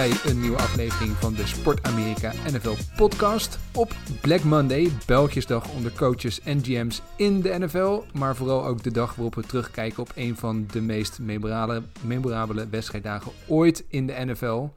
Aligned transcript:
bij 0.00 0.12
een 0.26 0.40
nieuwe 0.40 0.56
aflevering 0.56 1.12
van 1.12 1.34
de 1.34 1.46
Sport 1.46 1.82
Amerika 1.82 2.32
NFL 2.50 2.74
podcast. 2.96 3.58
Op 3.74 3.94
Black 4.20 4.42
Monday, 4.42 4.90
Belgisdag 5.06 5.72
onder 5.74 5.92
coaches 5.92 6.40
en 6.40 6.64
GM's 6.64 7.02
in 7.16 7.40
de 7.40 7.58
NFL. 7.58 8.02
Maar 8.12 8.36
vooral 8.36 8.66
ook 8.66 8.82
de 8.82 8.90
dag 8.90 9.14
waarop 9.14 9.34
we 9.34 9.42
terugkijken 9.42 10.02
op 10.02 10.12
een 10.14 10.36
van 10.36 10.66
de 10.72 10.80
meest 10.80 11.18
memorabele, 11.18 11.82
memorabele 12.00 12.66
wedstrijddagen 12.70 13.32
ooit 13.46 13.84
in 13.88 14.06
de 14.06 14.14
NFL. 14.24 14.68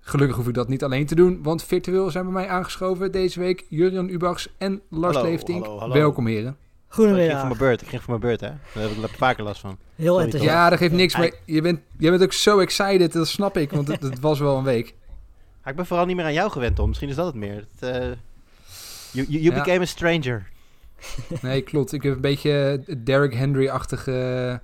Gelukkig 0.00 0.36
hoef 0.36 0.48
ik 0.48 0.54
dat 0.54 0.68
niet 0.68 0.84
alleen 0.84 1.06
te 1.06 1.14
doen, 1.14 1.42
want 1.42 1.64
virtueel 1.64 2.10
zijn 2.10 2.24
bij 2.24 2.32
mij 2.32 2.48
aangeschoven 2.48 3.12
deze 3.12 3.40
week 3.40 3.64
Jurjan 3.68 4.08
Ubachs 4.08 4.48
en 4.58 4.80
Lars 4.88 5.16
Hallo, 5.16 5.30
Leeftink. 5.30 5.64
hallo, 5.64 5.78
hallo. 5.78 5.94
Welkom 5.94 6.26
heren. 6.26 6.56
Ik 6.90 6.96
ging 6.96 7.08
Goedemiddag. 7.08 7.38
voor 7.38 7.48
mijn 7.48 7.58
beurt. 7.60 7.82
Ik 7.82 7.88
ging 7.88 8.02
voor 8.02 8.18
mijn 8.18 8.20
beurt, 8.26 8.40
hè. 8.40 8.48
Daar 8.74 8.88
heb 8.90 9.10
ik 9.10 9.16
vaker 9.16 9.44
last 9.44 9.60
van. 9.60 9.78
Heel 9.94 10.06
Sorry, 10.06 10.24
enthousiast. 10.24 10.56
Ja, 10.56 10.70
dat 10.70 10.78
geeft 10.78 10.92
niks, 10.92 11.16
maar 11.16 11.30
je 11.44 11.60
bent, 11.62 11.80
je 11.98 12.10
bent 12.10 12.22
ook 12.22 12.32
zo 12.32 12.58
excited, 12.58 13.12
dat 13.12 13.28
snap 13.28 13.56
ik, 13.56 13.70
want 13.70 13.88
het, 13.88 14.02
het 14.02 14.20
was 14.20 14.38
wel 14.38 14.56
een 14.58 14.64
week. 14.64 14.94
Ik 15.64 15.76
ben 15.76 15.86
vooral 15.86 16.06
niet 16.06 16.16
meer 16.16 16.24
aan 16.24 16.32
jou 16.32 16.50
gewend, 16.50 16.76
Tom. 16.76 16.88
Misschien 16.88 17.08
is 17.08 17.14
dat 17.14 17.26
het 17.26 17.34
meer. 17.34 17.54
Het, 17.78 17.90
eh, 17.90 18.00
you, 19.10 19.26
you, 19.26 19.26
you 19.28 19.42
Ja. 19.54 19.62
became 19.62 19.80
a 19.80 19.84
stranger. 19.86 20.48
Nee, 21.42 21.62
klopt. 21.62 21.92
Ik 21.92 22.02
heb 22.02 22.14
een 22.14 22.20
beetje 22.20 22.82
Derrick 23.04 23.34
Henry-achtige 23.34 24.60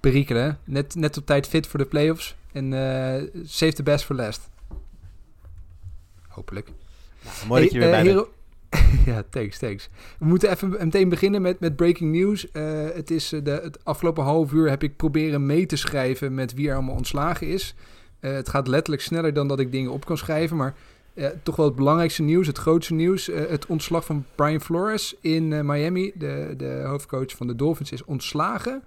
perikelen. 0.00 0.58
Net, 0.64 0.94
net 0.94 1.16
op 1.16 1.26
tijd 1.26 1.46
fit 1.48 1.66
voor 1.66 1.78
de 1.78 1.86
playoffs. 1.86 2.34
En 2.52 2.72
eh 2.72 3.22
save 3.44 3.72
the 3.72 3.82
best 3.82 4.04
for 4.04 4.16
last. 4.16 4.48
Hopelijk. 6.28 6.68
Mooi 7.46 7.62
dat 7.62 7.72
je 7.72 7.78
er 7.80 7.84
weer 7.84 7.94
Hey, 7.94 8.04
bij 8.04 8.12
eh, 8.12 8.18
ja, 9.06 9.22
thanks, 9.30 9.58
thanks. 9.58 9.88
We 10.18 10.24
moeten 10.24 10.50
even 10.50 10.70
meteen 10.70 11.08
beginnen 11.08 11.42
met, 11.42 11.60
met 11.60 11.76
breaking 11.76 12.12
news. 12.12 12.50
Eh, 12.50 12.84
het, 12.94 13.10
is, 13.10 13.32
eh, 13.32 13.44
de, 13.44 13.50
het 13.50 13.84
afgelopen 13.84 14.24
half 14.24 14.52
uur 14.52 14.68
heb 14.68 14.82
ik 14.82 14.96
proberen 14.96 15.46
mee 15.46 15.66
te 15.66 15.76
schrijven 15.76 16.34
met 16.34 16.54
wie 16.54 16.68
er 16.68 16.74
allemaal 16.74 16.94
ontslagen 16.94 17.46
is. 17.46 17.74
Eh, 18.20 18.32
het 18.32 18.48
gaat 18.48 18.68
letterlijk 18.68 19.02
sneller 19.02 19.32
dan 19.32 19.48
dat 19.48 19.60
ik 19.60 19.72
dingen 19.72 19.90
op 19.90 20.04
kan 20.04 20.18
schrijven. 20.18 20.56
Maar 20.56 20.74
toch 21.42 21.56
wel 21.56 21.66
het 21.66 21.74
belangrijkste 21.74 22.22
nieuws, 22.22 22.46
het 22.46 22.58
grootste 22.58 22.94
nieuws. 22.94 23.26
het 23.26 23.66
ontslag 23.66 24.04
van 24.04 24.24
Brian 24.34 24.60
Flores 24.60 25.16
in 25.20 25.66
Miami. 25.66 26.12
De, 26.14 26.54
de 26.56 26.82
hoofdcoach 26.84 27.36
van 27.36 27.46
de 27.46 27.56
Dolphins 27.56 27.92
is 27.92 28.04
ontslagen. 28.04 28.82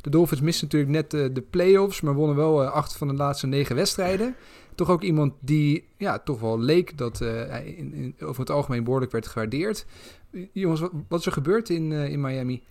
De 0.00 0.10
Dolphins 0.10 0.40
misten 0.40 0.68
natuurlijk 0.70 0.92
net 0.92 1.34
de, 1.34 1.44
playoffs, 1.50 2.00
maar 2.00 2.14
wonnen 2.14 2.36
wel 2.36 2.64
acht 2.64 2.96
van 2.96 3.08
de 3.08 3.14
laatste 3.14 3.46
negen 3.46 3.76
wedstrijden. 3.76 4.36
Toch 4.74 4.90
ook 4.90 5.02
iemand 5.02 5.34
die 5.40 5.88
ja, 5.96 6.18
toch 6.18 6.40
wel 6.40 6.60
leek 6.60 6.98
dat 6.98 7.20
eh, 7.20 7.66
in, 7.66 7.94
in, 7.94 8.14
over 8.20 8.40
het 8.40 8.50
algemeen 8.50 8.84
behoorlijk 8.84 9.12
werd 9.12 9.26
gewaardeerd. 9.26 9.86
Jongens, 10.52 10.80
wat, 10.80 10.90
wat 11.08 11.20
is 11.20 11.26
er 11.26 11.32
gebeurd 11.32 11.68
in, 11.68 11.92
eh, 11.92 12.08
in 12.08 12.20
Miami? 12.20 12.62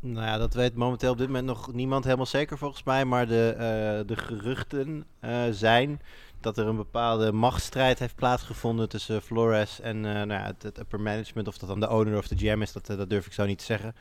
Nou 0.00 0.26
ja, 0.26 0.38
dat 0.38 0.54
weet 0.54 0.74
momenteel 0.74 1.10
op 1.10 1.18
dit 1.18 1.26
moment 1.26 1.46
nog 1.46 1.72
niemand 1.72 2.04
helemaal 2.04 2.26
zeker 2.26 2.58
volgens 2.58 2.82
mij. 2.82 3.04
Maar 3.04 3.26
de, 3.26 3.48
eh, 3.50 4.06
de 4.06 4.16
geruchten 4.16 5.06
zijn 5.50 6.00
dat 6.40 6.58
er 6.58 6.66
een 6.66 6.76
bepaalde 6.76 7.32
machtsstrijd 7.32 7.98
heeft 7.98 8.14
plaatsgevonden 8.14 8.88
tussen 8.88 9.22
Flores 9.22 9.80
en 9.80 10.00
nou 10.00 10.28
ja, 10.28 10.44
het, 10.44 10.62
het 10.62 10.78
upper 10.78 11.00
management. 11.00 11.48
Of 11.48 11.58
dat 11.58 11.68
dan 11.68 11.80
de 11.80 11.90
owner 11.90 12.16
of 12.16 12.28
de 12.28 12.36
GM 12.36 12.62
is, 12.62 12.72
dat, 12.72 12.86
dat 12.86 13.10
durf 13.10 13.26
ik 13.26 13.32
zo 13.32 13.46
niet 13.46 13.58
te 13.58 13.64
zeggen. 13.64 13.94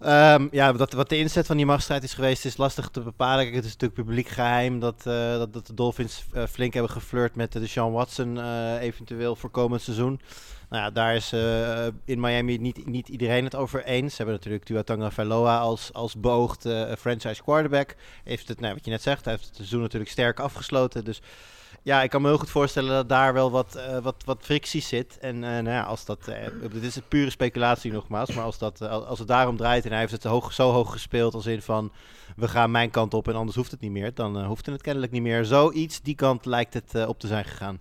Ehm, 0.00 0.48
ja, 0.50 0.74
wat 0.74 1.08
de 1.08 1.18
inzet 1.18 1.46
van 1.46 1.56
die 1.56 1.66
machtsstrijd 1.66 2.02
is 2.02 2.14
geweest, 2.14 2.44
is 2.44 2.56
lastig 2.56 2.88
te 2.88 3.00
bepalen. 3.00 3.46
Het 3.46 3.64
is 3.64 3.72
natuurlijk 3.72 4.00
publiek 4.00 4.28
geheim 4.28 4.80
dat, 4.80 5.06
eh, 5.06 5.38
dat, 5.38 5.66
de 5.66 5.74
Dolphins 5.74 6.24
eh, 6.32 6.46
flink 6.46 6.72
hebben 6.72 6.92
geflirt 6.92 7.34
met 7.34 7.52
de 7.52 7.66
Sean 7.66 7.92
Watson 7.92 8.40
eh, 8.40 8.80
eventueel 8.80 9.36
voor 9.36 9.50
komend 9.50 9.82
seizoen. 9.82 10.20
Nou 10.68 10.82
ja, 10.82 10.90
daar 10.90 11.14
is 11.14 11.32
eh, 11.32 11.86
in 12.04 12.20
Miami 12.20 12.58
niet, 12.58 12.86
niet 12.86 13.08
iedereen 13.08 13.44
het 13.44 13.54
over 13.54 13.84
eens. 13.84 14.10
Ze 14.10 14.16
hebben 14.16 14.34
natuurlijk 14.34 14.64
Tua 14.64 14.82
Tagovailoa 14.82 15.58
als, 15.58 15.92
als 15.92 16.20
beoogd 16.20 16.64
eh, 16.64 16.92
franchise 16.98 17.42
quarterback. 17.42 17.94
Heeft 18.24 18.48
het, 18.48 18.60
nou, 18.60 18.74
wat 18.74 18.84
je 18.84 18.90
net 18.90 19.02
zegt, 19.02 19.24
heeft 19.24 19.46
het 19.46 19.56
seizoen 19.56 19.80
natuurlijk 19.80 20.10
sterk 20.10 20.40
afgesloten. 20.40 21.04
Dus 21.04 21.20
ja, 21.88 22.02
ik 22.02 22.10
kan 22.10 22.22
me 22.22 22.28
heel 22.28 22.38
goed 22.38 22.50
voorstellen 22.50 22.90
dat 22.90 23.08
daar 23.08 23.32
wel 23.32 23.50
wat, 23.50 23.74
eh, 23.74 23.98
wat, 23.98 24.22
wat 24.24 24.38
frictie 24.40 24.80
zit. 24.80 25.18
En 25.18 25.34
eh, 25.34 25.50
nou 25.50 25.68
ja, 25.68 25.82
als 25.82 26.04
dat, 26.04 26.28
eh, 26.28 26.46
dit 26.72 26.82
is 26.82 26.96
een 26.96 27.08
pure 27.08 27.30
speculatie 27.30 27.92
nogmaals, 27.92 28.34
maar 28.34 28.44
als, 28.44 28.58
dat, 28.58 28.80
als 28.80 29.18
het 29.18 29.28
daarom 29.28 29.56
draait 29.56 29.84
en 29.84 29.90
hij 29.90 30.00
heeft 30.00 30.12
het 30.12 30.24
hoog, 30.24 30.52
zo 30.52 30.70
hoog 30.70 30.92
gespeeld 30.92 31.34
als 31.34 31.46
in 31.46 31.62
van 31.62 31.92
we 32.36 32.48
gaan 32.48 32.70
mijn 32.70 32.90
kant 32.90 33.14
op 33.14 33.28
en 33.28 33.34
anders 33.34 33.56
hoeft 33.56 33.70
het 33.70 33.80
niet 33.80 33.90
meer, 33.90 34.14
dan 34.14 34.44
hoeft 34.44 34.66
het 34.66 34.82
kennelijk 34.82 35.12
niet 35.12 35.22
meer. 35.22 35.44
Zoiets, 35.44 36.00
die 36.00 36.14
kant 36.14 36.44
lijkt 36.44 36.74
het 36.74 37.06
op 37.06 37.18
te 37.18 37.26
zijn 37.26 37.44
gegaan. 37.44 37.78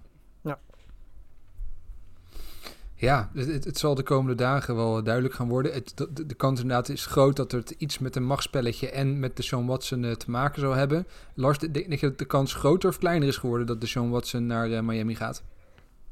Ja, 3.00 3.30
het, 3.34 3.66
het- 3.66 3.78
zal 3.78 3.96
de 3.96 4.04
komende 4.04 4.36
dagen 4.36 4.76
wel 4.76 5.04
duidelijk 5.04 5.34
gaan 5.36 5.48
worden. 5.50 5.74
Het, 5.74 5.92
de, 5.96 6.26
de 6.26 6.34
kans 6.34 6.62
inderdaad 6.62 6.90
is 6.90 7.06
groot 7.06 7.36
dat 7.36 7.52
het 7.52 7.76
iets 7.78 8.00
met 8.00 8.16
een 8.16 8.26
machtspelletje 8.26 8.90
en 8.90 9.20
met 9.20 9.36
de 9.36 9.44
Sean 9.44 9.66
Watson 9.66 10.04
eh, 10.04 10.12
te 10.12 10.30
maken 10.32 10.62
zou 10.62 10.76
hebben. 10.76 11.08
Lars, 11.34 11.58
denk 11.58 11.94
je 11.94 12.08
dat 12.10 12.18
de 12.18 12.26
kans 12.26 12.54
groter 12.54 12.90
of 12.90 12.98
kleiner 12.98 13.28
is 13.28 13.38
geworden 13.38 13.68
dat 13.68 13.82
de 13.82 13.88
Sean 13.88 14.10
Watson 14.10 14.46
naar 14.46 14.72
eh, 14.72 14.82
Miami 14.82 15.16
gaat? 15.16 15.44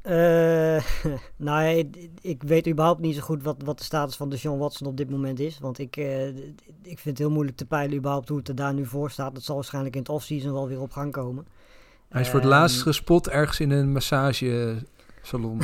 Eh, 0.02 0.12
nou, 1.46 1.62
ja, 1.62 1.68
ik, 1.68 1.96
ik 2.20 2.42
weet 2.42 2.68
überhaupt 2.68 3.00
niet 3.00 3.14
zo 3.14 3.20
goed 3.20 3.42
wat, 3.42 3.56
wat 3.64 3.78
de 3.78 3.84
status 3.84 4.16
van 4.16 4.28
de 4.28 4.36
Sean 4.36 4.58
Watson 4.58 4.86
op 4.86 4.96
dit 4.96 5.10
moment 5.10 5.40
is. 5.40 5.58
Want 5.58 5.78
ik, 5.78 5.96
ik 6.82 6.98
vind 6.98 7.04
het 7.04 7.18
heel 7.18 7.30
moeilijk 7.30 7.56
te 7.56 7.66
peilen 7.66 7.96
überhaupt 7.98 8.28
hoe 8.28 8.38
het 8.38 8.48
er 8.48 8.54
daar 8.54 8.74
nu 8.74 8.86
voor 8.86 9.10
staat. 9.10 9.34
Dat 9.34 9.42
zal 9.42 9.54
waarschijnlijk 9.54 9.94
in 9.94 10.00
het 10.00 10.10
offseason 10.10 10.52
wel 10.52 10.68
weer 10.68 10.80
op 10.80 10.90
gang 10.92 11.12
komen. 11.12 11.46
Hij 12.08 12.20
is 12.20 12.26
voor 12.28 12.40
het 12.40 12.48
Ehm, 12.48 12.58
laatst 12.58 12.82
gespot 12.82 13.28
ergens 13.28 13.60
in 13.60 13.70
een 13.70 13.92
massagesalon. 15.32 15.60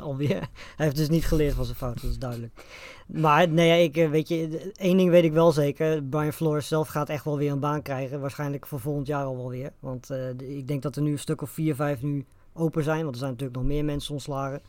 Alweer. 0.08 0.48
Hij 0.76 0.86
heeft 0.86 0.96
dus 0.96 1.08
niet 1.08 1.26
geleerd 1.26 1.54
van 1.54 1.64
zijn 1.64 1.76
fout, 1.76 2.02
dat 2.02 2.10
is 2.10 2.18
duidelijk. 2.18 2.52
Maar 3.06 3.48
nee, 3.48 3.84
ik, 3.84 3.96
eh, 3.96 4.10
weet 4.10 4.28
je, 4.28 4.72
één 4.74 4.96
ding 4.96 5.10
weet 5.10 5.24
ik 5.24 5.32
wel 5.32 5.52
zeker. 5.52 6.02
Brian 6.02 6.32
Flores 6.32 6.68
zelf 6.68 6.88
gaat 6.88 7.08
echt 7.08 7.24
wel 7.24 7.36
weer 7.36 7.52
een 7.52 7.60
baan 7.60 7.82
krijgen. 7.82 8.20
Waarschijnlijk 8.20 8.66
voor 8.66 8.80
volgend 8.80 9.06
jaar 9.06 9.24
al 9.24 9.36
wel 9.36 9.50
weer. 9.50 9.72
Want 9.80 10.10
eh, 10.10 10.28
ik 10.38 10.68
denk 10.68 10.82
dat 10.82 10.96
er 10.96 11.02
nu 11.02 11.12
een 11.12 11.18
stuk 11.18 11.42
of 11.42 11.50
vier, 11.50 11.74
vijf 11.74 12.02
nu 12.02 12.24
open 12.52 12.82
zijn. 12.82 13.02
Want 13.02 13.12
er 13.12 13.18
zijn 13.18 13.30
natuurlijk 13.30 13.58
nog 13.58 13.68
meer 13.68 13.84
mensen 13.84 14.12
ontslagen. 14.12 14.62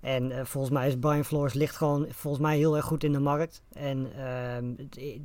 En 0.00 0.30
eh, 0.30 0.44
volgens 0.44 0.72
mij 0.72 0.88
is 0.88 0.96
Brian 0.98 1.24
Flores 1.24 1.52
ligt 1.52 1.76
gewoon 1.76 2.06
volgens 2.10 2.42
mij 2.42 2.56
heel 2.56 2.76
erg 2.76 2.84
goed 2.84 3.04
in 3.04 3.12
de 3.12 3.20
markt. 3.20 3.62
En 3.72 4.12
ehm, 4.16 4.64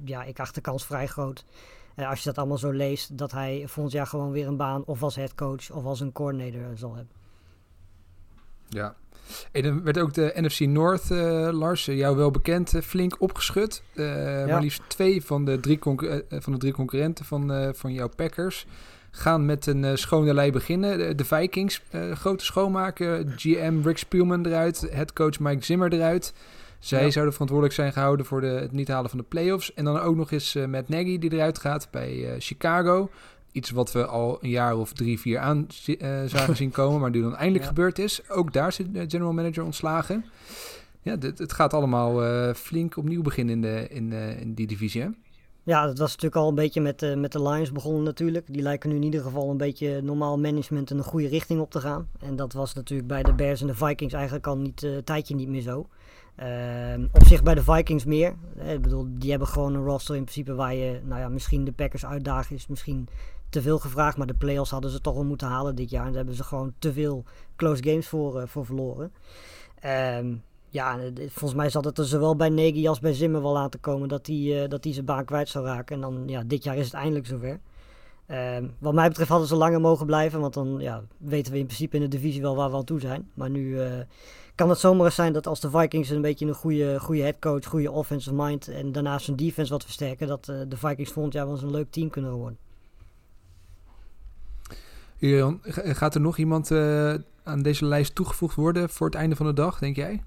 ja, 0.06 0.24
ik 0.24 0.40
acht 0.40 0.56
de 0.56 0.62
kans 0.62 0.86
vrij 0.86 1.08
groot. 1.08 1.46
als 1.96 2.20
je 2.20 2.26
dat 2.26 2.38
allemaal 2.38 2.58
zo 2.58 2.72
leest, 2.72 3.18
dat 3.18 3.32
hij 3.32 3.64
volgend 3.68 3.96
jaar 3.96 4.08
gewoon 4.08 4.32
weer 4.32 4.48
een 4.48 4.58
baan 4.58 4.84
of 4.86 5.04
als 5.04 5.16
headcoach 5.16 5.72
of 5.72 5.86
als 5.86 6.00
een 6.00 6.12
coordinator 6.12 6.78
zal 6.78 6.96
hebben. 6.96 7.23
Ja. 8.74 8.96
En 9.52 9.62
dan 9.64 9.84
werd 9.84 9.98
ook 10.00 10.14
de 10.14 10.32
NFC 10.36 10.60
North, 10.60 11.12
eh, 11.12 11.50
Lars, 11.52 11.88
eh, 11.88 11.98
jou 11.98 12.18
wel 12.18 12.32
bekend, 12.32 12.74
eh, 12.74 12.82
flink 12.82 13.16
opgeschud. 13.20 13.84
Maar 13.96 14.62
liefst 14.62 14.82
twee 14.88 15.24
van 15.26 15.46
de 15.46 15.60
drie, 15.60 15.80
van 16.30 16.54
de 16.54 16.58
drie 16.58 16.74
concurrenten 16.74 17.26
van, 17.26 17.72
van 17.76 17.94
jouw 17.94 18.10
Packers 18.16 18.66
gaan 19.12 19.46
met 19.46 19.66
een 19.66 19.98
schone 19.98 20.34
lei 20.34 20.52
beginnen. 20.52 20.98
De, 20.98 21.16
de 21.16 21.26
Vikings, 21.26 21.82
grote 22.14 22.46
schoonmaken. 22.46 23.34
GM 23.36 23.80
Rick 23.84 23.98
Spielman 23.98 24.46
eruit, 24.46 24.88
headcoach 24.92 25.40
Mike 25.40 25.66
Zimmer 25.66 25.94
eruit. 25.94 26.34
Zij 26.80 27.04
Ja. 27.04 27.12
zouden 27.12 27.34
verantwoordelijk 27.34 27.80
zijn 27.80 27.94
gehouden 27.94 28.26
voor 28.26 28.42
de, 28.42 28.48
het 28.48 28.72
niet 28.72 28.88
halen 28.88 29.10
van 29.10 29.20
de 29.20 29.26
playoffs. 29.28 29.74
En 29.74 29.84
dan 29.86 30.00
ook 30.00 30.16
nog 30.16 30.32
eens 30.32 30.56
eh 30.56 30.66
Matt 30.66 30.90
Nagy 30.90 31.18
die 31.20 31.34
eruit 31.34 31.60
gaat 31.60 31.88
bij 31.92 32.36
Chicago. 32.40 33.10
Iets 33.54 33.70
wat 33.70 33.92
we 33.92 34.06
al 34.06 34.38
een 34.42 34.50
jaar 34.50 34.78
of 34.78 34.94
drie, 34.94 35.20
vier 35.20 35.40
aan 35.40 35.68
eh, 35.86 36.24
zagen 36.26 36.56
zien 36.56 36.72
komen, 36.72 37.00
maar 37.02 37.12
die 37.12 37.22
dan 37.22 37.36
eindelijk 37.36 37.64
Ja. 37.64 37.70
gebeurd 37.70 38.00
is. 38.00 38.30
Ook 38.30 38.54
daar 38.54 38.72
zit 38.72 38.94
de 38.94 39.06
general 39.10 39.34
manager 39.34 39.64
ontslagen. 39.64 40.26
Ja, 41.02 41.16
dit, 41.16 41.38
het 41.38 41.54
gaat 41.54 41.74
allemaal 41.74 42.24
eh, 42.24 42.54
flink 42.54 42.98
opnieuw 42.98 43.22
beginnen 43.22 43.56
in, 43.56 43.62
de, 43.62 43.88
in, 43.90 44.12
in 44.40 44.54
die 44.54 44.68
divisie. 44.68 45.02
Hè? 45.02 45.08
Ja, 45.66 45.86
dat 45.86 45.98
was 45.98 46.08
natuurlijk 46.08 46.36
al 46.36 46.50
een 46.50 46.56
beetje 46.56 46.82
met, 46.82 47.02
eh, 47.02 47.16
met 47.16 47.32
de 47.32 47.42
Lions 47.50 47.72
begonnen 47.72 48.04
natuurlijk. 48.04 48.46
Die 48.54 48.62
lijken 48.62 48.90
nu 48.90 48.96
in 48.96 49.04
ieder 49.04 49.22
geval 49.22 49.50
een 49.50 49.58
beetje 49.58 50.02
normaal 50.02 50.40
management 50.40 50.92
in 50.92 50.98
een 50.98 51.04
goede 51.04 51.28
richting 51.28 51.60
op 51.60 51.72
te 51.72 51.80
gaan. 51.80 52.08
En 52.20 52.36
dat 52.36 52.54
was 52.54 52.74
natuurlijk 52.74 53.08
bij 53.08 53.24
de 53.24 53.34
Bears 53.34 53.62
en 53.62 53.68
de 53.68 53.76
Vikings 53.76 54.14
eigenlijk 54.14 54.48
al 54.48 54.58
niet, 54.58 54.82
een 54.84 55.04
tijdje 55.04 55.36
niet 55.36 55.48
meer 55.50 55.62
zo. 55.62 55.88
Ehm, 56.36 57.06
op 57.12 57.24
zich 57.26 57.44
bij 57.44 57.56
de 57.56 57.64
Vikings 57.64 58.06
meer. 58.06 58.34
Eh, 58.58 58.74
ik 58.74 58.82
bedoel, 58.82 59.08
die 59.10 59.30
hebben 59.30 59.48
gewoon 59.48 59.74
een 59.76 59.84
roster 59.84 60.16
in 60.16 60.22
principe 60.24 60.56
waar 60.56 60.76
je, 60.76 61.00
nou 61.04 61.22
ja, 61.22 61.30
misschien 61.30 61.64
de 61.64 61.72
Packers 61.72 62.06
uitdagen 62.06 62.56
is 62.56 62.68
misschien 62.68 63.08
te 63.54 63.62
veel 63.62 63.80
gevraagd. 63.80 64.18
Maar 64.18 64.28
de 64.28 64.34
playoffs 64.34 64.72
hadden 64.72 64.92
ze 64.92 65.02
toch 65.02 65.14
wel 65.14 65.26
moeten 65.26 65.48
halen 65.48 65.76
dit 65.76 65.90
jaar. 65.90 66.02
En 66.02 66.08
daar 66.08 66.16
hebben 66.16 66.36
ze 66.36 66.44
gewoon 66.44 66.74
te 66.80 66.94
veel 66.94 67.24
close 67.56 67.84
games 67.84 68.08
voor, 68.08 68.40
eh, 68.40 68.48
voor 68.48 68.66
verloren. 68.66 69.12
Ehm, 69.80 70.36
Ja, 70.70 71.00
en, 71.00 71.18
eh, 71.18 71.30
volgens 71.30 71.54
mij 71.54 71.70
zat 71.70 71.86
het 71.86 71.98
er 71.98 72.06
zowel 72.06 72.36
bij 72.36 72.50
Nagy 72.50 72.88
als 72.88 73.00
bij 73.00 73.14
Zimmer 73.14 73.42
wel 73.42 73.58
aan 73.58 73.70
te 73.70 73.78
komen 73.78 74.08
dat 74.08 74.28
hij 74.28 74.68
dat 74.68 74.84
hij 74.84 74.94
zijn 74.94 75.06
baan 75.06 75.26
kwijt 75.26 75.50
zou 75.50 75.66
raken. 75.66 75.96
En 75.96 76.02
dan, 76.02 76.24
ja, 76.28 76.44
dit 76.46 76.64
jaar 76.64 76.78
is 76.78 76.86
het 76.86 76.94
eindelijk 76.94 77.26
zover. 77.26 77.60
Ehm, 78.26 78.68
wat 78.80 78.94
mij 78.94 79.08
betreft 79.08 79.30
hadden 79.30 79.48
ze 79.48 79.56
langer 79.56 79.82
mogen 79.82 80.06
blijven, 80.06 80.40
want 80.40 80.54
dan 80.54 80.76
ja, 80.80 81.04
weten 81.18 81.52
we 81.52 81.60
in 81.60 81.66
principe 81.66 81.96
in 81.96 82.02
de 82.02 82.08
divisie 82.08 82.42
wel 82.42 82.56
waar 82.56 82.70
we 82.70 82.76
aan 82.76 82.84
toe 82.84 83.00
zijn. 83.00 83.30
Maar 83.34 83.50
nu 83.50 83.80
eh, 83.80 83.92
kan 84.56 84.70
het 84.70 84.80
zomaar 84.80 85.06
eens 85.06 85.16
zijn 85.16 85.34
dat 85.34 85.48
als 85.48 85.60
de 85.60 85.70
Vikings 85.70 86.10
een 86.10 86.22
beetje 86.22 86.46
een 86.46 86.54
goede, 86.54 87.00
goede 87.00 87.22
headcoach, 87.22 87.66
goede 87.66 87.92
offensive 87.92 88.36
mind 88.36 88.68
en 88.68 88.92
daarnaast 88.92 89.28
hun 89.28 89.36
defense 89.36 89.72
wat 89.72 89.84
versterken, 89.84 90.28
dat 90.28 90.46
de 90.46 90.78
Vikings 90.78 91.12
volgend 91.12 91.34
jaar 91.34 91.46
wel 91.46 91.54
eens 91.54 91.64
een 91.64 91.72
leuk 91.72 91.92
team 91.92 92.10
kunnen 92.10 92.32
worden. 92.32 92.58
Gaat 95.74 96.16
er 96.16 96.22
nog 96.22 96.38
iemand 96.38 96.72
uh, 96.72 97.14
aan 97.44 97.62
deze 97.62 97.86
lijst 97.86 98.16
toegevoegd 98.16 98.56
worden 98.56 98.90
voor 98.90 99.08
het 99.08 99.16
einde 99.16 99.36
van 99.36 99.46
de 99.46 99.54
dag, 99.54 99.80
denk 99.80 99.96
jij? 99.96 100.22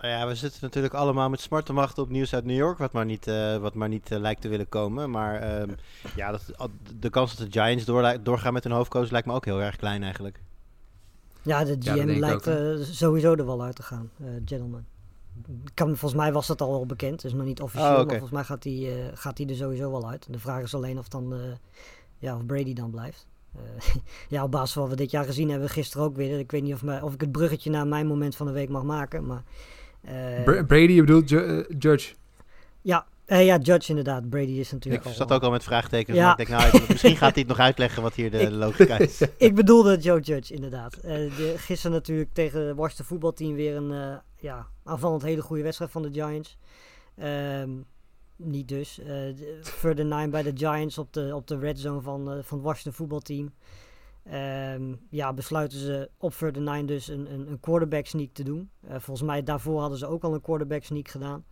Nou 0.00 0.12
ja, 0.12 0.26
we 0.26 0.34
zitten 0.34 0.60
natuurlijk 0.62 0.94
allemaal 0.94 1.30
met 1.30 1.40
smart 1.40 1.66
te 1.66 1.72
wachten 1.72 2.02
op 2.02 2.08
nieuws 2.08 2.34
uit 2.34 2.44
New 2.44 2.56
York, 2.56 2.78
wat 2.78 2.92
maar 2.92 3.04
niet, 3.04 3.26
uh, 3.26 3.56
wat 3.56 3.74
maar 3.74 3.88
niet 3.88 4.10
uh, 4.10 4.18
lijkt 4.18 4.40
te 4.40 4.48
willen 4.48 4.68
komen. 4.68 5.10
Maar 5.10 5.60
um, 5.60 5.74
ja, 6.16 6.30
dat, 6.30 6.52
de 6.98 7.10
kans 7.10 7.36
dat 7.36 7.52
de 7.52 7.60
Giants 7.60 7.84
door, 7.84 8.22
doorgaan 8.22 8.52
met 8.52 8.64
hun 8.64 8.72
hoofdcoach 8.72 9.10
lijkt 9.10 9.26
me 9.26 9.32
ook 9.32 9.44
heel 9.44 9.62
erg 9.62 9.76
klein 9.76 10.02
eigenlijk. 10.02 10.40
Ja, 11.42 11.64
de 11.64 11.76
GM 11.80 12.10
ja, 12.10 12.18
lijkt 12.18 12.48
uh, 12.48 12.84
sowieso 12.84 13.34
er 13.34 13.46
wel 13.46 13.62
uit 13.62 13.76
te 13.76 13.82
gaan, 13.82 14.10
gentleman. 14.44 14.84
Kan, 15.74 15.88
volgens 15.88 16.20
mij 16.20 16.32
was 16.32 16.46
dat 16.46 16.60
al 16.60 16.70
wel 16.70 16.86
bekend, 16.86 17.22
dus 17.22 17.32
nog 17.32 17.46
niet 17.46 17.60
officieel, 17.60 17.86
oh, 17.86 17.92
okay. 17.92 18.04
maar 18.04 18.28
volgens 18.28 18.32
mij 18.32 18.44
gaat 18.44 18.64
hij 18.64 19.10
gaat 19.14 19.38
er 19.38 19.56
sowieso 19.56 19.90
wel 19.90 20.08
uit. 20.08 20.26
De 20.30 20.38
vraag 20.38 20.62
is 20.62 20.74
alleen 20.74 20.98
of, 20.98 21.08
dan, 21.08 21.34
ja, 22.18 22.36
of 22.36 22.46
Brady 22.46 22.72
dan 22.72 22.90
blijft. 22.90 23.26
ja, 24.28 24.44
op 24.44 24.50
basis 24.50 24.72
van 24.72 24.82
wat 24.82 24.90
we 24.90 24.96
dit 24.96 25.10
jaar 25.10 25.24
gezien 25.24 25.50
hebben, 25.50 25.68
gisteren 25.68 26.06
ook 26.06 26.16
weer. 26.16 26.38
Ik 26.38 26.50
weet 26.50 26.62
niet 26.62 26.74
of, 26.74 26.82
mij, 26.82 27.00
of 27.00 27.14
ik 27.14 27.20
het 27.20 27.32
bruggetje 27.32 27.70
naar 27.70 27.86
mijn 27.86 28.06
moment 28.06 28.36
van 28.36 28.46
de 28.46 28.52
week 28.52 28.68
mag 28.68 28.82
maken, 28.82 29.26
maar... 29.26 29.42
Uh, 30.04 30.64
Brady, 30.66 30.92
je 30.92 31.00
bedoelt 31.00 31.30
uh, 31.30 31.64
Judge? 31.78 32.14
Ja, 32.82 33.06
uh, 33.26 33.44
ja, 33.44 33.58
Judge 33.58 33.88
inderdaad. 33.88 34.28
Brady 34.28 34.50
is 34.50 34.72
natuurlijk 34.72 35.04
Ik 35.04 35.12
zat 35.12 35.32
ook 35.32 35.42
al 35.42 35.50
met 35.50 35.64
vraagtekens, 35.64 36.16
ja. 36.16 36.22
maar 36.22 36.40
ik 36.40 36.46
denk, 36.46 36.60
nou, 36.60 36.82
misschien 36.88 37.16
gaat 37.16 37.34
hij 37.34 37.40
het 37.42 37.48
nog 37.56 37.58
uitleggen 37.58 38.02
wat 38.02 38.14
hier 38.14 38.30
de 38.30 38.38
ik, 38.38 38.50
logica 38.50 38.98
is. 38.98 39.20
ik 39.36 39.54
bedoelde 39.54 39.98
Joe 39.98 40.20
Judge, 40.20 40.54
inderdaad. 40.54 41.02
De, 41.02 41.54
gisteren 41.56 41.96
natuurlijk 41.96 42.32
tegen 42.32 42.66
het 42.66 42.76
Washington 42.76 43.06
voetbalteam 43.06 43.54
weer 43.54 43.76
een 43.76 44.20
ja, 44.36 44.66
aanvallend 44.84 45.22
hele 45.22 45.42
goede 45.42 45.62
wedstrijd 45.62 45.90
van 45.90 46.02
de 46.02 46.12
Giants. 46.12 46.58
Um, 47.22 47.86
niet 48.42 48.68
dus. 48.68 48.98
Uh, 48.98 49.36
further 49.62 50.04
nine 50.04 50.28
bij 50.28 50.42
de 50.42 50.52
Giants 50.54 50.98
op 50.98 51.12
de, 51.12 51.34
op 51.34 51.46
de 51.46 51.58
red 51.58 51.78
zone 51.78 52.00
van, 52.00 52.20
uh, 52.20 52.42
van 52.42 52.58
het 52.58 52.66
Washington 52.66 52.92
voetbalteam. 52.92 53.52
Um, 54.74 55.00
ja, 55.10 55.32
besluiten 55.32 55.78
ze 55.78 56.10
op 56.18 56.32
Further 56.32 56.62
Nine 56.62 56.84
dus 56.84 57.08
een, 57.08 57.32
een, 57.32 57.50
een 57.50 57.60
quarterback 57.60 58.06
sneak 58.06 58.32
te 58.32 58.42
doen. 58.42 58.70
Uh, 58.84 58.90
volgens 58.90 59.22
mij 59.22 59.42
daarvoor 59.42 59.80
hadden 59.80 59.98
ze 59.98 60.06
ook 60.06 60.22
al 60.22 60.34
een 60.34 60.40
quarterback 60.40 60.84
sneak 60.84 61.08
gedaan. 61.08 61.44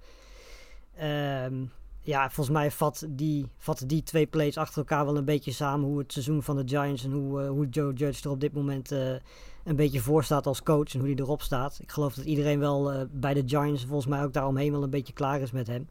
Um, 1.44 1.70
ja, 2.00 2.31
volgens 2.31 2.56
mij 2.56 2.70
vat 2.70 3.06
die, 3.08 3.46
vatten 3.56 3.88
die 3.88 4.02
twee 4.02 4.26
plays 4.26 4.56
achter 4.56 4.79
elkaar 4.79 5.05
wel 5.05 5.17
een 5.17 5.25
beetje 5.25 5.52
samen 5.52 5.87
hoe 5.88 5.99
het 5.99 6.12
seizoen 6.12 6.43
van 6.43 6.56
de 6.56 6.62
Giants 6.67 7.05
en 7.05 7.12
hoe, 7.12 7.43
hoe 7.43 7.69
Joe 7.69 7.93
Judge 7.93 8.25
er 8.25 8.31
op 8.31 8.40
dit 8.40 8.52
moment 8.52 8.90
een 8.90 9.76
beetje 9.76 10.00
voor 10.00 10.25
staat 10.25 10.46
als 10.46 10.62
coach 10.62 10.94
en 10.94 10.99
hoe 10.99 11.08
hij 11.08 11.19
erop 11.19 11.43
staat. 11.43 11.79
Ik 11.82 11.90
geloof 11.90 12.14
dat 12.14 12.25
iedereen 12.25 12.58
wel 12.58 13.06
bij 13.11 13.35
de 13.35 13.43
Giants 13.46 13.85
volgens 13.85 14.06
mij 14.06 14.25
ook 14.25 14.32
daaromheen 14.32 14.73
wel 14.73 14.82
een 14.82 14.90
beetje 14.90 15.12
klaar 15.12 15.40
is 15.40 15.50
met 15.50 15.67
hem. 15.67 15.88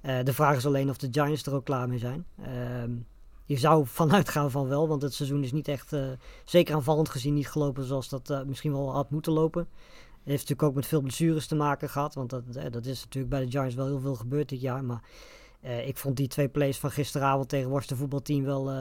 De 0.00 0.32
vraag 0.32 0.56
is 0.56 0.66
alleen 0.66 0.90
of 0.90 0.96
de 0.96 1.08
Giants 1.10 1.42
er 1.42 1.54
ook 1.54 1.64
klaar 1.64 1.88
mee 1.88 1.98
zijn. 1.98 2.24
Ehm, 2.42 2.90
je 3.48 3.56
zou 3.56 3.86
vanuit 3.86 4.28
gaan 4.28 4.50
van 4.50 4.68
wel, 4.68 4.88
want 4.88 5.02
het 5.02 5.14
seizoen 5.14 5.42
is 5.42 5.52
niet 5.52 5.68
echt, 5.68 5.92
uh, 5.92 6.06
zeker 6.44 6.74
aanvallend 6.74 7.08
gezien, 7.08 7.34
niet 7.34 7.48
gelopen 7.48 7.84
zoals 7.84 8.08
dat 8.08 8.30
uh, 8.30 8.42
misschien 8.42 8.72
wel 8.72 8.92
had 8.92 9.10
moeten 9.10 9.32
lopen. 9.32 9.60
Het 9.60 10.36
heeft 10.36 10.48
natuurlijk 10.48 10.68
ook 10.68 10.74
met 10.74 10.86
veel 10.86 11.00
blessures 11.00 11.46
te 11.46 11.54
maken 11.54 11.88
gehad, 11.88 12.14
want 12.14 12.30
dat, 12.30 12.42
dat 12.70 12.86
is 12.86 13.04
natuurlijk 13.04 13.34
bij 13.34 13.44
de 13.44 13.50
Giants 13.50 13.74
wel 13.74 13.86
heel 13.86 14.00
veel 14.00 14.14
gebeurd 14.14 14.48
dit 14.48 14.60
jaar. 14.60 14.84
Maar 14.84 15.02
ik 15.84 15.96
vond 15.96 16.16
die 16.16 16.28
twee 16.28 16.48
plays 16.48 16.78
van 16.78 16.90
gisteravond 16.90 17.48
tegen 17.48 17.70
Washington 17.70 17.96
voetbalteam 17.96 18.44
wel, 18.44 18.72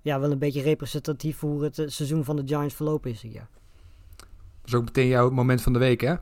ja, 0.00 0.20
wel 0.20 0.30
een 0.30 0.38
beetje 0.38 0.62
representatief 0.62 1.36
voor 1.36 1.50
hoe 1.50 1.64
het 1.64 1.74
seizoen 1.86 2.24
van 2.24 2.36
de 2.36 2.42
Giants 2.46 2.74
verlopen 2.74 3.10
is 3.10 3.20
dit 3.20 3.32
jaar. 3.32 3.48
Dat 4.16 4.26
is 4.64 4.74
ook 4.74 4.84
meteen 4.84 5.06
jouw 5.06 5.30
moment 5.30 5.62
van 5.62 5.72
de 5.72 5.78
week, 5.78 6.00
hè? 6.00 6.14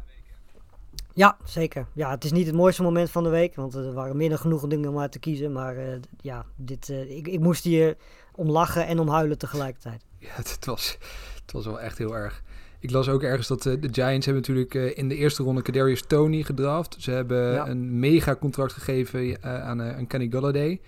Ja, 1.15 1.37
zeker. 1.45 1.87
Ja, 1.93 2.11
het 2.11 2.25
is 2.25 2.33
niet 2.33 2.47
het 2.47 2.55
mooiste 2.55 2.83
moment 2.83 3.11
van 3.11 3.23
de 3.23 3.29
week, 3.29 3.55
want 3.55 3.75
er 3.75 3.93
waren 3.93 4.17
meer 4.17 4.29
dan 4.29 4.39
genoeg 4.39 4.67
dingen 4.67 4.89
om 4.89 4.99
uit 4.99 5.13
te 5.13 5.19
kiezen. 5.19 5.53
Maar 5.53 5.77
uh, 5.77 5.95
ja, 6.21 6.45
dit, 6.57 6.89
uh, 6.89 7.17
ik, 7.17 7.29
ik 7.29 7.41
moest 7.41 7.65
hier 7.65 7.97
om 8.35 8.51
lachen 8.51 8.87
en 8.87 8.99
om 8.99 9.09
huilen 9.09 9.39
tegelijkertijd. 9.39 10.05
Ja, 10.19 10.29
het, 10.37 10.65
was, 10.65 10.99
het 11.43 11.53
was 11.53 11.65
wel 11.65 11.81
echt 11.81 11.99
heel 11.99 12.17
erg. 12.17 12.43
Ik 12.79 12.91
las 12.91 13.09
ook 13.09 13.23
ergens 13.23 13.49
dat 13.49 13.65
uh, 13.65 13.81
de 13.81 13.89
Giants 13.93 14.27
hebben 14.27 14.45
natuurlijk 14.55 14.97
in 14.97 15.09
de 15.09 15.17
eerste 15.17 15.43
ronde 15.43 15.63
Kadarius 15.63 16.03
Tony 16.07 16.43
gedraft. 16.43 16.97
Ze 16.99 17.11
hebben 17.11 17.53
ja. 17.53 17.69
een 17.69 17.99
mega 17.99 18.37
contract 18.37 18.73
gegeven 18.73 19.43
aan, 19.43 19.83
aan 19.83 20.07
Kenny 20.07 20.29
Galladay. 20.31 20.81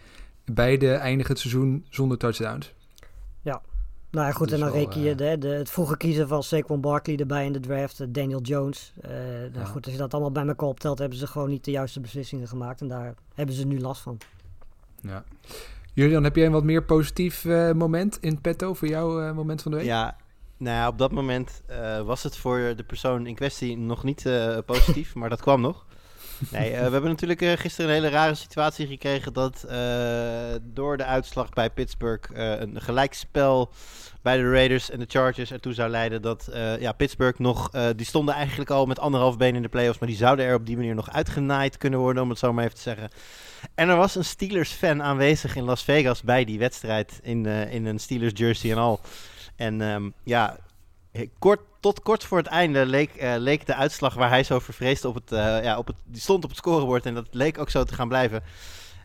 Beide 0.44 0.93
eindigen 0.93 1.32
het 1.32 1.41
seizoen 1.41 1.87
zonder 1.91 2.19
touchdowns. 2.19 2.75
Nou 4.14 4.26
ja, 4.26 4.32
goed, 4.32 4.52
en 4.52 4.61
dan 4.61 4.70
reken 4.70 5.00
je 5.00 5.14
de, 5.14 5.38
de, 5.38 5.49
het 5.49 5.70
vroege 5.70 5.96
kiezen 5.96 6.28
van 6.28 6.43
Saquon 6.43 6.81
Barkley 6.81 7.16
erbij 7.16 7.44
in 7.44 7.52
de 7.52 7.61
draft, 7.61 8.14
Daniel 8.14 8.40
Jones. 8.40 8.93
Uh, 9.05 9.11
nou 9.52 9.66
goed, 9.66 9.84
als 9.84 9.93
je 9.94 10.00
dat 10.00 10.12
allemaal 10.12 10.32
bij 10.32 10.46
elkaar 10.46 10.69
optelt, 10.69 10.99
hebben 10.99 11.19
ze 11.19 11.26
gewoon 11.26 11.49
niet 11.49 11.64
de 11.64 11.70
juiste 11.70 12.00
beslissingen 12.00 12.49
gemaakt. 12.49 12.81
En 12.81 12.88
daar 12.88 13.14
hebben 13.34 13.55
ze 13.55 13.66
nu 13.66 13.81
last 13.81 14.02
van. 14.02 14.19
Ja. 15.00 15.25
Julian, 15.93 16.25
heb 16.25 16.37
jij 16.37 16.46
een 16.46 16.52
wat 16.52 16.64
meer 16.64 16.84
positief 16.84 17.44
uh, 17.44 17.72
moment 17.72 18.19
in 18.20 18.40
petto 18.40 18.75
voor 18.75 18.88
jouw 18.88 19.22
uh, 19.22 19.34
moment 19.34 19.62
van 19.62 19.70
de 19.70 19.76
week? 19.76 19.87
Ja, 19.87 20.17
nou 20.56 20.76
ja, 20.76 20.88
op 20.88 20.99
dat 20.99 21.12
moment 21.12 21.62
was 22.05 22.22
het 22.22 22.37
voor 22.37 22.72
de 22.76 22.84
persoon 22.87 23.26
in 23.26 23.34
kwestie 23.34 23.76
nog 23.76 24.05
niet 24.05 24.28
positief, 24.67 25.14
maar 25.19 25.28
dat 25.28 25.40
kwam 25.40 25.60
nog. 25.60 25.87
Nee, 26.50 26.70
we 26.70 26.76
hebben 26.76 27.10
natuurlijk 27.10 27.60
gisteren 27.60 27.90
een 27.90 27.96
hele 27.96 28.08
rare 28.08 28.34
situatie 28.34 28.86
gekregen 28.86 29.32
dat 29.32 29.66
door 30.62 30.96
de 30.96 31.04
uitslag 31.04 31.48
bij 31.48 31.70
Pittsburgh 31.70 32.31
een 32.34 32.81
gelijkspel 32.81 33.72
bij 34.22 34.36
de 34.36 34.50
Raiders 34.50 34.90
en 34.90 34.98
de 34.98 35.04
Chargers 35.08 35.50
ertoe 35.50 35.72
zou 35.72 35.90
leiden 35.90 36.22
dat 36.22 36.48
ja, 36.78 36.92
Pittsburgh 36.92 37.38
nog... 37.38 37.70
Die 37.96 38.06
stonden 38.06 38.34
eigenlijk 38.34 38.70
al 38.70 38.86
met 38.86 38.98
anderhalf 38.98 39.36
been 39.36 39.54
in 39.54 39.62
de 39.62 39.69
playoffs... 39.69 39.98
maar 39.98 40.08
die 40.08 40.19
zouden 40.19 40.44
er 40.44 40.54
op 40.54 40.66
die 40.66 40.76
manier 40.76 40.94
nog 40.94 41.10
uitgenaaid 41.10 41.76
kunnen 41.76 41.98
worden, 41.98 42.22
om 42.22 42.28
het 42.28 42.38
zo 42.38 42.52
maar 42.52 42.64
even 42.64 42.76
te 42.76 42.82
zeggen. 42.82 43.10
En 43.75 43.88
er 43.88 43.96
was 43.96 44.14
een 44.14 44.25
Steelers-fan 44.25 45.02
aanwezig 45.02 45.56
in 45.56 45.64
Las 45.64 45.82
Vegas 45.82 46.22
bij 46.22 46.44
die 46.44 46.58
wedstrijd... 46.58 47.19
in, 47.22 47.46
in 47.46 47.86
een 47.86 47.98
Steelers-jersey 47.98 48.70
en 48.70 48.78
al. 48.78 49.00
En 49.56 49.81
um, 49.81 50.14
ja, 50.22 50.56
kort, 51.38 51.60
tot 51.84 52.02
kort 52.02 52.25
voor 52.25 52.38
het 52.38 52.46
einde 52.46 52.86
leek, 52.86 53.10
leek 53.38 53.66
de 53.66 53.75
uitslag 53.75 54.14
waar 54.14 54.28
hij 54.28 54.44
zo 54.44 54.58
vervreesd 54.58 55.04
op 55.04 55.14
het... 55.14 55.31
ja, 55.64 55.78
op 55.78 55.86
het 55.86 55.96
die 56.04 56.20
stond 56.20 56.44
op 56.44 56.50
het 56.50 56.58
scorebord 56.58 57.06
en 57.06 57.14
dat 57.14 57.26
leek 57.31 57.58
ook 57.58 57.70
zo 57.70 57.84
te 57.84 57.94
gaan 57.94 58.08
blijven... 58.08 58.43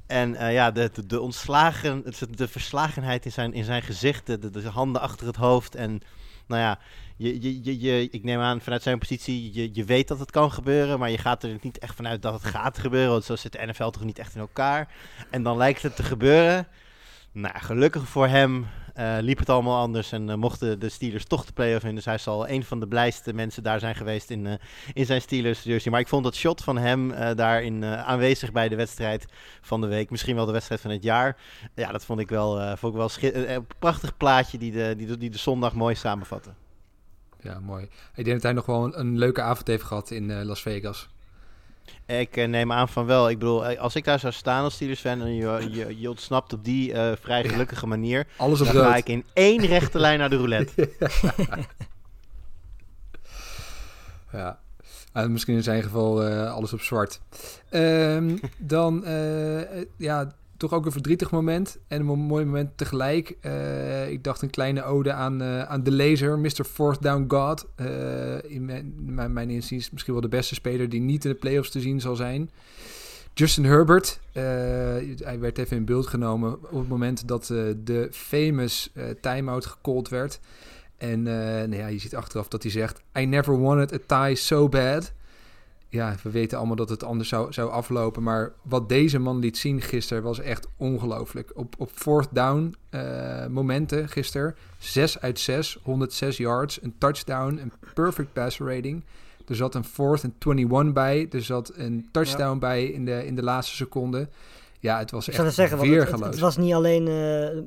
En 0.09 0.33
uh, 0.33 0.53
ja, 0.53 0.71
de, 0.71 0.91
de, 1.07 1.21
ontslagen, 1.21 2.03
de 2.29 2.47
verslagenheid 2.47 3.25
in 3.25 3.31
zijn, 3.31 3.53
in 3.53 3.63
zijn 3.63 3.81
gezicht, 3.81 4.25
de, 4.25 4.49
de, 4.49 4.69
handen 4.69 5.01
achter 5.01 5.27
het 5.27 5.35
hoofd. 5.35 5.75
En 5.75 6.01
nou 6.47 6.61
ja, 6.61 6.79
je, 7.17 7.63
je, 7.63 7.79
je, 7.79 8.09
ik 8.09 8.23
neem 8.23 8.39
aan 8.39 8.61
vanuit 8.61 8.81
zijn 8.81 8.99
positie, 8.99 9.53
je, 9.53 9.69
je 9.73 9.83
weet 9.83 10.07
dat 10.07 10.19
het 10.19 10.31
kan 10.31 10.51
gebeuren, 10.51 10.99
maar 10.99 11.09
je 11.09 11.17
gaat 11.17 11.43
er 11.43 11.57
niet 11.61 11.77
echt 11.77 11.95
vanuit 11.95 12.21
dat 12.21 12.33
het 12.33 12.43
gaat 12.43 12.77
gebeuren. 12.77 13.11
Want 13.11 13.23
zo 13.23 13.35
zit 13.35 13.51
de 13.51 13.65
NFL 13.65 13.89
toch 13.89 14.03
niet 14.03 14.19
echt 14.19 14.35
in 14.35 14.41
elkaar. 14.41 14.87
En 15.29 15.43
dan 15.43 15.57
lijkt 15.57 15.81
het 15.81 15.95
te 15.95 16.03
gebeuren. 16.03 16.67
Nou, 17.31 17.59
gelukkig 17.59 18.07
voor 18.07 18.27
hem 18.27 18.67
uh, 18.99 19.17
liep 19.19 19.39
het 19.39 19.49
allemaal 19.49 19.81
anders 19.81 20.11
en 20.11 20.27
uh, 20.27 20.35
mochten 20.35 20.79
de 20.79 20.89
Steelers 20.89 21.25
toch 21.25 21.45
de 21.45 21.53
play-off 21.53 21.85
in. 21.85 21.95
Dus 21.95 22.05
hij 22.05 22.17
zal 22.17 22.49
een 22.49 22.63
van 22.63 22.79
de 22.79 22.87
blijste 22.87 23.33
mensen 23.33 23.63
daar 23.63 23.79
zijn 23.79 23.95
geweest 23.95 24.29
in, 24.29 24.45
uh, 24.45 24.53
in 24.93 25.05
zijn 25.05 25.21
Steelers 25.21 25.63
jersey. 25.63 25.91
Maar 25.91 26.01
ik 26.01 26.07
vond 26.07 26.23
dat 26.23 26.35
shot 26.35 26.63
van 26.63 26.77
hem 26.77 27.13
daarin 27.35 27.85
aanwezig 27.85 28.51
bij 28.51 28.69
de 28.69 28.75
wedstrijd 28.75 29.25
van 29.61 29.81
de 29.81 29.87
week. 29.87 30.09
Misschien 30.09 30.35
wel 30.35 30.45
de 30.45 30.51
wedstrijd 30.51 30.81
van 30.81 30.91
het 30.91 31.03
jaar. 31.03 31.37
Ja, 31.75 31.91
dat 31.91 32.05
vond 32.05 32.19
ik 32.19 32.29
wel, 32.29 32.77
vond 32.77 32.95
ik 32.95 33.19
wel 33.21 33.31
een 33.33 33.67
prachtig 33.79 34.17
plaatje 34.17 34.57
die 34.57 34.71
de, 34.71 34.93
die, 34.97 35.17
die 35.17 35.29
de 35.29 35.37
zondag 35.37 35.73
mooi 35.73 35.95
samenvatte. 35.95 36.49
Ja, 37.41 37.59
mooi. 37.59 37.87
Ik 38.15 38.25
denk 38.25 38.35
dat 38.35 38.43
hij 38.43 38.53
nog 38.53 38.65
wel 38.65 38.83
een, 38.83 38.99
een 38.99 39.17
leuke 39.17 39.41
avond 39.41 39.67
heeft 39.67 39.83
gehad 39.83 40.11
in 40.11 40.43
Las 40.43 40.61
Vegas. 40.61 41.09
Ik 42.05 42.37
uh, 42.37 42.47
neem 42.47 42.71
aan 42.71 42.89
van 42.89 43.05
wel. 43.05 43.29
Ik 43.29 43.39
bedoel, 43.39 43.65
eh, 43.65 43.79
als 43.79 43.95
ik 43.95 44.03
daar 44.03 44.19
zou 44.19 44.33
staan 44.33 44.63
als 44.63 44.73
Steelers 44.73 44.99
fan 44.99 45.21
en 45.21 45.35
je, 45.35 45.67
je, 45.71 45.99
je 45.99 46.09
ontsnapt 46.09 46.53
op 46.53 46.63
die 46.63 46.93
uh, 46.93 47.11
vrij 47.21 47.43
gelukkige 47.43 47.87
manier, 47.87 48.27
Alles 48.37 48.61
op 48.61 48.67
dan 48.67 48.83
ga 48.83 48.95
ik 48.95 49.09
in 49.09 49.25
één 49.33 49.65
rechte 49.65 49.99
lijn 49.99 50.19
naar 50.19 50.29
de 50.29 50.35
roulette. 50.35 50.89
ja. 54.31 54.59
Uh, 55.13 55.25
misschien 55.25 55.55
in 55.55 55.63
zijn 55.63 55.83
geval 55.83 56.23
alles 56.25 56.73
op 56.73 56.81
zwart. 56.81 57.21
Um, 57.69 58.39
dan, 58.57 59.03
ja, 59.97 60.31
toch 60.59 60.73
ook 60.73 60.85
een 60.85 60.91
verdrietig 60.91 61.31
moment 61.31 61.77
en 61.87 61.99
een 61.99 62.19
mooi 62.19 62.45
moment 62.45 62.77
tegelijk. 62.77 63.37
Uh, 63.41 64.09
ik 64.09 64.23
dacht 64.23 64.41
een 64.41 64.49
kleine 64.49 64.83
ode 64.83 65.13
aan, 65.13 65.41
uh, 65.41 65.63
aan 65.63 65.83
de 65.83 65.91
laser, 65.91 66.39
Mr. 66.39 66.63
Fourth 66.63 67.01
Down 67.01 67.25
God. 67.27 67.67
Uh, 67.75 68.43
in 68.43 68.65
mijn, 68.65 68.93
mijn, 68.97 69.33
mijn 69.33 69.49
inziens 69.49 69.89
misschien 69.89 70.13
wel 70.13 70.21
de 70.21 70.27
beste 70.29 70.55
speler 70.55 70.89
die 70.89 70.99
niet 70.99 71.25
in 71.25 71.31
de 71.31 71.37
playoffs 71.37 71.69
te 71.69 71.79
zien 71.79 72.01
zal 72.01 72.15
zijn. 72.15 72.51
Justin 73.33 73.63
Herbert, 73.63 74.19
hij 74.31 75.39
werd 75.39 75.57
even 75.57 75.77
in 75.77 75.85
beeld 75.85 76.07
genomen 76.07 76.53
op 76.53 76.79
het 76.79 76.87
moment 76.87 77.27
dat 77.27 77.45
de 77.83 78.07
famous 78.11 78.91
timeout 79.21 79.65
gecalled 79.65 80.09
werd. 80.09 80.39
En 80.97 81.23
nou 81.23 81.75
ja, 81.75 81.87
je 81.87 81.99
ziet 81.99 82.15
achteraf 82.15 82.47
dat 82.47 82.63
hij 82.63 82.71
zegt, 82.71 83.01
I 83.17 83.25
never 83.25 83.59
wanted 83.59 83.93
a 83.93 84.25
tie 84.25 84.35
so 84.35 84.69
bad. 84.69 85.11
Ja, 85.89 86.15
we 86.23 86.29
weten 86.29 86.57
allemaal 86.57 86.75
dat 86.75 86.89
het 86.89 87.03
anders 87.03 87.29
zou, 87.29 87.53
zou 87.53 87.71
aflopen. 87.71 88.23
Maar 88.23 88.51
wat 88.61 88.89
deze 88.89 89.19
man 89.19 89.39
liet 89.39 89.57
zien 89.57 89.81
gisteren 89.81 90.23
was 90.23 90.39
echt 90.39 90.67
ongelooflijk. 90.77 91.51
Op, 91.53 91.75
op 91.77 91.91
fourth 91.93 92.27
down 92.31 92.75
uh, 92.91 93.45
momenten 93.47 94.09
gisteren. 94.09 94.55
6 94.77 95.19
uit 95.19 95.39
6, 95.39 95.79
106 95.83 96.37
yards, 96.37 96.83
een 96.83 96.95
touchdown, 96.97 97.57
een 97.57 97.71
perfect 97.93 98.33
pass 98.33 98.59
rating. 98.59 99.03
Er 99.47 99.55
zat 99.55 99.75
een 99.75 99.83
fourth 99.83 100.23
en 100.23 100.35
21 100.39 100.93
bij. 100.93 101.27
Er 101.31 101.43
zat 101.43 101.71
een 101.75 102.09
touchdown 102.11 102.53
ja. 102.53 102.59
bij 102.59 102.85
in 102.85 103.05
de, 103.05 103.25
in 103.25 103.35
de 103.35 103.43
laatste 103.43 103.75
seconde. 103.75 104.29
Ja, 104.81 104.97
het 104.97 105.11
was 105.11 105.27
echt 105.27 105.53
zeggen, 105.53 105.79
het, 105.79 106.11
het, 106.11 106.19
het, 106.19 106.39
was 106.39 106.57
niet 106.57 106.73
alleen 106.73 107.07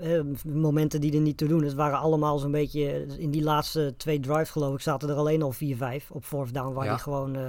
uh, 0.02 0.54
momenten 0.54 1.00
die 1.00 1.14
er 1.14 1.20
niet 1.20 1.36
te 1.36 1.46
doen. 1.46 1.62
Het 1.62 1.74
waren 1.74 1.98
allemaal 1.98 2.38
zo'n 2.38 2.50
beetje... 2.50 3.06
In 3.18 3.30
die 3.30 3.42
laatste 3.42 3.94
twee 3.96 4.20
drives 4.20 4.50
geloof 4.50 4.74
ik 4.74 4.80
zaten 4.80 5.08
er 5.08 5.14
alleen 5.14 5.42
al 5.42 5.54
4-5 5.54 5.56
op 6.08 6.24
fourth 6.24 6.54
down. 6.54 6.72
Waar 6.72 6.84
ja. 6.84 6.90
hij 6.90 7.00
gewoon 7.00 7.36
uh, 7.36 7.42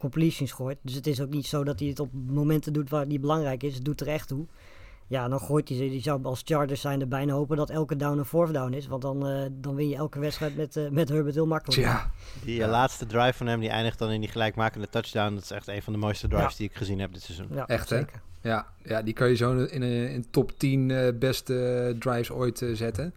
completions 0.00 0.52
gooit. 0.52 0.78
Dus 0.82 0.94
het 0.94 1.06
is 1.06 1.20
ook 1.20 1.30
niet 1.30 1.46
zo 1.46 1.64
dat 1.64 1.78
hij 1.78 1.88
het 1.88 2.00
op 2.00 2.10
momenten 2.26 2.72
doet 2.72 2.90
waar 2.90 3.08
die 3.08 3.20
belangrijk 3.20 3.62
is. 3.62 3.74
Het 3.74 3.84
doet 3.84 4.00
er 4.00 4.08
echt 4.08 4.28
toe. 4.28 4.46
Ja, 5.06 5.28
dan 5.28 5.40
gooit 5.40 5.68
hij 5.68 5.78
ze. 5.78 5.88
Die 5.88 6.02
zou 6.02 6.24
als 6.24 6.42
Chargers 6.44 6.80
zijn 6.80 7.00
er 7.00 7.08
bijna 7.08 7.32
hopen 7.32 7.56
dat 7.56 7.70
elke 7.70 7.96
down 7.96 8.18
een 8.18 8.24
fourth 8.24 8.52
down 8.52 8.72
is. 8.72 8.86
Want 8.86 9.02
dan, 9.02 9.30
uh, 9.30 9.46
dan 9.52 9.74
win 9.74 9.88
je 9.88 9.96
elke 9.96 10.18
wedstrijd 10.18 10.56
met, 10.56 10.76
uh, 10.76 10.88
met 10.88 11.08
Herbert 11.08 11.34
heel 11.34 11.46
makkelijk. 11.46 11.80
Ja. 11.80 12.10
Die 12.44 12.66
laatste 12.66 13.06
drive 13.06 13.32
van 13.32 13.46
hem 13.46 13.60
die 13.60 13.68
eindigt 13.68 13.98
dan 13.98 14.10
in 14.10 14.20
die 14.20 14.30
gelijkmakende 14.30 14.88
touchdown. 14.88 15.34
Dat 15.34 15.42
is 15.42 15.50
echt 15.50 15.68
een 15.68 15.82
van 15.82 15.92
de 15.92 15.98
mooiste 15.98 16.28
drives 16.28 16.50
ja. 16.50 16.56
die 16.56 16.68
ik 16.68 16.76
gezien 16.76 17.00
heb 17.00 17.12
dit 17.12 17.22
seizoen. 17.22 17.46
Ja, 17.50 17.66
echt 17.66 17.88
zeker. 17.88 18.20
Hè? 18.40 18.48
Ja, 18.48 18.66
ja, 18.82 19.02
die 19.02 19.14
kan 19.14 19.28
je 19.28 19.36
zo 19.36 19.64
in 19.64 19.82
een, 19.82 20.10
in 20.10 20.30
top 20.30 20.58
10 20.58 20.88
uh, 20.88 21.08
beste 21.18 21.96
drives 21.98 22.30
ooit 22.30 22.62
zetten. 22.72 23.14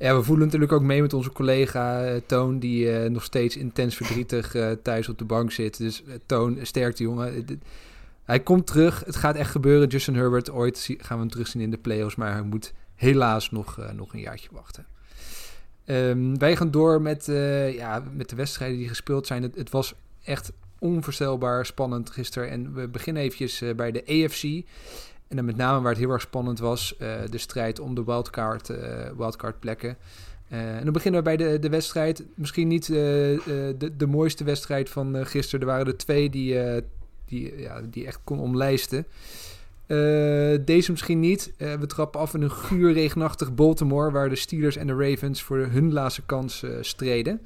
Ja, 0.00 0.16
we 0.16 0.22
voelen 0.22 0.44
natuurlijk 0.44 0.72
ook 0.72 0.82
mee 0.82 1.00
met 1.00 1.12
onze 1.12 1.32
collega 1.32 2.04
uh, 2.04 2.20
Toon, 2.26 2.58
die 2.58 3.02
uh, 3.02 3.10
nog 3.10 3.24
steeds 3.24 3.56
intens 3.56 3.96
verdrietig 3.96 4.54
uh, 4.54 4.70
thuis 4.82 5.08
op 5.08 5.18
de 5.18 5.24
bank 5.24 5.52
zit. 5.52 5.78
Dus 5.78 6.02
Toon, 6.26 6.58
sterkte 6.62 7.02
jongen. 7.02 7.46
Hij 8.24 8.40
komt 8.40 8.66
terug. 8.66 9.02
Het 9.04 9.16
gaat 9.16 9.36
echt 9.36 9.50
gebeuren. 9.50 9.88
Justin 9.88 10.14
Herbert, 10.14 10.50
ooit 10.50 10.88
gaan 10.98 11.16
we 11.16 11.22
hem 11.22 11.30
terugzien 11.30 11.62
in 11.62 11.70
de 11.70 11.78
playoffs. 11.78 12.14
Maar 12.14 12.32
hij 12.32 12.42
moet 12.42 12.72
helaas 12.94 13.50
nog, 13.50 13.78
nog 13.96 14.12
een 14.12 14.20
jaartje 14.20 14.48
wachten. 14.52 14.86
Um, 15.86 16.38
wij 16.38 16.56
gaan 16.56 16.70
door 16.70 17.02
met, 17.02 17.26
ja, 17.72 18.02
met 18.12 18.28
de 18.28 18.36
wedstrijden 18.36 18.78
die 18.78 18.88
gespeeld 18.88 19.26
zijn. 19.26 19.42
Het, 19.42 19.54
het, 19.54 19.70
was 19.70 19.94
echt 20.22 20.52
onvoorstelbaar 20.78 21.66
spannend 21.66 22.10
gisteren. 22.10 22.50
En 22.50 22.74
we 22.74 22.88
beginnen 22.88 23.22
eventjes 23.22 23.62
bij 23.76 23.90
de 23.90 24.24
AFC. 24.24 24.42
En 25.30 25.36
dan 25.36 25.44
met 25.44 25.56
name 25.56 25.80
waar 25.80 25.90
het 25.90 26.00
heel 26.00 26.10
erg 26.10 26.20
spannend 26.20 26.58
was, 26.58 26.94
uh, 26.98 27.14
de 27.30 27.38
strijd 27.38 27.80
om 27.80 27.94
de 27.94 28.04
wildcard, 28.04 28.68
uh, 28.68 28.76
wildcard 29.16 29.60
plekken. 29.60 29.96
Uh, 30.52 30.76
en 30.76 30.84
dan 30.84 30.92
beginnen 30.92 31.20
we 31.20 31.26
bij 31.26 31.36
de, 31.36 31.58
de 31.58 31.68
wedstrijd. 31.68 32.22
Misschien 32.34 32.68
niet 32.68 32.86
de, 32.86 33.92
de 33.96 34.06
mooiste 34.06 34.44
wedstrijd 34.44 34.88
van 34.88 35.26
gisteren. 35.26 35.60
Er 35.60 35.66
waren 35.66 35.86
er 35.86 35.96
twee 35.96 36.30
die, 36.30 36.58
die, 37.24 37.58
ja, 37.58 37.80
die 37.90 38.06
echt 38.06 38.20
kon 38.24 38.38
omlijsten. 38.38 39.06
deze 40.64 40.90
misschien 40.90 41.20
niet. 41.20 41.52
we 41.56 41.86
trappen 41.86 42.20
af 42.20 42.34
in 42.34 42.42
een 42.42 42.50
guur 42.50 42.92
regenachtig 42.92 43.54
Baltimore... 43.54 44.10
waar 44.10 44.28
de 44.28 44.36
Steelers 44.36 44.76
en 44.76 44.86
de 44.86 45.10
Ravens 45.10 45.42
voor 45.42 45.58
hun 45.58 45.92
laatste 45.92 46.22
kans 46.26 46.64
streden. 46.80 47.40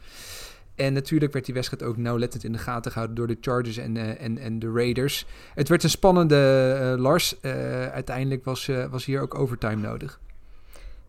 En 0.74 0.92
natuurlijk 0.92 1.32
werd 1.32 1.44
die 1.44 1.54
wedstrijd 1.54 1.82
ook 1.82 1.96
nauwlettend 1.96 2.44
in 2.44 2.52
de 2.52 2.58
gaten 2.58 2.90
gehouden 2.90 3.16
door 3.16 3.26
de 3.26 3.36
Chargers 3.40 3.76
en, 3.76 3.94
uh, 3.94 4.22
en, 4.22 4.38
en 4.38 4.58
de 4.58 4.72
Raiders. 4.72 5.26
Het 5.54 5.68
werd 5.68 5.82
een 5.82 5.90
spannende 5.90 6.78
uh, 6.80 7.02
Lars. 7.02 7.36
Uh, 7.42 7.52
uiteindelijk 7.86 8.44
was, 8.44 8.70
was 8.90 9.04
hier 9.04 9.20
ook 9.20 9.38
overtime 9.38 9.76
nodig. 9.76 10.20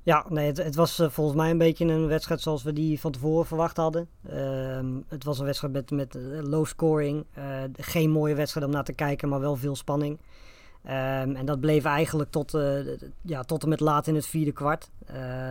Ja, 0.03 0.25
nee, 0.29 0.47
het, 0.47 0.57
het 0.57 0.75
was 0.75 0.95
volgens 1.09 1.37
mij 1.37 1.49
een 1.49 1.57
beetje 1.57 1.85
een 1.85 2.07
wedstrijd 2.07 2.41
zoals 2.41 2.63
we 2.63 2.73
die 2.73 2.99
van 2.99 3.11
tevoren 3.11 3.45
verwacht 3.45 3.77
hadden. 3.77 4.07
Ehm, 4.29 4.85
het 5.07 5.23
was 5.23 5.39
een 5.39 5.45
wedstrijd 5.45 5.73
met, 5.73 5.91
met 5.91 6.17
low 6.41 6.65
scoring. 6.65 7.25
geen 7.73 8.09
mooie 8.09 8.35
wedstrijd 8.35 8.65
om 8.65 8.71
naar 8.71 8.83
te 8.83 8.93
kijken, 8.93 9.29
maar 9.29 9.39
wel 9.39 9.55
veel 9.55 9.75
spanning. 9.75 10.19
Um, 10.85 11.35
en 11.35 11.45
dat 11.45 11.59
bleef 11.59 11.85
eigenlijk 11.85 12.31
tot, 12.31 12.57
ja, 13.21 13.43
tot 13.43 13.63
en 13.63 13.69
met 13.69 13.79
laat 13.79 14.07
in 14.07 14.15
het 14.15 14.25
vierde 14.25 14.51
kwart. 14.51 14.89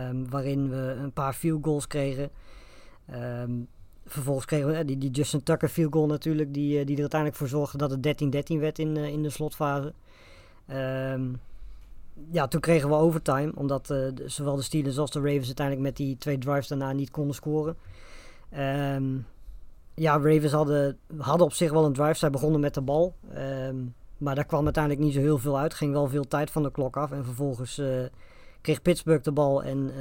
Um, 0.09 0.29
waarin 0.29 0.69
we 0.69 0.97
een 1.01 1.11
paar 1.11 1.33
field 1.33 1.63
goals 1.63 1.87
kregen. 1.87 2.29
Um, 3.41 3.67
vervolgens 4.05 4.45
kregen 4.45 4.67
we 4.67 4.85
die, 4.85 4.97
die 4.97 5.11
Justin 5.11 5.43
Tucker 5.43 5.69
field 5.69 5.93
goal 5.93 6.07
natuurlijk, 6.07 6.53
die, 6.53 6.85
die 6.85 6.95
er 6.95 7.01
uiteindelijk 7.01 7.39
voor 7.39 7.47
zorgde 7.47 7.77
dat 7.77 7.91
het 7.91 8.23
13-13 8.55 8.59
werd 8.59 8.79
in, 8.79 8.97
in 8.97 9.23
de 9.23 9.29
slotfase. 9.29 9.93
Um, 10.71 11.39
ja, 12.31 12.47
toen 12.47 12.61
kregen 12.61 12.89
we 12.89 12.95
overtime, 12.95 13.51
omdat 13.55 13.85
de, 13.85 14.13
zowel 14.25 14.55
de 14.55 14.61
Steelers 14.61 14.97
als 14.97 15.11
de 15.11 15.19
Ravens 15.19 15.45
uiteindelijk 15.45 15.87
met 15.87 15.97
die 15.97 16.17
twee 16.17 16.37
drives 16.37 16.67
daarna 16.67 16.91
niet 16.91 17.11
konden 17.11 17.35
scoren. 17.35 17.75
Um, 18.57 19.25
ja, 19.93 20.13
Ravens 20.13 20.51
hadden, 20.51 20.97
hadden 21.17 21.45
op 21.45 21.53
zich 21.53 21.71
wel 21.71 21.85
een 21.85 21.93
drive, 21.93 22.17
zij 22.17 22.29
begonnen 22.29 22.59
met 22.59 22.73
de 22.73 22.81
bal. 22.81 23.15
Um, 23.37 23.93
maar 24.17 24.35
daar 24.35 24.45
kwam 24.45 24.63
uiteindelijk 24.63 25.03
niet 25.03 25.13
zo 25.13 25.19
heel 25.19 25.37
veel 25.37 25.59
uit, 25.59 25.73
ging 25.73 25.91
wel 25.91 26.07
veel 26.07 26.27
tijd 26.27 26.51
van 26.51 26.63
de 26.63 26.71
klok 26.71 26.97
af. 26.97 27.11
En 27.11 27.25
vervolgens 27.25 27.81
kreeg 28.61 28.81
Pittsburgh 28.81 29.23
de 29.23 29.31
bal 29.31 29.63
en 29.63 29.91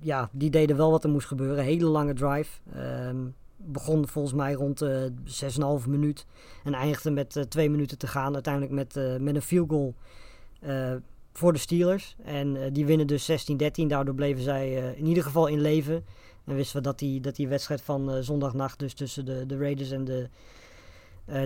ja, 0.00 0.28
die 0.32 0.50
deden 0.50 0.76
wel 0.76 0.90
wat 0.90 1.04
er 1.04 1.10
moest 1.10 1.26
gebeuren. 1.26 1.64
Hele 1.64 1.86
lange 1.86 2.14
drive. 2.14 2.60
Begon 3.56 4.08
volgens 4.08 4.34
mij 4.34 4.52
rond 4.52 4.78
de 4.78 5.12
uh, 5.42 5.80
6,5 5.82 5.88
minuut. 5.88 6.26
En 6.64 6.74
eindigde 6.74 7.10
met 7.10 7.36
uh, 7.36 7.42
twee 7.42 7.70
minuten 7.70 7.98
te 7.98 8.06
gaan. 8.06 8.34
Uiteindelijk 8.34 8.72
met, 8.72 8.96
uh, 8.96 9.16
met 9.16 9.34
een 9.34 9.42
field 9.42 9.70
goal 9.70 9.94
voor 11.32 11.52
de 11.52 11.58
Steelers. 11.58 12.16
En 12.24 12.72
die 12.72 12.86
winnen 12.86 13.06
dus 13.06 13.50
16-13. 13.52 13.86
Daardoor 13.86 14.14
bleven 14.14 14.42
zij 14.42 14.94
in 14.96 15.06
ieder 15.06 15.22
geval 15.22 15.46
in 15.46 15.60
leven. 15.60 16.04
En 16.44 16.54
wisten 16.54 16.76
we 16.76 16.82
dat 16.82 16.98
die, 16.98 17.20
dat 17.20 17.36
die 17.36 17.48
wedstrijd 17.48 17.82
van 17.82 18.22
zondagnacht 18.24 18.78
dus 18.78 18.94
tussen 18.94 19.24
de, 19.24 19.46
de 19.46 19.58
Raiders 19.58 19.90
en 19.90 20.04
de 20.04 20.28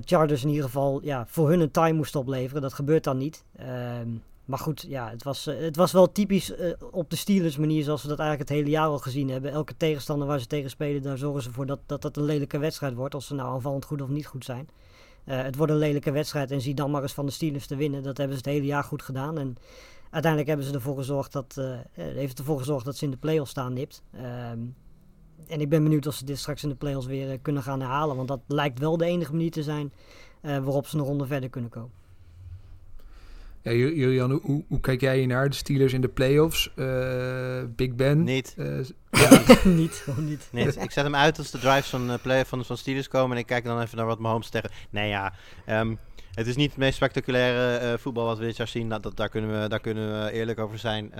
Chargers 0.05 0.43
in 0.43 0.49
ieder 0.49 0.65
geval 0.65 1.01
ja, 1.03 1.27
voor 1.27 1.49
hun 1.49 1.61
een 1.61 1.71
time 1.71 1.93
moest 1.93 2.17
opleveren. 2.17 2.63
Dat 2.63 2.73
gebeurt 2.73 3.05
dan 3.05 3.17
niet. 3.17 3.45
Ehm, 3.57 4.09
maar 4.51 4.59
goed, 4.59 4.85
ja, 4.89 5.11
het 5.11 5.23
was, 5.23 5.45
het 5.45 5.77
was 5.77 5.93
wel 5.93 6.13
typisch 6.13 6.51
uh, 6.51 6.73
op 6.91 7.11
de 7.11 7.17
Steelers 7.17 7.57
manier 7.57 7.85
zoals 7.85 8.03
we 8.03 8.09
dat 8.09 8.19
eigenlijk 8.19 8.49
het 8.49 8.59
hele 8.59 8.71
jaar 8.71 8.87
al 8.87 8.99
gezien 8.99 9.29
hebben. 9.29 9.51
Elke 9.51 9.77
tegenstander 9.77 10.27
waar 10.27 10.41
ze 10.41 10.47
tegen 10.47 10.71
spelen, 10.71 11.03
daar 11.03 11.19
zorgen 11.19 11.43
ze 11.43 11.53
voor 11.53 11.67
dat 11.67 11.81
dat, 11.87 12.03
dat 12.03 12.17
een 12.17 12.23
lelijke 12.23 12.59
wedstrijd 12.59 12.95
wordt. 12.95 13.15
Of 13.15 13.23
ze 13.23 13.35
nou 13.35 13.49
aanvallend 13.49 13.85
goed 13.85 14.03
of 14.03 14.09
niet 14.09 14.27
goed 14.27 14.45
zijn. 14.45 14.69
Uh, 15.25 15.43
het 15.43 15.57
wordt 15.57 15.73
een 15.73 15.79
lelijke 15.79 16.11
wedstrijd 16.11 16.51
en 16.51 16.61
zie 16.61 16.75
dan 16.75 16.91
maar 16.91 17.03
eens 17.03 17.13
van 17.13 17.27
de 17.27 17.33
Steelers 17.33 17.67
te 17.67 17.77
winnen. 17.77 18.03
Dat 18.03 18.17
hebben 18.17 18.37
ze 18.37 18.43
het 18.43 18.53
hele 18.53 18.67
jaar 18.67 18.85
goed 18.85 19.03
gedaan. 19.03 19.39
En 19.39 19.57
uiteindelijk 20.03 20.47
hebben 20.47 20.67
ze 20.67 20.75
ervoor 20.75 20.97
gezorgd 20.97 21.33
dat, 21.33 21.61
heeft 21.93 22.39
ervoor 22.39 22.59
gezorgd 22.59 22.85
dat 22.85 22.97
ze 22.97 23.05
in 23.05 23.11
de 23.11 23.17
playoffs 23.17 23.51
staan 23.51 23.73
nipt. 23.73 24.03
Um, 24.15 24.75
en 25.47 25.61
ik 25.61 25.69
ben 25.69 25.83
benieuwd 25.83 26.07
of 26.07 26.15
ze 26.15 26.25
dit 26.25 26.39
straks 26.39 26.63
in 26.63 26.69
de 26.69 26.75
playoffs 26.75 27.07
weer 27.07 27.39
kunnen 27.39 27.63
gaan 27.63 27.81
herhalen. 27.81 28.17
Want 28.17 28.29
dat 28.29 28.41
lijkt 28.47 28.79
wel 28.79 28.97
de 28.97 29.05
enige 29.05 29.33
manier 29.33 29.51
te 29.51 29.63
zijn 29.63 29.93
waarop 30.43 30.87
ze 30.87 30.99
een 30.99 31.05
ronde 31.05 31.27
verder 31.27 31.51
kunnen 31.51 31.71
komen. 31.71 32.00
Ja, 33.63 33.73
Julian, 33.73 34.31
hoe, 34.31 34.65
hoe, 34.69 34.81
kijk 34.81 35.01
jij 35.01 35.27
naar 35.27 35.49
de 35.49 35.57
Steelers 35.57 35.93
in 35.93 36.01
de 36.01 36.09
playoffs? 36.09 36.73
Uh, 36.77 37.63
Big 37.77 37.95
Ben? 37.95 38.25
Niet. 38.25 38.55
Uh, 39.11 39.21
ja. 39.31 39.43
niet, 39.69 39.95
gewoon 39.95 40.25
niet. 40.25 40.77
Ik 40.77 40.91
zet 40.91 41.05
hem 41.05 41.15
uit 41.15 41.39
als 41.39 41.51
de 41.51 41.59
drives 41.59 41.89
van, 41.89 42.11
uh, 42.11 42.15
play 42.23 42.45
van, 42.45 42.65
van 42.65 42.77
Steelers 42.77 43.09
komen 43.09 43.37
en 43.37 43.43
ik 43.43 43.47
kijk 43.47 43.65
dan 43.65 43.81
even 43.81 43.97
naar 43.97 44.07
wat 44.07 44.19
Mahomes 44.19 44.49
tegen. 44.49 44.71
Nee 44.91 45.09
ja, 45.09 45.33
um, 45.69 45.99
het 46.35 46.47
is 46.47 46.57
niet 46.57 46.71
het 46.71 46.79
meest 46.79 46.95
spectaculaire 46.97 47.99
voetbal 47.99 48.25
wat 48.25 48.39
we 48.39 48.45
dit 48.45 48.57
jaar 48.57 48.69
zien. 48.69 48.89
Dat, 48.89 49.03
dat, 49.03 49.17
daar, 49.17 49.29
kunnen 49.29 49.63
we, 49.63 49.69
daar 49.69 49.81
kunnen 49.81 50.25
we 50.25 50.33
eerlijk 50.33 50.59
over 50.59 50.79
zijn. 50.79 51.13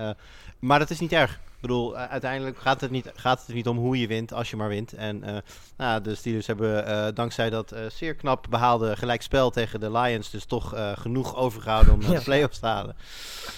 maar 0.59 0.79
dat 0.79 0.89
is 0.89 0.99
niet 0.99 1.11
erg. 1.11 1.39
Ik 1.61 1.67
bedoel, 1.67 1.97
uiteindelijk 1.97 2.57
gaat 2.59 2.81
het, 2.81 2.91
niet, 2.91 3.11
gaat 3.15 3.43
het 3.45 3.55
niet 3.55 3.67
om 3.67 3.77
hoe 3.77 3.99
je 3.99 4.07
wint, 4.07 4.33
als 4.33 4.49
je 4.49 4.55
maar 4.55 4.69
wint. 4.69 4.93
En 4.93 5.23
uh, 5.25 5.37
nou, 5.77 6.01
de 6.01 6.15
Steelers 6.15 6.47
hebben 6.47 6.87
uh, 6.87 7.07
dankzij 7.13 7.49
dat 7.49 7.73
uh, 7.73 7.79
zeer 7.89 8.15
knap 8.15 8.45
behaalde 8.49 8.95
gelijkspel 8.95 9.49
tegen 9.49 9.79
de 9.79 9.91
Lions... 9.91 10.29
dus 10.29 10.45
toch 10.45 10.93
genoeg 10.95 11.35
overgehouden 11.35 11.93
om 11.93 12.01
ja. 12.11 12.11
de 12.11 12.21
playoffs 12.21 12.59
te 12.59 12.65
halen. 12.65 12.95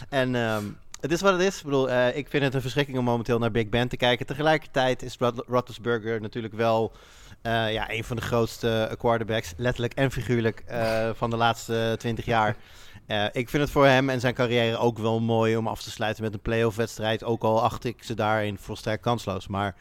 En 0.10 0.36
um, 0.36 0.78
het 1.00 1.12
is 1.12 1.22
wat 1.22 1.32
het 1.32 1.42
is. 1.42 1.58
Ik 1.58 1.64
bedoel, 1.64 1.90
ik 1.92 2.28
vind 2.28 2.44
het 2.44 2.54
een 2.54 2.62
verschrikking 2.62 2.98
om 2.98 3.04
momenteel 3.04 3.40
naar 3.40 3.52
Big 3.52 3.70
Ben 3.70 3.88
te 3.88 3.98
kijken. 3.98 4.26
Tegelijkertijd 4.26 5.02
is 5.02 5.18
Rot 5.20 5.44
Roethlisberger 5.48 6.22
natuurlijk 6.22 6.54
wel... 6.54 6.92
ja, 7.44 7.92
een 7.92 8.04
van 8.04 8.16
de 8.16 8.22
grootste 8.22 8.96
quarterbacks, 8.98 9.54
letterlijk 9.58 9.94
en 9.94 10.12
figuurlijk, 10.12 10.64
van 11.22 11.30
de 11.30 11.38
laatste 11.38 11.96
twintig 11.98 12.26
jaar... 12.26 12.56
Uh, 13.08 13.26
ik 13.32 13.50
vind 13.50 13.64
het 13.64 13.72
voor 13.72 13.86
hem 13.86 14.10
en 14.10 14.20
zijn 14.20 14.34
carrière 14.34 14.78
ook 14.78 14.98
wel 14.98 15.20
mooi 15.20 15.58
om 15.58 15.68
af 15.68 15.82
te 15.84 15.92
sluiten 15.92 16.24
met 16.24 16.34
een 16.34 16.42
playoff 16.42 16.76
wedstrijd. 16.76 17.24
Ook 17.24 17.44
al 17.44 17.62
acht 17.62 17.84
ik 17.84 18.04
ze 18.04 18.14
daarin 18.14 18.58
volstrekt 18.58 19.02
kansloos. 19.02 19.48
Maar 19.48 19.76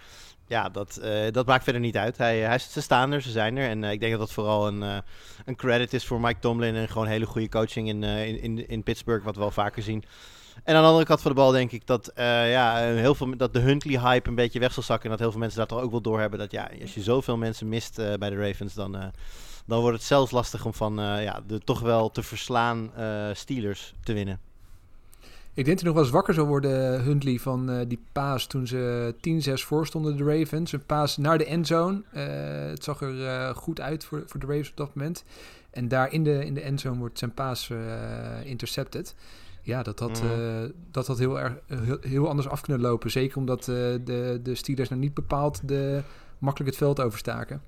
ja, 0.47 0.69
dat, 0.69 1.01
dat 1.31 1.47
maakt 1.47 1.65
verder 1.65 1.83
niet 1.83 1.97
uit. 1.97 2.17
Hij, 2.19 2.39
hij, 2.39 2.59
ze 2.59 2.81
staan 2.81 3.13
er, 3.13 3.23
ze 3.23 3.31
zijn 3.31 3.57
er. 3.57 3.69
En 3.69 3.85
ik 3.85 4.01
denk 4.01 4.13
dat 4.13 4.21
dat 4.21 4.33
vooral 4.33 4.67
een, 4.67 5.03
een 5.45 5.57
credit 5.57 5.93
is 5.93 6.07
voor 6.07 6.21
Mike 6.21 6.41
Tomlin. 6.41 6.75
En 6.75 6.89
gewoon 6.89 7.07
hele 7.07 7.27
goede 7.27 7.49
coaching 7.49 7.89
in, 7.89 8.03
in, 8.03 8.43
in, 8.43 8.69
in 8.69 8.83
Pittsburgh, 8.83 9.25
wat 9.25 9.35
we 9.35 9.41
wel 9.41 9.51
vaker 9.51 9.83
zien. 9.83 10.05
En 10.65 10.75
aan 10.75 10.83
de 10.83 10.89
andere 10.89 11.07
kant 11.07 11.21
van 11.21 11.31
de 11.31 11.37
bal 11.37 11.51
denk 11.51 11.73
ik 11.73 11.87
dat, 11.87 12.13
ja, 12.15 12.77
heel 12.77 13.15
veel, 13.15 13.37
dat 13.37 13.53
de 13.53 13.59
Huntley-hype 13.59 14.29
een 14.29 14.35
beetje 14.35 14.61
weg 14.61 14.73
zal 14.73 14.83
zakken. 14.83 15.05
En 15.05 15.11
dat 15.11 15.21
heel 15.21 15.31
veel 15.31 15.41
mensen 15.41 15.59
dat 15.59 15.69
toch 15.69 15.81
ook 15.81 15.91
wel 15.91 16.01
doorhebben. 16.01 16.39
Dat 16.39 16.51
ja, 16.51 16.71
als 16.81 16.95
je 16.95 17.03
zoveel 17.03 17.37
mensen 17.37 17.69
mist 17.69 17.97
bij 17.97 18.31
de 18.31 18.37
Ravens, 18.37 18.75
dan 18.75 19.13
dan 19.67 19.81
wordt 19.81 19.97
het 19.97 20.07
zelfs 20.07 20.31
lastig 20.31 20.65
om 20.65 20.75
van 20.75 20.95
ja, 20.97 21.41
de 21.47 21.59
toch 21.59 21.81
wel 21.81 22.11
te 22.11 22.23
verslaan 22.23 22.91
Steelers 23.33 23.95
te 24.05 24.13
winnen. 24.13 24.41
Ik 25.55 25.65
denk 25.65 25.67
dat 25.67 25.77
hij 25.77 25.85
nog 25.85 25.95
wel 25.95 26.03
eens 26.03 26.13
wakker 26.13 26.35
zou 26.35 26.47
worden, 26.47 27.03
Huntley, 27.03 27.39
van 27.39 27.85
die 27.89 28.03
paas 28.13 28.47
toen 28.47 28.67
ze 28.67 29.15
10-6 29.49 29.53
voor 29.53 29.87
stonden, 29.87 30.17
de 30.17 30.25
Ravens. 30.25 30.73
Een 30.73 30.87
paas 30.87 31.17
naar 31.17 31.39
de 31.39 31.47
endzone. 31.47 32.03
het 32.71 32.85
zag 32.85 33.01
er 33.01 33.55
goed 33.55 33.81
uit 33.81 34.05
voor, 34.05 34.23
voor 34.27 34.41
de 34.41 34.47
Ravens 34.47 34.71
op 34.71 34.77
dat 34.77 34.95
moment. 34.95 35.25
En 35.73 35.89
daar 35.89 36.13
in 36.13 36.25
de, 36.25 36.45
in 36.45 36.55
de 36.55 36.61
endzone 36.61 36.99
wordt 36.99 37.19
zijn 37.19 37.35
paas 37.35 37.71
eh, 37.71 37.79
intercepted. 38.45 39.15
Ja, 39.63 39.83
dat 39.83 39.99
had, 39.99 40.23
eh, 40.23 40.63
dat 40.91 41.07
had 41.07 41.19
heel, 41.19 41.41
erg, 41.41 41.55
heel, 41.67 41.99
heel 42.01 42.29
anders 42.29 42.49
af 42.49 42.61
kunnen 42.61 42.83
lopen. 42.83 43.11
Zeker 43.11 43.37
omdat 43.37 43.61
eh, 43.61 43.67
de, 43.67 44.41
de 44.43 44.55
Steelers 44.55 44.89
nou 44.89 45.01
niet 45.01 45.15
bepaald 45.15 45.69
de, 45.69 46.03
makkelijk 46.39 46.71
het 46.71 46.79
veld 46.79 47.01
overstaken. 47.01 47.63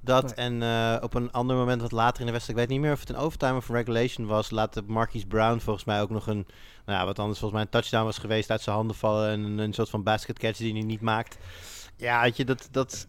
Dat 0.00 0.24
Nee. 0.24 0.34
en 0.34 0.62
eh, 0.62 1.02
op 1.02 1.14
een 1.14 1.32
ander 1.32 1.56
moment 1.56 1.80
wat 1.80 1.92
later 1.92 2.20
in 2.20 2.26
de 2.26 2.32
wedstrijd, 2.32 2.58
ik 2.58 2.66
weet 2.66 2.76
niet 2.76 2.84
meer 2.84 2.94
of 2.94 3.00
het 3.00 3.08
een 3.08 3.16
overtime 3.16 3.56
of 3.56 3.68
een 3.68 3.74
regulation 3.74 4.26
was, 4.26 4.50
laat 4.50 4.74
de 4.74 4.82
Marquise 4.86 5.26
Brown 5.26 5.58
volgens 5.58 5.84
mij 5.84 6.00
ook 6.00 6.10
nog 6.10 6.26
een, 6.26 6.46
nou 6.86 6.98
ja, 6.98 7.04
wat 7.04 7.18
anders 7.18 7.38
volgens 7.38 7.60
mij 7.60 7.62
een 7.62 7.80
touchdown 7.80 8.04
was 8.04 8.18
geweest, 8.18 8.50
uit 8.50 8.60
zijn 8.60 8.76
handen 8.76 8.96
vallen 8.96 9.28
en 9.28 9.40
een, 9.40 9.58
een 9.58 9.72
soort 9.72 9.90
van 9.90 10.02
basket 10.02 10.38
catch 10.38 10.58
die 10.58 10.72
hij 10.72 10.82
niet 10.82 11.00
maakt. 11.00 11.38
Ja, 11.96 12.22
weet 12.22 12.36
je, 12.36 12.44
dat, 12.44 12.68
dat, 12.70 13.06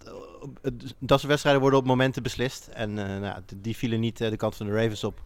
dat 0.99 1.19
soort 1.19 1.31
wedstrijden 1.31 1.61
worden 1.61 1.79
op 1.79 1.85
momenten 1.85 2.23
beslist. 2.23 2.67
En 2.67 2.97
eh, 2.97 3.19
nou, 3.19 3.41
die 3.55 3.75
vielen 3.75 3.99
niet 3.99 4.21
eh, 4.21 4.29
de 4.29 4.37
kant 4.37 4.55
van 4.55 4.65
de 4.65 4.71
Ravens 4.71 5.03
op. 5.03 5.21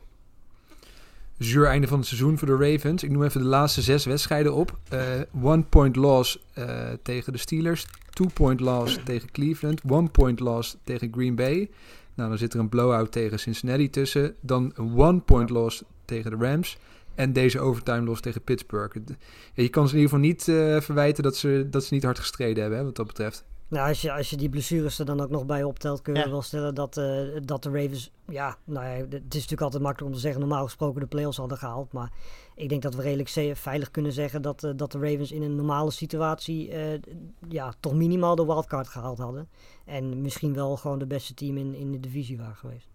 Zuur 1.39 1.65
einde 1.65 1.87
van 1.87 1.97
het 1.97 2.07
seizoen 2.07 2.37
voor 2.37 2.47
de 2.47 2.71
Ravens. 2.71 3.03
Ik 3.03 3.11
noem 3.11 3.23
even 3.23 3.41
de 3.41 3.47
laatste 3.47 3.81
zes 3.81 4.05
wedstrijden 4.05 4.53
op. 4.53 4.77
Eh, 4.89 5.01
one 5.41 5.63
point 5.63 5.95
loss 5.95 6.39
eh, 6.53 6.89
tegen 7.01 7.33
de 7.33 7.39
Steelers. 7.39 7.85
Two 8.09 8.27
point 8.33 8.59
loss 8.59 8.99
tegen 9.03 9.31
Cleveland. 9.31 9.81
One 9.89 10.09
point 10.09 10.39
loss 10.39 10.77
tegen 10.83 11.13
Green 11.13 11.35
Bay. 11.35 11.69
Nou, 12.13 12.29
dan 12.29 12.37
zit 12.37 12.53
er 12.53 12.59
een 12.59 12.69
blowout 12.69 13.11
tegen 13.11 13.39
Cincinnati 13.39 13.89
tussen. 13.89 14.35
Dan 14.41 14.71
een 14.75 14.97
one 14.97 15.19
point 15.19 15.49
loss 15.49 15.83
tegen 16.05 16.31
de 16.31 16.45
Rams. 16.45 16.77
En 17.15 17.33
deze 17.33 17.59
overtime 17.59 18.01
loss 18.01 18.21
tegen 18.21 18.41
Pittsburgh. 18.41 18.95
Ja, 19.05 19.63
je 19.63 19.69
kan 19.69 19.87
ze 19.87 19.95
in 19.95 20.01
ieder 20.01 20.15
geval 20.15 20.29
niet 20.29 20.47
eh, 20.47 20.81
verwijten 20.81 21.23
dat 21.23 21.37
ze, 21.37 21.67
dat 21.69 21.83
ze 21.83 21.93
niet 21.93 22.03
hard 22.03 22.19
gestreden 22.19 22.61
hebben, 22.61 22.79
hè, 22.79 22.85
wat 22.85 22.95
dat 22.95 23.07
betreft. 23.07 23.45
Nou, 23.69 23.87
als 23.87 24.01
je, 24.01 24.11
als 24.11 24.29
je 24.29 24.37
die 24.37 24.49
blessures 24.49 24.99
er 24.99 25.05
dan 25.05 25.21
ook 25.21 25.29
nog 25.29 25.45
bij 25.45 25.63
optelt, 25.63 26.01
kun 26.01 26.13
je 26.13 26.19
Ja. 26.19 26.29
wel 26.29 26.41
stellen 26.41 26.75
dat, 26.75 26.97
eh, 26.97 27.21
dat 27.43 27.63
de 27.63 27.69
Ravens, 27.69 28.11
ja, 28.27 28.57
nou 28.63 28.85
ja, 28.85 28.91
het 28.91 29.13
is 29.13 29.33
natuurlijk 29.33 29.61
altijd 29.61 29.83
makkelijk 29.83 30.11
om 30.11 30.15
te 30.15 30.21
zeggen, 30.21 30.39
normaal 30.41 30.63
gesproken 30.63 31.01
de 31.01 31.07
playoffs 31.07 31.37
hadden 31.37 31.57
gehaald. 31.57 31.93
Maar 31.93 32.11
ik 32.55 32.69
denk 32.69 32.81
dat 32.81 32.95
we 32.95 33.01
redelijk 33.01 33.57
veilig 33.57 33.91
kunnen 33.91 34.11
zeggen 34.11 34.41
dat, 34.41 34.63
eh, 34.63 34.71
dat 34.75 34.91
de 34.91 34.99
Ravens 34.99 35.31
in 35.31 35.41
een 35.41 35.55
normale 35.55 35.91
situatie, 35.91 36.69
eh, 36.71 36.99
ja, 37.49 37.73
toch 37.79 37.93
minimaal 37.93 38.35
de 38.35 38.45
wildcard 38.45 38.87
gehaald 38.87 39.17
hadden. 39.17 39.49
En 39.85 40.21
misschien 40.21 40.53
wel 40.53 40.77
gewoon 40.77 40.99
de 40.99 41.07
beste 41.07 41.33
team 41.33 41.57
in, 41.57 41.75
in 41.75 41.91
de 41.91 41.99
divisie 41.99 42.37
waren 42.37 42.55
geweest. 42.55 42.87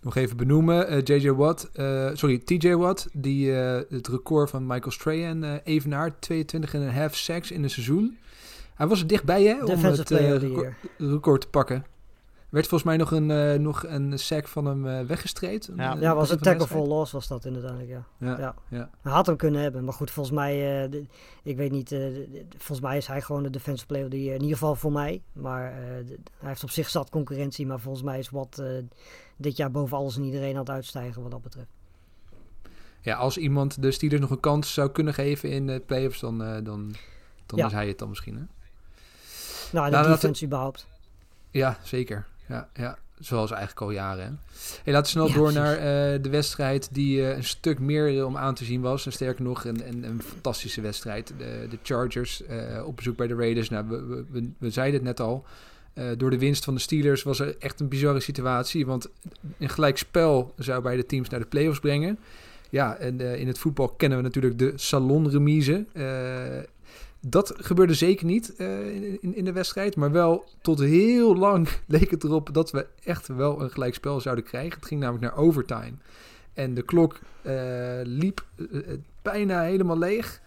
Nog 0.00 0.16
even 0.16 0.36
benoemen, 0.36 0.88
eh, 0.88 1.02
JJ 1.04 1.30
Watt, 1.30 1.70
eh, 1.72 2.10
sorry, 2.12 2.38
TJ 2.38 2.74
Watt, 2.74 3.08
die 3.12 3.56
eh, 3.56 3.80
het 3.88 4.08
record 4.08 4.50
van 4.50 4.66
Michael 4.66 4.90
Strahan 4.90 5.44
eh 5.44 5.54
evenaart, 5.64 6.20
22,5 6.20 7.14
sacks 7.16 7.50
in 7.50 7.62
een 7.62 7.70
seizoen. 7.70 8.18
Hij 8.80 8.88
was 8.88 9.00
er 9.00 9.06
dichtbij 9.06 9.42
hè, 9.44 9.64
om 9.64 9.84
het 9.84 10.10
eh, 10.10 10.30
record, 10.98 11.40
te 11.40 11.48
pakken. 11.48 11.84
Werd 12.48 12.66
volgens 12.66 12.88
mij 12.90 12.96
nog 12.98 13.10
een, 13.10 13.30
eh, 13.30 13.58
nog 13.58 13.86
een 13.86 14.18
sack 14.18 14.48
van 14.48 14.64
hem 14.64 14.86
eh, 14.86 15.06
weggestreed. 15.06 15.70
Ja. 15.76 15.92
Een- 15.92 16.00
Ja, 16.00 16.14
was 16.14 16.30
een 16.30 16.38
tackle 16.38 16.66
for 16.66 16.86
loss 16.86 17.12
was 17.12 17.28
dat 17.28 17.44
inderdaad, 17.44 17.86
ja. 17.86 18.04
Ja, 18.18 18.38
Ja. 18.38 18.54
ja. 18.68 18.90
Hij 19.02 19.12
had 19.12 19.26
hem 19.26 19.36
kunnen 19.36 19.60
hebben, 19.60 19.84
maar 19.84 19.92
goed, 19.94 20.10
volgens 20.10 20.34
mij, 20.36 20.82
eh, 20.84 20.90
de- 20.90 21.06
ik 21.42 21.56
weet 21.56 21.70
niet, 21.70 21.92
eh, 21.92 22.00
volgens 22.56 22.80
mij 22.80 22.96
is 22.96 23.06
hij 23.06 23.22
gewoon 23.22 23.42
de 23.42 23.50
defensive 23.50 23.86
player 23.86 24.08
year. 24.16 24.34
In 24.34 24.40
ieder 24.42 24.56
geval 24.58 24.74
voor 24.74 24.92
mij, 24.92 25.22
maar 25.32 25.72
eh, 25.72 26.06
de- 26.06 26.18
hij 26.38 26.48
heeft 26.48 26.62
op 26.62 26.70
zich 26.70 26.88
zat 26.88 27.10
concurrentie, 27.10 27.66
maar 27.66 27.80
volgens 27.80 28.04
mij 28.04 28.18
is 28.18 28.30
wat 28.30 28.58
eh, 28.58 28.66
dit 29.36 29.56
jaar 29.56 29.70
boven 29.70 29.96
alles 29.96 30.16
en 30.16 30.24
iedereen 30.24 30.52
aan 30.54 30.60
het 30.60 30.70
uitstijgen 30.70 31.22
wat 31.22 31.30
dat 31.30 31.42
betreft. 31.42 31.68
ja, 33.00 33.16
als 33.16 33.36
iemand 33.38 33.82
de 33.82 33.90
Steelers 33.90 34.20
nog 34.20 34.30
een 34.30 34.40
kans 34.40 34.74
zou 34.74 34.90
kunnen 34.90 35.14
geven 35.14 35.50
in 35.50 35.66
de 35.66 35.82
playoffs, 35.86 36.20
dan, 36.20 36.42
eh, 36.42 36.52
dan, 36.64 36.94
dan 37.46 37.58
Ja. 37.58 37.66
is 37.66 37.72
hij 37.72 37.88
het 37.88 37.98
dan 37.98 38.08
misschien. 38.08 38.36
Hè? 38.36 38.42
Nou, 39.72 39.86
en 39.86 39.92
Nou, 39.92 40.04
de 40.04 40.10
dat- 40.10 40.20
defense 40.20 40.44
überhaupt. 40.44 40.86
Ja, 41.50 41.78
zeker. 41.82 42.26
Ja, 42.48 42.68
ja. 42.74 42.98
Zoals 43.18 43.50
eigenlijk 43.50 43.80
al 43.80 43.90
jaren. 43.90 44.24
Hè? 44.24 44.30
Hey, 44.84 44.92
laten 44.92 45.02
we 45.02 45.08
snel 45.08 45.26
Ja, 45.26 45.34
door 45.34 45.52
precies. 45.52 45.60
naar 45.60 45.76
eh, 45.76 46.22
de 46.22 46.28
wedstrijd 46.28 46.88
die 46.92 47.22
eh, 47.22 47.36
een 47.36 47.44
stuk 47.44 47.78
meer 47.78 48.18
eh, 48.18 48.24
om 48.24 48.36
aan 48.36 48.54
te 48.54 48.64
zien 48.64 48.80
was. 48.80 49.06
En 49.06 49.12
sterker 49.12 49.44
nog, 49.44 49.64
een, 49.64 49.88
een, 49.88 50.04
een 50.04 50.22
fantastische 50.22 50.80
wedstrijd. 50.80 51.32
De, 51.38 51.66
de 51.70 51.78
Chargers 51.82 52.42
op 52.84 52.96
bezoek 52.96 53.16
bij 53.16 53.26
de 53.26 53.34
Raiders. 53.34 53.68
Nou, 53.68 53.88
we, 53.88 54.24
we, 54.30 54.50
we, 54.58 54.70
zeiden 54.70 54.94
het 54.94 55.04
net 55.04 55.20
al. 55.20 55.44
Door 56.16 56.30
de 56.30 56.38
winst 56.38 56.64
van 56.64 56.74
de 56.74 56.80
Steelers 56.80 57.22
was 57.22 57.40
er 57.40 57.56
echt 57.58 57.80
een 57.80 57.88
bizarre 57.88 58.20
situatie. 58.20 58.86
Want 58.86 59.08
een 59.58 59.68
gelijk 59.68 59.98
spel 59.98 60.54
zou 60.56 60.82
bij 60.82 60.96
de 60.96 61.06
teams 61.06 61.28
naar 61.28 61.40
de 61.40 61.46
playoffs 61.46 61.80
brengen. 61.80 62.18
Ja, 62.70 62.96
en 62.96 63.20
in 63.20 63.46
het 63.46 63.58
voetbal 63.58 63.88
kennen 63.88 64.18
we 64.18 64.24
natuurlijk 64.24 64.58
de 64.58 64.72
salonremise. 64.76 65.86
Dat 67.20 67.54
gebeurde 67.56 67.94
zeker 67.94 68.26
niet 68.26 68.56
eh, 68.56 68.94
in, 69.20 69.34
in 69.34 69.44
de 69.44 69.52
wedstrijd. 69.52 69.96
Maar 69.96 70.12
wel 70.12 70.44
tot 70.62 70.78
heel 70.78 71.36
lang 71.36 71.68
leek 71.86 72.10
het 72.10 72.24
erop 72.24 72.54
dat 72.54 72.70
we 72.70 72.86
echt 73.04 73.26
wel 73.26 73.60
een 73.60 73.70
gelijkspel 73.70 74.20
zouden 74.20 74.44
krijgen. 74.44 74.78
Het 74.78 74.86
ging 74.86 75.00
namelijk 75.00 75.24
naar 75.24 75.44
overtime. 75.44 75.92
En 76.54 76.74
de 76.74 76.82
klok 76.82 77.18
eh, 77.42 78.00
liep 78.02 78.44
eh, 78.56 78.80
bijna 79.22 79.62
helemaal 79.62 79.98
leeg. 79.98 80.40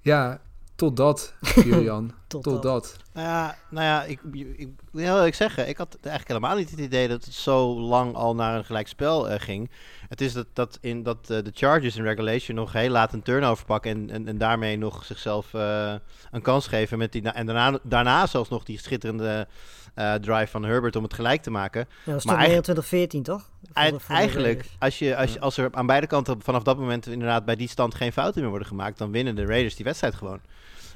Ja, 0.00 0.40
totdat, 0.82 1.34
Julian. 1.64 2.12
Tot 2.26 2.42
tot 2.42 2.62
dat. 2.62 2.96
Nou 3.12 3.26
ja, 3.26 3.56
nou 3.70 3.84
ja 3.86 4.02
ik, 4.04 4.20
ik, 4.32 4.46
ik 4.56 4.68
wil 4.92 5.04
heel 5.04 5.16
eerlijk 5.16 5.34
zeggen, 5.34 5.68
ik 5.68 5.76
had 5.76 5.88
eigenlijk 6.02 6.28
helemaal 6.28 6.56
niet 6.56 6.70
het 6.70 6.78
idee 6.80 7.08
dat 7.08 7.24
het 7.24 7.34
zo 7.34 7.80
lang 7.80 8.14
al 8.14 8.34
naar 8.34 8.56
een 8.56 8.64
gelijkspel 8.64 9.28
eh 9.28 9.40
ging. 9.40 9.70
Het 10.08 10.20
is 10.20 10.32
dat, 10.32 10.46
dat, 10.52 10.78
in, 10.80 11.02
dat 11.02 11.16
eh, 11.30 11.42
de 11.42 11.50
Chargers 11.54 11.96
in 11.96 12.02
regulation 12.04 12.56
nog 12.56 12.72
heel 12.72 12.90
laat 12.90 13.12
een 13.12 13.22
turnover 13.22 13.64
pakken 13.64 13.90
en, 13.90 14.10
en, 14.10 14.28
en 14.28 14.38
daarmee 14.38 14.78
nog 14.78 15.04
zichzelf 15.04 15.54
eh, 15.54 15.94
een 16.30 16.42
kans 16.42 16.66
geven. 16.66 16.98
Met 16.98 17.12
die, 17.12 17.22
en 17.30 17.46
daarna, 17.46 17.78
daarna 17.82 18.26
zelfs 18.26 18.48
nog 18.48 18.64
die 18.64 18.78
schitterende 18.80 19.46
eh, 19.94 20.14
drive 20.14 20.46
van 20.50 20.62
Herbert 20.64 20.96
om 20.96 21.02
het 21.02 21.14
gelijk 21.14 21.42
te 21.42 21.50
maken. 21.50 21.88
Ja, 22.04 22.12
dat 22.12 22.24
29-14, 22.80 23.22
toch? 23.22 23.42
Voor 23.42 23.50
de- 23.60 23.70
Eigen- 23.72 24.00
voor 24.00 24.14
de 24.14 24.20
eigenlijk, 24.20 24.66
als, 24.78 24.98
je, 24.98 25.16
als, 25.16 25.32
je, 25.32 25.40
als 25.40 25.56
er 25.56 25.68
aan 25.72 25.86
beide 25.86 26.06
kanten 26.06 26.42
vanaf 26.42 26.62
dat 26.62 26.78
moment 26.78 27.06
inderdaad 27.06 27.44
bij 27.44 27.56
die 27.56 27.68
stand 27.68 27.94
geen 27.94 28.12
fouten 28.12 28.40
meer 28.40 28.50
worden 28.50 28.68
gemaakt, 28.68 28.98
dan 28.98 29.10
winnen 29.10 29.34
de 29.34 29.44
Raiders 29.46 29.74
die 29.76 29.84
wedstrijd 29.84 30.14
gewoon. 30.14 30.40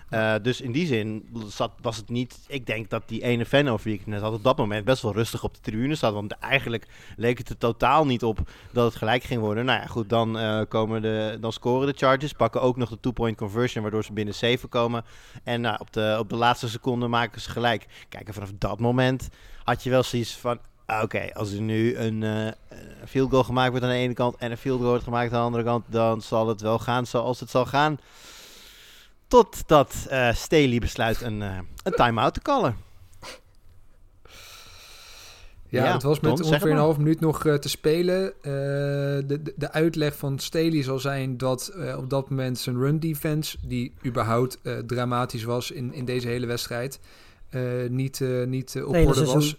Eh, 0.09 0.35
dus 0.43 0.61
in 0.61 0.73
die 0.73 0.87
zin 0.87 1.29
zat, 1.49 1.73
was 1.81 1.97
het 1.97 2.09
niet. 2.09 2.39
Ik 2.47 2.67
denk 2.67 2.91
dat 2.91 3.03
die 3.07 3.23
ene 3.23 3.47
fan 3.47 3.69
over 3.69 3.85
wie 3.85 3.95
ik 3.95 4.07
net 4.07 4.21
had 4.21 4.33
op 4.33 4.45
dat 4.45 4.57
moment 4.57 4.85
best 4.85 5.03
wel 5.03 5.13
rustig 5.13 5.45
op 5.45 5.55
de 5.55 5.61
tribune 5.61 5.95
zat. 5.95 6.13
Want 6.13 6.33
eigenlijk 6.33 6.87
leek 7.17 7.39
het 7.39 7.49
er 7.49 7.59
totaal 7.59 8.07
niet 8.07 8.25
op 8.25 8.39
dat 8.73 8.85
het 8.85 8.97
gelijk 8.97 9.23
ging 9.23 9.41
worden. 9.41 9.65
Nou 9.65 9.81
ja, 9.81 9.87
goed, 9.87 10.09
dan, 10.09 10.39
eh, 10.39 10.61
komen 10.69 11.03
de, 11.03 11.39
dan 11.41 11.53
scoren 11.53 11.87
de 11.87 11.95
Chargers. 11.97 12.33
Pakken 12.33 12.63
ook 12.63 12.77
nog 12.77 12.89
de 12.89 13.01
two-point 13.01 13.37
conversion, 13.37 13.83
waardoor 13.83 14.05
ze 14.05 14.13
binnen 14.13 14.35
7 14.35 14.69
komen. 14.69 15.05
En 15.45 15.61
nou, 15.61 15.77
op, 15.81 15.93
de, 15.93 16.17
op 16.19 16.29
de 16.29 16.37
laatste 16.37 16.69
seconde 16.69 17.07
maken 17.07 17.41
ze 17.41 17.51
gelijk. 17.51 17.87
Kijk, 18.09 18.29
vanaf 18.33 18.51
dat 18.59 18.81
moment 18.81 19.29
had 19.65 19.83
je 19.83 19.91
wel 19.91 20.03
zoiets 20.03 20.37
van. 20.37 20.59
Oké, 21.03 21.35
als 21.35 21.53
er 21.53 21.61
nu 21.61 21.97
een 21.97 22.23
eh, 22.23 22.47
een 23.01 23.09
field 23.09 23.31
goal 23.31 23.45
gemaakt 23.45 23.71
wordt 23.71 23.85
aan 23.85 23.91
de 23.91 23.97
ene 23.97 24.15
kant 24.15 24.37
en 24.37 24.51
een 24.51 24.57
field 24.57 24.79
goal 24.79 24.91
wordt 24.91 25.05
gemaakt 25.05 25.33
aan 25.33 25.39
de 25.39 25.45
andere 25.45 25.65
kant, 25.65 25.85
dan 25.89 26.23
zal 26.23 26.49
het 26.49 26.61
wel 26.61 26.79
gaan 26.79 27.07
zoals 27.07 27.41
het 27.41 27.51
zal 27.51 27.67
gaan. 27.67 27.99
Totdat 29.29 30.07
eh 30.09 30.33
Staley 30.33 30.79
besluit 30.79 31.21
een, 31.21 31.43
eh, 31.43 31.59
een 31.83 31.93
time-out 31.93 32.35
te 32.35 32.41
callen. 32.41 32.77
Ja, 35.69 35.85
Ja, 35.85 35.93
het 35.93 36.03
was 36.03 36.21
met 36.21 36.31
ongeveer 36.41 36.71
een 36.71 36.77
half 36.77 36.99
minuut 36.99 37.21
nog 37.21 37.45
eh, 37.47 37.55
te 37.55 37.69
spelen. 37.69 38.27
Eh, 38.43 38.43
de, 39.27 39.43
de, 39.43 39.53
de 39.57 39.73
uitleg 39.73 40.17
van 40.17 40.39
Staley 40.39 40.83
zal 40.83 40.99
zijn 40.99 41.37
dat 41.37 41.67
eh, 41.69 41.97
op 41.99 42.11
dat 42.11 42.31
moment 42.31 42.59
zijn 42.59 42.77
run 42.77 42.99
defense, 43.01 43.57
die 43.63 43.93
überhaupt 44.07 44.59
eh, 44.63 44.79
dramatisch 44.79 45.45
was 45.45 45.71
in, 45.71 45.93
in 45.93 46.05
deze 46.05 46.29
hele 46.29 46.47
wedstrijd, 46.47 47.01
eh, 47.49 47.63
niet, 47.89 48.21
eh, 48.21 48.45
niet 48.45 48.83
op 48.85 48.95
orde 49.07 49.25
was. 49.25 49.57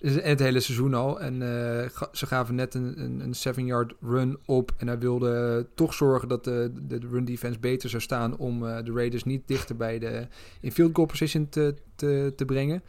Het 0.00 0.38
hele 0.38 0.60
seizoen 0.60 0.94
al. 0.94 1.20
En 1.20 1.42
eh, 1.42 1.88
ze 2.12 2.26
gaven 2.26 2.54
net 2.54 2.74
een, 2.74 3.00
een, 3.00 3.20
een 3.20 3.34
seven-yard 3.34 3.94
run 4.00 4.38
op. 4.44 4.72
En 4.76 4.86
hij 4.86 4.98
wilde 4.98 5.66
toch 5.74 5.94
zorgen 5.94 6.28
dat 6.28 6.44
de, 6.44 6.72
de, 6.88 6.98
run 7.10 7.24
defense 7.24 7.58
beter 7.58 7.90
zou 7.90 8.02
staan. 8.02 8.36
Om 8.36 8.66
eh, 8.66 8.84
de 8.84 8.92
Raiders 8.92 9.24
niet 9.24 9.42
dichter 9.46 9.76
bij 9.76 9.98
de 9.98 10.26
in 10.60 10.72
field 10.72 10.94
goal 10.94 11.06
position 11.06 11.48
te, 11.48 11.74
te, 11.94 12.32
te 12.36 12.44
brengen. 12.44 12.82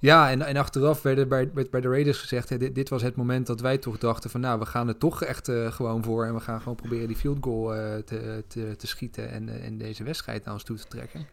Ja, 0.00 0.30
en, 0.30 0.42
en 0.42 0.56
achteraf 0.56 1.02
werd 1.02 1.18
er 1.18 1.28
bij, 1.28 1.50
bij, 1.70 1.80
de 1.80 1.88
Raiders 1.88 2.18
gezegd: 2.18 2.48
hè, 2.48 2.56
dit, 2.56 2.74
dit 2.74 2.88
was 2.88 3.02
het 3.02 3.16
moment 3.16 3.46
dat 3.46 3.60
wij 3.60 3.78
toch 3.78 3.98
dachten: 3.98 4.30
van 4.30 4.40
nou, 4.40 4.58
we 4.58 4.66
gaan 4.66 4.88
er 4.88 4.98
toch 4.98 5.22
echt 5.22 5.48
eh, 5.48 5.72
gewoon 5.72 6.04
voor. 6.04 6.24
En 6.24 6.34
we 6.34 6.40
gaan 6.40 6.58
gewoon 6.58 6.76
proberen 6.76 7.06
die 7.06 7.16
field 7.16 7.38
goal 7.40 7.68
te, 8.04 8.44
te, 8.46 8.74
te 8.76 8.86
schieten. 8.86 9.30
En, 9.30 9.62
en 9.62 9.78
deze 9.78 10.04
wedstrijd 10.04 10.44
naar 10.44 10.54
ons 10.54 10.64
toe 10.64 10.76
te 10.76 10.88
trekken. 10.88 11.26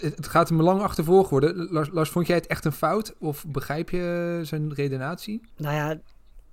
Het, 0.00 0.26
gaat 0.26 0.48
hem 0.48 0.62
lang 0.62 0.80
achtervolgen 0.80 1.30
worden. 1.30 1.68
Lars, 1.70 1.88
Lars, 1.92 2.10
vond 2.10 2.26
jij 2.26 2.36
het 2.36 2.46
echt 2.46 2.64
een 2.64 2.72
fout? 2.72 3.14
Of 3.18 3.44
begrijp 3.48 3.90
je 3.90 4.40
zijn 4.42 4.74
redenatie? 4.74 5.40
Nou 5.56 5.74
ja, 5.74 6.00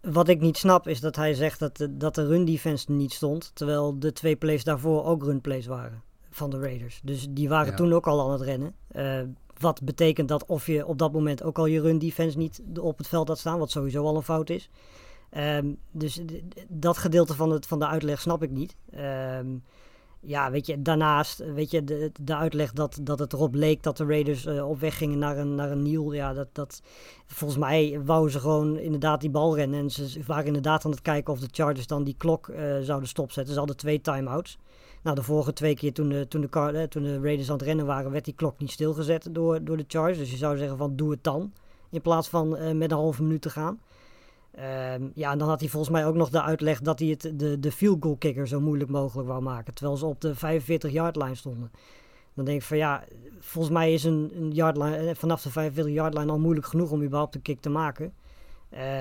wat 0.02 0.28
ik 0.28 0.40
niet 0.40 0.58
snap 0.58 0.88
is 0.88 1.00
dat 1.00 1.16
hij 1.16 1.34
zegt 1.34 1.60
dat 1.60 1.78
de, 1.78 1.98
dat 1.98 2.16
de 2.16 2.28
run 2.28 2.46
defense 2.46 2.92
niet 2.92 3.14
stond. 3.14 3.52
Terwijl 3.54 4.00
de 4.00 4.14
twee 4.14 4.36
plays 4.36 4.64
daarvoor 4.64 5.06
ook 5.06 5.24
run 5.24 5.42
plays 5.42 5.66
waren 5.66 6.02
van 6.30 6.50
de 6.50 6.60
Raiders. 6.60 7.00
Dus 7.04 7.28
die 7.30 7.50
waren 7.50 7.72
Ja. 7.72 7.76
toen 7.78 7.94
ook 7.94 8.08
al 8.08 8.22
aan 8.22 8.32
het 8.32 8.42
rennen. 8.42 8.74
Eh, 8.88 9.22
wat 9.58 9.84
betekent 9.84 10.28
dat 10.28 10.46
of 10.46 10.66
je 10.68 10.86
op 10.86 10.98
dat 10.98 11.12
moment 11.12 11.44
ook 11.44 11.58
al 11.58 11.66
je 11.66 11.82
run 11.82 12.00
defense 12.00 12.38
niet 12.38 12.62
op 12.80 12.98
het 12.98 13.08
veld 13.08 13.28
had 13.28 13.40
staan. 13.40 13.60
Wat 13.60 13.72
sowieso 13.72 14.04
al 14.04 14.16
een 14.16 14.24
fout 14.24 14.50
is. 14.50 14.70
Ehm, 15.30 15.68
dus 15.92 16.22
dat 16.68 16.98
gedeelte 16.98 17.34
van, 17.34 17.52
het, 17.52 17.66
van 17.66 17.80
de 17.80 17.88
uitleg 17.88 18.22
snap 18.22 18.44
ik 18.44 18.50
niet. 18.50 18.76
Ehm, 18.92 19.48
ja, 20.24 20.52
weet 20.52 20.66
je, 20.66 20.82
daarnaast, 20.82 21.54
weet 21.54 21.72
je, 21.72 21.84
de, 21.84 22.12
de 22.22 22.36
uitleg 22.36 22.74
dat, 22.74 23.00
dat 23.02 23.20
het 23.20 23.34
erop 23.34 23.54
leek 23.54 23.84
dat 23.84 23.98
de 23.98 24.06
Raiders 24.06 24.46
uh, 24.46 24.70
op 24.70 24.80
weg 24.80 24.98
gingen 24.98 25.18
naar 25.18 25.38
een, 25.38 25.56
naar 25.56 25.72
een 25.72 25.82
Neil. 25.82 26.14
Ja, 26.14 26.34
dat, 26.34 26.48
dat, 26.52 26.82
volgens 27.28 27.60
mij 27.60 28.02
wouden 28.06 28.32
ze 28.32 28.40
gewoon 28.40 28.78
inderdaad 28.78 29.22
die 29.22 29.30
bal 29.30 29.56
rennen. 29.56 29.80
En 29.80 29.90
ze 29.92 30.22
waren 30.26 30.46
inderdaad 30.46 30.86
aan 30.86 30.92
het 30.92 31.02
kijken 31.02 31.34
of 31.34 31.40
de 31.40 31.48
Chargers 31.52 31.88
dan 31.88 32.04
die 32.04 32.16
klok 32.18 32.48
uh, 32.48 32.80
zouden 32.82 33.10
stopzetten. 33.10 33.54
Ze 33.54 33.60
hadden 33.60 33.78
twee 33.78 34.02
timeouts. 34.02 34.58
Nou, 35.04 35.16
de 35.16 35.24
vorige 35.24 35.54
twee 35.54 35.76
keer 35.76 35.94
toen 35.94 36.10
de, 36.10 36.28
toen, 36.28 36.42
de 36.42 36.50
eh, 36.50 36.84
toen 36.84 37.04
de 37.04 37.20
Raiders 37.20 37.50
aan 37.50 37.58
het 37.58 37.66
rennen 37.66 37.86
waren, 37.86 38.12
werd 38.12 38.26
die 38.26 38.34
klok 38.34 38.60
niet 38.60 38.72
stilgezet 38.72 39.28
door, 39.32 39.64
door 39.64 39.78
de 39.78 39.86
Chargers. 39.88 40.18
Dus 40.18 40.32
je 40.32 40.38
zou 40.38 40.58
zeggen 40.58 40.78
van 40.78 40.96
doe 40.96 41.12
het 41.12 41.24
dan. 41.24 41.54
In 41.90 42.02
plaats 42.02 42.30
van 42.30 42.78
met 42.78 42.92
een 42.92 42.98
halve 42.98 43.24
minuut 43.24 43.42
te 43.42 43.50
gaan. 43.50 43.80
Um, 44.56 45.12
ja, 45.16 45.32
en 45.32 45.38
dan 45.38 45.48
had 45.48 45.60
hij 45.60 45.70
volgens 45.70 45.92
mij 45.92 46.06
ook 46.06 46.16
nog 46.16 46.30
de 46.30 46.42
uitleg 46.42 46.82
dat 46.82 47.00
hij 47.00 47.08
het, 47.08 47.32
de, 47.36 47.60
de 47.60 47.72
field 47.72 47.98
goal 48.04 48.16
kicker 48.16 48.48
zo 48.48 48.60
moeilijk 48.60 48.90
mogelijk 48.90 49.28
wou 49.28 49.42
maken. 49.42 49.74
Terwijl 49.74 49.98
ze 49.98 50.06
op 50.06 50.22
de 50.22 50.36
45 50.36 50.92
yard 50.92 51.16
line 51.16 51.36
stonden. 51.36 51.72
Dan 52.34 52.46
denk 52.46 52.62
ik 52.62 52.68
van 52.68 52.78
ja, 52.78 53.04
volgens 53.40 53.74
mij 53.74 53.94
is 53.94 54.04
een, 54.04 54.32
een 54.36 54.52
yardline, 54.52 55.16
vanaf 55.16 55.42
de 55.42 55.50
45 55.50 55.94
yard 55.94 56.14
line 56.14 56.32
al 56.32 56.40
moeilijk 56.40 56.66
genoeg 56.66 56.92
om 56.92 57.04
überhaupt 57.04 57.36
een 57.36 57.42
kick 57.42 57.62
te 57.62 57.70
maken. 57.70 58.14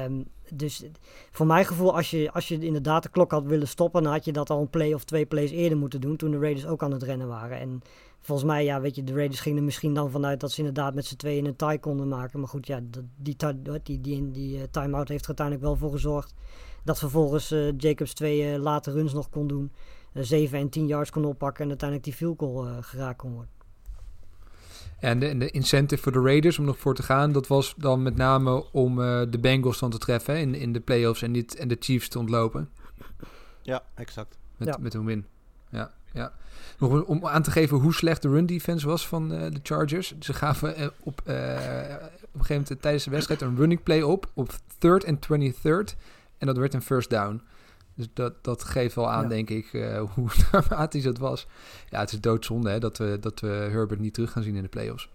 Um, 0.05 0.27
dus 0.53 0.85
voor 1.31 1.47
mijn 1.47 1.65
gevoel, 1.65 1.97
als 1.97 2.11
je, 2.11 2.33
als 2.33 2.49
je 2.49 2.59
inderdaad 2.59 3.03
de 3.03 3.09
klok 3.09 3.31
had 3.31 3.45
willen 3.45 3.69
stoppen, 3.69 4.03
dan 4.03 4.13
had 4.13 4.25
je 4.25 4.33
dat 4.33 4.51
al 4.51 4.61
een 4.61 4.71
play 4.71 4.93
of 4.93 5.05
twee 5.05 5.27
plays 5.27 5.51
eerder 5.51 5.79
moeten 5.79 6.01
doen. 6.01 6.17
Toen 6.17 6.31
de 6.31 6.39
Raiders 6.39 6.67
ook 6.67 6.83
aan 6.83 6.93
het 6.93 7.03
rennen 7.03 7.29
waren. 7.29 7.59
En 7.59 7.83
volgens 8.21 8.49
mij, 8.49 8.65
ja, 8.65 8.81
weet 8.81 8.97
je, 8.97 9.05
de 9.05 9.15
Raiders 9.15 9.41
gingen 9.41 9.59
er 9.59 9.65
misschien 9.65 9.95
dan 9.95 10.11
vanuit 10.11 10.41
dat 10.41 10.53
ze 10.53 10.59
inderdaad 10.59 10.95
met 10.95 11.07
z'n 11.07 11.17
tweeën 11.17 11.47
een 11.47 11.57
tie 11.57 11.79
konden 11.79 12.09
maken. 12.09 12.41
Maar 12.41 12.49
goed, 12.49 12.67
ja, 12.67 12.81
die, 12.91 13.37
die, 13.37 13.37
die, 13.83 14.01
die, 14.01 14.31
die 14.31 14.57
uh, 14.57 14.63
time-out 14.71 15.09
heeft 15.09 15.23
er 15.23 15.29
uiteindelijk 15.29 15.67
wel 15.67 15.77
voor 15.77 15.91
gezorgd 15.91 16.35
dat 16.85 16.99
vervolgens 16.99 17.53
uh, 17.53 17.73
Jacobs 17.77 18.15
twee 18.15 18.53
uh, 18.53 18.63
late 18.63 18.91
runs 18.91 19.13
nog 19.13 19.31
kon 19.31 19.47
doen. 19.47 19.73
7 20.15 20.59
en 20.59 20.69
10 20.69 20.87
yards 20.87 21.11
kon 21.11 21.25
oppakken 21.25 21.63
en 21.63 21.69
uiteindelijk 21.69 22.09
die 22.09 22.19
field 22.19 22.39
goal 22.39 22.83
geraakt 22.83 23.19
kon 23.19 23.33
worden. 23.33 23.51
En 25.01 25.19
de, 25.19 25.39
de, 25.39 25.51
incentive 25.51 26.03
voor 26.03 26.13
de 26.13 26.21
Raiders 26.21 26.59
om 26.59 26.65
nog 26.65 26.79
voor 26.79 26.95
te 26.95 27.03
gaan, 27.03 27.33
dat 27.33 27.47
was 27.47 27.75
dan 27.77 28.03
met 28.03 28.17
name 28.17 28.73
om 28.73 28.99
uh, 28.99 29.23
de 29.31 29.39
Bengals 29.39 29.79
dan 29.79 29.91
te 29.91 29.99
treffen 29.99 30.39
in, 30.39 30.55
in 30.55 30.73
de 30.73 30.81
playoffs 30.81 31.23
en, 31.23 31.31
niet, 31.31 31.57
en 31.57 31.69
de 31.69 31.77
Chiefs 31.81 32.09
te 32.09 32.19
ontlopen. 32.19 32.69
Ja, 33.63 33.83
exact. 33.95 34.39
Met, 34.57 34.69
Ja. 34.69 34.77
met 34.81 34.95
een 34.95 35.05
win. 35.05 35.27
Ja, 35.71 35.91
ja. 36.13 36.33
Nog 36.81 37.05
om- 37.05 37.27
aan 37.27 37.43
te 37.43 37.51
geven 37.51 37.77
hoe 37.79 37.95
slecht 37.95 38.23
de 38.23 38.29
run 38.29 38.47
defense 38.47 38.87
was 38.87 39.09
van 39.09 39.33
eh, 39.33 39.51
de 39.51 39.61
Chargers. 39.63 40.19
Ze 40.21 40.33
gaven 40.33 40.77
eh, 40.77 40.87
op, 41.01 41.21
eh, 41.25 41.35
op 41.35 42.35
een 42.35 42.45
gegeven 42.45 42.55
moment 42.63 42.83
tijdens 42.83 43.05
de 43.05 43.11
wedstrijd 43.11 43.41
een 43.41 43.57
running 43.57 43.83
play 43.83 44.03
op 44.03 44.31
op 44.35 44.53
third 44.79 45.05
en 45.05 45.19
23rd. 45.19 45.97
En 46.39 46.47
dat 46.47 46.57
werd 46.57 46.75
een 46.75 46.83
first 46.83 47.11
down. 47.11 47.43
Dus 47.95 48.07
dat, 48.15 48.45
dat 48.45 48.65
geeft 48.65 48.95
wel 48.95 49.11
aan, 49.11 49.23
Ja. 49.23 49.29
denk 49.29 49.51
ik, 49.51 49.71
hoe 50.15 50.29
dramatisch 50.51 51.05
het 51.05 51.19
was. 51.19 51.47
Ja, 51.89 52.01
het 52.01 52.13
is 52.13 52.21
doodzonde 52.21 52.71
hè, 52.71 52.79
dat, 52.79 52.99
we, 52.99 53.17
dat 53.21 53.41
we 53.41 53.47
Herbert 53.47 54.01
niet 54.01 54.15
terug 54.15 54.33
gaan 54.33 54.43
zien 54.43 54.57
in 54.57 54.63
de 54.63 54.69
playoffs. 54.69 55.09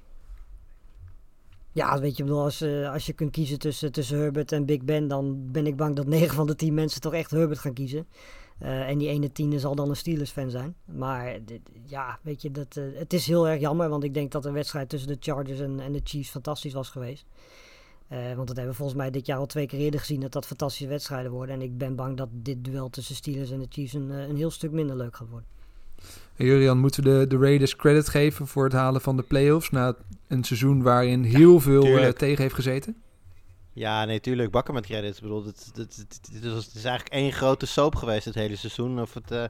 Ja, 1.71 1.99
weet 1.99 2.17
je, 2.17 2.23
bedoel, 2.23 2.41
als, 2.43 2.62
als 2.93 3.06
je 3.06 3.13
kunt 3.13 3.32
kiezen 3.32 3.60
tussen, 3.60 3.91
tussen 3.91 4.17
Herbert 4.19 4.51
en 4.51 4.65
Big 4.65 4.82
Ben, 4.84 5.08
dan 5.08 5.51
ben 5.51 5.67
ik 5.67 5.75
bang 5.75 5.95
dat 5.95 6.06
9 6.08 6.36
van 6.36 6.47
de 6.47 6.56
10 6.56 6.73
mensen 6.73 7.01
toch 7.01 7.13
echt 7.13 7.32
Herbert 7.32 7.60
gaan 7.60 7.73
kiezen. 7.73 8.08
Eh, 8.57 8.89
en 8.89 8.97
die 8.97 9.07
ene 9.09 9.31
tiende 9.31 9.59
zal 9.59 9.75
dan 9.75 9.89
een 9.89 9.95
Steelers-fan 9.95 10.49
zijn. 10.49 10.75
Maar 10.85 11.37
dit- 11.45 11.69
ja, 11.85 12.19
weet 12.21 12.41
je, 12.41 12.51
dat, 12.51 12.77
eh, 12.77 12.83
het 12.93 13.13
is 13.13 13.27
heel 13.27 13.47
erg 13.47 13.59
jammer, 13.59 13.89
want 13.89 14.03
ik 14.03 14.13
denk 14.13 14.31
dat 14.31 14.43
de 14.43 14.51
wedstrijd 14.51 14.89
tussen 14.89 15.09
de 15.09 15.17
Chargers 15.19 15.59
en, 15.59 15.79
en 15.79 15.91
de 15.91 16.01
Chiefs 16.03 16.29
fantastisch 16.29 16.73
was 16.73 16.89
geweest. 16.89 17.25
Eh, 18.07 18.17
want 18.35 18.47
dat 18.47 18.55
hebben 18.55 18.67
we 18.73 18.77
volgens 18.77 18.97
mij 18.97 19.11
dit 19.11 19.25
jaar 19.25 19.37
al 19.37 19.45
twee 19.45 19.65
keer 19.65 19.79
eerder 19.79 19.99
gezien, 19.99 20.19
dat 20.19 20.31
dat 20.31 20.45
fantastische 20.45 20.87
wedstrijden 20.87 21.31
worden. 21.31 21.55
En 21.55 21.61
ik 21.61 21.77
ben 21.77 21.95
bang 21.95 22.17
dat 22.17 22.29
dit 22.31 22.63
duel 22.63 22.89
tussen 22.89 23.15
Steelers 23.15 23.51
en 23.51 23.59
de 23.59 23.65
Chiefs 23.69 23.93
een, 23.93 24.09
een 24.09 24.35
heel 24.35 24.51
stuk 24.51 24.71
minder 24.71 24.95
leuk 24.95 25.15
gaat 25.15 25.29
worden. 25.29 25.47
En 26.35 26.45
Jurian, 26.45 26.77
moeten 26.79 27.03
we 27.03 27.09
de, 27.09 27.27
de 27.27 27.37
Raiders 27.37 27.75
credit 27.75 28.09
geven 28.09 28.47
voor 28.47 28.63
het 28.63 28.73
halen 28.73 29.01
van 29.01 29.15
de 29.17 29.23
playoffs 29.23 29.69
na 29.69 29.95
een 30.27 30.43
seizoen 30.43 30.81
waarin 30.83 31.23
heel 31.23 31.59
veel 31.59 32.13
tegen 32.13 32.41
heeft 32.41 32.55
gezeten? 32.55 32.95
Ja, 33.75 34.05
nee, 34.05 34.19
tuurlijk. 34.19 34.51
Bakken 34.51 34.73
met 34.73 34.85
credits. 34.85 35.17
Ik 35.17 35.23
bedoel, 35.23 35.45
het, 35.45 35.71
het, 35.75 36.07
is, 36.75 36.83
eigenlijk 36.83 37.09
één 37.09 37.31
grote 37.31 37.65
soap 37.65 37.95
geweest 37.95 38.25
het 38.25 38.35
hele 38.35 38.55
seizoen. 38.55 39.01
Of 39.01 39.13
het, 39.13 39.31
eh, 39.31 39.43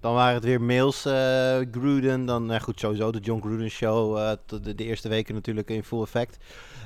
dan 0.00 0.14
waren 0.14 0.34
het 0.34 0.44
weer 0.44 0.60
mails, 0.60 1.04
eh, 1.04 1.58
Gruden. 1.70 2.24
Dan, 2.24 2.46
nou 2.46 2.60
goed, 2.60 2.80
sowieso 2.80 3.12
de 3.12 3.18
John 3.20 3.40
Gruden 3.40 3.70
show. 3.70 4.18
eh, 4.18 4.32
de, 4.46 4.74
de 4.74 4.84
eerste 4.84 5.08
weken 5.08 5.34
natuurlijk 5.34 5.70
in 5.70 5.84
full 5.84 6.02
effect. 6.02 6.36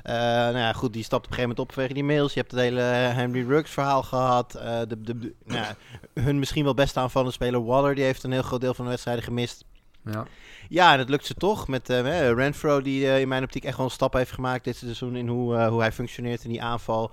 Nou 0.03 0.57
ja, 0.57 0.73
goed, 0.73 0.93
die 0.93 1.03
stapt 1.03 1.25
op 1.25 1.31
een 1.31 1.35
gegeven 1.35 1.49
moment 1.49 1.59
op 1.59 1.73
vanwege 1.73 1.93
die 1.93 2.03
mails. 2.03 2.33
Je 2.33 2.39
hebt 2.39 2.51
het 2.51 2.59
hele 2.61 2.79
Henry 2.81 3.47
Ruggs 3.47 3.71
verhaal 3.71 4.03
gehad. 4.03 4.55
Eh, 4.55 4.79
de, 4.87 5.01
de, 5.01 5.17
de- 5.17 5.33
nou 5.45 5.65
hun 6.13 6.39
misschien 6.39 6.63
wel 6.63 6.73
beste 6.73 6.99
aanvallende 6.99 7.33
speler 7.33 7.65
Waller, 7.65 7.95
die 7.95 8.03
heeft 8.03 8.23
een 8.23 8.31
heel 8.31 8.41
groot 8.41 8.61
deel 8.61 8.73
van 8.73 8.83
de 8.85 8.91
wedstrijden 8.91 9.23
gemist. 9.23 9.63
Ja. 10.11 10.25
Ja, 10.69 10.93
en 10.93 10.99
het 10.99 11.09
lukt 11.09 11.25
ze 11.25 11.33
toch 11.33 11.67
met 11.67 11.89
eh, 11.89 12.31
Renfro, 12.31 12.81
die 12.81 13.07
eh, 13.07 13.19
in 13.19 13.27
mijn 13.27 13.43
optiek 13.43 13.63
echt 13.63 13.77
wel 13.77 13.85
een 13.85 13.91
stap 13.91 14.13
heeft 14.13 14.31
gemaakt 14.31 14.63
dit 14.63 14.75
seizoen 14.75 15.15
in 15.15 15.27
hoe, 15.27 15.55
eh, 15.55 15.67
hoe 15.67 15.79
hij 15.79 15.91
functioneert 15.91 16.43
in 16.43 16.49
die 16.49 16.61
aanval. 16.61 17.11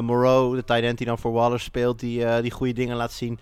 Moreau, 0.00 0.56
de 0.56 0.64
tight 0.64 0.82
end 0.82 0.98
die 0.98 1.06
dan 1.06 1.18
voor 1.18 1.32
Waller 1.32 1.60
speelt, 1.60 2.00
die, 2.00 2.40
die 2.40 2.50
goede 2.50 2.72
dingen 2.72 2.96
laat 2.96 3.12
zien. 3.12 3.38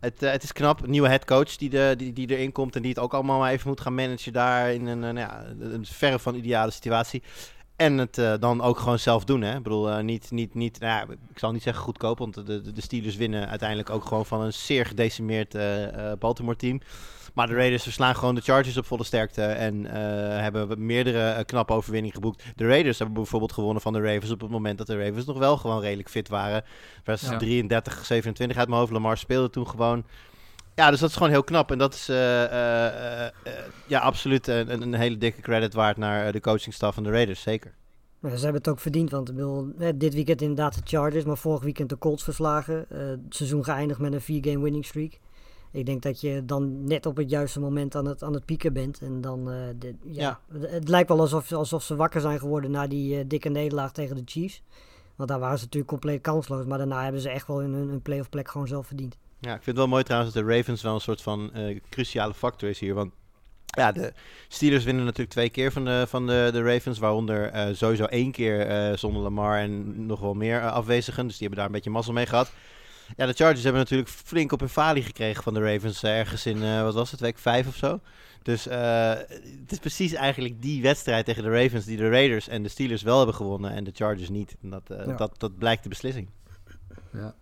Het, 0.00 0.20
het 0.20 0.42
is 0.42 0.52
knap, 0.52 0.86
nieuwe 0.86 1.08
headcoach 1.08 1.56
die, 1.56 1.70
de, 1.70 1.94
die, 1.96 2.12
die 2.12 2.28
erin 2.28 2.52
komt 2.52 2.76
en 2.76 2.82
die 2.82 2.90
het 2.90 2.98
ook 2.98 3.14
allemaal 3.14 3.38
maar 3.38 3.52
even 3.52 3.68
moet 3.68 3.80
gaan 3.80 3.94
managen 3.94 4.32
daar 4.32 4.72
in 4.72 4.86
een, 4.86 4.98
nou 4.98 5.18
ja, 5.18 5.44
een 5.60 5.86
verre 5.86 6.18
van 6.18 6.34
ideale 6.34 6.70
situatie. 6.70 7.22
En 7.76 7.98
het 7.98 8.20
dan 8.40 8.62
ook 8.62 8.78
gewoon 8.78 8.98
zelf 8.98 9.24
doen. 9.24 9.42
Hè? 9.42 9.56
Ik 9.56 9.62
bedoel, 9.62 10.02
niet, 10.02 10.30
niet, 10.30 10.54
niet, 10.54 10.80
nou 10.80 11.12
ik 11.12 11.38
zal 11.38 11.52
niet 11.52 11.62
zeggen 11.62 11.82
goedkoop, 11.82 12.18
want 12.18 12.34
de, 12.34 12.72
de, 12.72 12.80
Steelers 12.80 13.16
winnen 13.16 13.48
uiteindelijk 13.48 13.90
ook 13.90 14.04
gewoon 14.04 14.26
van 14.26 14.40
een 14.40 14.52
zeer 14.52 14.86
gedecimeerd 14.86 15.56
Baltimore 16.18 16.56
team. 16.56 16.80
Maar 17.36 17.46
de 17.46 17.54
Raiders 17.54 17.82
verslaan 17.82 18.14
gewoon 18.16 18.34
de 18.34 18.40
Chargers 18.40 18.76
op 18.76 18.86
volle 18.86 19.04
sterkte 19.04 19.42
en 19.42 19.86
eh, 19.86 19.92
hebben 20.40 20.86
meerdere 20.86 21.28
eh, 21.30 21.44
knappe 21.44 21.72
overwinningen 21.72 22.14
geboekt. 22.14 22.44
De 22.56 22.66
Raiders 22.66 22.98
hebben 22.98 23.16
bijvoorbeeld 23.16 23.52
gewonnen 23.52 23.82
van 23.82 23.92
de 23.92 24.00
Ravens 24.00 24.30
op 24.30 24.40
het 24.40 24.50
moment 24.50 24.78
dat 24.78 24.86
de 24.86 25.04
Ravens 25.04 25.24
nog 25.24 25.38
wel 25.38 25.56
gewoon 25.56 25.80
redelijk 25.80 26.08
fit 26.08 26.28
waren. 26.28 26.54
Het 26.54 27.04
was 27.04 27.20
Ja. 27.20 27.36
33, 27.36 28.04
27 28.04 28.56
uit 28.56 28.68
mijn 28.68 28.80
hoofd. 28.80 28.92
Lamar 28.92 29.16
speelde 29.18 29.50
toen 29.50 29.68
gewoon. 29.68 30.04
Ja, 30.74 30.90
dus 30.90 31.00
dat 31.00 31.08
is 31.10 31.16
gewoon 31.16 31.30
heel 31.30 31.44
knap. 31.44 31.70
En 31.70 31.78
dat 31.78 31.94
is 31.94 32.08
eh, 32.08 32.44
eh, 32.44 32.86
eh, 32.86 33.26
eh, 33.26 33.52
ja, 33.86 34.00
absoluut 34.00 34.46
een, 34.46 34.82
een 34.82 34.94
hele 34.94 35.18
dikke 35.18 35.40
credit 35.40 35.74
waard 35.74 35.96
naar 35.96 36.32
de 36.32 36.40
coachingstaf 36.40 36.94
van 36.94 37.02
de 37.02 37.10
Raiders, 37.10 37.40
zeker. 37.42 37.74
Ze 38.22 38.28
hebben 38.28 38.54
het 38.54 38.68
ook 38.68 38.80
verdiend, 38.80 39.10
want 39.10 39.28
ik 39.28 39.34
bedoel, 39.34 39.72
dit 39.94 40.14
weekend 40.14 40.40
inderdaad 40.40 40.74
de 40.74 40.80
Chargers, 40.84 41.24
maar 41.24 41.36
vorig 41.36 41.62
weekend 41.62 41.88
de 41.88 41.98
Colts 41.98 42.24
verslagen. 42.24 42.86
Eh, 42.90 42.98
het 42.98 43.20
seizoen 43.28 43.64
geëindigd 43.64 44.00
met 44.00 44.12
een 44.12 44.20
4-game 44.42 44.62
winning 44.62 44.84
streak. 44.86 45.18
Ik 45.70 45.86
denk 45.86 46.02
dat 46.02 46.20
je 46.20 46.44
dan 46.44 46.84
net 46.84 47.06
op 47.06 47.16
het 47.16 47.30
juiste 47.30 47.60
moment 47.60 47.94
aan 47.94 48.06
het, 48.06 48.22
aan 48.22 48.32
het 48.32 48.44
pieken 48.44 48.72
bent. 48.72 49.00
En 49.00 49.20
dan, 49.20 49.50
eh, 49.50 49.58
de, 49.78 49.94
ja, 50.04 50.40
Het, 50.52 50.70
het 50.70 50.88
lijkt 50.88 51.08
wel 51.08 51.20
alsof, 51.20 51.52
alsof 51.52 51.82
ze 51.82 51.96
wakker 51.96 52.20
zijn 52.20 52.38
geworden 52.38 52.70
na 52.70 52.86
die 52.86 53.18
eh, 53.18 53.24
dikke 53.26 53.48
nederlaag 53.48 53.92
tegen 53.92 54.16
de 54.16 54.22
Chiefs. 54.24 54.62
Want 55.16 55.28
daar 55.28 55.38
waren 55.38 55.58
ze 55.58 55.64
natuurlijk 55.64 55.90
compleet 55.90 56.20
kansloos. 56.20 56.64
Maar 56.64 56.78
daarna 56.78 57.02
hebben 57.02 57.20
ze 57.20 57.28
echt 57.28 57.46
wel 57.46 57.60
hun, 57.60 57.72
hun 57.72 58.02
playoff 58.02 58.28
plek 58.28 58.48
gewoon 58.48 58.66
zelf 58.66 58.86
verdiend. 58.86 59.18
Ja, 59.40 59.54
ik 59.54 59.62
vind 59.62 59.66
het 59.66 59.76
wel 59.76 59.86
mooi 59.86 60.02
trouwens 60.02 60.34
dat 60.34 60.44
de 60.44 60.56
Ravens 60.56 60.82
wel 60.82 60.94
een 60.94 61.00
soort 61.00 61.22
van 61.22 61.52
eh, 61.52 61.80
cruciale 61.90 62.34
factor 62.34 62.68
is 62.68 62.78
hier. 62.78 62.94
Want 62.94 63.12
ja, 63.66 63.92
de 63.92 64.12
Steelers 64.48 64.84
winnen 64.84 65.04
natuurlijk 65.04 65.30
twee 65.30 65.50
keer 65.50 65.72
van 65.72 65.84
de, 65.84 66.04
van 66.08 66.26
de, 66.26 66.48
de 66.52 66.62
Ravens. 66.62 66.98
Waaronder 66.98 67.70
sowieso 67.76 68.04
één 68.04 68.32
keer 68.32 68.92
zonder 68.98 69.22
Lamar 69.22 69.58
en 69.58 70.06
nog 70.06 70.20
wel 70.20 70.34
meer 70.34 70.70
afwezigen. 70.70 71.26
Dus 71.26 71.38
die 71.38 71.46
hebben 71.46 71.58
daar 71.58 71.66
een 71.66 71.74
beetje 71.74 71.90
mazzel 71.90 72.12
mee 72.12 72.26
gehad. 72.26 72.52
Ja, 73.16 73.26
de 73.26 73.32
Chargers 73.32 73.62
hebben 73.62 73.80
natuurlijk 73.82 74.08
flink 74.08 74.52
op 74.52 74.60
hun 74.60 74.68
falie 74.68 75.02
gekregen 75.02 75.42
van 75.42 75.54
de 75.54 75.60
Ravens. 75.60 76.02
eh, 76.02 76.18
ergens 76.18 76.46
in, 76.46 76.62
eh, 76.62 76.82
wat 76.82 76.94
was 76.94 77.10
het, 77.10 77.20
week 77.20 77.38
vijf 77.38 77.66
of 77.66 77.76
zo. 77.76 78.00
Dus 78.42 78.66
eh, 78.66 79.10
het 79.60 79.72
is 79.72 79.78
precies 79.78 80.12
eigenlijk 80.12 80.62
die 80.62 80.82
wedstrijd 80.82 81.24
tegen 81.24 81.42
de 81.42 81.50
Ravens 81.50 81.84
die 81.84 81.96
de 81.96 82.08
Raiders 82.08 82.48
en 82.48 82.62
de 82.62 82.68
Steelers 82.68 83.02
wel 83.02 83.16
hebben 83.16 83.34
gewonnen 83.34 83.70
en 83.70 83.84
de 83.84 83.90
Chargers 83.94 84.28
niet. 84.28 84.56
En 84.62 84.70
dat, 84.70 84.82
Ja. 84.88 85.16
dat, 85.16 85.34
dat 85.38 85.58
blijkt 85.58 85.82
de 85.82 85.88
beslissing. 85.88 86.28
Ja. 87.12 87.34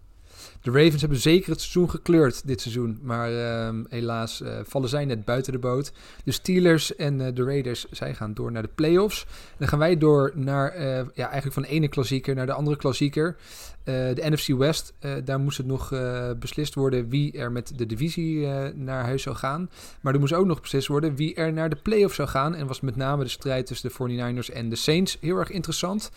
De 0.62 0.70
Ravens 0.70 1.00
hebben 1.00 1.18
zeker 1.18 1.50
het 1.50 1.61
seizoen 1.61 1.90
gekleurd 1.90 2.46
dit 2.46 2.61
seizoen. 2.61 2.98
Maar 3.03 3.33
ehm, 3.33 3.85
helaas 3.88 4.42
vallen 4.62 4.88
zij 4.88 5.05
net 5.05 5.24
buiten 5.24 5.53
de 5.53 5.59
boot. 5.59 5.92
De 6.24 6.33
Steelers 6.33 6.96
en 6.96 7.35
de 7.35 7.44
Raiders, 7.44 7.87
zij 7.90 8.14
gaan 8.14 8.35
door 8.35 8.53
naar 8.53 8.62
de 8.62 8.70
playoffs. 8.74 9.24
En 9.24 9.57
dan 9.59 9.68
gaan 9.68 9.79
wij 9.79 9.98
door 9.98 10.33
naar, 10.35 10.81
ja, 11.14 11.24
eigenlijk 11.29 11.53
van 11.53 11.62
de 11.62 11.68
ene 11.68 11.88
klassieker 11.88 12.35
naar 12.35 12.46
de 12.46 12.53
andere 12.53 12.77
klassieker. 12.77 13.37
Eh, 13.85 13.94
de 13.94 14.31
NFC 14.31 14.47
West, 14.47 14.92
eh, 14.99 15.12
daar 15.25 15.40
moest 15.40 15.57
het 15.57 15.66
nog 15.66 15.92
eh, 15.92 16.31
beslist 16.38 16.75
worden 16.75 17.09
wie 17.09 17.33
er 17.33 17.53
met 17.53 17.73
de 17.77 17.87
divisie 17.87 18.47
naar 18.75 19.05
huis 19.05 19.23
zou 19.23 19.37
gaan. 19.37 19.70
Maar 20.01 20.14
er 20.14 20.20
moest 20.20 20.33
ook 20.33 20.47
nog 20.47 20.61
beslist 20.61 20.87
worden 20.87 21.16
wie 21.16 21.35
er 21.35 21.53
naar 21.53 21.68
de 21.68 21.77
playoffs 21.77 22.16
zou 22.16 22.29
gaan. 22.29 22.55
En 22.55 22.66
was 22.66 22.81
met 22.81 22.97
name 22.97 23.23
de 23.23 23.31
strijd 23.31 23.66
tussen 23.66 23.88
de 23.88 23.94
49ers 23.94 24.51
en 24.51 24.68
de 24.68 24.77
Saints 24.77 25.16
heel 25.20 25.37
erg 25.37 25.51
interessant. 25.51 26.11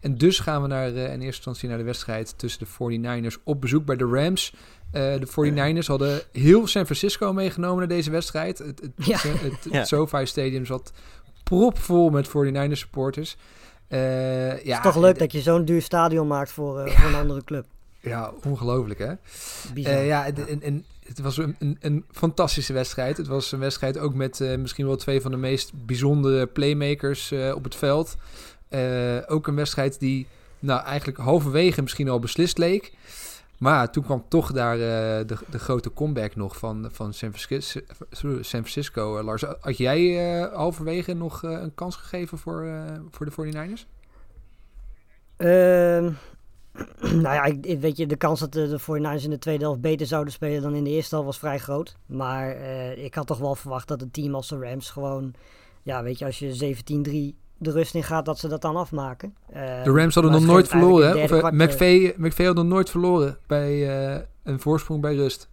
En 0.00 0.18
dus 0.18 0.38
gaan 0.38 0.62
we 0.62 0.68
naar, 0.68 0.86
in 0.88 0.94
eerste 0.96 1.24
instantie 1.24 1.68
naar 1.68 1.78
de 1.78 1.84
wedstrijd 1.84 2.38
tussen 2.38 2.64
de 2.64 3.00
49ers 3.30 3.42
op 3.44 3.60
bezoek 3.60 3.84
bij 3.84 3.96
de 3.96 4.04
Rams. 4.04 4.54
De 4.92 5.26
49ers 5.26 5.86
hadden 5.86 6.20
heel 6.32 6.66
San 6.66 6.84
Francisco 6.84 7.32
meegenomen 7.32 7.78
naar 7.78 7.88
deze 7.88 8.10
wedstrijd. 8.10 8.58
Het, 8.58 8.80
het, 8.80 9.06
Ja. 9.06 9.18
het, 9.18 9.40
het, 9.40 9.66
Ja. 9.70 9.84
SoFi 9.84 10.26
Stadium 10.26 10.66
zat 10.66 10.92
propvol 11.42 12.10
met 12.10 12.28
49ers 12.28 12.78
supporters. 12.78 13.36
Eh, 13.90 14.64
ja, 14.64 14.76
Het 14.76 14.86
is 14.86 14.92
toch 14.92 15.02
leuk 15.02 15.18
dat 15.18 15.32
je 15.32 15.40
zo'n 15.40 15.64
duur 15.64 15.82
stadion 15.82 16.26
maakt 16.26 16.50
voor, 16.50 16.80
eh, 16.80 16.96
voor 16.96 17.08
een 17.08 17.14
andere 17.14 17.44
club. 17.44 17.66
Ja, 18.00 18.32
ongelooflijk 18.44 18.98
hè. 18.98 19.12
Bizar. 19.74 19.92
Eh, 19.92 20.06
ja, 20.06 20.26
en, 20.26 20.48
en, 20.48 20.62
en 20.62 20.84
het 21.06 21.20
was 21.20 21.36
een, 21.36 21.56
een, 21.58 21.76
een 21.80 22.04
fantastische 22.10 22.72
wedstrijd. 22.72 23.16
Het 23.16 23.26
was 23.26 23.52
een 23.52 23.58
wedstrijd 23.58 23.98
ook 23.98 24.14
met 24.14 24.40
misschien 24.58 24.86
wel 24.86 24.96
twee 24.96 25.20
van 25.20 25.30
de 25.30 25.36
meest 25.36 25.72
bijzondere 25.86 26.46
playmakers 26.46 27.32
op 27.54 27.64
het 27.64 27.74
veld. 27.74 28.16
Ook 29.26 29.46
een 29.46 29.54
wedstrijd 29.54 30.00
die 30.00 30.26
nou, 30.58 30.84
eigenlijk 30.84 31.18
halverwege 31.18 31.82
misschien 31.82 32.08
al 32.08 32.18
beslist 32.18 32.58
leek. 32.58 32.92
Maar 33.60 33.90
toen 33.90 34.04
kwam 34.04 34.24
toch 34.28 34.52
daar 34.52 34.74
eh, 34.74 35.26
de, 35.26 35.36
de 35.50 35.58
grote 35.58 35.92
comeback 35.92 36.36
nog 36.36 36.56
van, 36.56 36.88
van 36.92 37.12
San 37.12 37.32
Francisco. 37.32 37.80
San 38.10 38.42
Francisco. 38.42 39.18
Eh, 39.18 39.24
Lars, 39.24 39.44
had 39.60 39.76
jij 39.76 40.18
eh, 40.40 40.54
halverwege 40.54 41.12
nog 41.12 41.42
een 41.42 41.74
kans 41.74 41.96
gegeven 41.96 42.38
voor, 42.38 42.66
voor 43.10 43.26
de 43.26 43.32
49ers? 43.32 43.86
Ehm, 45.36 46.12
nou 47.22 47.34
ja, 47.34 47.44
ik, 47.44 47.80
weet 47.80 47.96
je, 47.96 48.06
de 48.06 48.16
kans 48.16 48.40
dat 48.40 48.52
de, 48.52 48.68
de 48.68 48.80
49ers 48.80 49.24
in 49.24 49.30
de 49.30 49.38
tweede 49.38 49.64
helft 49.64 49.80
beter 49.80 50.06
zouden 50.06 50.32
spelen 50.32 50.62
dan 50.62 50.74
in 50.74 50.84
de 50.84 50.90
eerste 50.90 51.14
helft 51.14 51.30
was 51.30 51.38
vrij 51.38 51.58
groot. 51.58 51.96
Maar 52.06 52.56
ik 52.98 53.14
had 53.14 53.26
toch 53.26 53.38
wel 53.38 53.54
verwacht 53.54 53.88
dat 53.88 54.02
een 54.02 54.10
team 54.10 54.34
als 54.34 54.48
de 54.48 54.58
Rams 54.58 54.90
gewoon, 54.90 55.34
ja, 55.82 56.02
weet 56.02 56.18
je, 56.18 56.24
als 56.24 56.38
je 56.38 56.76
17-3 57.34 57.49
de 57.60 57.70
rust 57.70 57.94
in 57.94 58.02
gaat, 58.02 58.24
dat 58.24 58.38
ze 58.38 58.48
dat 58.48 58.62
dan 58.62 58.76
afmaken. 58.76 59.34
Eh, 59.46 59.84
De 59.84 59.90
Rams 59.90 60.14
hadden 60.14 60.32
nog 60.32 60.40
het 60.40 60.50
nooit 60.50 60.68
verloren. 60.68 61.08
Hè? 61.08 61.14
het 61.14 61.30
Of, 61.30 61.30
eh, 61.30 61.38
kwart, 61.38 61.54
eh, 61.54 61.66
McVay, 61.66 62.14
McVay 62.16 62.46
had 62.46 62.54
nog 62.54 62.64
nooit 62.64 62.90
verloren 62.90 63.38
bij 63.46 63.88
eh, 63.88 64.20
een 64.42 64.60
voorsprong 64.60 65.00
bij 65.00 65.14
rust. 65.14 65.48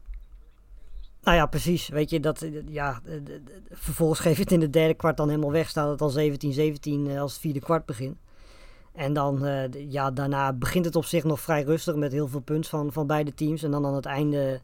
Nou 1.23 1.37
ja, 1.37 1.45
precies. 1.45 1.87
Weet 1.87 2.09
je, 2.09 2.19
dat, 2.19 2.45
ja, 2.67 3.01
vervolgens 3.71 4.19
geef 4.19 4.35
je 4.35 4.41
het 4.41 4.51
in 4.51 4.59
de 4.59 4.69
derde 4.69 4.93
kwart 4.93 5.17
dan 5.17 5.29
helemaal 5.29 5.51
weg. 5.51 5.69
Staat 5.69 5.89
het 5.89 6.01
al 6.01 6.09
17-17 6.09 7.07
eh, 7.07 7.21
als 7.21 7.31
het 7.31 7.41
vierde 7.41 7.59
kwart 7.59 7.85
begint. 7.85 8.17
En 8.93 9.13
dan, 9.13 9.45
ja, 9.89 10.11
daarna 10.11 10.53
begint 10.53 10.85
het 10.85 10.95
op 10.95 11.05
zich 11.05 11.23
nog 11.23 11.39
vrij 11.39 11.63
rustig 11.63 11.95
met 11.95 12.11
heel 12.11 12.27
veel 12.27 12.39
punten 12.39 12.69
van, 12.69 12.91
van 12.91 13.07
beide 13.07 13.33
teams. 13.33 13.63
En 13.63 13.71
dan 13.71 13.85
aan 13.85 13.95
het 13.95 14.05
einde, 14.05 14.61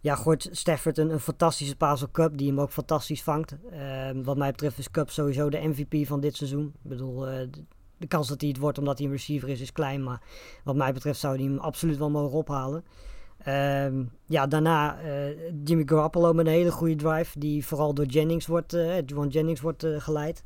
ja, 0.00 0.14
gooit 0.14 0.48
Stafford 0.50 0.98
een, 0.98 1.20
fantastische 1.20 1.76
paas 1.76 2.04
Cup, 2.12 2.38
die 2.38 2.48
hem 2.48 2.60
ook 2.60 2.70
fantastisch 2.70 3.22
vangt. 3.22 3.56
Eh, 3.70 4.10
wat 4.22 4.36
mij 4.36 4.50
betreft 4.50 4.78
is 4.78 4.90
Cup 4.90 5.10
sowieso 5.10 5.50
de 5.50 5.68
MVP 5.68 6.06
van 6.06 6.20
dit 6.20 6.36
seizoen. 6.36 6.66
Ik 6.82 6.90
bedoel, 6.90 7.28
eh, 7.28 7.46
de 7.96 8.06
kans 8.06 8.28
dat 8.28 8.40
hij 8.40 8.50
het 8.50 8.58
wordt 8.58 8.78
omdat 8.78 8.98
hij 8.98 9.06
een 9.06 9.12
receiver 9.12 9.48
is, 9.48 9.60
is 9.60 9.72
klein. 9.72 10.02
Maar 10.02 10.22
wat 10.64 10.76
mij 10.76 10.92
betreft 10.92 11.20
zou 11.20 11.36
hij 11.36 11.44
hem 11.44 11.58
absoluut 11.58 11.98
wel 11.98 12.10
mogen 12.10 12.38
ophalen. 12.38 12.84
Ehm, 13.38 14.04
ja, 14.26 14.46
daarna 14.46 15.00
eh, 15.00 15.38
Jimmy 15.64 15.82
Garoppolo 15.86 16.32
met 16.32 16.46
een 16.46 16.52
hele 16.52 16.72
goede 16.72 16.96
drive, 16.96 17.38
die 17.38 17.66
vooral 17.66 17.94
door 17.94 18.06
Jennings 18.06 18.46
wordt, 18.46 18.72
Juwan 19.06 19.28
Jennings 19.28 19.60
wordt 19.60 19.86
geleid. 19.98 20.44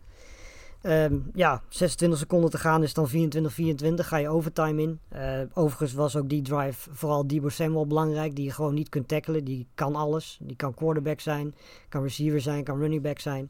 Ehm, 0.82 1.18
ja, 1.34 1.62
26 1.68 2.18
seconden 2.18 2.50
te 2.50 2.58
gaan 2.58 2.82
is 2.82 2.94
dan 2.94 3.08
24-24, 3.08 4.08
ga 4.08 4.16
je 4.16 4.28
overtime 4.28 4.82
in. 4.82 5.00
Eh, 5.08 5.40
overigens 5.52 5.92
was 5.92 6.16
ook 6.16 6.28
die 6.28 6.42
drive 6.42 6.90
vooral 6.92 7.26
Debo 7.26 7.48
Samuel 7.48 7.86
belangrijk, 7.86 8.36
die 8.36 8.44
je 8.44 8.50
gewoon 8.50 8.74
niet 8.74 8.88
kunt 8.88 9.08
tackelen. 9.08 9.44
Die 9.44 9.66
kan 9.74 9.94
alles, 9.94 10.38
die 10.42 10.56
kan 10.56 10.74
quarterback 10.74 11.20
zijn, 11.20 11.54
kan 11.88 12.02
receiver 12.02 12.40
zijn, 12.40 12.64
kan 12.64 12.78
running 12.78 13.02
back 13.02 13.18
zijn. 13.18 13.48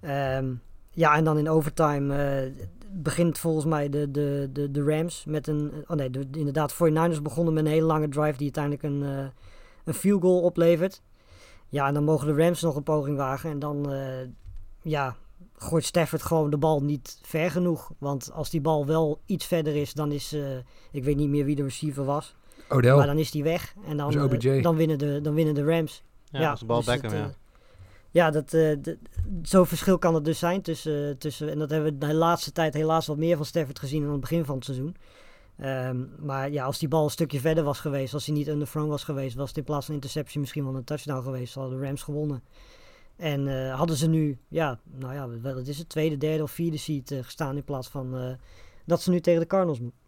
Ehm, 0.00 0.54
ja, 0.90 1.16
en 1.16 1.24
dan 1.24 1.38
in 1.38 1.48
overtime 1.48 2.16
eh, 2.16 2.66
begint 2.90 3.38
volgens 3.38 3.64
mij 3.64 3.88
de, 3.88 4.10
de, 4.10 4.50
de, 4.52 4.70
de 4.70 4.82
Rams 4.82 5.24
met 5.24 5.46
een... 5.46 5.84
Oh 5.86 5.96
nee, 5.96 6.10
de, 6.10 6.26
inderdaad, 6.32 6.74
49ers 6.74 7.22
begonnen 7.22 7.54
met 7.54 7.64
een 7.64 7.70
hele 7.70 7.86
lange 7.86 8.08
drive 8.08 8.36
die 8.36 8.52
uiteindelijk 8.54 8.82
een, 8.82 9.02
eh, 9.02 9.26
een 9.84 9.94
field 9.94 10.22
goal 10.22 10.40
oplevert. 10.40 11.02
Ja, 11.68 11.86
en 11.86 11.94
dan 11.94 12.04
mogen 12.04 12.26
de 12.26 12.42
Rams 12.42 12.62
nog 12.62 12.76
een 12.76 12.82
poging 12.82 13.16
wagen. 13.16 13.50
En 13.50 13.58
dan, 13.58 13.92
ja, 14.82 15.16
gooit 15.62 15.84
Stafford 15.84 16.22
gewoon 16.22 16.50
de 16.50 16.56
bal 16.58 16.80
niet 16.82 17.18
ver 17.22 17.50
genoeg. 17.50 17.90
Want 17.98 18.32
als 18.32 18.50
die 18.50 18.60
bal 18.60 18.86
wel 18.86 19.20
iets 19.26 19.46
verder 19.46 19.76
is, 19.76 19.92
dan 19.94 20.12
is... 20.12 20.32
eh, 20.32 20.56
ik 20.90 21.04
weet 21.04 21.16
niet 21.16 21.28
meer 21.28 21.44
wie 21.44 21.56
de 21.56 21.62
receiver 21.62 22.04
was. 22.04 22.34
Odell. 22.68 22.96
Maar 22.96 23.06
dan 23.06 23.18
is 23.18 23.30
die 23.30 23.42
weg. 23.42 23.74
En 23.86 23.96
dan, 23.96 24.10
Dat 24.12 24.32
OBJ. 24.32 24.48
eh, 24.48 24.62
dan, 24.62 24.76
winnen, 24.76 24.98
de, 24.98 25.20
dan 25.20 25.34
winnen 25.34 25.54
de 25.54 25.64
Rams. 25.64 26.02
Ja, 26.24 26.50
als 26.50 26.60
de 26.60 26.66
bal 26.66 26.76
dus 26.76 26.86
Beckham, 26.86 27.10
het, 27.10 27.20
ja. 27.20 27.26
eh, 27.26 27.34
ja, 28.10 28.30
dat, 28.30 28.52
eh, 28.54 28.72
d- 28.72 28.96
zo'n 29.42 29.66
verschil 29.66 29.98
kan 29.98 30.14
het 30.14 30.24
dus 30.24 30.38
zijn 30.38 30.62
tussen, 30.62 31.18
tussen... 31.18 31.50
En 31.50 31.58
dat 31.58 31.70
hebben 31.70 31.92
we 31.92 32.06
de 32.06 32.14
laatste 32.14 32.52
tijd 32.52 32.74
helaas 32.74 33.06
wat 33.06 33.16
meer 33.16 33.36
van 33.36 33.46
Stafford 33.46 33.78
gezien 33.78 33.98
dan 33.98 34.06
aan 34.08 34.12
het 34.12 34.20
begin 34.20 34.44
van 34.44 34.54
het 34.54 34.64
seizoen. 34.64 34.96
Ehm, 35.56 36.04
maar 36.18 36.50
ja, 36.50 36.64
als 36.64 36.78
die 36.78 36.88
bal 36.88 37.04
een 37.04 37.10
stukje 37.10 37.40
verder 37.40 37.64
was 37.64 37.80
geweest, 37.80 38.14
als 38.14 38.26
hij 38.26 38.34
niet 38.34 38.48
underthrown 38.48 38.88
was 38.88 39.04
geweest, 39.04 39.36
was 39.36 39.48
het 39.48 39.56
in 39.58 39.64
plaats 39.64 39.86
van 39.86 39.94
interceptie 39.94 40.40
misschien 40.40 40.64
wel 40.64 40.74
een 40.74 40.84
touchdown 40.84 41.22
geweest. 41.22 41.54
Hadden 41.54 41.78
de 41.80 41.84
Rams 41.86 42.02
gewonnen. 42.02 42.42
En 43.22 43.48
eh, 43.48 43.74
hadden 43.74 43.96
ze 43.96 44.08
nu, 44.08 44.38
ja, 44.48 44.78
nou 44.98 45.14
ja, 45.14 45.52
wat 45.54 45.66
is 45.66 45.78
het, 45.78 45.88
tweede, 45.88 46.16
derde 46.16 46.42
of 46.42 46.50
vierde 46.50 46.76
seed 46.76 47.10
eh, 47.10 47.18
gestaan 47.22 47.56
in 47.56 47.64
plaats 47.64 47.88
van 47.88 48.16
eh, 48.16 48.32
dat 48.84 49.02
ze 49.02 49.10
nu 49.10 49.20
tegen 49.20 49.40
de 49.40 49.46
Cardinals 49.46 49.80
moeten. 49.80 50.00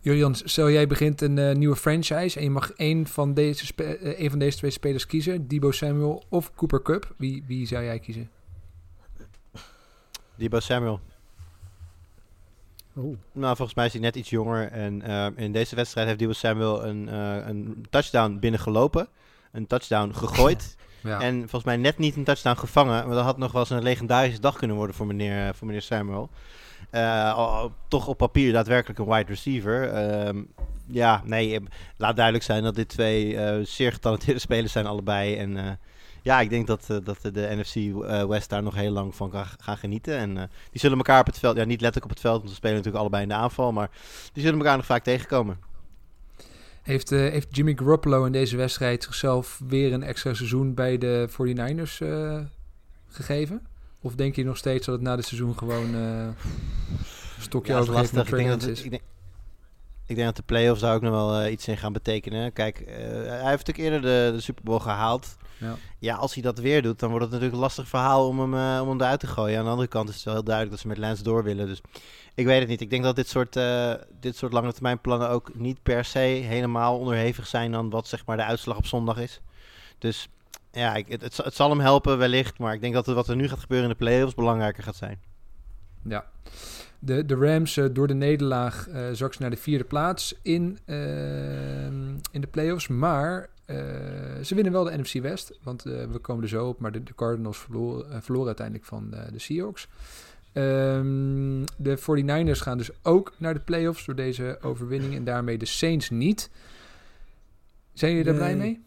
Jurjan, 0.00 0.34
stel 0.34 0.70
jij 0.70 0.86
begint 0.86 1.20
een 1.20 1.38
eh, 1.38 1.54
nieuwe 1.54 1.76
franchise 1.76 2.38
en 2.38 2.44
je 2.44 2.50
mag 2.50 2.70
één 2.70 3.06
van, 3.06 3.34
deze 3.34 3.66
spe- 3.66 3.96
één 3.96 4.30
van 4.30 4.38
deze 4.38 4.56
twee 4.56 4.70
spelers 4.70 5.06
kiezen. 5.06 5.48
Debo 5.48 5.70
Samuel 5.70 6.22
of 6.28 6.54
Cooper 6.54 6.82
Cup. 6.82 7.14
Wie, 7.16 7.44
wie 7.46 7.66
zou 7.66 7.84
jij 7.84 7.98
kiezen? 7.98 8.30
Debo 10.36 10.60
Samuel. 10.60 11.00
Oeh. 12.96 13.16
Nou, 13.32 13.56
volgens 13.56 13.76
mij 13.76 13.86
is 13.86 13.92
hij 13.92 14.00
net 14.00 14.16
iets 14.16 14.30
jonger. 14.30 14.70
En 14.70 15.02
eh, 15.02 15.26
in 15.44 15.52
deze 15.52 15.76
wedstrijd 15.76 16.06
heeft 16.06 16.18
Debo 16.18 16.32
Samuel 16.32 16.84
een, 16.84 17.08
eh, 17.08 17.46
een 17.46 17.86
touchdown 17.90 18.38
binnengelopen. 18.38 19.08
Een 19.52 19.66
touchdown 19.66 20.12
gegooid. 20.12 20.76
Ja. 21.04 21.20
En 21.20 21.38
volgens 21.38 21.64
mij 21.64 21.76
net 21.76 21.98
niet 21.98 22.16
een 22.16 22.24
touchdown 22.24 22.58
gevangen. 22.58 23.06
Maar 23.06 23.14
dat 23.14 23.24
had 23.24 23.38
nog 23.38 23.52
wel 23.52 23.60
eens 23.60 23.70
een 23.70 23.82
legendarische 23.82 24.40
dag 24.40 24.56
kunnen 24.56 24.76
worden 24.76 24.96
voor 24.96 25.06
meneer, 25.06 25.54
voor 25.54 25.66
meneer 25.66 25.82
Samuel. 25.82 26.30
Eh, 26.90 27.64
toch 27.88 28.06
op 28.06 28.18
papier 28.18 28.52
daadwerkelijk 28.52 28.98
een 28.98 29.06
wide 29.06 29.28
receiver. 29.28 29.92
Ehm, 29.92 30.42
ja, 30.86 31.22
nee, 31.24 31.54
eh, 31.54 31.60
laat 31.96 32.16
duidelijk 32.16 32.44
zijn 32.44 32.62
dat 32.62 32.74
dit 32.74 32.88
twee 32.88 33.36
eh, 33.36 33.64
zeer 33.64 33.92
getalenteerde 33.92 34.40
spelers 34.48 34.72
zijn 34.72 34.86
allebei. 34.86 35.36
En 35.36 35.56
eh, 35.56 35.70
ja, 36.24 36.40
ik 36.40 36.50
denk 36.50 36.66
dat, 36.66 36.86
eh, 36.88 36.96
dat 37.04 37.18
de, 37.22 37.56
NFC 37.56 37.74
eh, 37.74 38.24
West 38.24 38.50
daar 38.50 38.62
nog 38.62 38.74
heel 38.74 38.90
lang 38.90 39.14
van 39.14 39.30
kan 39.30 39.44
gaan 39.58 39.76
genieten. 39.76 40.16
En 40.16 40.36
eh, 40.36 40.42
die 40.70 40.80
zullen 40.80 40.96
elkaar 40.96 41.20
op 41.20 41.26
het 41.26 41.38
veld, 41.38 41.56
ja 41.56 41.64
niet 41.64 41.80
letterlijk 41.80 42.04
op 42.04 42.10
het 42.10 42.20
veld, 42.20 42.36
want 42.36 42.48
ze 42.48 42.54
spelen 42.54 42.76
natuurlijk 42.76 43.02
allebei 43.02 43.22
in 43.22 43.28
de 43.28 43.34
aanval. 43.34 43.72
Maar 43.72 43.90
die 44.32 44.42
zullen 44.42 44.58
elkaar 44.58 44.76
nog 44.76 44.86
vaak 44.86 45.04
tegenkomen. 45.04 45.58
Heeft, 46.84 47.12
eh, 47.12 47.18
heeft 47.18 47.56
Jimmy 47.56 47.74
Garoppolo 47.76 48.24
in 48.24 48.32
deze 48.32 48.56
wedstrijd 48.56 49.02
zichzelf 49.02 49.60
weer 49.68 49.92
een 49.92 50.02
extra 50.02 50.34
seizoen 50.34 50.74
bij 50.74 50.98
de 50.98 51.26
49ers 51.28 52.00
eh, 52.00 52.38
gegeven? 53.08 53.66
Of 54.00 54.14
denk 54.14 54.36
je 54.36 54.44
nog 54.44 54.56
steeds 54.56 54.86
dat 54.86 54.94
het 54.94 55.04
na 55.04 55.16
dit 55.16 55.24
seizoen 55.24 55.58
gewoon 55.58 55.94
een 55.94 56.34
stokje 57.38 57.72
Ja, 57.72 57.78
overgeeft 57.78 58.12
lastig. 58.12 58.32
Ik 58.38 58.44
denk, 58.44 58.60
dat, 58.60 58.68
het- 58.68 58.84
ik, 58.84 58.90
denk, 58.90 59.02
ik 60.06 60.14
denk 60.16 60.26
dat 60.26 60.36
de 60.36 60.42
playoffs 60.42 60.80
daar 60.80 60.94
ook 60.94 61.02
nog 61.02 61.12
wel 61.12 61.46
iets 61.46 61.68
in 61.68 61.76
gaan 61.76 61.92
betekenen. 61.92 62.52
Kijk, 62.52 62.82
hij 62.86 63.50
heeft 63.50 63.66
natuurlijk 63.66 63.78
eerder 63.78 64.00
de, 64.00 64.36
de 64.36 64.40
Super 64.42 64.64
Bowl 64.64 64.78
gehaald. 64.80 65.36
Ja. 65.58 65.76
Ja, 65.98 66.14
als 66.16 66.34
hij 66.34 66.42
dat 66.42 66.58
weer 66.58 66.82
doet, 66.82 66.98
dan 66.98 67.08
wordt 67.10 67.24
het 67.24 67.32
natuurlijk 67.32 67.58
een 67.58 67.64
lastig 67.66 67.88
verhaal 67.88 68.28
om 68.28 68.40
hem, 68.40 68.54
eh, 68.54 68.82
om 68.82 68.88
hem 68.88 69.00
eruit 69.00 69.20
te 69.20 69.26
gooien. 69.26 69.58
Aan 69.58 69.64
de 69.64 69.70
andere 69.70 69.88
kant 69.88 70.08
is 70.08 70.14
het 70.14 70.24
wel 70.24 70.34
heel 70.34 70.44
duidelijk 70.44 70.74
dat 70.74 70.82
ze 70.82 70.88
met 70.88 70.98
Lance 71.06 71.22
door 71.22 71.44
willen. 71.44 71.66
Dus 71.66 71.80
ik 72.34 72.46
weet 72.46 72.60
het 72.60 72.68
niet. 72.68 72.80
Ik 72.80 72.90
denk 72.90 73.02
dat 73.02 73.16
dit 73.16 73.28
soort, 73.28 73.56
eh, 73.56 73.92
dit 74.20 74.36
soort 74.36 74.52
lange 74.52 74.72
termijn 74.72 75.00
plannen 75.00 75.28
ook 75.28 75.54
niet 75.54 75.82
per 75.82 76.04
se 76.04 76.18
helemaal 76.18 76.98
onderhevig 76.98 77.46
zijn 77.46 77.74
aan 77.74 77.90
wat 77.90 78.08
zeg 78.08 78.26
maar 78.26 78.36
de 78.36 78.44
uitslag 78.44 78.76
op 78.76 78.86
zondag 78.86 79.18
is. 79.18 79.40
Dus 79.98 80.28
ja, 80.72 80.94
ik, 80.94 81.08
het, 81.08 81.20
het, 81.22 81.34
zal- 81.34 81.44
het 81.44 81.54
zal 81.54 81.70
hem 81.70 81.80
helpen 81.80 82.18
wellicht. 82.18 82.58
Maar 82.58 82.74
ik 82.74 82.80
denk 82.80 82.94
dat 82.94 83.06
het, 83.06 83.14
wat 83.14 83.28
er 83.28 83.36
nu 83.36 83.48
gaat 83.48 83.60
gebeuren 83.60 83.86
in 83.90 83.96
de 83.98 84.04
playoffs 84.04 84.34
belangrijker 84.34 84.82
gaat 84.82 84.96
zijn. 84.96 85.20
Ja. 86.02 86.24
De, 86.98 87.24
de 87.26 87.34
Rams 87.34 87.76
eh, 87.76 87.84
door 87.92 88.06
de 88.06 88.14
nederlaag 88.14 88.88
zak 89.12 89.34
ze 89.34 89.40
naar 89.40 89.50
de 89.50 89.56
vierde 89.56 89.84
plaats 89.84 90.34
in, 90.42 90.78
ehm, 90.84 92.08
in 92.30 92.40
de 92.40 92.46
playoffs. 92.50 92.88
Maar 92.88 93.48
eh, 93.64 93.76
ze 94.42 94.54
winnen 94.54 94.72
wel 94.72 94.84
de 94.84 94.98
NFC 94.98 95.12
West. 95.12 95.58
Want 95.62 95.84
eh, 95.86 96.04
we 96.04 96.18
komen 96.18 96.42
er 96.42 96.48
zo 96.48 96.68
op. 96.68 96.80
Maar 96.80 96.92
de, 96.92 97.02
de 97.02 97.14
Cardinals 97.14 97.58
verloren, 97.58 98.10
eh, 98.10 98.20
verloren 98.20 98.46
uiteindelijk 98.46 98.86
van 98.86 99.14
eh, 99.14 99.32
de 99.32 99.38
Seahawks. 99.38 99.88
Ehm, 100.52 101.64
de 101.76 101.96
49ers 101.98 102.60
gaan 102.60 102.78
dus 102.78 102.90
ook 103.02 103.32
naar 103.36 103.54
de 103.54 103.60
playoffs 103.60 104.04
door 104.04 104.14
deze 104.14 104.58
overwinning. 104.60 105.14
En 105.14 105.24
daarmee 105.24 105.58
de 105.58 105.66
Saints 105.66 106.10
niet. 106.10 106.50
Zijn 107.92 108.10
jullie 108.10 108.26
daar 108.26 108.34
blij 108.34 108.56
mee? 108.56 108.82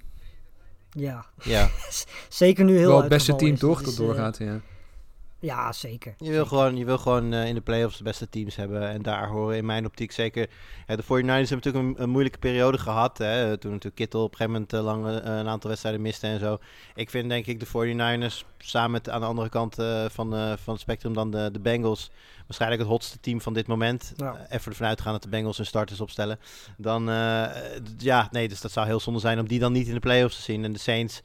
Ja, 0.92 1.26
Ja. 1.44 1.70
zeker 2.30 2.66
nu 2.66 2.78
heel 2.78 2.88
wel 2.88 3.00
het 3.00 3.10
beste 3.10 3.36
team 3.36 3.54
is. 3.54 3.60
toch 3.60 3.82
Dat 3.82 3.92
eh, 3.92 4.00
doorgaat. 4.00 4.38
Ja. 4.38 4.60
Ja, 5.48 5.72
zeker. 5.72 6.16
Je 6.18 6.32
wil 6.32 6.46
gewoon, 6.46 6.78
je 6.78 6.86
wil 6.86 6.98
gewoon 6.98 7.34
eh, 7.34 7.48
in 7.48 7.56
de 7.56 7.62
playoffs 7.62 7.98
de 7.98 8.04
beste 8.04 8.30
teams 8.30 8.56
hebben. 8.56 8.90
En 8.90 9.02
daar 9.02 9.28
horen 9.28 9.58
in 9.58 9.66
mijn 9.66 9.86
optiek 9.86 10.12
zeker... 10.12 10.50
De 10.86 11.04
49ers 11.04 11.08
hebben 11.08 11.50
natuurlijk 11.50 11.86
een, 11.86 11.96
een 11.98 12.10
moeilijke 12.10 12.38
periode 12.38 12.78
gehad. 12.78 13.18
Hè, 13.18 13.58
toen 13.58 13.72
natuurlijk 13.72 13.96
Kittel 13.96 14.24
op 14.24 14.32
een 14.32 14.38
gegeven 14.38 14.54
moment 14.54 14.74
eh, 14.74 14.84
lang 14.84 15.08
eh, 15.08 15.38
een 15.38 15.48
aantal 15.48 15.70
wedstrijden 15.70 16.02
miste 16.02 16.28
en 16.28 16.40
zo. 16.40 16.58
Ik 16.96 17.10
vind 17.10 17.30
denk 17.30 17.46
ik 17.46 17.60
de 17.60 17.66
49ers 17.66 18.46
samen 18.58 18.92
met 18.92 19.10
aan 19.10 19.22
de 19.22 19.28
andere 19.28 19.50
kant 19.50 19.76
van, 20.08 20.58
van 20.58 20.74
het 20.74 20.80
spectrum 20.80 21.14
dan 21.14 21.32
de, 21.32 21.50
de 21.52 21.60
Bengals... 21.60 22.12
waarschijnlijk 22.48 22.82
het 22.82 22.90
hotste 22.92 23.20
team 23.20 23.42
van 23.42 23.54
dit 23.54 23.68
moment. 23.68 24.14
Ja. 24.16 24.34
Eh, 24.36 24.56
even 24.58 24.72
ervan 24.72 24.88
uitgaan 24.88 25.12
dat 25.14 25.24
de 25.24 25.30
Bengals 25.30 25.58
hun 25.58 25.66
starters 25.66 26.02
opstellen. 26.02 26.40
Dan, 26.78 27.10
eh, 27.10 27.46
ja, 27.98 28.28
nee, 28.32 28.48
dus 28.48 28.62
dat 28.62 28.72
zou 28.72 28.86
heel 28.88 29.00
zonde 29.00 29.20
zijn 29.20 29.40
om 29.40 29.48
die 29.48 29.60
dan 29.60 29.72
niet 29.72 29.88
in 29.88 29.94
de 29.94 30.00
playoffs 30.00 30.36
te 30.36 30.42
zien. 30.42 30.64
En 30.64 30.74
de 30.74 30.80
Saints, 30.80 31.22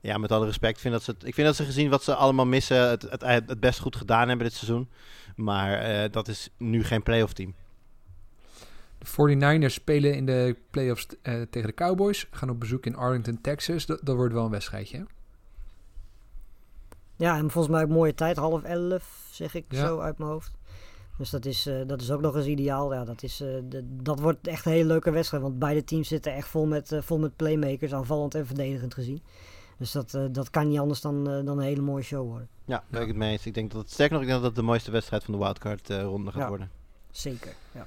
ja, 0.00 0.18
met 0.18 0.32
alle 0.32 0.46
respect, 0.46 0.80
vind 0.80 0.94
dat 0.94 1.02
ze 1.02 1.10
het, 1.10 1.24
ik 1.24 1.34
vind 1.34 1.46
dat 1.46 1.56
ze 1.56 1.64
gezien 1.64 1.90
wat 1.90 2.02
ze 2.04 2.14
allemaal 2.14 2.46
missen, 2.46 2.88
het, 2.88 3.02
het, 3.02 3.22
het 3.22 3.60
best 3.60 3.80
goed 3.80 3.96
gedaan 3.96 4.28
hebben 4.28 4.46
dit 4.46 4.56
seizoen. 4.56 4.88
Maar 5.36 5.78
eh, 5.78 6.10
dat 6.12 6.28
is 6.28 6.48
nu 6.58 6.84
geen 6.84 7.02
playoff 7.02 7.32
team. 7.32 7.54
De 8.98 9.66
49ers 9.68 9.72
spelen 9.72 10.14
in 10.14 10.26
de 10.26 10.56
playoffs 10.70 11.06
eh, 11.22 11.42
tegen 11.50 11.68
de 11.68 11.74
Cowboys. 11.74 12.26
Gaan 12.30 12.50
op 12.50 12.60
bezoek 12.60 12.86
in 12.86 12.96
Arlington, 12.96 13.40
Texas. 13.40 13.86
Dat, 13.86 14.00
dat 14.02 14.16
wordt 14.16 14.34
wel 14.34 14.44
een 14.44 14.50
wedstrijdje. 14.50 14.96
hè? 14.96 15.02
Ja, 17.16 17.36
en 17.36 17.50
volgens 17.50 17.74
mij 17.74 17.82
ook 17.82 17.88
mooie 17.90 18.14
tijd, 18.14 18.36
half 18.36 18.62
elf, 18.62 19.26
zeg 19.30 19.54
ik 19.54 19.64
Ja. 19.68 19.86
zo 19.86 19.98
uit 20.00 20.18
mijn 20.18 20.30
hoofd. 20.30 20.52
Dus 21.18 21.30
dat 21.30 21.44
is, 21.44 21.66
eh, 21.66 21.74
dat 21.86 22.00
is 22.00 22.10
ook 22.10 22.20
nog 22.20 22.36
eens 22.36 22.46
ideaal. 22.46 22.92
Ja, 22.94 23.04
dat, 23.04 23.22
is, 23.22 23.40
eh, 23.40 23.48
de- 23.68 23.96
dat 24.02 24.20
wordt 24.20 24.46
echt 24.46 24.66
een 24.66 24.72
hele 24.72 24.86
leuke 24.86 25.10
wedstrijd. 25.10 25.42
Want 25.42 25.58
beide 25.58 25.84
teams 25.84 26.08
zitten 26.08 26.34
echt 26.34 26.48
vol 26.48 26.66
met, 26.66 26.92
eh, 26.92 27.00
vol 27.02 27.18
met 27.18 27.36
playmakers, 27.36 27.92
aanvallend 27.94 28.34
en 28.34 28.46
verdedigend 28.46 28.94
gezien. 28.94 29.22
Dus 29.78 29.92
dat, 29.92 30.14
eh, 30.14 30.24
dat 30.30 30.50
kan 30.50 30.68
niet 30.68 30.78
anders 30.78 31.00
dan, 31.00 31.30
eh, 31.30 31.44
dan 31.44 31.58
een 31.58 31.64
hele 31.64 31.80
mooie 31.80 32.02
show 32.02 32.28
worden. 32.28 32.48
Ja, 32.64 32.84
ben 32.88 33.00
ik 33.00 33.08
het 33.08 33.16
mee 33.16 33.32
eens. 33.32 33.46
Ik 33.46 33.54
denk 33.54 33.70
dat 33.72 33.80
het, 33.82 33.90
sterker 33.90 34.12
nog, 34.14 34.22
ik 34.22 34.28
denk 34.28 34.40
dat 34.40 34.50
het 34.50 34.58
de 34.60 34.66
mooiste 34.66 34.90
wedstrijd 34.90 35.24
van 35.24 35.34
de 35.34 35.40
wildcard 35.40 35.90
eh, 35.90 36.02
ronde 36.02 36.30
gaat 36.32 36.40
Ja. 36.42 36.48
worden. 36.48 36.70
Zeker. 37.10 37.52
Ja. 37.72 37.86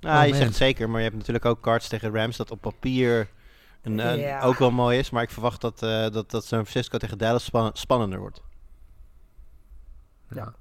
Nou, 0.00 0.18
Oh, 0.20 0.24
je 0.24 0.30
man. 0.32 0.38
zegt 0.42 0.54
zeker, 0.54 0.88
maar 0.90 0.98
je 0.98 1.04
hebt 1.06 1.18
natuurlijk 1.18 1.44
ook 1.44 1.60
cards 1.60 1.88
tegen 1.88 2.14
Rams 2.14 2.36
dat 2.36 2.50
op 2.50 2.60
papier 2.60 3.28
een, 3.82 3.98
een- 3.98 4.18
Ja. 4.18 4.40
ook 4.42 4.58
wel 4.58 4.70
mooi 4.70 4.98
is. 4.98 5.10
Maar 5.10 5.22
ik 5.22 5.30
verwacht 5.30 5.60
dat, 5.60 5.82
eh, 5.82 6.10
dat, 6.10 6.30
dat 6.30 6.44
San 6.44 6.66
Francisco 6.66 6.98
tegen 6.98 7.18
Dallas 7.18 7.44
span- 7.44 7.70
spannender 7.74 8.18
wordt. 8.18 8.42
Ja. 10.34 10.54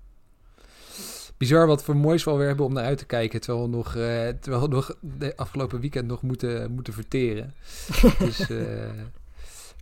Bizar 1.44 1.68
wat 1.68 1.84
voor 1.84 1.96
moois 1.96 2.24
we 2.24 2.30
alweer 2.30 2.48
hebben 2.48 2.66
om 2.66 2.74
naar 2.74 2.84
uit 2.84 2.98
te 2.98 3.06
kijken. 3.06 3.42
Terwijl 3.42 3.64
we 3.64 3.76
nog, 3.76 3.88
eh, 3.88 4.28
terwijl 4.28 4.62
we 4.62 4.68
nog 4.68 4.96
de 5.00 5.38
afgelopen 5.38 5.80
weekend 5.80 6.08
nog 6.08 6.22
moeten, 6.22 6.72
moeten 6.72 6.94
verteren. 6.94 7.54
het, 8.02 8.22
is, 8.22 8.40
eh, 8.50 8.58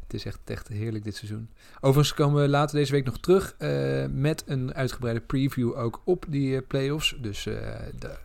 het 0.04 0.14
is 0.14 0.26
echt, 0.26 0.40
echt 0.46 0.68
heerlijk 0.68 1.04
dit 1.04 1.16
seizoen. 1.16 1.50
Overigens 1.82 2.14
komen 2.14 2.42
we 2.42 2.50
later 2.50 2.78
deze 2.78 2.92
week 2.92 3.06
nog 3.06 3.20
terug 3.20 3.56
eh, 3.58 4.06
met 4.10 4.44
een 4.46 4.74
uitgebreide 4.74 5.20
preview 5.20 5.78
ook 5.78 6.02
op 6.04 6.26
die 6.28 6.62
playoffs. 6.62 7.18
Dus 7.22 7.44
de, 7.44 8.18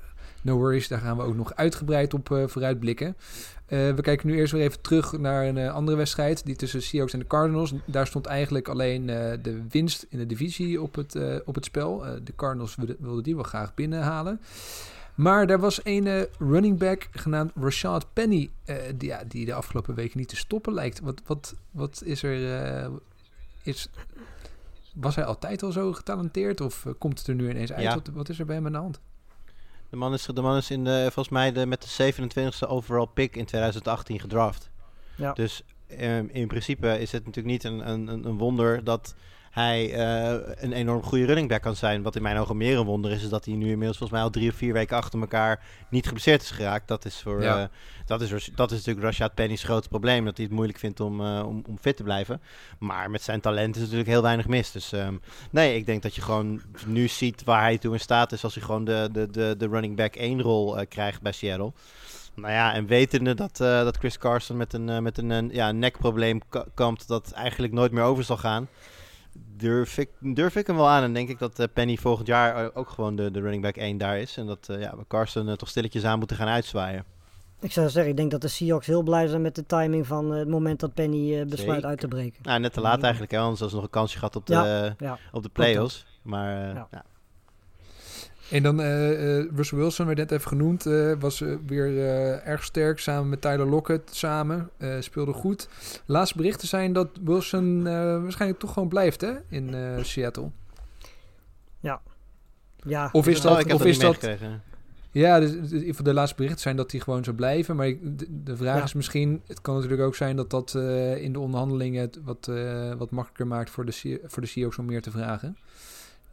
no 0.46 0.56
worries, 0.56 0.88
daar 0.88 0.98
gaan 0.98 1.16
we 1.16 1.22
ook 1.22 1.34
nog 1.34 1.54
uitgebreid 1.54 2.14
op 2.14 2.30
eh, 2.30 2.46
vooruitblikken. 2.46 3.16
Eh, 3.66 3.90
we 3.94 4.00
kijken 4.00 4.28
nu 4.28 4.36
eerst 4.36 4.52
weer 4.52 4.62
even 4.62 4.80
terug 4.80 5.18
naar 5.18 5.46
een 5.46 5.58
eh, 5.58 5.74
andere 5.74 5.96
wedstrijd. 5.96 6.44
Die 6.44 6.56
tussen 6.56 6.82
Seahawks 6.82 7.12
en 7.12 7.18
de 7.18 7.26
Cardinals. 7.26 7.72
Daar 7.84 8.06
stond 8.06 8.26
eigenlijk 8.26 8.68
alleen 8.68 9.06
de 9.42 9.62
winst 9.68 10.06
in 10.08 10.18
de 10.18 10.26
divisie 10.26 10.82
op 10.82 10.94
het, 10.94 11.18
op 11.44 11.54
het 11.54 11.64
spel. 11.64 12.04
De 12.24 12.34
Cardinals 12.36 12.76
wilden, 12.76 12.96
wilden 12.98 13.22
die 13.22 13.34
wel 13.34 13.44
graag 13.44 13.74
binnenhalen. 13.74 14.40
Maar 15.14 15.50
er 15.50 15.58
was 15.58 15.80
een 15.82 16.26
running 16.38 16.78
back 16.78 17.08
genaamd 17.10 17.52
Rashad 17.60 18.06
Penny. 18.12 18.50
die, 18.96 19.08
ja, 19.08 19.22
die 19.28 19.44
de 19.44 19.54
afgelopen 19.54 19.94
weken 19.94 20.18
niet 20.18 20.28
te 20.28 20.36
stoppen 20.36 20.74
lijkt. 20.74 21.00
Wat, 21.00 21.22
wat, 21.26 21.54
wat 21.70 22.02
is 22.04 22.22
er... 22.22 22.90
is, 23.62 23.88
was 24.94 25.14
hij 25.14 25.24
altijd 25.24 25.62
al 25.62 25.72
zo 25.72 25.92
getalenteerd? 25.92 26.60
Of 26.60 26.86
komt 26.98 27.18
het 27.18 27.28
er 27.28 27.34
nu 27.34 27.50
ineens 27.50 27.72
uit? 27.72 27.82
Ja. 27.82 27.94
Wat, 27.94 28.10
wat 28.14 28.28
is 28.28 28.38
er 28.38 28.46
bij 28.46 28.56
hem 28.56 28.66
aan 28.66 28.72
de 28.72 28.78
hand? 28.78 29.00
De 29.90 29.96
man 29.96 30.12
is, 30.12 30.26
de 30.34 30.42
man 30.42 30.56
is 30.56 30.70
in 30.70 30.84
de, 30.84 31.00
volgens 31.02 31.28
mij 31.28 31.52
de, 31.52 31.66
met 31.66 31.82
de 31.82 32.12
27e 32.12 32.68
overall 32.68 33.06
pick 33.14 33.36
in 33.36 33.44
2018 33.44 34.20
gedraft. 34.20 34.70
Ja. 35.16 35.32
Dus 35.32 35.62
ehm, 35.86 36.26
in 36.32 36.46
principe 36.46 37.00
is 37.00 37.12
het 37.12 37.24
natuurlijk 37.26 37.54
niet 37.54 37.64
een, 37.64 37.90
een, 37.90 38.08
een 38.08 38.24
een 38.24 38.38
wonder 38.38 38.84
dat 38.84 39.14
hij 39.56 39.92
eh, 39.94 40.54
een 40.64 40.72
enorm 40.72 41.02
goede 41.02 41.24
running 41.24 41.48
back 41.48 41.62
kan 41.62 41.76
zijn. 41.76 42.02
Wat 42.02 42.16
in 42.16 42.22
mijn 42.22 42.36
ogen 42.38 42.56
meer 42.56 42.78
een 42.78 42.84
wonder 42.84 43.10
is, 43.10 43.22
is 43.22 43.28
dat 43.28 43.44
hij 43.44 43.54
nu 43.54 43.62
inmiddels 43.70 43.98
volgens 43.98 44.10
mij 44.18 44.22
al 44.22 44.30
drie 44.30 44.50
of 44.50 44.56
vier 44.56 44.72
weken 44.72 44.96
achter 44.96 45.20
elkaar 45.20 45.62
niet 45.88 46.04
geblesseerd 46.06 46.42
is 46.42 46.50
geraakt. 46.50 46.88
Dat 46.88 47.04
is, 47.04 47.20
voor, 47.20 47.42
Ja. 47.42 47.60
eh, 47.60 47.64
dat 48.06 48.20
is, 48.20 48.28
dat 48.54 48.70
is 48.70 48.76
natuurlijk 48.76 49.06
Rashad 49.06 49.34
Penny's 49.34 49.62
grootste 49.62 49.88
probleem. 49.88 50.24
Dat 50.24 50.36
hij 50.36 50.46
het 50.46 50.54
moeilijk 50.54 50.78
vindt 50.78 51.00
om, 51.00 51.20
eh, 51.20 51.42
om, 51.46 51.62
om 51.68 51.78
fit 51.80 51.96
te 51.96 52.02
blijven. 52.02 52.40
Maar 52.78 53.10
met 53.10 53.22
zijn 53.22 53.40
talent 53.40 53.74
is 53.76 53.80
natuurlijk 53.82 54.08
heel 54.08 54.22
weinig 54.22 54.46
mis. 54.48 54.72
Dus 54.72 54.92
ehm, 54.92 55.14
nee, 55.50 55.76
ik 55.76 55.86
denk 55.86 56.02
dat 56.02 56.14
je 56.14 56.20
gewoon 56.22 56.60
nu 56.86 57.08
ziet 57.08 57.44
waar 57.44 57.60
hij 57.62 57.78
toe 57.78 57.92
in 57.92 58.00
staat 58.00 58.32
is 58.32 58.44
als 58.44 58.54
hij 58.54 58.62
gewoon 58.64 58.84
de, 58.84 59.08
de, 59.12 59.30
de, 59.30 59.54
de 59.58 59.68
running 59.68 59.96
back 59.96 60.14
1 60.16 60.42
rol 60.42 60.86
krijgt 60.88 61.20
bij 61.22 61.32
Seattle. 61.32 61.72
Nou 62.34 62.52
ja, 62.52 62.74
en 62.74 62.86
wetende 62.86 63.34
dat, 63.34 63.56
dat 63.56 63.96
Chris 63.96 64.18
Carson 64.18 64.56
met 64.56 64.72
een, 64.72 65.02
met 65.02 65.18
een, 65.18 65.48
ja, 65.52 65.72
nekprobleem 65.72 66.40
ka- 66.48 66.64
kampt 66.74 67.08
dat 67.08 67.32
eigenlijk 67.32 67.72
nooit 67.72 67.92
meer 67.92 68.02
over 68.02 68.24
zal 68.24 68.36
gaan, 68.36 68.68
durf 69.56 69.98
ik, 69.98 70.08
durf 70.20 70.56
ik 70.56 70.66
hem 70.66 70.76
wel 70.76 70.88
aan. 70.88 71.02
En 71.02 71.12
denk 71.12 71.28
ik 71.28 71.38
dat 71.38 71.58
eh, 71.58 71.66
Penny 71.72 71.96
volgend 71.96 72.26
jaar 72.26 72.64
eh, 72.64 72.70
ook 72.74 72.88
gewoon 72.90 73.16
de, 73.16 73.30
de 73.30 73.40
running 73.40 73.62
back 73.62 73.76
1 73.76 73.98
daar 73.98 74.18
is. 74.18 74.36
En 74.36 74.46
dat 74.46 74.68
eh, 74.68 74.80
ja, 74.80 74.96
we 74.96 75.04
Carson 75.08 75.56
toch 75.56 75.68
stilletjes 75.68 76.04
aan 76.04 76.18
moeten 76.18 76.36
gaan 76.36 76.48
uitzwaaien. 76.48 77.04
Ik 77.60 77.72
zou 77.72 77.88
zeggen, 77.88 78.10
ik 78.10 78.16
denk 78.16 78.30
dat 78.30 78.40
de 78.40 78.48
Seahawks 78.48 78.86
heel 78.86 79.02
blij 79.02 79.26
zijn 79.26 79.42
met 79.42 79.54
de 79.54 79.66
timing 79.66 80.06
van 80.06 80.30
het 80.30 80.48
moment 80.48 80.80
dat 80.80 80.94
Penny 80.94 81.46
besluit 81.46 81.70
Zeker. 81.70 81.88
uit 81.88 82.00
te 82.00 82.08
breken. 82.08 82.42
Nou, 82.42 82.60
net 82.60 82.72
te 82.72 82.80
laat 82.80 83.02
eigenlijk, 83.02 83.32
hè, 83.32 83.38
anders 83.38 83.70
ze 83.70 83.74
nog 83.74 83.84
een 83.84 83.90
kansje 83.90 84.18
gehad 84.18 84.36
op 84.36 84.46
de, 84.46 84.52
Ja, 84.52 84.94
ja. 84.98 85.18
op 85.32 85.42
de 85.42 85.48
playoffs. 85.48 86.06
Maar 86.22 86.74
Ja. 86.74 87.04
Ja. 88.48 88.56
En 88.56 88.62
dan 88.62 88.80
eh, 88.80 89.38
eh, 89.38 89.46
Russell 89.54 89.78
Wilson, 89.78 90.06
werd 90.06 90.18
net 90.18 90.30
even 90.30 90.48
genoemd, 90.48 90.86
eh, 90.86 91.12
was 91.18 91.38
weer 91.66 91.86
eh, 91.86 92.46
erg 92.48 92.64
sterk 92.64 92.98
samen 92.98 93.28
met 93.28 93.40
Tyler 93.40 93.66
Lockett 93.68 94.14
samen. 94.14 94.70
eh, 94.76 94.96
speelde 95.00 95.32
goed. 95.32 95.68
Laatste 96.06 96.36
berichten 96.36 96.68
zijn 96.68 96.92
dat 96.92 97.08
Wilson 97.24 97.86
eh, 97.86 97.92
waarschijnlijk 98.22 98.60
toch 98.60 98.72
gewoon 98.72 98.88
blijft 98.88 99.20
hè, 99.20 99.32
in 99.48 99.74
eh, 99.74 100.02
Seattle. 100.02 100.50
ja. 102.86 103.08
Of 103.12 103.26
is 103.26 103.36
Oh, 103.38 103.42
dat, 103.44 103.58
ik 103.60 103.66
heb 103.66 103.74
of 103.76 103.78
dat 103.82 103.88
is 103.88 103.98
dat. 103.98 104.28
Ja, 105.10 105.40
dus, 105.40 105.50
dus 105.70 105.96
de 105.96 106.02
de 106.02 106.12
laatste 106.14 106.36
berichten 106.36 106.60
zijn 106.62 106.76
dat 106.76 106.90
hij 106.90 107.00
gewoon 107.00 107.24
zou 107.24 107.36
blijven. 107.36 107.76
Maar 107.76 107.86
ik- 107.86 108.18
de, 108.18 108.26
de 108.44 108.56
vraag 108.56 108.76
Ja. 108.78 108.84
is 108.84 108.92
misschien... 108.94 109.42
Het 109.46 109.60
kan 109.60 109.74
natuurlijk 109.74 110.02
ook 110.02 110.14
zijn 110.14 110.36
dat 110.36 110.50
dat 110.50 110.74
eh, 110.74 111.22
in 111.22 111.32
de 111.32 111.38
onderhandelingen... 111.38 112.00
het 112.00 112.18
wat, 112.24 112.48
eh, 112.48 112.92
wat 112.94 113.10
makkelijker 113.10 113.46
maakt 113.46 113.70
voor 113.70 113.84
de, 113.84 114.20
voor 114.24 114.42
de 114.42 114.48
CEO's 114.48 114.78
om 114.78 114.84
meer 114.84 115.02
te 115.02 115.10
vragen. 115.10 115.56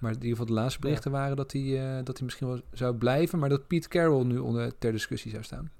Maar 0.04 0.12
in 0.12 0.18
ieder 0.18 0.38
geval 0.38 0.46
de 0.56 0.62
laatste 0.62 0.80
berichten 0.80 1.12
waren 1.12 1.36
dat 1.36 1.52
hij, 1.52 1.62
eh, 1.98 2.04
dat 2.04 2.18
hij 2.18 2.26
misschien 2.26 2.48
wel 2.48 2.62
zou 2.72 2.96
blijven. 2.96 3.39
Maar 3.39 3.50
dat 3.50 3.68
Pete 3.68 3.88
Carroll 3.88 4.26
nu 4.26 4.38
onder, 4.38 4.78
ter 4.78 4.92
discussie 4.92 5.32
zou 5.32 5.44
staan. 5.44 5.72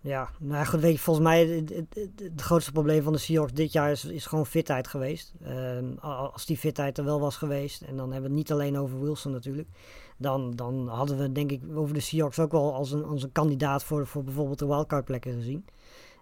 Ja, 0.00 0.30
nou 0.38 0.66
goed, 0.66 0.80
weet 0.80 0.92
je, 0.92 0.98
volgens 0.98 1.26
mij 1.26 1.46
het, 1.46 1.68
het, 1.68 1.86
het- 1.94 2.20
het 2.32 2.40
grootste 2.40 2.72
probleem 2.72 3.02
van 3.02 3.12
de 3.12 3.18
Seahawks 3.18 3.52
dit 3.52 3.72
jaar 3.72 3.90
is, 3.90 4.04
is 4.04 4.26
gewoon 4.26 4.46
fitheid 4.46 4.88
geweest. 4.88 5.34
Ehm, 5.42 5.94
als 6.00 6.46
die 6.46 6.56
fitheid 6.56 6.98
er 6.98 7.04
wel 7.04 7.20
was 7.20 7.36
geweest, 7.36 7.82
en 7.82 7.96
dan 7.96 8.12
hebben 8.12 8.30
we 8.30 8.36
het 8.36 8.36
niet 8.48 8.52
alleen 8.52 8.78
over 8.78 9.00
Wilson 9.00 9.32
natuurlijk, 9.32 9.68
dan, 10.16 10.50
dan 10.56 10.88
hadden 10.88 11.18
we 11.18 11.32
denk 11.32 11.50
ik 11.50 11.62
over 11.74 11.94
de 11.94 12.00
Seahawks 12.00 12.38
ook 12.38 12.52
wel 12.52 12.74
als 12.74 12.92
een, 12.92 13.04
als 13.04 13.22
een 13.22 13.32
kandidaat 13.32 13.84
voor, 13.84 14.06
voor 14.06 14.24
bijvoorbeeld 14.24 14.58
de 14.58 14.66
wildcard-plekken 14.66 15.32
gezien. 15.34 15.64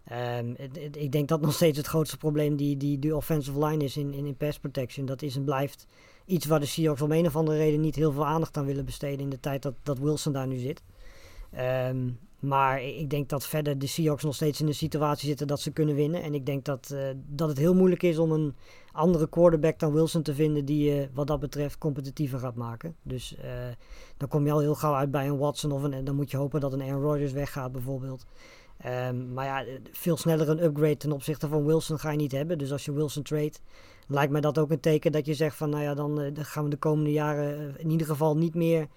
Ehm, 0.04 0.54
ik 0.92 1.12
denk 1.12 1.28
dat 1.28 1.40
nog 1.40 1.52
steeds 1.52 1.78
het 1.78 1.86
grootste 1.86 2.16
probleem 2.16 2.56
die, 2.56 2.76
die, 2.76 2.98
die 2.98 3.16
offensive 3.16 3.64
line 3.64 3.84
is 3.84 3.96
in, 3.96 4.12
in, 4.12 4.36
pass 4.36 4.58
protection. 4.58 5.06
Dat 5.06 5.22
is 5.22 5.36
en 5.36 5.44
blijft 5.44 5.86
iets 6.26 6.46
waar 6.46 6.60
de 6.60 6.66
Seahawks 6.66 7.02
om 7.02 7.12
een 7.12 7.26
of 7.26 7.36
andere 7.36 7.58
reden 7.58 7.80
niet 7.80 7.94
heel 7.94 8.12
veel 8.12 8.26
aandacht 8.26 8.56
aan 8.56 8.66
willen 8.66 8.84
besteden 8.84 9.20
in 9.20 9.30
de 9.30 9.40
tijd 9.40 9.62
dat, 9.62 9.74
dat 9.82 9.98
Wilson 9.98 10.32
daar 10.32 10.46
nu 10.46 10.56
zit. 10.56 10.82
Ehm, 11.50 12.10
maar 12.38 12.82
ik 12.82 13.10
denk 13.10 13.28
dat 13.28 13.46
verder 13.46 13.78
de 13.78 13.86
Seahawks 13.86 14.24
nog 14.24 14.34
steeds 14.34 14.60
in 14.60 14.66
de 14.66 14.72
situatie 14.72 15.28
zitten 15.28 15.46
dat 15.46 15.60
ze 15.60 15.70
kunnen 15.70 15.94
winnen. 15.94 16.22
En 16.22 16.34
ik 16.34 16.46
denk 16.46 16.64
dat, 16.64 16.90
eh, 16.90 17.08
dat 17.26 17.48
het 17.48 17.58
heel 17.58 17.74
moeilijk 17.74 18.02
is 18.02 18.18
om 18.18 18.32
een 18.32 18.54
andere 18.92 19.28
quarterback 19.28 19.78
dan 19.78 19.92
Wilson 19.92 20.22
te 20.22 20.34
vinden 20.34 20.64
die 20.64 20.90
je 20.90 21.08
wat 21.12 21.26
dat 21.26 21.40
betreft 21.40 21.78
competitiever 21.78 22.38
gaat 22.38 22.54
maken. 22.54 22.96
Dus 23.02 23.36
eh, 23.36 23.50
dan 24.16 24.28
kom 24.28 24.46
je 24.46 24.52
al 24.52 24.60
heel 24.60 24.74
gauw 24.74 24.94
uit 24.94 25.10
bij 25.10 25.28
een 25.28 25.38
Watson 25.38 25.72
of 25.72 25.82
een, 25.82 26.04
dan 26.04 26.14
moet 26.14 26.30
je 26.30 26.36
hopen 26.36 26.60
dat 26.60 26.72
een 26.72 26.82
Aaron 26.82 27.02
Rodgers 27.02 27.32
weggaat 27.32 27.72
bijvoorbeeld. 27.72 28.26
Ehm, 28.84 29.32
maar 29.32 29.44
ja, 29.44 29.64
eh, 29.64 29.74
veel 29.92 30.16
sneller 30.16 30.48
een 30.48 30.64
upgrade 30.64 30.96
ten 30.96 31.12
opzichte 31.12 31.48
van 31.48 31.64
Wilson 31.64 31.98
ga 31.98 32.10
je 32.10 32.16
niet 32.16 32.32
hebben. 32.32 32.58
Dus 32.58 32.72
als 32.72 32.84
je 32.84 32.92
Wilson 32.92 33.22
trade, 33.22 33.52
lijkt 34.06 34.32
mij 34.32 34.40
dat 34.40 34.58
ook 34.58 34.70
een 34.70 34.80
teken 34.80 35.12
dat 35.12 35.26
je 35.26 35.34
zegt 35.34 35.56
van 35.56 35.70
nou 35.70 35.82
ja, 35.82 35.94
dan, 35.94 36.20
eh, 36.20 36.32
gaan 36.34 36.64
we 36.64 36.70
de 36.70 36.76
komende 36.76 37.12
jaren 37.12 37.58
eh, 37.58 37.80
in 37.80 37.90
ieder 37.90 38.06
geval 38.06 38.36
niet 38.36 38.54
meer 38.54 38.88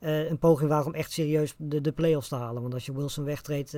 een 0.00 0.38
poging 0.38 0.68
wagen 0.68 0.86
om 0.86 0.94
echt 0.94 1.12
serieus 1.12 1.54
de, 1.58 1.80
de 1.80 1.92
play-offs 1.92 2.28
te 2.28 2.34
halen. 2.34 2.62
Want 2.62 2.74
als 2.74 2.86
je 2.86 2.92
Wilson 2.92 3.24
wegtreedt, 3.24 3.76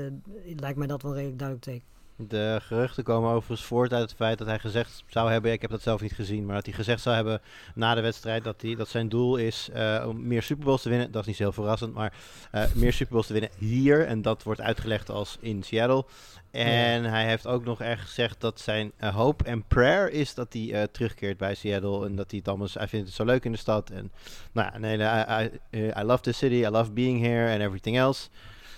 lijkt 0.56 0.78
mij 0.78 0.86
dat 0.86 1.02
wel 1.02 1.10
een 1.10 1.16
redelijk 1.16 1.38
duidelijk 1.38 1.68
teken. 1.70 1.93
De 2.16 2.58
geruchten 2.62 3.04
komen 3.04 3.30
overigens 3.30 3.68
voort 3.68 3.92
uit 3.92 4.02
het 4.02 4.14
feit 4.14 4.38
dat 4.38 4.46
hij 4.46 4.58
gezegd 4.58 5.04
zou 5.06 5.30
hebben, 5.30 5.52
ik 5.52 5.60
heb 5.60 5.70
dat 5.70 5.82
zelf 5.82 6.00
niet 6.00 6.12
gezien, 6.12 6.44
maar 6.46 6.54
dat 6.54 6.64
hij 6.64 6.74
gezegd 6.74 7.02
zou 7.02 7.14
hebben 7.14 7.40
na 7.74 7.94
de 7.94 8.00
wedstrijd 8.00 8.44
dat, 8.44 8.62
hij, 8.62 8.74
dat 8.74 8.88
zijn 8.88 9.08
doel 9.08 9.36
is 9.36 9.68
eh, 9.72 10.04
om 10.08 10.26
meer 10.26 10.42
Super 10.42 10.64
Bowls 10.64 10.82
te 10.82 10.88
winnen. 10.88 11.10
Dat 11.10 11.20
is 11.20 11.26
niet 11.26 11.36
zo 11.36 11.42
heel 11.42 11.52
verrassend, 11.52 11.94
maar 11.94 12.12
eh, 12.50 12.64
meer 12.74 12.92
Super 12.92 13.12
Bowls 13.12 13.26
te 13.26 13.32
winnen 13.32 13.50
hier. 13.58 14.06
En 14.06 14.22
dat 14.22 14.42
wordt 14.42 14.60
uitgelegd 14.60 15.10
als 15.10 15.36
in 15.40 15.62
Seattle. 15.62 16.04
En 16.50 17.04
hij 17.04 17.26
heeft 17.26 17.46
ook 17.46 17.64
nog 17.64 17.80
erg 17.80 18.00
gezegd 18.00 18.40
dat 18.40 18.60
zijn 18.60 18.92
eh, 18.96 19.14
hoop 19.14 19.42
en 19.42 19.64
prayer 19.66 20.10
is 20.10 20.34
dat 20.34 20.52
hij 20.52 20.88
terugkeert 20.88 21.38
bij 21.38 21.54
Seattle. 21.54 22.06
En 22.06 22.16
dat 22.16 22.30
hij 22.30 22.38
het 22.38 22.48
allemaal, 22.48 22.68
hij 22.72 22.88
vindt 22.88 23.06
het 23.06 23.14
zo 23.14 23.24
leuk 23.24 23.44
in 23.44 23.52
de 23.52 23.58
stad. 23.58 23.90
En 23.90 24.12
nou 24.52 24.70
ja, 24.72 24.88
hele, 24.88 25.50
I, 25.72 25.78
I, 25.78 25.92
I 26.00 26.02
love 26.02 26.22
the 26.22 26.32
city, 26.32 26.54
I 26.54 26.68
love 26.68 26.92
being 26.92 27.20
here 27.20 27.52
and 27.52 27.60
everything 27.60 27.98
else. 27.98 28.28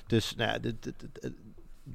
Dus 0.07 0.35
nou 0.37 0.51
ja, 0.51 0.73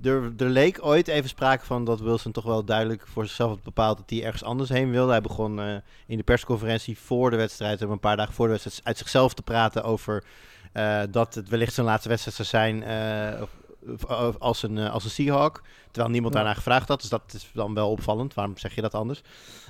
er, 0.04 0.34
er 0.38 0.50
leek 0.50 0.86
ooit 0.86 1.08
even 1.08 1.30
sprake 1.30 1.66
van 1.66 1.86
dat 1.86 2.00
Wilson 2.00 2.32
toch 2.32 2.44
wel 2.44 2.64
duidelijk 2.64 3.08
voor 3.08 3.26
zichzelf 3.26 3.50
had 3.50 3.64
bepaald 3.64 3.98
dat 3.98 4.10
hij 4.10 4.24
ergens 4.24 4.44
anders 4.44 4.70
heen 4.70 4.92
wilde. 4.92 5.12
Hij 5.12 5.22
begon 5.22 5.60
eh, 5.60 5.76
in 6.08 6.18
de 6.18 6.24
persconferentie 6.24 7.00
voor 7.00 7.30
de 7.30 7.38
wedstrijd, 7.38 7.82
een 7.82 8.00
paar 8.00 8.18
dagen 8.18 8.34
voor 8.34 8.46
de 8.46 8.52
wedstrijd, 8.52 8.82
uit 8.84 8.98
zichzelf 8.98 9.34
te 9.34 9.42
praten 9.42 9.84
over 9.84 10.24
eh, 10.72 11.02
dat 11.12 11.36
het 11.36 11.50
wellicht 11.50 11.74
zijn 11.74 11.86
laatste 11.86 12.10
wedstrijd 12.10 12.36
zou 12.36 12.48
zijn 12.48 12.84
eh, 12.84 13.42
als, 14.40 14.64
een, 14.64 14.78
als 14.78 15.04
een 15.04 15.10
Seahawk. 15.10 15.62
Terwijl 15.92 16.14
niemand 16.14 16.34
daarna 16.34 16.54
gevraagd 16.54 16.88
had, 16.88 17.02
dus 17.02 17.10
dat 17.10 17.34
is 17.34 17.50
dan 17.54 17.74
wel 17.74 17.92
opvallend. 17.92 18.34
Waarom 18.34 18.58
zeg 18.58 18.76
je 18.76 18.82
dat 18.82 18.94
anders? 18.94 19.22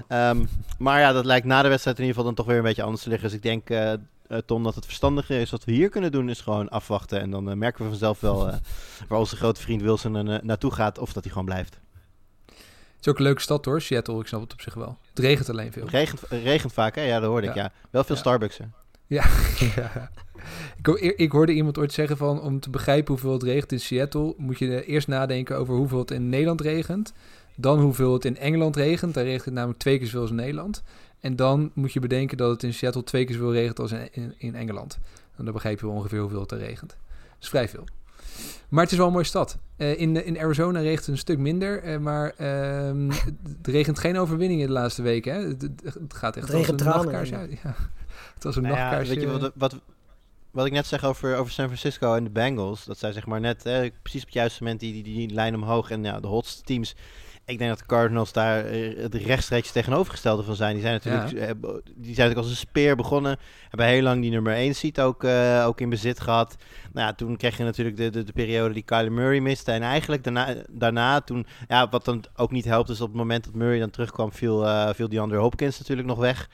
Ehm, 0.08 0.46
maar 0.78 1.00
ja, 1.00 1.12
dat 1.12 1.26
lijkt 1.26 1.46
na 1.46 1.62
de 1.62 1.70
wedstrijd 1.70 1.98
in 1.98 2.04
ieder 2.04 2.18
geval 2.18 2.34
dan 2.34 2.44
toch 2.44 2.52
weer 2.52 2.62
een 2.62 2.70
beetje 2.70 2.84
anders 2.84 3.04
te 3.04 3.10
liggen. 3.10 3.28
Dus 3.28 3.38
ik 3.38 3.44
denk, 3.44 3.70
Tom, 4.46 4.64
dat 4.64 4.76
het 4.76 4.86
verstandiger 4.86 5.40
is. 5.40 5.50
Wat 5.52 5.64
we 5.64 5.72
hier 5.72 5.90
kunnen 5.90 6.12
doen, 6.12 6.30
is 6.30 6.42
gewoon 6.42 6.70
afwachten. 6.70 7.20
En 7.20 7.32
dan 7.32 7.50
eh, 7.50 7.56
merken 7.56 7.84
we 7.84 7.90
vanzelf 7.90 8.20
wel 8.20 8.48
eh, 8.48 8.56
waar 9.08 9.20
onze 9.20 9.36
grote 9.36 9.62
vriend 9.62 9.82
Wilson 9.82 10.28
eh, 10.28 10.42
naartoe 10.42 10.72
gaat. 10.72 10.98
Of 10.98 11.14
dat 11.14 11.24
hij 11.24 11.32
gewoon 11.32 11.48
blijft. 11.48 11.80
Het 12.46 12.56
is 13.00 13.08
ook 13.08 13.18
een 13.18 13.24
leuke 13.24 13.42
stad 13.42 13.66
hoor, 13.66 13.82
Seattle. 13.82 14.20
Ik 14.20 14.28
snap 14.28 14.42
het 14.42 14.54
op 14.54 14.62
zich 14.62 14.74
wel. 14.74 14.98
Het 15.10 15.20
regent 15.20 15.50
alleen 15.50 15.72
veel. 15.72 15.82
Het 15.82 15.92
regent, 15.92 16.22
regent 16.30 16.74
vaak, 16.74 16.96
hè? 16.96 17.02
Ja, 17.02 17.20
dat 17.20 17.30
hoorde 17.30 17.48
ik, 17.48 17.56
Ja. 17.56 17.72
Wel 17.90 18.04
veel 18.04 18.16
Ja. 18.16 18.22
Starbucks, 18.22 18.58
hè? 18.58 18.66
Ja, 19.08 19.26
ja. 19.76 20.12
Ik, 20.82 21.18
ik 21.18 21.32
hoorde 21.32 21.54
iemand 21.54 21.78
ooit 21.78 21.94
zeggen 21.94 22.18
van 22.18 22.42
om 22.42 22.60
te 22.60 22.70
begrijpen 22.70 23.14
hoeveel 23.14 23.34
het 23.34 23.44
regent 23.44 23.72
in 23.72 23.80
Seattle, 23.80 24.34
moet 24.38 24.60
je 24.60 24.86
eerst 24.86 25.08
nadenken 25.08 25.58
over 25.58 25.76
hoeveel 25.76 26.00
het 26.00 26.12
in 26.12 26.30
Nederland 26.30 26.62
regent. 26.62 27.14
Dan 27.56 27.80
hoeveel 27.80 28.14
het 28.14 28.26
in 28.26 28.38
Engeland 28.38 28.76
regent. 28.76 29.14
Daar 29.14 29.24
regent 29.24 29.46
het 29.46 29.54
namelijk 29.54 29.80
twee 29.80 29.98
keer 29.98 30.06
zoveel 30.06 30.22
als 30.22 30.30
in 30.30 30.36
Nederland. 30.36 30.84
En 31.22 31.36
dan 31.36 31.72
moet 31.74 31.94
je 31.94 32.00
bedenken 32.00 32.38
dat 32.38 32.50
het 32.50 32.64
in 32.64 32.74
Seattle 32.74 33.04
twee 33.04 33.26
keer 33.26 33.36
zoveel 33.36 33.54
regent 33.54 33.80
als 33.80 33.92
in, 33.92 34.10
in, 34.12 34.34
in 34.38 34.56
Engeland. 34.56 35.00
En 35.38 35.44
dan 35.44 35.54
begrijp 35.54 35.80
je 35.80 35.86
wel 35.86 35.96
ongeveer 35.96 36.20
hoeveel 36.20 36.40
het 36.40 36.52
er 36.52 36.58
regent. 36.58 36.90
Dat 36.90 37.42
is 37.42 37.50
vrij 37.50 37.70
veel. 37.70 37.84
Maar 38.70 38.84
het 38.84 38.92
is 38.92 38.98
wel 38.98 39.08
een 39.08 39.14
mooie 39.14 39.26
stad. 39.26 39.58
Eh, 39.76 40.00
in, 40.00 40.26
in 40.26 40.40
Arizona 40.40 40.80
regent 40.80 41.00
het 41.00 41.08
een 41.08 41.18
stuk 41.18 41.38
minder. 41.38 41.84
eh, 41.84 41.98
maar 41.98 42.34
ehm, 42.38 43.10
het 43.58 43.68
regent 43.68 44.00
geen 44.00 44.18
overwinningen 44.18 44.68
de 44.68 44.74
laatste 44.74 45.02
weken. 45.02 45.34
Hè? 45.34 45.40
Het, 45.40 45.70
gaat 46.08 46.36
echt 46.38 46.48
Het 46.48 46.56
als 46.56 46.68
een 46.68 46.76
tranen, 46.76 46.98
nachtkaars 46.98 47.30
ja. 47.30 47.38
uit. 47.38 47.52
Ja. 47.64 47.76
Het 48.34 48.44
was 48.44 48.56
een 48.56 48.62
Nou 48.62 48.76
ja, 48.76 48.82
nachtkaars. 48.82 49.10
weet 49.10 49.22
je 49.22 49.28
eh, 49.28 49.40
wat, 49.40 49.52
wat, 49.56 49.76
wat 50.52 50.66
ik 50.66 50.72
net 50.72 50.86
zeg 50.86 51.04
over, 51.06 51.38
over 51.38 51.52
San 51.52 51.66
Francisco 51.66 52.16
en 52.16 52.24
de 52.24 52.30
Bengals? 52.30 52.86
Dat 52.86 52.98
zij 52.98 53.12
zeg 53.12 53.26
maar 53.26 53.40
net 53.40 53.66
eh, 53.66 53.90
precies 54.02 54.22
op 54.22 54.28
het 54.28 54.36
juiste 54.36 54.64
moment 54.64 54.80
die, 54.80 54.94
die, 54.94 55.04
die 55.04 55.30
lijn 55.34 55.56
omhoog 55.56 55.92
en 55.92 56.04
ja, 56.04 56.20
de 56.20 56.28
hotste 56.28 56.64
teams. 56.64 56.96
Ik 57.52 57.58
denk 57.58 57.70
dat 57.70 57.80
de 57.80 57.86
Cardinals 57.86 58.34
daar 58.34 58.66
eh, 58.66 58.98
het 58.98 59.14
rechtstreeks 59.16 59.72
tegenovergestelde 59.72 60.44
van 60.44 60.56
zijn. 60.56 60.74
Die 60.74 60.82
zijn 60.82 60.94
natuurlijk, 60.94 61.34
eh, 61.34 61.48
die 61.86 62.16
zijn 62.16 62.28
natuurlijk 62.28 62.38
als 62.38 62.50
een 62.50 62.56
speer 62.56 62.96
begonnen. 62.96 63.38
Hebben 63.70 63.88
heel 63.88 64.02
lang 64.02 64.22
die 64.22 64.32
nummer 64.32 64.54
1 64.54 64.76
seat 64.76 65.00
ook, 65.00 65.24
eh, 65.24 65.64
ook 65.68 65.82
in 65.82 65.90
bezit 65.90 66.20
gehad. 66.20 66.56
Nou 66.94 67.08
ja, 67.08 67.14
toen 67.14 67.38
kreeg 67.38 67.58
je 67.58 67.64
natuurlijk 67.64 67.98
de, 67.98 68.10
de, 68.10 68.24
de 68.24 68.32
periode 68.32 68.74
die 68.74 68.84
Kyler 68.84 69.12
Murray 69.12 69.40
miste. 69.40 69.72
En 69.72 69.82
eigenlijk 69.82 70.24
daarna, 70.24 70.56
daarna 70.70 71.22
toen, 71.22 71.46
ja, 71.68 71.90
wat 71.90 72.06
dan 72.06 72.24
ook 72.36 72.52
niet 72.52 72.66
helpt, 72.66 72.90
is 72.90 73.02
op 73.02 73.08
het 73.08 73.18
moment 73.18 73.44
dat 73.44 73.54
Murray 73.54 73.80
dan 73.80 73.90
terugkwam, 73.90 74.32
viel, 74.32 74.68
eh 74.68 74.94
viel 74.94 75.10
DeAndre 75.10 75.38
Hopkins 75.38 75.80
natuurlijk 75.80 76.08
nog 76.08 76.18
weg. 76.18 76.50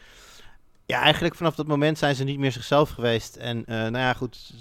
Ja, 0.86 1.02
eigenlijk 1.02 1.36
vanaf 1.36 1.56
dat 1.56 1.68
moment 1.68 1.98
zijn 1.98 2.16
ze 2.16 2.24
niet 2.24 2.40
meer 2.40 2.52
zichzelf 2.52 2.90
geweest. 2.90 3.36
En 3.36 3.64
nou 3.68 3.98
ja, 3.98 4.14
goed, 4.14 4.54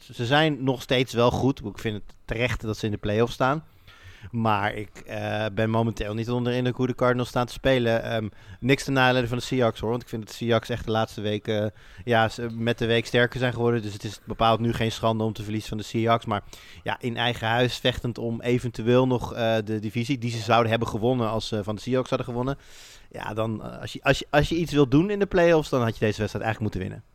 ze, 0.00 0.14
ze 0.14 0.26
zijn 0.26 0.64
nog 0.64 0.82
steeds 0.82 1.12
wel 1.14 1.30
goed. 1.30 1.64
Ik 1.64 1.78
vind 1.78 1.94
het 1.94 2.14
terecht 2.24 2.60
dat 2.60 2.76
ze 2.76 2.86
in 2.86 2.92
de 2.92 2.98
play-off 2.98 3.32
staan. 3.32 3.64
Maar 4.30 4.74
ik 4.74 4.90
eh, 5.06 5.46
ben 5.54 5.70
momenteel 5.70 6.14
niet 6.14 6.30
onder 6.30 6.52
de 6.52 6.58
indruk 6.58 6.76
hoe 6.76 6.86
de 6.86 6.94
Cardinals 6.94 7.28
staan 7.28 7.46
te 7.46 7.52
spelen. 7.52 8.02
Ehm, 8.02 8.28
niks 8.60 8.84
te 8.84 8.90
nadelen 8.90 9.28
van 9.28 9.38
de 9.38 9.44
Seahawks 9.44 9.80
hoor. 9.80 9.90
Want 9.90 10.02
ik 10.02 10.08
vind 10.08 10.22
dat 10.22 10.30
de 10.30 10.36
Seahawks 10.36 10.68
echt 10.68 10.84
de 10.84 10.90
laatste 10.90 11.20
weken 11.20 11.72
ja, 12.04 12.28
ze 12.28 12.48
met 12.50 12.78
de 12.78 12.86
week 12.86 13.06
sterker 13.06 13.38
zijn 13.38 13.52
geworden. 13.52 13.82
Dus 13.82 13.92
het 13.92 14.04
is 14.04 14.20
bepaald 14.24 14.60
nu 14.60 14.72
geen 14.72 14.92
schande 14.92 15.24
om 15.24 15.32
te 15.32 15.42
verliezen 15.42 15.68
van 15.68 15.78
de 15.78 15.84
Seahawks. 15.84 16.24
Maar 16.24 16.42
ja, 16.82 16.96
in 17.00 17.16
eigen 17.16 17.48
huis 17.48 17.76
vechtend 17.76 18.18
om 18.18 18.40
eventueel 18.40 19.06
nog 19.06 19.34
eh, 19.34 19.54
de 19.64 19.78
divisie 19.78 20.18
die 20.18 20.30
ze 20.30 20.38
zouden 20.38 20.70
hebben 20.70 20.88
gewonnen 20.88 21.28
als 21.28 21.48
ze 21.48 21.64
van 21.64 21.74
de 21.74 21.80
Seahawks 21.80 22.08
hadden 22.08 22.28
gewonnen. 22.28 22.58
Ja, 23.10 23.34
dan 23.34 23.62
eh, 23.62 23.80
als 23.80 23.92
je, 23.92 24.02
als, 24.02 24.18
je, 24.18 24.26
als 24.30 24.48
je 24.48 24.56
iets 24.56 24.72
wilt 24.72 24.90
doen 24.90 25.10
in 25.10 25.18
de 25.18 25.26
playoffs, 25.26 25.68
dan 25.68 25.82
had 25.82 25.98
je 25.98 26.04
deze 26.04 26.18
wedstrijd 26.18 26.44
eigenlijk 26.44 26.60
moeten 26.60 26.80
winnen. 26.80 27.10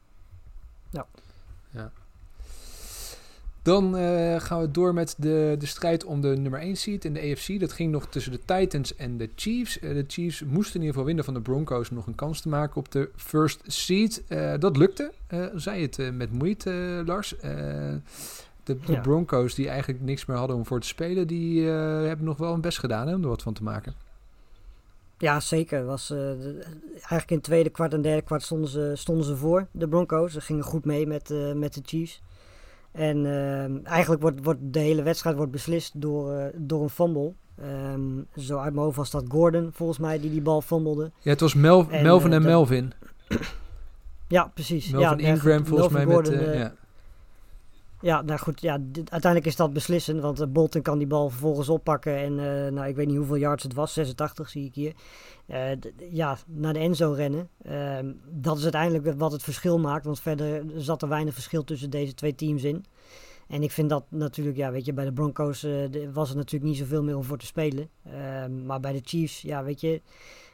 Dan 3.67 3.97
eh, 3.97 4.39
gaan 4.39 4.59
we 4.61 4.71
door 4.71 4.93
met 4.93 5.15
de, 5.17 5.55
de 5.59 5.65
strijd 5.65 6.05
om 6.05 6.21
de 6.21 6.27
nummer 6.27 6.59
1 6.59 6.75
seed 6.75 7.05
in 7.05 7.13
de 7.13 7.19
AFC. 7.31 7.59
Dat 7.59 7.71
ging 7.71 7.91
nog 7.91 8.07
tussen 8.07 8.31
de 8.31 8.39
Titans 8.45 8.95
en 8.95 9.17
de 9.17 9.29
Chiefs. 9.35 9.79
Eh, 9.79 9.93
de 9.93 10.03
Chiefs 10.07 10.43
moesten 10.43 10.73
in 10.73 10.79
ieder 10.79 10.87
geval 10.89 11.05
winnen 11.05 11.23
van 11.25 11.33
de 11.33 11.41
Broncos 11.41 11.89
om 11.89 11.95
nog 11.95 12.07
een 12.07 12.15
kans 12.15 12.41
te 12.41 12.49
maken 12.49 12.75
op 12.77 12.91
de 12.91 13.09
first 13.15 13.61
seed. 13.65 14.23
Eh, 14.27 14.53
dat 14.59 14.77
lukte, 14.77 15.11
zei 15.55 15.81
het 15.81 16.11
met 16.13 16.31
moeite, 16.31 17.03
Lars. 17.05 17.35
De, 17.39 17.99
de 18.63 18.77
Ja. 18.85 18.99
Broncos, 18.99 19.55
die 19.55 19.69
eigenlijk 19.69 20.01
niks 20.01 20.25
meer 20.25 20.37
hadden 20.37 20.55
om 20.55 20.65
voor 20.65 20.79
te 20.79 20.87
spelen, 20.87 21.27
die 21.27 21.63
hebben 21.67 22.25
nog 22.25 22.37
wel 22.37 22.51
hun 22.51 22.61
best 22.61 22.79
gedaan 22.79 23.07
hè, 23.07 23.15
om 23.15 23.21
er 23.21 23.27
wat 23.29 23.41
van 23.41 23.53
te 23.53 23.63
maken. 23.63 23.93
Ja, 25.17 25.39
zeker. 25.39 25.85
Was, 25.85 26.07
de- 26.07 26.61
eigenlijk 26.93 27.29
in 27.29 27.35
het 27.35 27.45
tweede 27.45 27.69
kwart 27.69 27.93
en 27.93 28.01
derde 28.01 28.21
kwart 28.21 28.43
stonden 28.43 28.69
ze, 28.69 28.91
stonden 28.95 29.25
ze 29.25 29.35
voor, 29.35 29.67
de 29.71 29.87
Broncos. 29.87 30.33
Ze 30.33 30.41
gingen 30.41 30.63
goed 30.63 30.85
mee 30.85 31.07
met, 31.07 31.33
met 31.55 31.73
de 31.73 31.81
Chiefs. 31.85 32.21
En 32.97 33.25
eh, 33.25 33.87
eigenlijk 33.91 34.21
wordt, 34.21 34.43
wordt 34.43 34.59
de 34.63 34.79
hele 34.79 35.03
wedstrijd 35.03 35.35
wordt 35.35 35.51
beslist 35.51 36.01
door, 36.01 36.33
eh, 36.33 36.45
door 36.55 36.81
een 36.83 36.89
fumble. 36.89 37.33
Ehm, 37.61 38.01
zo 38.35 38.57
uit 38.57 38.73
mijn 38.73 38.85
hoofd 38.85 38.97
was 38.97 39.11
dat 39.11 39.23
Gordon, 39.27 39.69
volgens 39.73 39.99
mij, 39.99 40.19
die 40.19 40.31
die 40.31 40.41
bal 40.41 40.61
fumblede. 40.61 41.11
Ja, 41.19 41.31
het 41.31 41.39
was 41.39 41.53
Mel- 41.53 41.85
En, 41.89 42.03
Melvin 42.03 42.29
eh, 42.29 42.35
en 42.35 42.41
dat- 42.41 42.51
Melvin. 42.51 42.93
Ja, 44.27 44.51
precies. 44.53 44.89
Melvin 44.91 45.17
ja, 45.19 45.31
Ingram 45.31 45.65
volgens 45.65 45.89
Melvin 45.91 46.07
mij 46.07 46.15
Gordon, 46.15 46.33
met... 46.35 46.43
eh, 46.43 46.53
eh, 46.53 46.59
ja. 46.59 46.73
Ja, 48.01 48.21
nou 48.21 48.39
goed, 48.39 48.61
ja, 48.61 48.77
dit- 48.81 49.11
uiteindelijk 49.11 49.51
is 49.51 49.55
dat 49.57 49.73
beslissend, 49.73 50.21
want 50.21 50.39
eh, 50.39 50.47
Bolton 50.47 50.81
kan 50.81 50.97
die 50.97 51.07
bal 51.07 51.29
vervolgens 51.29 51.69
oppakken 51.69 52.15
en 52.17 52.31
eh, 52.39 52.71
nou, 52.71 52.87
ik 52.87 52.95
weet 52.95 53.07
niet 53.07 53.17
hoeveel 53.17 53.35
yards 53.37 53.63
het 53.63 53.73
was, 53.73 53.93
86 53.93 54.49
zie 54.49 54.65
ik 54.65 54.75
hier. 54.75 54.93
Eh, 55.47 55.71
ja, 56.11 56.37
naar 56.47 56.73
de 56.73 56.79
Enzo 56.79 57.11
rennen. 57.11 57.49
Ehm, 57.61 58.11
dat 58.29 58.57
is 58.57 58.63
uiteindelijk 58.63 59.19
wat 59.19 59.31
het 59.31 59.43
verschil 59.43 59.79
maakt, 59.79 60.05
want 60.05 60.19
verder 60.19 60.63
zat 60.75 61.01
er 61.01 61.07
weinig 61.07 61.33
verschil 61.33 61.63
tussen 61.63 61.89
deze 61.89 62.13
twee 62.13 62.35
teams 62.35 62.63
in. 62.63 62.85
En 63.47 63.63
ik 63.63 63.71
vind 63.71 63.89
dat 63.89 64.05
natuurlijk, 64.09 64.57
ja, 64.57 64.71
weet 64.71 64.85
je, 64.85 64.93
bij 64.93 65.05
de 65.05 65.13
Broncos 65.13 65.63
eh, 65.63 65.73
was 66.13 66.29
er 66.29 66.35
natuurlijk 66.35 66.71
niet 66.71 66.77
zoveel 66.77 67.03
meer 67.03 67.15
om 67.15 67.23
voor 67.23 67.37
te 67.37 67.45
spelen. 67.45 67.89
Ehm, 68.03 68.65
maar 68.65 68.79
bij 68.79 68.91
de 68.91 69.01
Chiefs, 69.03 69.41
ja, 69.41 69.63
weet 69.63 69.81
je, 69.81 70.01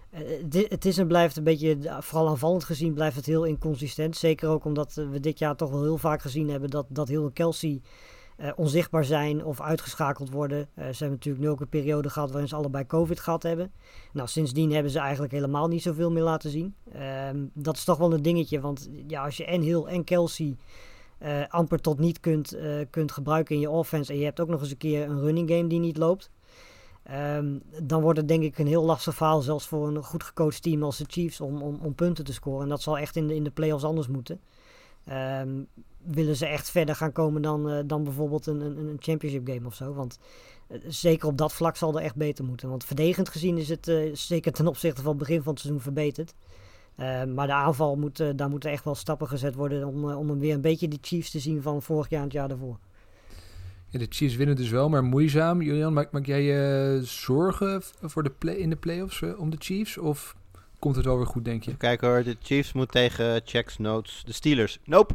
eh, 0.10 0.70
het 0.70 0.86
is 0.86 0.98
en 0.98 1.08
blijft 1.08 1.38
een 1.38 1.44
beetje, 1.44 1.78
vooral 2.00 2.28
aanvallend 2.30 2.64
gezien, 2.64 2.94
blijft 2.94 3.16
het 3.16 3.26
heel 3.26 3.44
inconsistent. 3.44 4.18
Zeker 4.18 4.50
ook 4.50 4.66
omdat 4.66 4.94
we 4.94 5.20
dit 5.20 5.40
jaar 5.40 5.56
toch 5.56 5.70
wel 5.70 5.84
heel 5.84 5.98
vaak 5.98 6.22
gezien 6.22 6.50
hebben 6.50 6.70
dat, 6.70 6.86
dat 6.90 7.08
heel 7.08 7.32
Kelsey 7.32 7.82
eh, 8.44 8.52
onzichtbaar 8.56 9.06
zijn 9.06 9.46
of 9.46 9.62
uitgeschakeld 9.62 10.30
worden. 10.32 10.60
Eh, 10.60 10.84
ze 10.84 10.98
hebben 10.98 11.10
natuurlijk 11.10 11.44
nu 11.44 11.50
ook 11.50 11.62
een 11.62 11.70
periode 11.70 12.10
gehad 12.10 12.30
waarin 12.30 12.48
ze 12.48 12.56
allebei 12.56 12.86
COVID 12.86 13.20
gehad 13.20 13.44
hebben. 13.44 13.72
Nou, 14.14 14.28
sindsdien 14.28 14.72
hebben 14.72 14.92
ze 14.92 15.00
eigenlijk 15.00 15.34
helemaal 15.34 15.68
niet 15.68 15.82
zoveel 15.82 16.12
meer 16.12 16.24
laten 16.24 16.50
zien. 16.50 16.76
Ehm, 16.92 17.46
dat 17.54 17.76
is 17.76 17.84
toch 17.84 17.98
wel 17.98 18.14
een 18.14 18.22
dingetje, 18.22 18.60
want 18.60 18.90
ja, 19.08 19.24
als 19.24 19.38
je 19.38 19.46
en 19.46 19.62
Hill 19.62 19.84
en 19.84 20.04
Kelsey 20.04 20.56
eh, 21.18 21.48
amper 21.48 21.82
tot 21.82 22.00
niet 22.00 22.20
kunt, 22.20 22.58
kunt 22.90 23.12
gebruiken 23.12 23.56
in 23.56 23.62
je 23.62 23.70
offense 23.70 24.12
en 24.12 24.20
je 24.20 24.26
hebt 24.26 24.40
ook 24.40 24.50
nog 24.50 24.62
eens 24.62 24.72
een 24.72 24.78
keer 24.78 25.10
een 25.10 25.22
running 25.22 25.50
game 25.50 25.68
die 25.68 25.80
niet 25.80 25.98
loopt. 25.98 26.32
Ehm, 27.04 27.58
dan 27.84 28.02
wordt 28.02 28.20
het 28.20 28.28
denk 28.28 28.44
ik 28.44 28.58
een 28.58 28.68
heel 28.68 28.84
lastig 28.84 29.16
verhaal, 29.16 29.42
zelfs 29.42 29.68
voor 29.68 29.88
een 29.88 30.04
goed 30.04 30.24
gecoacht 30.24 30.62
team 30.62 30.84
als 30.84 30.98
de 30.98 31.06
Chiefs, 31.08 31.42
om, 31.42 31.62
om, 31.62 31.80
om 31.82 31.96
punten 31.96 32.24
te 32.24 32.34
scoren. 32.34 32.64
En 32.64 32.70
dat 32.70 32.82
zal 32.82 32.98
echt 32.98 33.16
in 33.16 33.28
de, 33.28 33.36
in 33.36 33.44
de 33.44 33.52
playoffs 33.52 33.84
anders 33.84 34.08
moeten. 34.08 34.40
Ehm, 35.06 35.64
willen 36.06 36.36
ze 36.36 36.46
echt 36.46 36.70
verder 36.70 36.96
gaan 36.96 37.12
komen 37.12 37.42
dan, 37.42 37.70
eh, 37.70 37.80
dan 37.86 38.04
bijvoorbeeld 38.04 38.46
een, 38.46 38.62
een, 38.62 38.78
een 38.78 38.98
championship 39.00 39.48
game 39.48 39.66
of 39.68 39.76
zo. 39.76 39.94
Want 39.94 40.20
eh, 40.68 40.78
zeker 40.88 41.28
op 41.28 41.38
dat 41.38 41.54
vlak 41.54 41.76
zal 41.76 41.98
er 41.98 42.04
echt 42.04 42.16
beter 42.16 42.46
moeten. 42.46 42.70
Want 42.70 42.86
verdedigend 42.86 43.30
gezien 43.30 43.58
is 43.58 43.70
het 43.70 43.88
eh, 43.88 44.10
zeker 44.14 44.52
ten 44.52 44.68
opzichte 44.68 45.02
van 45.02 45.10
het 45.10 45.20
begin 45.20 45.42
van 45.44 45.52
het 45.52 45.62
seizoen 45.62 45.82
verbeterd. 45.82 46.34
Maar 47.34 47.48
de 47.48 47.54
aanval 47.54 47.96
moet, 47.96 48.38
daar 48.38 48.50
moeten 48.50 48.72
echt 48.72 48.84
wel 48.84 48.96
stappen 48.96 49.28
gezet 49.28 49.56
worden 49.56 49.88
om, 49.88 50.14
om 50.14 50.30
hem 50.30 50.40
weer 50.40 50.54
een 50.54 50.62
beetje 50.62 50.88
die 50.88 51.00
Chiefs 51.02 51.32
te 51.32 51.40
zien 51.40 51.62
van 51.62 51.82
vorig 51.82 52.10
jaar 52.10 52.20
en 52.20 52.26
het 52.26 52.34
jaar 52.34 52.48
daarvoor. 52.48 52.78
Ja, 53.90 54.00
de 54.00 54.06
Chiefs 54.10 54.36
winnen 54.36 54.56
dus 54.56 54.70
wel, 54.70 54.90
maar 54.90 55.04
moeizaam. 55.04 55.62
Julian, 55.62 55.94
maak, 55.94 56.12
maak 56.12 56.26
jij 56.26 56.44
je 56.44 57.02
zorgen 57.04 57.82
voor 58.02 58.24
de 58.24 58.30
play, 58.30 58.56
in 58.56 58.70
de 58.70 58.76
playoffs 58.76 59.22
om 59.38 59.50
de 59.50 59.58
Chiefs? 59.60 59.98
Of 59.98 60.36
komt 60.80 60.96
het 60.96 61.06
wel 61.06 61.18
weer 61.18 61.26
goed, 61.26 61.46
denk 61.46 61.64
je? 61.64 61.78
Kijken 61.78 62.08
hoor, 62.08 62.24
de 62.24 62.38
Chiefs 62.42 62.74
moet 62.74 62.92
tegen 62.92 63.42
checks 63.46 63.78
notes 63.78 64.24
de 64.26 64.34
Steelers. 64.34 64.80
Nope. 64.86 65.14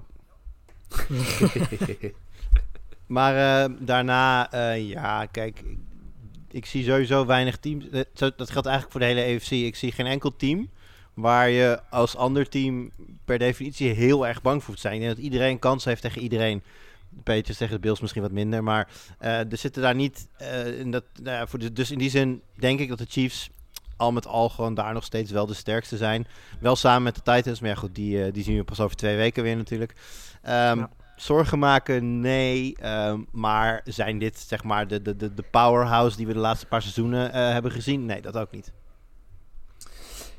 Maar 3.09 3.65
eh, 3.65 3.75
daarna, 3.81 4.53
eh, 4.53 4.89
ja, 4.89 5.27
kijk, 5.27 5.63
ik, 6.51 6.67
zie 6.67 6.85
sowieso 6.85 7.27
weinig 7.27 7.57
teams. 7.57 7.89
eh, 7.89 8.03
Dat 8.15 8.51
geldt 8.51 8.67
eigenlijk 8.67 8.91
voor 8.91 9.01
de 9.01 9.07
hele 9.07 9.35
AFC. 9.35 9.51
Ik 9.51 9.77
zie 9.77 9.93
geen 9.93 10.07
enkel 10.07 10.37
team 10.37 10.71
waar 11.15 11.49
je 11.49 11.81
als 11.91 12.17
ander 12.17 12.49
team 12.49 12.91
per 13.25 13.39
definitie 13.39 13.91
heel 13.91 14.27
erg 14.27 14.43
bang 14.43 14.63
voor 14.63 14.71
moet 14.71 14.81
zijn. 14.81 14.95
Ik 14.95 15.01
denk 15.01 15.15
dat 15.15 15.25
iedereen 15.25 15.59
kans 15.59 15.85
heeft 15.85 16.03
tegen 16.03 16.23
iedereen. 16.23 16.63
De 17.09 17.23
Patriots 17.23 17.59
tegen 17.59 17.75
de 17.75 17.81
Bills 17.81 18.01
misschien 18.01 18.23
wat 18.23 18.33
minder, 18.33 18.63
maar 18.63 18.89
er 19.19 19.47
zitten 19.51 19.83
daar 19.83 19.95
niet. 19.95 20.29
dat, 20.87 21.05
nou 21.23 21.49
voor 21.49 21.73
dus 21.73 21.91
in 21.91 21.99
die 21.99 22.11
zin 22.11 22.43
denk 22.55 22.81
ik 22.81 22.89
dat 22.89 22.99
de 22.99 23.07
Chiefs 23.09 23.51
al 23.97 24.13
met 24.13 24.27
al 24.27 24.49
gewoon 24.49 24.75
daar 24.75 24.93
nog 24.93 25.05
steeds 25.05 25.31
wel 25.31 25.47
de 25.47 25.55
sterkste 25.55 25.97
zijn. 25.97 26.27
Wel 26.61 26.77
samen 26.77 27.03
met 27.03 27.15
de 27.15 27.33
Titans, 27.33 27.61
maar 27.61 27.71
ja, 27.71 27.77
goed, 27.77 27.95
die, 27.95 28.31
die 28.31 28.45
zien 28.45 28.57
we 28.57 28.65
pas 28.65 28.81
over 28.81 28.97
twee 28.97 29.17
weken 29.17 29.43
weer 29.43 29.57
natuurlijk. 29.57 29.95
Ehm, 30.49 30.79
Ja. 30.79 30.91
Zorgen 31.17 31.59
maken, 31.59 32.21
nee. 32.21 32.77
ehm, 32.81 33.21
maar 33.31 33.81
zijn 33.85 34.19
dit 34.19 34.39
zeg 34.39 34.65
maar 34.65 34.89
de, 34.89 35.03
de, 35.03 35.17
de, 35.17 35.45
powerhouse 35.51 36.17
die 36.17 36.27
we 36.27 36.33
de 36.33 36.39
laatste 36.39 36.67
paar 36.67 36.83
seizoenen 36.83 37.33
eh, 37.33 37.53
hebben 37.53 37.71
gezien? 37.71 38.07
Nee, 38.07 38.21
dat 38.21 38.37
ook 38.37 38.51
niet. 38.51 38.73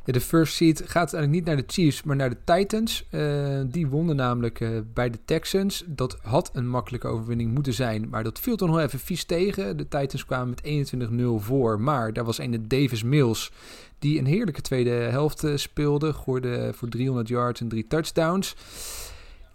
Ja, 0.05 0.13
de 0.13 0.21
first 0.21 0.53
seed 0.55 0.77
gaat 0.77 1.13
eigenlijk 1.13 1.31
niet 1.31 1.45
naar 1.45 1.55
de 1.55 1.73
Chiefs, 1.73 2.03
maar 2.03 2.15
naar 2.15 2.29
de 2.29 2.37
Titans. 2.43 3.07
Eh, 3.09 3.61
die 3.65 3.87
wonnen 3.87 4.15
namelijk 4.15 4.59
eh, 4.59 4.69
bij 4.93 5.09
de 5.09 5.19
Texans. 5.25 5.83
Dat 5.87 6.17
had 6.21 6.49
een 6.53 6.69
makkelijke 6.69 7.07
overwinning 7.07 7.53
moeten 7.53 7.73
zijn, 7.73 8.09
maar 8.09 8.23
dat 8.23 8.39
viel 8.39 8.55
toch 8.55 8.69
nog 8.69 8.79
even 8.79 8.99
vies 8.99 9.23
tegen. 9.23 9.77
De 9.77 9.87
Titans 9.87 10.25
kwamen 10.25 10.49
met 10.49 10.93
21-0 10.93 11.39
voor, 11.39 11.79
maar 11.79 12.13
daar 12.13 12.25
was 12.25 12.37
een 12.37 12.67
Davis 12.67 13.03
Mills 13.03 13.51
die 13.99 14.19
een 14.19 14.25
heerlijke 14.25 14.61
tweede 14.61 14.89
helft 14.89 15.45
speelde. 15.55 16.13
Gooide 16.13 16.71
voor 16.73 16.87
300 16.87 17.27
yards 17.27 17.61
en 17.61 17.67
drie 17.67 17.87
touchdowns. 17.87 18.55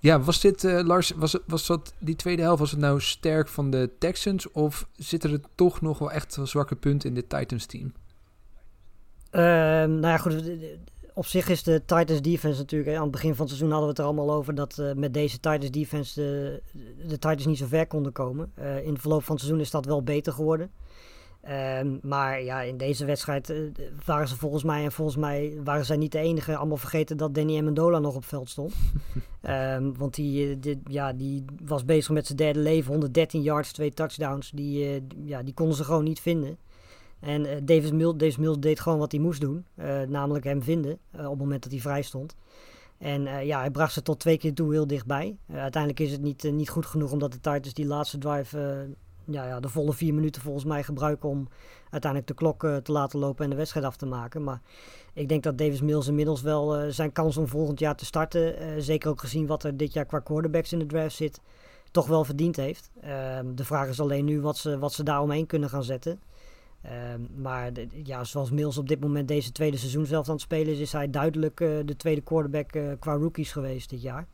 Ja, 0.05 0.21
was 0.21 0.41
dit, 0.41 0.65
eh, 0.65 0.81
Lars, 0.83 1.11
was, 1.11 1.33
het, 1.33 1.43
was 1.47 1.67
dat 1.67 1.95
die 1.99 2.17
tweede 2.17 2.43
helft, 2.43 2.61
was 2.61 2.71
het 2.71 2.81
nou 2.81 3.01
sterk 3.01 3.49
van 3.49 3.71
de 3.71 3.91
Texans? 3.99 4.51
Of 4.51 4.89
zitten 4.97 5.33
er 5.33 5.41
toch 5.55 5.81
nog 5.81 5.99
wel 5.99 6.11
echt 6.11 6.37
wel 6.37 6.47
zwakke 6.47 6.77
punten 6.77 7.09
in 7.09 7.15
dit 7.15 7.29
Titans-team? 7.29 7.93
Ehm, 9.31 9.91
nou 9.91 10.07
ja, 10.07 10.17
goed. 10.17 10.43
Op 11.15 11.27
zich 11.27 11.49
is 11.49 11.63
de 11.63 11.83
Titans 11.87 12.23
defense 12.23 12.59
natuurlijk... 12.59 12.97
Aan 12.97 13.03
het 13.03 13.11
begin 13.11 13.35
van 13.35 13.47
het 13.47 13.55
seizoen 13.55 13.71
hadden 13.71 13.87
we 13.87 13.91
het 13.91 13.99
er 13.99 14.05
allemaal 14.05 14.37
over... 14.37 14.55
dat 14.55 14.79
eh, 14.79 14.93
met 14.93 15.15
deze 15.15 15.41
Titans 15.41 15.71
defense 15.71 16.21
de, 16.21 16.63
de 17.09 17.19
Titans 17.19 17.47
niet 17.47 17.59
zo 17.59 17.67
ver 17.67 17.87
konden 17.87 18.13
komen. 18.13 18.53
Eh, 18.55 18.87
in 18.87 18.95
de 18.95 19.01
verloop 19.01 19.25
van 19.25 19.35
het 19.35 19.45
seizoen 19.45 19.65
is 19.65 19.71
dat 19.71 19.85
wel 19.85 20.03
beter 20.03 20.33
geworden. 20.33 20.71
Ehm, 21.45 21.97
maar 22.03 22.43
ja, 22.43 22.61
in 22.61 22.77
deze 22.77 23.05
wedstrijd 23.05 23.51
eh, 23.51 23.59
waren 24.05 24.29
ze 24.29 24.37
volgens 24.37 24.63
mij... 24.63 24.85
en 24.85 24.93
volgens 24.93 25.17
mij 25.17 25.59
waren 25.65 25.85
zij 25.85 25.97
niet 25.97 26.13
de 26.13 26.19
enige... 26.19 26.57
allemaal 26.57 26.77
vergeten 26.77 27.17
dat 27.17 27.35
Danny 27.35 27.59
Amendola 27.59 27.99
nog 27.99 28.15
op 28.15 28.25
veld 28.25 28.49
stond. 28.49 28.75
Ehm, 29.41 29.93
want 29.97 30.15
die, 30.15 30.51
eh, 30.51 30.57
die, 30.61 30.81
ja, 30.87 31.13
die 31.13 31.45
was 31.65 31.85
bezig 31.85 32.11
met 32.11 32.27
zijn 32.27 32.39
derde 32.39 32.59
leven. 32.59 32.91
113 32.91 33.43
yards, 33.43 33.73
twee 33.73 33.93
touchdowns. 33.93 34.51
Die, 34.51 34.85
eh, 34.85 35.01
ja, 35.25 35.43
die 35.43 35.55
konden 35.55 35.77
ze 35.77 35.85
gewoon 35.85 36.05
niet 36.05 36.21
vinden. 36.21 36.59
En 37.21 37.47
eh 37.47 37.57
Davis, 37.63 37.93
Mills, 37.93 38.17
Davis 38.17 38.37
Mills 38.37 38.59
deed 38.59 38.81
gewoon 38.81 38.99
wat 38.99 39.13
hij 39.13 39.21
moest 39.21 39.41
doen. 39.41 39.67
namelijk 40.09 40.45
hem 40.45 40.63
vinden 40.63 40.99
op 41.13 41.21
het 41.21 41.39
moment 41.39 41.63
dat 41.63 41.73
hij 41.73 41.81
vrij 41.81 42.03
stond. 42.03 42.35
En 42.99 43.47
ja, 43.47 43.59
hij 43.59 43.71
bracht 43.71 43.93
ze 43.93 44.03
tot 44.03 44.21
twee 44.21 44.39
keer 44.39 44.55
toe 44.55 44.73
heel 44.73 44.87
dichtbij. 44.87 45.37
Uiteindelijk 45.53 46.01
is 46.01 46.13
het 46.13 46.23
niet, 46.23 46.53
niet 46.53 46.69
goed 46.69 46.87
genoeg 46.87 47.13
omdat 47.13 47.33
de 47.33 47.41
Titans 47.41 47.75
die 47.75 47.87
laatste 47.87 48.19
drive... 48.19 48.87
ja, 49.27 49.47
ja, 49.47 49.61
de 49.61 49.69
volle 49.69 49.93
vier 49.93 50.15
minuten 50.15 50.43
volgens 50.43 50.65
mij 50.65 50.83
gebruiken 50.83 51.29
om 51.29 51.49
uiteindelijk 51.91 52.27
de 52.27 52.35
klok 52.35 52.65
eh, 52.65 52.77
te 52.77 52.93
laten 52.93 53.19
lopen 53.19 53.45
en 53.45 53.51
de 53.51 53.57
wedstrijd 53.57 53.87
af 53.87 53.97
te 53.97 54.07
maken. 54.07 54.45
Maar 54.45 54.61
ik 55.13 55.29
denk 55.29 55.43
dat 55.43 55.59
Davis 55.59 55.81
Mills 55.81 56.09
inmiddels 56.09 56.43
wel 56.43 56.77
eh, 56.77 56.89
zijn 56.89 57.13
kans 57.13 57.37
om 57.37 57.49
volgend 57.49 57.79
jaar 57.79 57.97
te 57.97 58.05
starten, 58.05 58.59
eh, 58.59 58.67
zeker 58.79 59.11
ook 59.11 59.21
gezien 59.21 59.47
wat 59.47 59.65
er 59.65 59.77
dit 59.77 59.93
jaar 59.93 60.07
qua 60.07 60.19
quarterbacks 60.19 60.73
in 60.73 60.79
de 60.79 60.87
draft 60.87 61.17
zit, 61.17 61.41
toch 61.91 62.07
wel 62.07 62.25
verdiend 62.25 62.57
heeft. 62.57 62.91
Ehm, 63.01 63.55
de 63.55 63.65
vraag 63.65 63.89
is 63.89 64.01
alleen 64.01 64.25
nu 64.25 64.41
wat 64.41 64.57
ze, 64.57 64.79
wat 64.79 64.93
ze 64.93 65.03
daar 65.03 65.21
omheen 65.21 65.47
kunnen 65.47 65.69
gaan 65.69 65.85
zetten. 65.85 66.21
Ehm, 66.83 67.21
maar 67.37 67.71
ja, 68.05 68.25
zoals 68.25 68.51
Mills 68.51 68.79
op 68.79 68.89
dit 68.89 69.01
moment 69.01 69.29
deze 69.29 69.53
tweede 69.53 69.77
seizoen 69.77 70.07
zelf 70.07 70.27
aan 70.27 70.35
het 70.35 70.43
spelen 70.43 70.73
is, 70.73 70.79
is 70.79 70.93
hij 70.93 71.11
duidelijk 71.11 71.57
de 71.57 71.95
tweede 71.97 72.21
quarterback 72.21 72.99
qua 73.01 73.13
rookies 73.13 73.53
geweest 73.53 73.91
dit 73.91 74.03
jaar. 74.03 74.27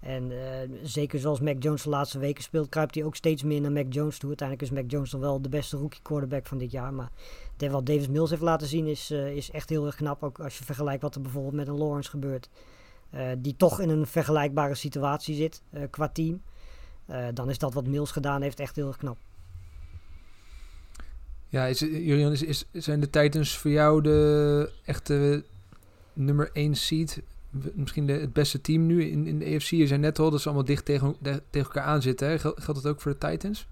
En 0.00 0.30
eh, 0.30 0.68
zeker 0.82 1.18
zoals 1.18 1.40
Mac 1.40 1.62
Jones 1.62 1.82
de 1.82 1.88
laatste 1.88 2.18
weken 2.18 2.42
speelt, 2.42 2.68
kruipt 2.68 2.94
hij 2.94 3.04
ook 3.04 3.16
steeds 3.16 3.42
meer 3.42 3.60
naar 3.60 3.72
Mac 3.72 3.92
Jones 3.92 4.18
toe. 4.18 4.28
Uiteindelijk 4.28 4.70
is 4.70 4.76
Mac 4.80 4.90
Jones 4.90 5.10
dan 5.10 5.20
wel 5.20 5.42
de 5.42 5.48
beste 5.48 5.76
rookie 5.76 6.02
quarterback 6.02 6.46
van 6.46 6.58
dit 6.58 6.70
jaar. 6.70 6.94
Maar 6.94 7.10
wat 7.56 7.86
Davis 7.86 8.08
Mills 8.08 8.30
heeft 8.30 8.42
laten 8.42 8.66
zien 8.66 8.86
is, 8.86 9.10
eh, 9.10 9.36
is 9.36 9.50
echt 9.50 9.68
heel 9.68 9.86
erg 9.86 9.94
knap. 9.94 10.22
Ook 10.22 10.40
als 10.40 10.58
je 10.58 10.64
vergelijkt 10.64 11.02
wat 11.02 11.14
er 11.14 11.20
bijvoorbeeld 11.20 11.54
met 11.54 11.68
een 11.68 11.78
Lawrence 11.78 12.10
gebeurt. 12.10 12.48
eh, 13.10 13.26
die 13.38 13.56
toch 13.56 13.80
in 13.80 13.88
een 13.88 14.06
vergelijkbare 14.06 14.74
situatie 14.74 15.34
zit 15.34 15.62
qua 15.90 16.08
team. 16.08 16.42
Dan 17.34 17.50
is 17.50 17.58
dat 17.58 17.74
wat 17.74 17.86
Mills 17.86 18.10
gedaan 18.10 18.42
heeft 18.42 18.60
echt 18.60 18.76
heel 18.76 18.86
erg 18.86 18.96
knap. 18.96 19.16
Ja, 21.48 21.66
is, 21.66 21.78
Julian, 21.78 22.32
is, 22.32 22.64
zijn 22.72 23.00
de 23.00 23.10
Titans 23.10 23.58
voor 23.58 23.70
jou 23.70 24.02
de 24.02 24.70
echte 24.84 25.44
nummer 26.12 26.50
1 26.52 26.74
seed? 26.74 27.22
Misschien 27.50 28.06
de, 28.06 28.12
het 28.12 28.32
beste 28.32 28.60
team 28.60 28.86
nu 28.86 29.10
in, 29.10 29.26
in 29.26 29.38
de 29.38 29.44
EFC. 29.44 29.70
Je 29.70 29.86
zei 29.86 30.00
net 30.00 30.18
al 30.18 30.30
dat 30.30 30.40
ze 30.40 30.46
allemaal 30.46 30.66
dicht 30.66 30.84
tegen, 30.84 31.16
tegen 31.22 31.40
elkaar 31.52 31.82
aan 31.84 32.02
zitten. 32.02 32.28
Hè? 32.28 32.38
Gel- 32.38 32.56
Geldt 32.58 32.82
dat 32.82 32.92
ook 32.92 33.00
voor 33.00 33.16
de 33.18 33.28
Titans? 33.28 33.66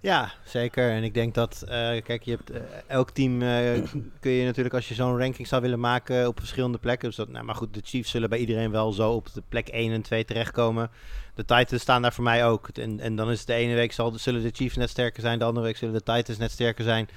Ja, 0.00 0.32
zeker. 0.44 0.90
En 0.90 1.02
ik 1.02 1.14
denk 1.14 1.34
dat, 1.34 1.62
eh, 1.62 2.02
kijk, 2.02 2.22
je 2.22 2.30
hebt 2.30 2.50
eh, 2.50 2.60
elk 2.86 3.10
team 3.10 3.42
eh, 3.42 3.82
kun 4.20 4.30
je 4.30 4.44
natuurlijk 4.44 4.74
als 4.74 4.88
je 4.88 4.94
zo'n 4.94 5.18
ranking 5.18 5.46
zou 5.48 5.62
willen 5.62 5.80
maken 5.80 6.26
op 6.28 6.38
verschillende 6.38 6.78
plekken. 6.78 7.08
Dus 7.08 7.16
dat, 7.16 7.28
nou, 7.28 7.44
maar 7.44 7.54
goed, 7.54 7.74
de 7.74 7.80
Chiefs 7.84 8.10
zullen 8.10 8.28
bij 8.30 8.38
iedereen 8.38 8.70
wel 8.70 8.92
zo 8.92 9.12
op 9.12 9.32
de 9.32 9.42
plek 9.48 9.68
1 9.68 9.92
en 9.92 10.02
2 10.02 10.24
terechtkomen. 10.24 10.90
De 11.34 11.44
Titans 11.44 11.82
staan 11.82 12.02
daar 12.02 12.12
voor 12.12 12.24
mij 12.24 12.46
ook. 12.46 12.68
En, 12.68 13.00
en 13.00 13.16
dan 13.16 13.30
is 13.30 13.38
het 13.38 13.46
de 13.46 13.54
ene 13.54 13.74
week 13.74 13.92
zullen 14.14 14.42
de 14.42 14.50
Chiefs 14.52 14.76
net 14.76 14.90
sterker 14.90 15.22
zijn, 15.22 15.38
de 15.38 15.44
andere 15.44 15.66
week 15.66 15.76
zullen 15.76 15.94
de 15.94 16.12
Titans 16.12 16.38
net 16.38 16.50
sterker 16.50 16.84
zijn. 16.84 17.08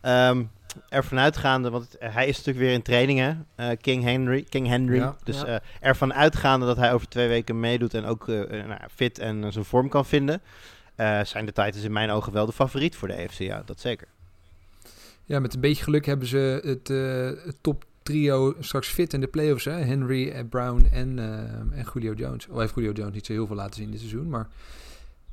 Ehm 0.00 0.44
ervan 0.88 1.18
uitgaande, 1.18 1.70
want 1.70 1.96
hij 1.98 2.26
is 2.26 2.36
natuurlijk 2.36 2.64
weer 2.64 2.74
in 2.74 2.82
trainingen, 2.82 3.46
eh, 3.54 3.68
King 3.80 4.02
Henry. 4.02 4.42
King 4.48 4.66
Henry. 4.66 4.96
Ja. 4.96 5.16
Dus 5.24 5.40
Ja. 5.40 5.46
eh, 5.46 5.56
ervan 5.80 6.14
uitgaande 6.14 6.66
dat 6.66 6.76
hij 6.76 6.92
over 6.92 7.08
twee 7.08 7.28
weken 7.28 7.60
meedoet 7.60 7.94
en 7.94 8.04
ook 8.04 8.28
eh, 8.28 8.34
nou, 8.34 8.68
ja, 8.68 8.88
fit 8.94 9.18
en 9.18 9.52
zijn 9.52 9.64
vorm 9.64 9.88
kan 9.88 10.06
vinden. 10.06 10.40
eh, 10.96 11.24
zijn 11.24 11.46
de 11.46 11.52
Titans 11.52 11.82
in 11.84 11.92
mijn 11.92 12.10
ogen 12.10 12.32
wel 12.32 12.46
de 12.46 12.52
favoriet 12.52 12.96
voor 12.96 13.08
de 13.08 13.14
AFC. 13.16 13.38
Ja, 13.38 13.62
dat 13.66 13.80
zeker. 13.80 14.06
Ja, 15.24 15.40
met 15.40 15.54
een 15.54 15.60
beetje 15.60 15.82
geluk 15.84 16.06
hebben 16.06 16.28
ze 16.28 16.60
het, 16.64 16.90
eh, 16.90 17.46
het 17.46 17.56
top 17.60 17.84
trio 18.02 18.54
straks 18.60 18.88
fit 18.88 19.12
in 19.12 19.20
de 19.20 19.26
playoffs. 19.26 19.64
Hè? 19.64 19.70
Henry, 19.72 20.28
eh, 20.30 20.44
Brown 20.50 20.88
en, 20.92 21.18
en 21.72 21.86
Julio 21.94 22.12
Jones. 22.12 22.48
Al 22.50 22.58
heeft 22.60 22.74
Julio 22.74 22.92
Jones 22.92 23.14
niet 23.14 23.26
zo 23.26 23.32
heel 23.32 23.46
veel 23.46 23.56
laten 23.56 23.74
zien 23.74 23.90
dit 23.90 23.98
seizoen, 24.00 24.28
maar 24.28 24.46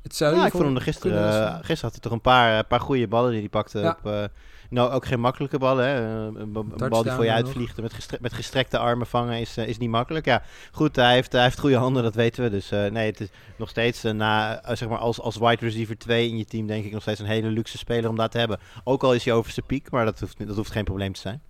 het 0.02 0.16
zou 0.16 0.34
Ja, 0.36 0.44
ik 0.46 0.50
vond 0.52 0.64
hem 0.64 0.76
er 0.76 0.82
gisteren. 0.82 1.52
gisteren 1.54 1.80
had 1.80 1.92
hij 1.92 2.00
toch 2.00 2.12
een 2.12 2.20
paar, 2.20 2.64
paar 2.64 2.80
goede 2.80 3.08
ballen 3.08 3.30
die 3.30 3.40
hij 3.40 3.48
pakte. 3.48 3.78
Ja. 3.78 3.96
Op, 4.02 4.06
eh, 4.12 4.24
nou, 4.70 4.90
ook 4.92 5.06
geen 5.06 5.20
makkelijke 5.20 5.58
ballen. 5.58 5.86
Hè. 5.86 5.94
Eh, 5.94 6.40
Een, 6.40 6.52
ba- 6.52 6.60
een 6.76 6.88
bal 6.88 7.02
die 7.02 7.12
voor 7.12 7.24
je 7.24 7.32
uitvliegt. 7.32 7.80
Met, 7.80 7.92
gestre- 7.92 8.18
met 8.20 8.32
gestrekte 8.32 8.78
armen 8.78 9.06
vangen 9.06 9.40
is, 9.40 9.56
eh, 9.56 9.66
is 9.68 9.78
niet 9.78 9.90
makkelijk. 9.90 10.24
Ja, 10.24 10.42
goed, 10.72 10.96
hij 10.96 11.12
heeft, 11.12 11.32
hij 11.32 11.42
heeft 11.42 11.58
goede 11.58 11.76
handen, 11.76 12.02
dat 12.02 12.14
weten 12.14 12.42
we. 12.44 12.50
Dus 12.50 12.70
eh, 12.70 12.84
nee, 12.90 13.06
het 13.10 13.20
is 13.20 13.28
nog 13.58 13.68
steeds 13.68 14.02
na, 14.02 14.62
zeg 14.72 14.88
maar 14.88 14.98
als, 14.98 15.20
als 15.20 15.36
wide 15.36 15.64
receiver 15.64 15.98
2 15.98 16.28
in 16.28 16.36
je 16.36 16.44
team, 16.44 16.66
denk 16.66 16.84
ik 16.84 16.92
nog 16.92 17.02
steeds 17.02 17.20
een 17.20 17.26
hele 17.26 17.48
luxe 17.48 17.78
speler 17.78 18.10
om 18.10 18.16
daar 18.16 18.28
te 18.28 18.38
hebben. 18.38 18.58
Ook 18.84 19.02
al 19.02 19.14
is 19.14 19.24
hij 19.24 19.34
over 19.34 19.52
zijn 19.52 19.66
piek, 19.66 19.90
maar 19.90 20.04
dat 20.04 20.20
hoeft, 20.20 20.46
dat 20.46 20.56
hoeft 20.56 20.70
geen 20.70 20.84
probleem 20.84 21.12
te 21.12 21.20
zijn. 21.20 21.40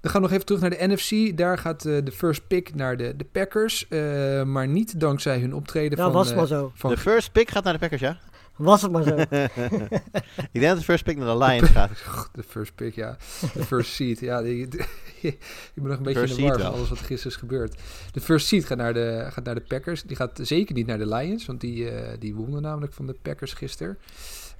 Dan 0.00 0.12
gaan 0.12 0.22
we 0.22 0.26
nog 0.28 0.36
even 0.36 0.46
terug 0.46 0.60
naar 0.60 0.70
de 0.70 0.86
NFC. 0.94 1.36
Daar 1.36 1.58
gaat 1.58 1.84
eh, 1.84 1.98
de 2.04 2.12
first 2.12 2.46
pick 2.46 2.74
naar 2.74 2.96
de, 2.96 3.16
de 3.16 3.24
Packers. 3.24 3.88
eh, 3.88 4.42
maar 4.42 4.68
niet 4.68 5.00
dankzij 5.00 5.38
hun 5.38 5.54
optreden 5.54 5.98
Ja, 5.98 6.04
van... 6.04 6.12
was 6.12 6.34
maar 6.34 6.46
zo. 6.46 6.72
van 6.74 6.90
De 6.90 6.96
first 6.96 7.32
pick 7.32 7.50
gaat 7.50 7.64
naar 7.64 7.72
de 7.72 7.78
Packers, 7.78 8.00
ja? 8.00 8.18
Was 8.56 8.82
het 8.82 8.92
maar 8.92 9.02
zo. 9.02 9.16
ik 10.52 10.60
denk 10.60 10.64
dat 10.66 10.76
de 10.78 10.84
first 10.84 11.04
pick 11.04 11.16
naar 11.16 11.38
de 11.38 11.44
Lions 11.44 11.70
gaat. 11.78 11.90
De 12.32 12.42
first 12.42 12.74
pick, 12.74 12.94
ja. 12.94 13.16
De 13.54 13.64
first 13.64 13.92
seed. 13.92 14.20
Ja, 14.20 14.42
die, 14.42 14.68
die- 14.68 14.80
ik 15.22 15.38
ben 15.74 15.84
nog 15.84 15.96
een 15.96 16.02
beetje 16.02 16.18
First 16.20 16.38
in 16.38 16.44
de 16.44 16.50
war 16.50 16.60
van 16.60 16.72
alles 16.72 16.88
wat 16.88 16.98
gisteren 16.98 17.32
is 17.32 17.36
gebeurd. 17.38 17.80
De 18.12 18.20
first 18.20 18.46
seed 18.46 18.64
gaat 18.64 18.78
naar 18.78 18.94
de, 18.94 19.26
gaat 19.30 19.44
naar 19.44 19.54
de 19.54 19.60
Packers. 19.60 20.02
Die 20.02 20.16
gaat 20.16 20.40
zeker 20.42 20.74
niet 20.74 20.86
naar 20.86 20.98
de 20.98 21.08
Lions, 21.08 21.46
want 21.46 21.60
die, 21.60 21.90
eh, 21.90 22.16
die 22.18 22.34
wonnen 22.34 22.62
namelijk 22.62 22.92
van 22.92 23.06
de 23.06 23.16
Packers 23.22 23.52
gisteren. 23.52 23.98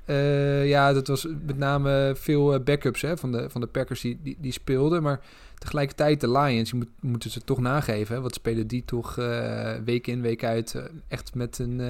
Eh, 0.05 0.68
ja, 0.68 0.92
dat 0.92 1.07
was 1.07 1.26
met 1.47 1.59
name 1.59 2.12
veel 2.16 2.55
eh, 2.55 2.61
backups 2.61 3.01
hè, 3.03 3.16
van, 3.16 3.32
de, 3.32 3.51
van 3.51 3.61
de 3.61 3.66
Packers 3.66 4.01
die, 4.01 4.18
die, 4.22 4.36
die 4.40 4.53
speelden. 4.53 5.03
Maar 5.03 5.20
tegelijkertijd 5.59 6.20
de 6.20 6.30
Lions, 6.30 6.70
je 6.70 6.76
moet, 6.76 6.88
moeten 7.01 7.30
ze 7.30 7.40
toch 7.40 7.59
nageven. 7.61 8.14
Hè, 8.14 8.20
wat 8.20 8.34
spelen 8.34 8.66
die 8.66 8.84
toch 8.84 9.18
eh, 9.18 9.72
week 9.84 10.07
in, 10.07 10.20
week 10.20 10.45
uit 10.45 10.82
echt 11.09 11.34
met, 11.34 11.59
een, 11.59 11.80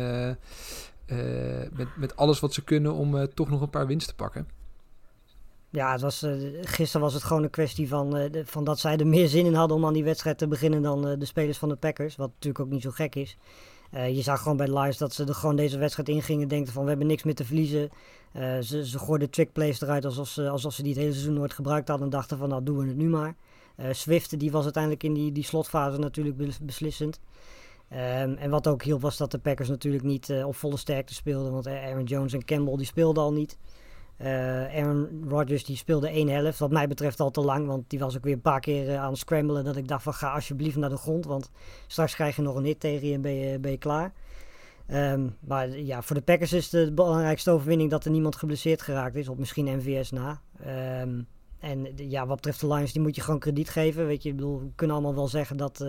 met, 1.73 1.97
met 1.97 2.17
alles 2.17 2.41
wat 2.41 2.55
ze 2.55 2.65
kunnen 2.65 2.95
om 2.95 3.17
eh, 3.17 3.23
toch 3.23 3.51
nog 3.51 3.61
een 3.61 3.71
paar 3.71 3.87
winsten 3.87 4.17
te 4.17 4.23
pakken. 4.23 4.49
Ja, 5.71 5.93
het 5.93 6.01
was, 6.01 6.23
eh, 6.23 6.33
gisteren 6.61 7.01
was 7.01 7.15
het 7.15 7.23
gewoon 7.23 7.43
een 7.43 7.51
kwestie 7.51 7.89
van, 7.89 8.17
eh, 8.17 8.43
van 8.45 8.65
dat 8.65 8.79
zij 8.79 8.97
er 8.97 9.07
meer 9.07 9.29
zin 9.29 9.47
in 9.47 9.55
hadden 9.55 9.77
om 9.77 9.87
aan 9.87 9.93
die 9.93 10.05
wedstrijd 10.05 10.39
te 10.39 10.49
beginnen 10.49 10.83
dan 10.83 11.09
eh, 11.09 11.19
de 11.19 11.25
spelers 11.25 11.59
van 11.59 11.69
de 11.69 11.77
Packers. 11.77 12.17
Wat 12.17 12.29
natuurlijk 12.29 12.65
ook 12.65 12.71
niet 12.71 12.83
zo 12.83 12.91
gek 12.91 13.15
is. 13.15 13.37
Eh, 13.91 14.15
je 14.17 14.23
zag 14.23 14.43
gewoon 14.43 14.57
bij 14.57 14.67
de 14.67 14.73
Lions 14.73 14.99
dat 14.99 15.13
ze 15.13 15.25
er 15.25 15.35
gewoon 15.35 15.57
deze 15.57 15.79
wedstrijd 15.79 16.09
ingingen. 16.09 16.49
Denken 16.49 16.73
van 16.73 16.83
we 16.83 16.89
hebben 16.89 17.07
niks 17.07 17.23
meer 17.23 17.35
te 17.35 17.45
verliezen. 17.45 17.91
Eh, 18.33 18.59
ze, 18.59 18.87
ze 18.87 18.99
gooiden 18.99 19.31
trickplays 19.31 19.81
eruit 19.81 20.05
alsof 20.05 20.29
ze, 20.29 20.49
alsof 20.49 20.73
ze 20.73 20.83
die 20.83 20.93
het 20.93 21.01
hele 21.01 21.13
seizoen 21.13 21.35
nooit 21.35 21.53
gebruikt 21.53 21.89
hadden. 21.89 22.07
En 22.07 22.13
dachten 22.13 22.39
van 22.39 22.49
nou 22.49 22.63
doen 22.63 22.79
we 22.79 22.87
het 22.87 22.97
nu 22.97 23.09
maar. 23.09 23.35
Eh, 23.77 23.87
Swift 23.93 24.39
die 24.39 24.51
was 24.51 24.65
uiteindelijk 24.65 25.03
in 25.03 25.15
die, 25.15 25.33
die 25.33 25.45
slotfase 25.45 25.99
natuurlijk 25.99 26.37
bes- 26.37 26.59
beslissend. 26.59 27.21
Ehm, 27.95 28.35
en 28.35 28.51
wat 28.51 28.69
ook 28.69 28.83
hielp 28.83 29.01
was 29.01 29.17
dat 29.17 29.31
de 29.31 29.39
Packers 29.39 29.69
natuurlijk 29.69 30.05
niet 30.05 30.31
eh, 30.31 30.47
op 30.47 30.57
volle 30.57 30.77
sterkte 30.77 31.15
speelden. 31.15 31.53
Want 31.53 31.67
Aaron 31.67 32.05
Jones 32.05 32.33
en 32.33 32.45
Campbell 32.45 32.77
die 32.77 32.87
speelden 32.87 33.23
al 33.23 33.33
niet. 33.33 33.59
Eh, 34.17 34.77
Aaron 34.77 35.25
Rodgers 35.29 35.65
die 35.65 35.77
speelde 35.77 36.09
één 36.09 36.29
helft, 36.29 36.59
wat 36.59 36.71
mij 36.71 36.89
betreft 36.89 37.21
al 37.21 37.31
te 37.31 37.41
lang. 37.41 37.67
Want 37.67 37.91
die 37.91 37.99
was 37.99 38.17
ook 38.17 38.25
weer 38.25 38.33
een 38.33 38.41
paar 38.41 38.61
keer 38.61 38.89
eh, 38.89 39.03
aan 39.03 39.11
het 39.11 39.19
scramblen. 39.19 39.65
Dat 39.65 39.77
ik 39.77 39.89
dacht 39.89 40.03
van 40.03 40.15
ga 40.15 40.33
alsjeblieft 40.33 40.77
naar 40.77 40.91
de 40.91 40.97
grond. 40.97 41.25
Want 41.25 41.51
straks 41.87 42.15
krijg 42.15 42.37
je 42.37 42.43
nog 42.43 42.55
een 42.55 42.65
hit 42.65 42.81
tegen 42.81 43.09
je 43.09 43.15
en 43.15 43.21
ben 43.21 43.35
je, 43.35 43.59
ben 43.59 43.71
je 43.71 43.79
klaar. 43.79 44.13
Ehm, 44.87 45.29
maar 45.41 45.79
ja, 45.79 46.03
voor 46.03 46.17
de 46.17 46.23
Packers 46.23 46.53
is 46.53 46.71
de 46.71 46.93
belangrijkste 46.93 47.51
overwinning 47.51 47.91
dat 47.91 48.05
er 48.05 48.11
niemand 48.11 48.37
geblesseerd 48.37 48.83
geraakt 48.83 49.17
is. 49.17 49.29
Op 49.29 49.39
misschien 49.39 49.77
MVS 49.77 50.11
na. 50.11 50.41
Ehm, 50.61 51.21
en 51.59 51.89
ja, 51.97 52.27
wat 52.27 52.37
betreft 52.37 52.61
de 52.61 52.69
Lions, 52.69 52.93
die 52.93 53.03
moet 53.03 53.17
je 53.17 53.23
gewoon 53.23 53.41
krediet 53.41 53.71
geven. 53.71 54.07
Weet 54.07 54.23
je, 54.23 54.35
bedoel, 54.35 54.61
we 54.61 54.71
kunnen 54.75 54.97
allemaal 54.97 55.15
wel 55.15 55.29
zeggen 55.29 55.57
dat, 55.57 55.85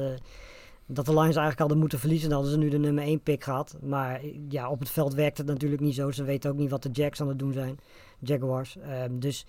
dat 0.88 1.06
de 1.06 1.12
Lions 1.12 1.26
eigenlijk 1.26 1.60
hadden 1.60 1.78
moeten 1.78 2.00
verliezen. 2.00 2.30
Dan 2.30 2.38
hadden 2.38 2.60
ze 2.60 2.64
nu 2.64 2.70
de 2.70 2.78
nummer 2.78 3.04
1 3.04 3.20
pick 3.20 3.44
gehad. 3.44 3.78
Maar 3.82 4.22
ja, 4.50 4.70
op 4.70 4.80
het 4.80 4.90
veld 4.90 5.14
werkt 5.14 5.38
het 5.38 5.48
natuurlijk 5.48 5.82
niet 5.82 5.96
zo. 5.96 6.12
Ze 6.12 6.24
weten 6.24 6.52
ook 6.52 6.58
niet 6.58 6.70
wat 6.70 6.84
de 6.84 6.90
Jacks 6.92 7.22
aan 7.22 7.28
het 7.28 7.40
doen 7.40 7.54
zijn. 7.54 7.80
Jaguars. 8.20 8.78
Ehm, 8.78 9.20
dus, 9.20 9.46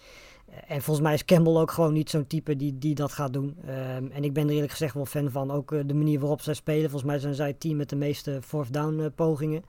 eh, 0.46 0.56
en 0.68 0.82
volgens 0.82 1.06
mij 1.06 1.14
is 1.14 1.24
Campbell 1.24 1.54
ook 1.54 1.70
gewoon 1.70 1.92
niet 1.92 2.10
zo'n 2.10 2.26
type 2.26 2.56
die, 2.56 2.78
die 2.78 2.94
dat 2.94 3.12
gaat 3.12 3.32
doen. 3.32 3.56
Ehm, 3.66 4.06
en 4.12 4.24
ik 4.24 4.32
ben 4.32 4.48
er 4.48 4.54
eerlijk 4.54 4.72
gezegd 4.72 4.94
wel 4.94 5.06
fan 5.06 5.30
van. 5.30 5.50
Ook 5.50 5.72
eh, 5.72 5.80
de 5.86 5.94
manier 5.94 6.20
waarop 6.20 6.40
zij 6.40 6.54
spelen. 6.54 6.90
Volgens 6.90 7.10
mij 7.10 7.18
zijn 7.18 7.34
zij 7.34 7.46
het 7.46 7.60
team 7.60 7.76
met 7.76 7.88
de 7.88 7.96
meeste 7.96 8.38
fourth 8.42 8.72
down 8.72 9.00
eh, 9.00 9.06
pogingen. 9.14 9.64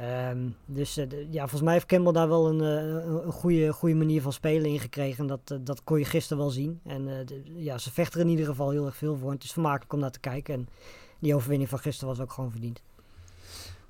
Ehm, 0.00 0.38
dus 0.66 0.96
eh, 0.96 1.06
ja, 1.30 1.40
volgens 1.40 1.60
mij 1.62 1.72
heeft 1.72 1.86
Campbell 1.86 2.12
daar 2.12 2.28
wel 2.28 2.48
een, 2.48 2.60
eh, 2.60 3.04
een 3.04 3.26
een 3.26 3.32
goede, 3.32 3.72
goede 3.72 3.94
manier 3.94 4.22
van 4.22 4.32
spelen 4.32 4.70
in 4.70 4.80
gekregen. 4.80 5.18
En 5.20 5.26
dat, 5.26 5.40
eh, 5.50 5.58
dat 5.60 5.84
kon 5.84 5.98
je 5.98 6.04
gisteren 6.04 6.38
wel 6.42 6.50
zien. 6.52 6.80
En 6.84 7.04
de- 7.04 7.42
ja, 7.54 7.78
ze 7.78 7.92
vechten 7.92 8.20
er 8.20 8.24
in 8.26 8.30
ieder 8.32 8.46
geval 8.46 8.70
heel 8.70 8.86
erg 8.86 8.96
veel 8.96 9.16
voor. 9.16 9.28
En 9.28 9.34
het 9.34 9.44
is 9.44 9.52
vermakelijk 9.52 9.92
om 9.92 9.98
naar 9.98 10.10
te 10.10 10.20
kijken. 10.20 10.54
En 10.54 10.68
die 11.18 11.34
overwinning 11.34 11.68
van 11.68 11.78
gisteren 11.78 12.08
was 12.14 12.20
ook 12.24 12.32
gewoon 12.32 12.50
verdiend. 12.50 12.82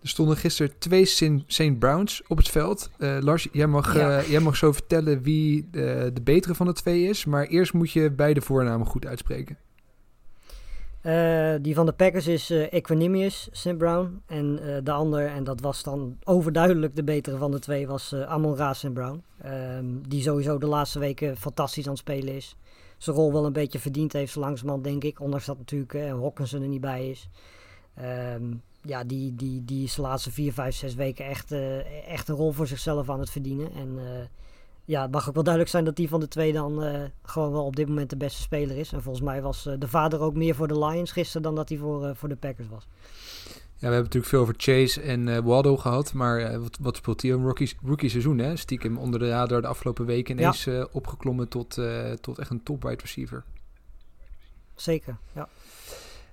Er 0.03 0.09
stonden 0.09 0.37
gisteren 0.37 0.79
twee 0.79 1.05
St. 1.47 1.79
Browns 1.79 2.23
op 2.29 2.37
het 2.37 2.49
veld. 2.49 2.91
Lars, 2.99 3.49
jij 3.53 3.67
mag, 3.67 3.95
Ja. 3.95 4.23
jij 4.25 4.41
mag 4.41 4.57
zo 4.57 4.73
vertellen 4.73 5.23
wie 5.23 5.69
de 5.71 6.13
betere 6.23 6.55
van 6.55 6.67
de 6.67 6.73
twee 6.73 7.03
is. 7.09 7.25
Maar 7.25 7.45
eerst 7.47 7.73
moet 7.73 7.91
je 7.91 8.11
beide 8.11 8.41
voornamen 8.41 8.87
goed 8.87 9.07
uitspreken. 9.07 9.57
Eh, 11.01 11.55
die 11.61 11.75
van 11.75 11.87
de 11.87 11.93
Packers 11.93 12.27
is 12.27 12.51
eh, 12.51 12.73
Equanimous 12.73 13.49
St. 13.53 13.79
Brown. 13.79 14.23
En 14.27 14.59
eh, 14.63 14.85
de 14.85 14.91
ander, 14.93 15.27
en 15.27 15.45
dat 15.45 15.61
was 15.61 15.83
dan 15.83 16.19
overduidelijk 16.25 16.97
de 16.97 17.05
betere 17.05 17.37
van 17.37 17.51
de 17.51 17.59
twee, 17.59 17.87
was 17.87 18.15
Amon 18.15 18.57
Ra 18.57 18.73
St. 18.73 18.93
Brown. 18.93 19.23
Ehm, 19.43 19.85
die 20.09 20.23
sowieso 20.23 20.59
de 20.59 20.67
laatste 20.67 20.99
weken 20.99 21.37
fantastisch 21.37 21.85
aan 21.85 21.91
het 21.91 22.01
spelen 22.01 22.35
is. 22.35 22.57
Zijn 22.99 23.17
rol 23.17 23.33
wel 23.33 23.47
een 23.47 23.53
beetje 23.53 23.79
verdiend 23.79 24.13
heeft, 24.13 24.35
langzamerhand 24.35 24.85
denk 24.85 25.05
ik. 25.05 25.21
Ondanks 25.21 25.47
dat 25.47 25.59
natuurlijk 25.59 25.93
Hawkinson 25.93 26.63
er 26.63 26.69
niet 26.69 26.81
bij 26.81 27.09
is. 27.09 27.29
Ehm, 27.95 28.55
ja, 28.83 29.05
die, 29.05 29.35
die, 29.35 29.65
die 29.65 29.85
is 29.85 29.95
de 29.95 30.03
laatste 30.03 30.31
vier, 30.31 30.53
vijf, 30.53 30.75
zes 30.75 30.95
weken 30.95 31.25
echt, 31.25 31.53
echt 32.07 32.29
een 32.29 32.35
rol 32.35 32.53
voor 32.53 32.67
zichzelf 32.67 33.11
aan 33.11 33.21
het 33.21 33.31
verdienen. 33.31 33.73
En 33.73 33.99
ja, 34.91 35.03
het 35.03 35.11
mag 35.11 35.29
ook 35.29 35.35
wel 35.35 35.43
duidelijk 35.43 35.73
zijn 35.73 35.85
dat 35.85 35.97
die 35.97 36.09
van 36.09 36.21
de 36.21 36.29
twee 36.29 36.53
dan 36.53 36.83
eh, 36.83 37.03
gewoon 37.23 37.53
wel 37.53 37.65
op 37.65 37.77
dit 37.77 37.89
moment 37.89 38.11
de 38.11 38.17
beste 38.17 38.43
speler 38.43 38.77
is. 38.77 38.93
En 38.93 39.03
volgens 39.03 39.25
mij 39.25 39.43
was 39.43 39.67
eh, 39.67 39.75
de 39.79 39.89
vader 39.89 40.21
ook 40.21 40.35
meer 40.35 40.55
voor 40.55 40.69
de 40.69 40.79
Lions 40.79 41.13
gisteren 41.13 41.43
dan 41.43 41.55
dat 41.55 41.69
hij 41.69 41.79
voor, 41.79 42.07
eh, 42.07 42.15
voor 42.15 42.29
de 42.29 42.37
Packers 42.37 42.69
was. 42.69 42.87
Ja, 43.81 43.87
we 43.89 43.95
hebben 43.95 44.13
natuurlijk 44.13 44.33
veel 44.33 44.41
over 44.41 44.55
Chase 44.57 45.01
en 45.01 45.29
eh 45.29 45.39
Waldo 45.39 45.77
gehad. 45.77 46.13
Maar 46.13 46.39
eh, 46.39 46.59
wat, 46.59 46.79
wat 46.81 46.97
speelt 46.97 47.23
hij? 47.23 47.31
Een 47.31 47.45
rookie, 47.45 47.73
rookie 47.85 48.09
seizoen, 48.09 48.39
hè? 48.39 48.57
Stiekem 48.57 48.99
onder 48.99 49.21
de 49.21 49.29
radar 49.29 49.61
de 49.61 49.67
afgelopen 49.67 50.07
weken 50.07 50.39
ineens 50.39 50.67
eh, 50.67 50.85
opgeklommen 50.93 51.49
tot, 51.49 51.79
eh, 51.79 52.13
tot 52.13 52.39
echt 52.39 52.51
een 52.51 52.63
top 52.63 52.83
wide 52.83 53.01
receiver. 53.01 53.45
Zeker, 54.75 55.17
ja. 55.33 55.49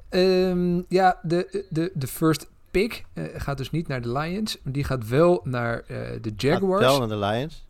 Ehm, 0.10 0.82
ja, 0.88 1.20
de, 1.22 1.66
de, 1.70 1.92
de 1.94 2.08
first 2.08 2.50
pick 2.72 3.06
eh, 3.14 3.24
gaat 3.36 3.58
dus 3.58 3.72
niet 3.72 3.88
naar 3.88 4.02
de 4.02 4.12
Lions. 4.12 4.58
Die 4.64 4.84
gaat 4.84 5.08
wel 5.08 5.42
naar 5.44 5.80
eh, 5.80 6.22
de 6.22 6.34
Jaguars. 6.36 6.82
Wel 6.82 7.00
naar 7.00 7.08
de 7.08 7.18
Lions. 7.18 7.66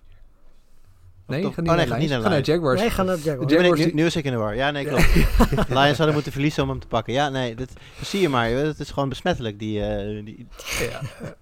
Nee, 1.27 1.41
toch? 1.41 1.53
gaat 1.53 1.63
niet 1.63 1.69
Oh, 1.71 1.75
naar 1.75 1.75
nee, 1.75 1.85
Lions. 1.85 2.11
niet 2.11 2.21
naar 2.21 2.29
naar 2.29 2.41
Jaguars. 2.41 2.79
Nee, 2.81 2.89
gaan 2.89 3.05
naar 3.05 3.17
Jaguars. 3.17 3.37
De 3.39 3.43
Nu, 3.45 3.47
ben 3.47 3.57
ik, 3.57 3.61
Jaguars 3.61 3.79
nu, 3.79 3.85
die- 3.85 3.95
nu 3.95 4.05
is 4.05 4.15
ik 4.15 4.25
in 4.25 4.31
de 4.31 4.37
war. 4.37 4.55
Ja, 4.55 4.71
nee, 4.71 4.85
klopt. 4.85 5.15
Lions 5.79 5.97
hadden 5.97 6.13
moeten 6.13 6.31
verliezen 6.31 6.63
om 6.63 6.69
hem 6.69 6.79
te 6.79 6.87
pakken. 6.87 7.13
Ja, 7.13 7.29
nee, 7.29 7.55
dat, 7.55 7.69
zie 8.01 8.21
je 8.21 8.29
maar. 8.29 8.49
Het 8.49 8.79
is 8.79 8.89
gewoon 8.91 9.09
besmettelijk, 9.09 9.59
die... 9.59 9.81
eh, 9.83 10.25
die 10.25 10.47
Ja. 10.91 11.01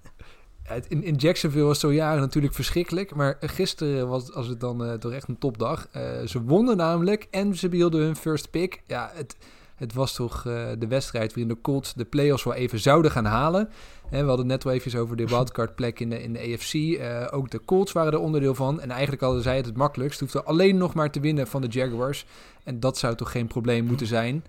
In, 0.88 1.04
in 1.04 1.16
Jacksonville 1.16 1.64
was 1.64 1.82
het 1.82 1.92
zo 1.92 1.94
jaren 1.98 2.20
natuurlijk 2.22 2.54
verschrikkelijk. 2.54 3.16
Maar 3.16 3.38
gisteren 3.40 4.08
was, 4.08 4.30
was 4.34 4.48
het 4.48 4.60
dan 4.60 4.86
eh, 4.86 4.94
toch 4.94 5.12
echt 5.12 5.28
een 5.28 5.38
topdag. 5.38 5.88
Eh, 5.92 6.02
ze 6.26 6.42
wonnen 6.42 6.78
namelijk 6.78 7.28
en 7.32 7.56
ze 7.56 7.70
behielden 7.70 8.02
hun 8.02 8.16
first 8.16 8.50
pick. 8.50 8.82
Ja, 8.88 9.12
het, 9.14 9.36
het 9.76 9.94
was 9.94 10.14
toch 10.14 10.46
eh, 10.46 10.68
de 10.80 10.88
wedstrijd 10.88 11.28
waarin 11.28 11.48
de 11.48 11.62
Colts 11.62 11.94
de 11.94 12.06
playoffs 12.06 12.44
wel 12.44 12.54
even 12.54 12.80
zouden 12.80 13.12
gaan 13.12 13.26
halen. 13.26 13.70
Hè, 14.10 14.22
we 14.22 14.28
hadden 14.28 14.38
het 14.38 14.48
net 14.48 14.64
wel 14.64 14.74
even 14.74 15.00
over 15.00 15.16
de 15.16 15.28
wildcard 15.36 15.76
plek 15.76 16.00
in 16.00 16.10
de, 16.10 16.24
in 16.24 16.34
de 16.34 16.40
AFC. 16.40 16.74
Eh, 16.74 17.28
ook 17.32 17.52
de 17.52 17.62
Colts 17.66 17.92
waren 17.92 18.14
er 18.14 18.20
onderdeel 18.20 18.56
van. 18.56 18.82
En 18.82 18.92
eigenlijk 18.92 19.22
hadden 19.22 19.44
zij 19.44 19.56
het 19.56 19.66
het 19.66 19.78
makkelijkst. 19.78 20.18
Ze 20.18 20.24
hoefden 20.24 20.46
alleen 20.46 20.78
nog 20.78 20.94
maar 20.94 21.12
te 21.12 21.20
winnen 21.20 21.48
van 21.48 21.62
de 21.62 21.68
Jaguars. 21.68 22.26
En 22.64 22.80
dat 22.80 22.98
zou 22.98 23.16
toch 23.16 23.32
geen 23.32 23.48
probleem 23.48 23.86
moeten 23.86 24.08
zijn. 24.08 24.44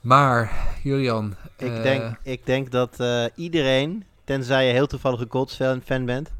Maar, 0.00 0.52
Julian... 0.82 1.34
ik, 1.56 1.72
eh, 1.72 1.82
denk, 1.82 2.18
ik 2.22 2.46
denk 2.46 2.70
dat 2.70 3.00
eh, 3.00 3.24
iedereen, 3.34 4.04
tenzij 4.24 4.66
je 4.66 4.72
heel 4.72 4.86
toevallig 4.86 5.20
een 5.20 5.28
Colts 5.28 5.56
fan, 5.56 5.80
fan 5.84 6.04
bent... 6.04 6.30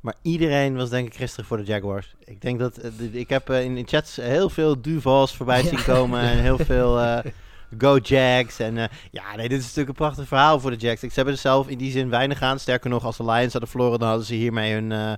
Maar 0.00 0.14
iedereen 0.22 0.76
was 0.76 0.90
denk 0.90 1.06
ik 1.06 1.14
gisteren 1.14 1.44
voor 1.44 1.56
de 1.56 1.64
Jaguars. 1.64 2.14
Ik 2.24 2.40
denk 2.40 2.58
dat... 2.58 2.76
eh, 2.76 2.90
de- 2.98 3.10
ik 3.18 3.28
heb 3.28 3.48
eh, 3.48 3.64
in, 3.64 3.76
in 3.76 3.86
chats 3.88 4.16
heel 4.16 4.50
veel 4.50 4.80
Duvals 4.80 5.36
voorbij 5.36 5.62
zien 5.62 5.84
komen. 5.84 6.20
En 6.20 6.38
heel 6.38 6.58
veel... 6.58 7.00
eh, 7.00 7.18
Go 7.78 7.96
Jags. 7.96 8.58
En 8.58 8.74
ja, 9.10 9.36
nee, 9.36 9.48
dit 9.48 9.58
is 9.58 9.62
natuurlijk 9.64 9.88
een 9.88 9.94
prachtig 10.04 10.26
verhaal 10.26 10.60
voor 10.60 10.70
de 10.70 10.76
Jags. 10.76 11.00
Ze 11.00 11.08
hebben 11.14 11.34
er 11.34 11.40
zelf 11.40 11.68
in 11.68 11.78
die 11.78 11.90
zin 11.90 12.08
weinig 12.10 12.42
aan. 12.42 12.58
Sterker 12.58 12.90
nog, 12.90 13.04
als 13.04 13.16
de 13.16 13.24
Lions 13.24 13.52
hadden 13.52 13.70
verloren, 13.70 13.98
dan 13.98 14.08
hadden 14.08 14.26
ze 14.26 14.34
hiermee 14.34 14.72
hun, 14.72 15.16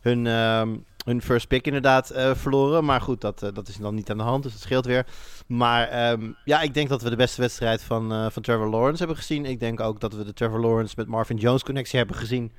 hun, 0.00 0.26
ehm, 0.26 0.76
hun 1.04 1.22
first 1.22 1.48
pick 1.48 1.66
inderdaad 1.66 2.12
verloren. 2.34 2.84
Maar 2.84 3.00
goed, 3.00 3.20
dat, 3.20 3.38
dat 3.54 3.68
is 3.68 3.76
dan 3.76 3.94
niet 3.94 4.10
aan 4.10 4.16
de 4.16 4.22
hand, 4.22 4.42
dus 4.42 4.52
dat 4.52 4.60
scheelt 4.62 4.84
weer. 4.86 5.06
Maar 5.46 5.88
ehm, 5.88 6.30
ja, 6.44 6.60
ik 6.60 6.74
denk 6.74 6.88
dat 6.88 7.02
we 7.02 7.10
de 7.10 7.16
beste 7.16 7.40
wedstrijd 7.40 7.82
van, 7.82 8.32
van 8.32 8.42
Trevor 8.42 8.68
Lawrence 8.68 8.98
hebben 8.98 9.16
gezien. 9.16 9.44
Ik 9.44 9.60
denk 9.60 9.80
ook 9.80 10.00
dat 10.00 10.12
we 10.14 10.24
de 10.24 10.32
Trevor 10.32 10.60
Lawrence 10.60 10.94
met 10.96 11.06
Marvin 11.06 11.36
Jones 11.36 11.62
connectie 11.62 11.98
hebben 11.98 12.16
gezien. 12.16 12.52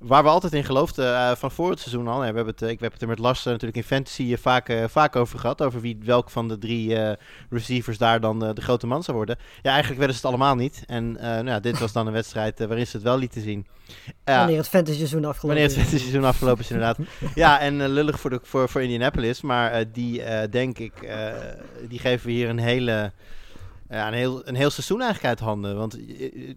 Waar 0.00 0.22
we 0.22 0.28
altijd 0.28 0.52
in 0.52 0.64
geloofden 0.64 1.16
eh, 1.16 1.34
van 1.34 1.50
voor 1.50 1.70
het 1.70 1.80
seizoen 1.80 2.08
al. 2.08 2.18
We 2.18 2.24
hebben 2.24 2.46
het, 2.46 2.62
eh, 2.62 2.68
ik 2.68 2.80
heb 2.80 2.92
het 2.92 3.02
er 3.02 3.08
met 3.08 3.18
Lars 3.18 3.44
natuurlijk 3.44 3.76
in 3.76 3.82
fantasy 3.82 4.32
eh, 4.32 4.38
vaak, 4.38 4.72
vaak 4.88 5.16
over 5.16 5.38
gehad. 5.38 5.62
Over 5.62 5.80
wie, 5.80 5.98
welk 6.04 6.30
van 6.30 6.48
de 6.48 6.58
drie 6.58 7.16
receivers 7.50 7.98
daar 7.98 8.20
dan 8.20 8.38
de 8.38 8.60
grote 8.60 8.86
man 8.86 9.02
zou 9.02 9.16
worden. 9.16 9.36
Ja, 9.62 9.70
eigenlijk 9.70 9.98
werden 9.98 10.16
ze 10.16 10.26
het 10.26 10.34
allemaal 10.34 10.54
niet. 10.54 10.82
En 10.86 11.12
nou 11.12 11.46
ja, 11.46 11.60
dit 11.60 11.78
was 11.78 11.92
dan 11.92 12.06
een 12.06 12.12
wedstrijd 12.12 12.58
waarin 12.58 12.86
ze 12.86 12.96
het 12.96 13.04
wel 13.04 13.18
lieten 13.18 13.42
zien. 13.42 13.66
Wanneer 14.24 14.56
het 14.56 14.68
fantasy 14.68 14.98
seizoen 14.98 15.24
afgelopen 15.24 15.60
Wanneer 15.60 15.76
het 15.76 15.92
is. 15.92 16.00
seizoen 16.00 16.24
afgelopen 16.24 16.64
is, 16.64 16.70
inderdaad. 16.70 16.98
Ja, 17.34 17.60
en 17.60 17.88
lullig 17.88 18.20
voor, 18.20 18.30
de, 18.30 18.40
voor, 18.42 18.68
voor 18.68 18.82
Indianapolis. 18.82 19.40
Maar 19.40 19.92
die, 19.92 20.22
denk 20.50 20.78
ik, 20.78 20.92
die 21.88 21.98
geven 21.98 22.26
we 22.26 22.32
hier 22.32 22.48
een 22.48 22.58
hele... 22.58 23.12
Ja, 23.90 24.06
een 24.06 24.14
heel, 24.14 24.48
een 24.48 24.54
heel 24.54 24.70
seizoen 24.70 25.00
eigenlijk 25.00 25.28
uit 25.28 25.48
handen. 25.48 25.76
Want 25.76 25.98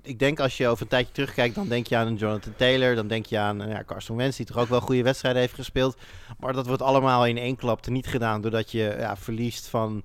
ik 0.02 0.20
denk 0.20 0.40
als 0.40 0.58
je 0.58 0.68
over 0.68 0.82
een 0.82 0.88
tijdje 0.88 1.14
terugkijkt, 1.14 1.56
dan 1.56 1.68
denk 1.68 1.88
je 1.88 1.98
aan 1.98 2.08
een 2.08 2.16
Jonathan 2.16 2.56
Taylor. 2.56 2.96
Dan 2.96 3.08
denk 3.08 3.26
je 3.26 3.38
aan 3.40 3.62
eh, 3.62 3.72
ja, 3.72 3.84
Carson 3.86 4.18
Wentz, 4.18 4.38
die 4.38 4.46
toch 4.46 4.58
ook 4.58 4.68
wel 4.68 4.82
goede 4.82 5.04
wedstrijden 5.04 5.42
heeft 5.42 5.54
gespeeld. 5.54 5.98
Maar 6.40 6.54
dat 6.54 6.68
wordt 6.68 6.82
allemaal 6.82 7.26
in 7.26 7.38
één 7.38 7.56
klap 7.56 7.88
niet 7.88 8.08
gedaan. 8.08 8.42
Doordat 8.42 8.72
je 8.72 8.96
ja, 9.00 9.18
verliest 9.18 9.68
van 9.68 10.04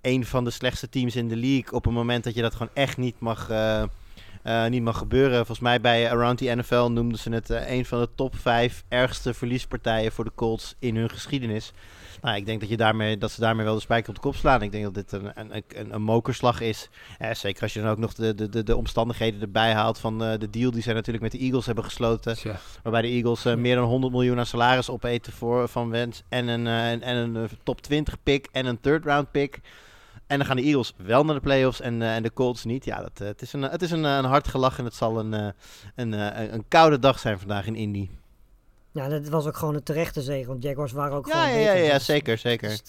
een 0.00 0.26
van 0.26 0.44
de 0.44 0.50
slechtste 0.50 0.88
teams 0.88 1.16
in 1.16 1.28
de 1.28 1.36
league. 1.36 1.72
Op 1.72 1.86
een 1.86 1.92
moment 1.92 2.24
dat 2.24 2.34
je 2.34 2.42
dat 2.42 2.52
gewoon 2.52 2.72
echt 2.74 2.96
niet 2.96 3.20
mag, 3.20 3.50
eh, 3.50 3.82
eh, 4.42 4.70
niet 4.70 4.82
mag 4.82 4.98
gebeuren. 4.98 5.36
Volgens 5.36 5.60
mij 5.60 5.80
bij 5.80 6.10
Around 6.10 6.38
the 6.38 6.54
NFL 6.54 6.88
noemden 6.88 7.18
ze 7.18 7.30
het 7.30 7.50
een 7.50 7.84
van 7.84 8.00
de 8.00 8.08
top 8.14 8.36
vijf 8.36 8.84
ergste 8.88 9.34
verliespartijen 9.34 10.12
voor 10.12 10.24
de 10.24 10.32
Colts 10.34 10.74
in 10.78 10.96
hun 10.96 11.10
geschiedenis. 11.10 11.72
Nou, 12.22 12.36
ik 12.36 12.46
denk 12.46 12.60
dat, 12.60 12.68
je 12.68 12.76
daarmee, 12.76 13.18
dat 13.18 13.30
ze 13.30 13.40
daarmee 13.40 13.64
wel 13.64 13.74
de 13.74 13.80
spijker 13.80 14.08
op 14.08 14.14
de 14.14 14.20
kop 14.20 14.34
slaan. 14.34 14.62
Ik 14.62 14.72
denk 14.72 14.84
dat 14.84 14.94
dit 14.94 15.12
een, 15.12 15.30
een, 15.34 15.62
een, 15.68 15.94
een 15.94 16.02
mokerslag 16.02 16.60
is. 16.60 16.88
Eh, 17.18 17.34
zeker 17.34 17.62
als 17.62 17.72
je 17.72 17.80
dan 17.80 17.90
ook 17.90 17.98
nog 17.98 18.14
de, 18.14 18.34
de, 18.34 18.48
de, 18.48 18.62
de 18.62 18.76
omstandigheden 18.76 19.40
erbij 19.40 19.72
haalt 19.72 19.98
van 19.98 20.24
eh, 20.24 20.38
de 20.38 20.50
deal 20.50 20.70
die 20.70 20.82
zij 20.82 20.94
natuurlijk 20.94 21.22
met 21.22 21.32
de 21.32 21.38
Eagles 21.38 21.66
hebben 21.66 21.84
gesloten. 21.84 22.36
Waarbij 22.82 23.02
de 23.02 23.08
Eagles 23.08 23.44
eh, 23.44 23.54
meer 23.54 23.76
dan 23.76 23.84
100 23.84 24.12
miljoen 24.12 24.38
aan 24.38 24.46
salaris 24.46 24.90
opeten 24.90 25.32
voor, 25.32 25.68
van 25.68 25.90
Wentz. 25.90 26.20
En 26.28 26.48
een, 26.48 26.66
en, 26.66 27.02
en 27.02 27.16
een 27.16 27.48
top 27.62 27.80
20 27.80 28.22
pick 28.22 28.48
en 28.52 28.66
een 28.66 28.80
third 28.80 29.04
round 29.04 29.30
pick. 29.30 29.60
En 30.26 30.38
dan 30.38 30.46
gaan 30.46 30.56
de 30.56 30.62
Eagles 30.62 30.94
wel 30.96 31.24
naar 31.24 31.34
de 31.34 31.40
playoffs 31.40 31.80
en, 31.80 32.02
en 32.02 32.22
de 32.22 32.32
Colts 32.32 32.64
niet. 32.64 32.84
Ja, 32.84 33.00
dat, 33.00 33.18
het 33.18 33.42
is 33.42 33.52
een, 33.52 33.62
het 33.62 33.82
is 33.82 33.90
een, 33.90 34.04
een 34.04 34.24
hard 34.24 34.48
gelach 34.48 34.78
en 34.78 34.84
het 34.84 34.94
zal 34.94 35.18
een, 35.18 35.32
een, 35.32 35.54
een, 35.94 36.54
een 36.54 36.64
koude 36.68 36.98
dag 36.98 37.18
zijn 37.18 37.38
vandaag 37.38 37.66
in 37.66 37.76
Indy. 37.76 38.08
Ja, 38.92 39.08
dat 39.08 39.28
was 39.28 39.46
ook 39.46 39.56
gewoon 39.56 39.74
een 39.74 39.82
terechte 39.82 40.22
zege. 40.22 40.46
Want 40.46 40.62
Jaguars 40.62 40.92
waren 40.92 41.16
ook 41.16 41.26
Ja, 41.26 41.32
gewoon 41.32 41.58
ja, 41.58 41.64
ja, 41.66 41.72
beter. 41.72 41.86
ja, 41.86 41.92
Dus- 41.94 42.04
zeker, 42.04 42.38
zeker. 42.38 42.68
dus- 42.68 42.82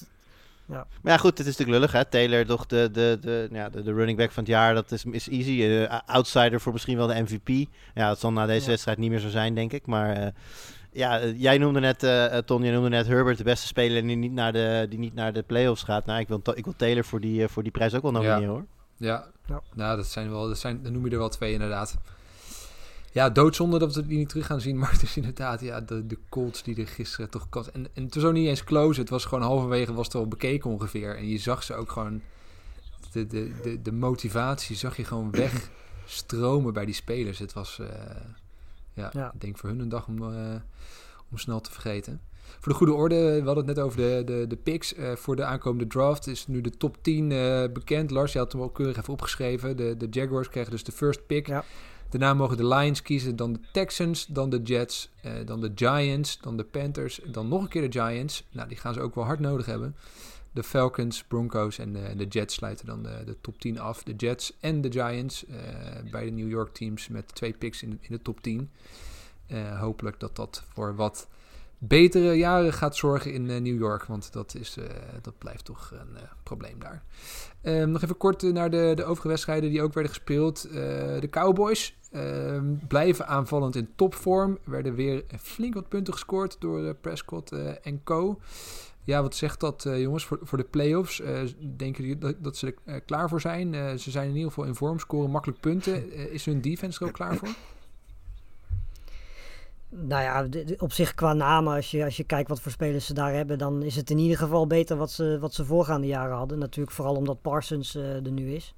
Maar 0.66 0.86
ja, 1.04 1.18
goed, 1.18 1.38
het 1.38 1.47
is 1.47 1.58
natuurlijk 1.58 1.78
lullig, 1.78 1.91
hè. 1.91 2.06
Taylor, 2.06 2.45
toch 2.45 2.66
de, 2.66 2.89
de, 2.91 3.18
de, 3.22 3.47
ja, 3.51 3.70
de, 3.70 3.84
de 3.84 3.93
running 3.93 4.18
back 4.18 4.32
van 4.32 4.43
het 4.43 4.51
jaar, 4.51 4.74
dat 4.74 4.91
is, 4.91 5.04
is 5.06 5.30
easy. 5.30 5.64
Eh, 5.64 5.99
outsider 6.06 6.62
voor 6.62 6.74
misschien 6.74 6.97
wel 6.97 7.08
de 7.08 7.22
MVP. 7.22 7.70
Ja, 7.93 8.08
dat 8.08 8.20
zal 8.20 8.32
na 8.32 8.45
deze 8.45 8.64
Ja. 8.64 8.70
wedstrijd 8.70 8.97
niet 8.97 9.10
meer 9.10 9.20
zo 9.20 9.30
zijn, 9.30 9.56
denk 9.56 9.72
ik. 9.74 9.86
Maar 9.86 10.16
eh, 10.16 10.28
ja, 10.91 11.20
eh, 11.20 11.39
jij 11.41 11.58
noemde 11.58 11.80
net, 11.80 12.04
eh 12.04 12.38
eh, 12.38 12.43
Ton, 12.45 12.64
jij 12.64 12.72
noemde 12.74 12.89
net 12.89 13.08
Herbert, 13.08 13.38
de 13.38 13.43
beste 13.43 13.68
speler 13.68 14.01
die 14.08 14.16
niet 14.16 14.32
naar 14.32 14.54
de, 14.54 14.86
die 14.89 14.99
niet 14.99 15.14
naar 15.14 15.34
de 15.34 15.41
playoffs 15.43 15.84
gaat. 15.84 16.06
Nou, 16.06 16.20
ik 16.20 16.28
wil, 16.28 16.41
ik 16.56 16.64
wil 16.64 16.74
Taylor 16.78 17.06
voor 17.06 17.20
die, 17.20 17.47
voor 17.47 17.64
die 17.64 17.72
prijs 17.72 17.93
ook 17.93 18.01
wel 18.01 18.12
nomineren, 18.12 18.41
Ja. 18.41 18.47
hoor. 18.47 18.66
Ja, 18.97 19.26
Ja. 19.45 19.62
nou, 19.74 19.95
dat 19.97 20.06
zijn 20.08 20.30
wel, 20.30 20.47
dat 20.47 20.58
zijn, 20.60 20.84
dan 20.84 20.91
noem 20.91 21.06
je 21.06 21.12
er 21.12 21.18
wel 21.18 21.30
twee 21.30 21.54
inderdaad. 21.54 21.97
Ja, 23.14 23.30
doodzonde 23.30 23.80
dat 23.80 23.95
we 23.95 24.05
die 24.07 24.18
niet 24.18 24.30
terug 24.30 24.45
gaan 24.45 24.61
zien, 24.61 24.78
maar 24.80 24.91
het 24.91 25.01
is 25.03 25.16
inderdaad, 25.18 25.61
ja, 25.61 25.82
de, 25.82 26.07
de 26.07 26.18
Colts 26.30 26.64
die 26.64 26.76
er 26.76 26.88
gisteren 26.88 27.30
toch 27.30 27.49
kast. 27.49 27.68
En, 27.68 27.88
en 27.93 28.03
het 28.03 28.16
was 28.16 28.24
ook 28.24 28.34
niet 28.34 28.47
eens 28.47 28.64
close, 28.64 28.99
het 28.99 29.09
was 29.09 29.26
gewoon 29.26 29.43
halverwege 29.43 29.93
was 29.93 30.05
het 30.05 30.16
al 30.16 30.28
bekeken 30.28 30.70
ongeveer. 30.70 31.18
En 31.18 31.28
je 31.30 31.38
zag 31.38 31.64
ze 31.64 31.74
ook 31.76 31.91
gewoon, 31.91 32.22
de, 33.11 33.28
de, 33.28 33.51
de, 33.64 33.82
de 33.82 33.91
motivatie 33.91 34.76
zag 34.76 34.97
je 34.97 35.03
gewoon 35.05 35.32
wegstromen 35.32 36.74
bij 36.80 36.86
die 36.86 36.93
spelers. 36.95 37.39
Het 37.39 37.53
was, 37.53 37.80
eh, 37.80 37.88
ja, 38.93 39.09
Ja. 39.14 39.32
ik 39.34 39.41
denk 39.41 39.57
voor 39.57 39.70
hun 39.70 39.80
een 39.80 39.89
dag 39.89 40.07
om, 40.07 40.34
eh, 40.34 40.55
om 41.32 41.38
snel 41.38 41.61
te 41.61 41.72
vergeten. 41.72 42.22
Voor 42.59 42.72
de 42.72 42.78
goede 42.78 42.93
orde, 42.93 43.16
we 43.16 43.45
hadden 43.45 43.66
het 43.68 43.76
net 43.76 43.86
over 43.86 43.97
de, 43.97 44.22
de, 44.26 44.45
de 44.47 44.55
picks. 44.55 44.93
eh, 44.93 45.16
voor 45.16 45.36
de 45.36 45.43
aankomende 45.43 45.88
draft 45.88 46.28
is 46.28 46.47
nu 46.47 46.61
de 46.61 46.70
top 46.78 46.97
10 47.01 47.32
eh, 47.32 47.64
bekend. 47.74 48.11
Lars, 48.11 48.34
je 48.34 48.39
had 48.39 48.51
hem 48.51 48.61
al 48.61 48.70
keurig 48.70 48.97
even 48.97 49.14
opgeschreven. 49.14 49.78
De, 49.78 49.97
de 49.97 50.07
Jaguars 50.09 50.49
krijgen 50.49 50.72
dus 50.72 50.84
de 50.84 50.91
first 50.91 51.26
pick. 51.26 51.47
Ja. 51.47 51.64
Daarna 52.14 52.34
mogen 52.34 52.57
de 52.57 52.68
Lions 52.68 53.01
kiezen, 53.01 53.36
dan 53.36 53.53
de 53.53 53.59
Texans, 53.72 54.26
dan 54.26 54.49
de 54.49 54.61
Jets, 54.61 55.09
eh, 55.22 55.32
dan 55.45 55.61
de 55.61 55.72
Giants, 55.76 56.39
dan 56.41 56.57
de 56.57 56.64
Panthers, 56.64 57.20
dan 57.26 57.47
nog 57.47 57.61
een 57.61 57.68
keer 57.68 57.91
de 57.91 57.99
Giants. 57.99 58.43
Nou, 58.51 58.68
die 58.68 58.78
gaan 58.78 58.93
ze 58.93 59.01
ook 59.01 59.16
wel 59.16 59.24
hard 59.24 59.39
nodig 59.39 59.66
hebben. 59.66 59.95
De 60.51 60.64
Falcons, 60.64 61.24
Broncos 61.24 61.78
en 61.78 61.93
de, 61.93 61.99
en 61.99 62.18
de 62.18 62.26
Jets 62.26 62.53
sluiten 62.53 62.86
dan 62.86 63.03
de, 63.03 63.22
de 63.26 63.36
top 63.41 63.59
10 63.59 63.80
af. 63.80 64.03
De 64.03 64.16
Jets 64.16 64.53
en 64.59 64.82
de 64.82 64.91
Giants, 64.91 65.45
eh 65.45 65.55
beide 66.11 66.32
New 66.32 66.49
York 66.49 66.74
teams 66.74 67.07
met 67.07 67.36
twee 67.36 67.53
picks 67.53 67.84
in, 67.84 67.89
in 68.01 68.11
de 68.11 68.22
top 68.22 68.41
10. 68.41 68.70
Eh, 69.47 69.80
hopelijk 69.80 70.20
dat 70.20 70.36
dat 70.36 70.64
voor 70.74 70.95
wat 70.95 71.28
betere 71.88 72.34
jaren 72.34 72.74
gaat 72.74 72.96
zorgen 72.96 73.34
in 73.34 73.46
New 73.46 73.80
York. 73.80 74.04
Want 74.04 74.34
dat, 74.34 74.56
is, 74.56 74.78
dat 75.22 75.38
blijft 75.38 75.66
toch 75.66 75.92
een 75.92 76.18
probleem 76.44 76.80
daar. 76.80 77.04
Ehm, 77.62 77.92
nog 77.92 78.02
even 78.02 78.18
kort 78.18 78.42
naar 78.42 78.70
de, 78.70 78.92
de 78.96 79.04
overige 79.04 79.28
wedstrijden 79.28 79.70
die 79.70 79.82
ook 79.82 79.94
werden 79.94 80.14
gespeeld. 80.14 80.62
de 80.72 81.28
Cowboys 81.30 81.98
ehm, 82.12 82.76
blijven 82.88 83.28
aanvallend 83.28 83.76
in 83.76 83.90
topvorm. 83.96 84.58
Werden 84.64 84.96
weer 84.96 85.24
flink 85.40 85.74
wat 85.74 85.90
punten 85.90 86.14
gescoord 86.14 86.56
door 86.60 86.94
Prescott 86.94 87.52
en 87.82 88.04
co. 88.04 88.40
Ja, 89.06 89.22
wat 89.22 89.36
zegt 89.36 89.60
dat, 89.60 89.88
jongens, 89.96 90.26
voor, 90.26 90.40
voor 90.42 90.58
de 90.58 90.64
playoffs? 90.64 91.22
Denken 91.78 92.04
jullie 92.04 92.18
dat, 92.18 92.36
dat 92.40 92.58
ze 92.58 92.76
er 92.86 93.02
klaar 93.02 93.30
voor 93.30 93.42
zijn? 93.42 94.00
ze 94.00 94.12
zijn 94.12 94.30
in 94.30 94.36
ieder 94.36 94.50
geval 94.50 94.66
in 94.66 94.76
vorm, 94.76 95.00
scoren 95.00 95.30
makkelijk 95.30 95.60
punten. 95.60 96.12
is 96.32 96.46
hun 96.46 96.62
defense 96.62 97.00
er 97.00 97.08
ook 97.08 97.14
klaar 97.14 97.36
voor? 97.36 97.50
Nou 99.96 100.24
ja, 100.24 100.64
op 100.78 100.91
zich 100.91 101.14
qua 101.16 101.34
namen, 101.34 101.76
als 101.76 101.91
je, 101.91 102.04
als 102.04 102.18
je 102.18 102.24
kijkt 102.24 102.50
wat 102.50 102.62
voor 102.62 102.72
spelers 102.72 103.06
ze 103.06 103.14
daar 103.14 103.34
hebben, 103.34 103.58
dan 103.58 103.84
is 103.84 103.96
het 103.96 104.10
in 104.10 104.18
ieder 104.18 104.38
geval 104.38 104.68
beter 104.68 104.98
wat 104.98 105.12
ze, 105.12 105.38
wat 105.39 105.54
ze 105.54 105.66
voorgaande 105.66 106.08
jaren 106.08 106.38
hadden. 106.38 106.60
Natuurlijk 106.60 106.96
vooral 106.96 107.16
omdat 107.16 107.41
Parsons 107.41 107.96
er 107.96 108.32
nu 108.32 108.54
is. 108.54 108.74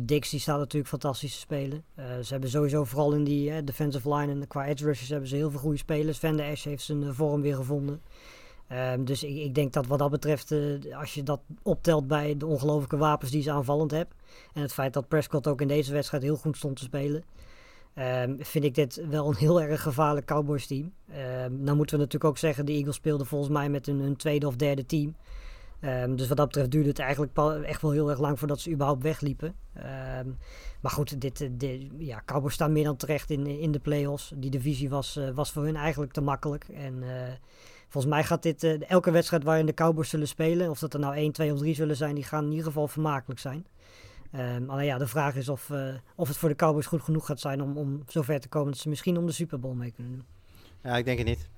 Dix 0.00 0.30
die 0.30 0.40
staat 0.40 0.58
natuurlijk 0.58 0.88
fantastisch 0.88 1.32
te 1.32 1.38
spelen. 1.38 1.84
ze 1.96 2.32
hebben 2.32 2.50
sowieso 2.50 2.84
vooral 2.84 3.12
in 3.12 3.24
die 3.24 3.64
defensive 3.64 4.14
line 4.14 4.32
en 4.32 4.46
qua 4.48 4.66
edge 4.66 4.84
rushers 4.84 5.08
hebben 5.08 5.28
ze 5.28 5.36
heel 5.36 5.50
veel 5.50 5.60
goede 5.60 5.76
spelers. 5.76 6.18
Van 6.18 6.36
der 6.36 6.46
Esch 6.46 6.64
heeft 6.64 6.82
zijn 6.82 7.14
vorm 7.14 7.42
weer 7.42 7.56
gevonden. 7.56 8.00
Um, 8.72 9.04
dus 9.04 9.22
ik, 9.22 9.36
ik, 9.36 9.54
denk 9.54 9.72
dat 9.72 9.86
wat 9.86 9.98
dat 9.98 10.10
betreft, 10.10 10.50
uh, 10.50 10.98
als 10.98 11.14
je 11.14 11.22
dat 11.22 11.40
optelt 11.62 12.06
bij 12.06 12.36
de 12.36 12.46
ongelofelijke 12.46 12.96
wapens 12.96 13.30
die 13.30 13.42
ze 13.42 13.50
aanvallend 13.50 13.90
hebben. 13.90 14.16
En 14.52 14.62
het 14.62 14.72
feit 14.72 14.92
dat 14.92 15.08
Prescott 15.08 15.46
ook 15.46 15.60
in 15.60 15.68
deze 15.68 15.92
wedstrijd 15.92 16.22
heel 16.22 16.36
goed 16.36 16.56
stond 16.56 16.76
te 16.76 16.82
spelen. 16.82 17.24
Um, 17.98 18.36
vind 18.40 18.64
ik 18.64 18.74
dit 18.74 19.02
wel 19.08 19.28
een 19.28 19.36
heel 19.36 19.62
erg 19.62 19.82
gevaarlijk 19.82 20.26
Cowboys 20.26 20.66
team. 20.66 20.92
Um, 21.08 21.62
nou 21.62 21.76
moeten 21.76 21.96
we 21.96 22.02
natuurlijk 22.02 22.24
ook 22.24 22.38
zeggen, 22.38 22.66
de 22.66 22.72
Eagles 22.72 22.96
speelden 22.96 23.26
volgens 23.26 23.50
mij 23.50 23.68
met 23.68 23.86
hun 23.86 24.16
tweede 24.16 24.46
of 24.46 24.56
derde 24.56 24.86
team. 24.86 25.16
dus 26.16 26.28
wat 26.28 26.36
dat 26.36 26.46
betreft 26.46 26.70
duurde 26.70 26.88
het 26.88 26.98
eigenlijk 26.98 27.38
echt 27.64 27.82
wel 27.82 27.90
heel 27.90 28.10
erg 28.10 28.20
lang 28.20 28.38
voordat 28.38 28.60
ze 28.60 28.70
überhaupt 28.70 29.02
wegliepen. 29.02 29.54
maar 30.80 30.92
goed, 30.92 31.20
dit, 31.20 31.40
eh, 31.40 31.48
dit, 31.52 31.82
ja, 31.98 32.22
Cowboys 32.26 32.54
staan 32.54 32.72
meer 32.72 32.84
dan 32.84 32.96
terecht 32.96 33.30
in, 33.30 33.46
in 33.46 33.72
de 33.72 33.78
playoffs. 33.78 34.32
Die 34.36 34.50
divisie 34.50 34.88
was, 34.88 35.16
uh, 35.16 35.30
was 35.30 35.52
voor 35.52 35.64
hun 35.64 35.76
eigenlijk 35.76 36.12
te 36.12 36.20
makkelijk. 36.20 36.68
En 36.68 37.02
uh, 37.02 37.08
Volgens 37.92 38.12
mij 38.12 38.24
gaat 38.24 38.42
dit, 38.42 38.64
elke 38.86 39.10
wedstrijd 39.10 39.44
waarin 39.44 39.66
de 39.66 39.74
Cowboys 39.74 40.08
zullen 40.08 40.28
spelen, 40.28 40.70
of 40.70 40.78
dat 40.78 40.94
er 40.94 41.00
nou 41.00 41.14
1, 41.14 41.32
2 41.32 41.52
of 41.52 41.58
3 41.58 41.74
zullen 41.74 41.96
zijn, 41.96 42.14
die 42.14 42.24
gaan 42.24 42.44
in 42.44 42.50
ieder 42.50 42.66
geval 42.66 42.88
vermakelijk 42.88 43.40
zijn. 43.40 43.66
Um, 44.38 44.70
alleen 44.70 44.86
ja, 44.86 44.98
de 44.98 45.06
vraag 45.06 45.34
is 45.34 45.48
of, 45.48 45.68
uh, 45.68 45.94
of 46.14 46.28
het 46.28 46.36
voor 46.36 46.48
de 46.48 46.56
Cowboys 46.56 46.86
goed 46.86 47.02
genoeg 47.02 47.26
gaat 47.26 47.40
zijn 47.40 47.62
om, 47.62 47.76
om 47.76 48.02
zover 48.06 48.40
te 48.40 48.48
komen 48.48 48.72
dat 48.72 48.80
ze 48.80 48.88
misschien 48.88 49.18
om 49.18 49.26
de 49.26 49.32
Super 49.32 49.60
Bowl 49.60 49.74
mee 49.74 49.90
kunnen 49.90 50.12
doen. 50.12 50.24
Ja, 50.82 50.96
ik 50.96 51.04
denk 51.04 51.18
het 51.18 51.26
niet. 51.26 51.48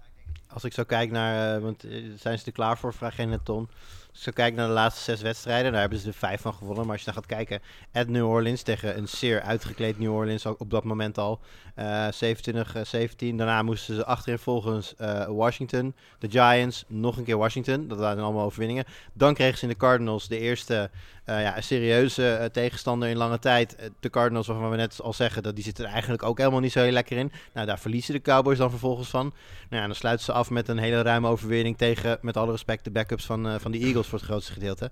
Als 0.49 0.65
ik 0.65 0.73
zo 0.73 0.85
kijk 0.85 1.11
naar, 1.11 1.57
uh, 1.57 1.63
want 1.63 1.85
zijn 2.17 2.39
ze 2.39 2.47
er 2.47 2.53
klaar 2.53 2.79
voor, 2.79 2.95
vraag 2.95 3.17
net 3.17 3.45
Ton. 3.45 3.69
Als 4.13 4.27
ik 4.27 4.35
kijk 4.35 4.55
naar 4.55 4.67
de 4.67 4.73
laatste 4.73 5.03
zes 5.03 5.23
wedstrijden, 5.23 5.73
daar 5.73 5.81
hebben 5.81 5.99
ze 5.99 6.09
er 6.09 6.15
vijf 6.15 6.41
van 6.41 6.55
gewonnen. 6.55 6.85
Maar 6.85 6.93
als 6.93 7.05
je 7.05 7.13
dan 7.13 7.15
gaat 7.15 7.27
kijken, 7.27 7.61
at 7.93 8.09
New 8.09 8.29
Orleans 8.29 8.63
tegen 8.63 8.99
een 8.99 9.09
zeer 9.09 9.41
uitgekleed 9.41 9.99
New 9.99 10.13
Orleans, 10.13 10.47
op 10.47 10.71
dat 10.71 10.85
moment 10.85 11.19
al. 11.19 11.41
Uh, 11.79 12.09
27, 12.11 12.87
17. 12.87 13.37
Daarna 13.37 13.63
moesten 13.63 13.95
ze 13.95 14.05
achterin 14.05 14.39
volgens 14.39 14.95
Washington, 15.29 15.95
de 16.19 16.31
Giants, 16.31 16.85
nog 16.89 17.17
een 17.17 17.25
keer 17.25 17.39
Washington. 17.39 17.89
Dat 17.89 17.99
waren 17.99 18.23
allemaal 18.23 18.45
overwinningen. 18.45 18.85
Dan 19.13 19.35
kregen 19.35 19.59
ze 19.59 19.63
in 19.63 19.71
de 19.71 19.77
Cardinals 19.77 20.29
de 20.29 20.39
eerste 20.39 20.91
uh, 21.27 21.43
ja, 21.43 21.57
een 21.57 21.63
serieuze 21.63 22.39
uh, 22.41 22.45
tegenstander 22.45 23.09
in 23.09 23.17
lange 23.17 23.39
tijd. 23.39 23.77
Uh, 23.81 23.87
de 24.01 24.11
Cardinals, 24.11 24.47
waarvan 24.47 24.71
we 24.71 24.77
net 24.77 25.01
al 25.01 25.13
zeggen, 25.13 25.43
dat 25.43 25.55
die 25.55 25.65
zitten 25.65 25.85
er 25.85 25.91
eigenlijk 25.91 26.23
ook 26.23 26.39
helemaal 26.39 26.61
niet 26.61 26.73
zo 26.73 26.81
heel 26.81 26.93
lekker 26.93 27.17
in. 27.17 27.33
Nou, 27.53 27.67
daar 27.67 27.79
verliezen 27.79 28.15
de 28.15 28.21
Cowboys 28.21 28.59
dan 28.59 28.71
vervolgens 28.71 29.09
van. 29.09 29.35
Nou 29.69 29.83
ja, 29.83 29.87
dan 29.87 29.97
sluiten 29.97 30.25
ze 30.25 30.33
af 30.33 30.51
met 30.51 30.69
een 30.69 30.79
hele 30.79 31.03
ruime 31.03 31.29
overwinning 31.29 31.79
tegen, 31.79 32.19
met 32.21 32.37
alle 32.37 32.51
respect, 32.51 32.85
de 32.85 32.91
backups 32.91 33.25
van, 33.25 33.61
van 33.61 33.73
de 33.73 33.79
Eagles 33.79 34.07
voor 34.07 34.19
het 34.19 34.29
grootste 34.29 34.53
gedeelte 34.53 34.91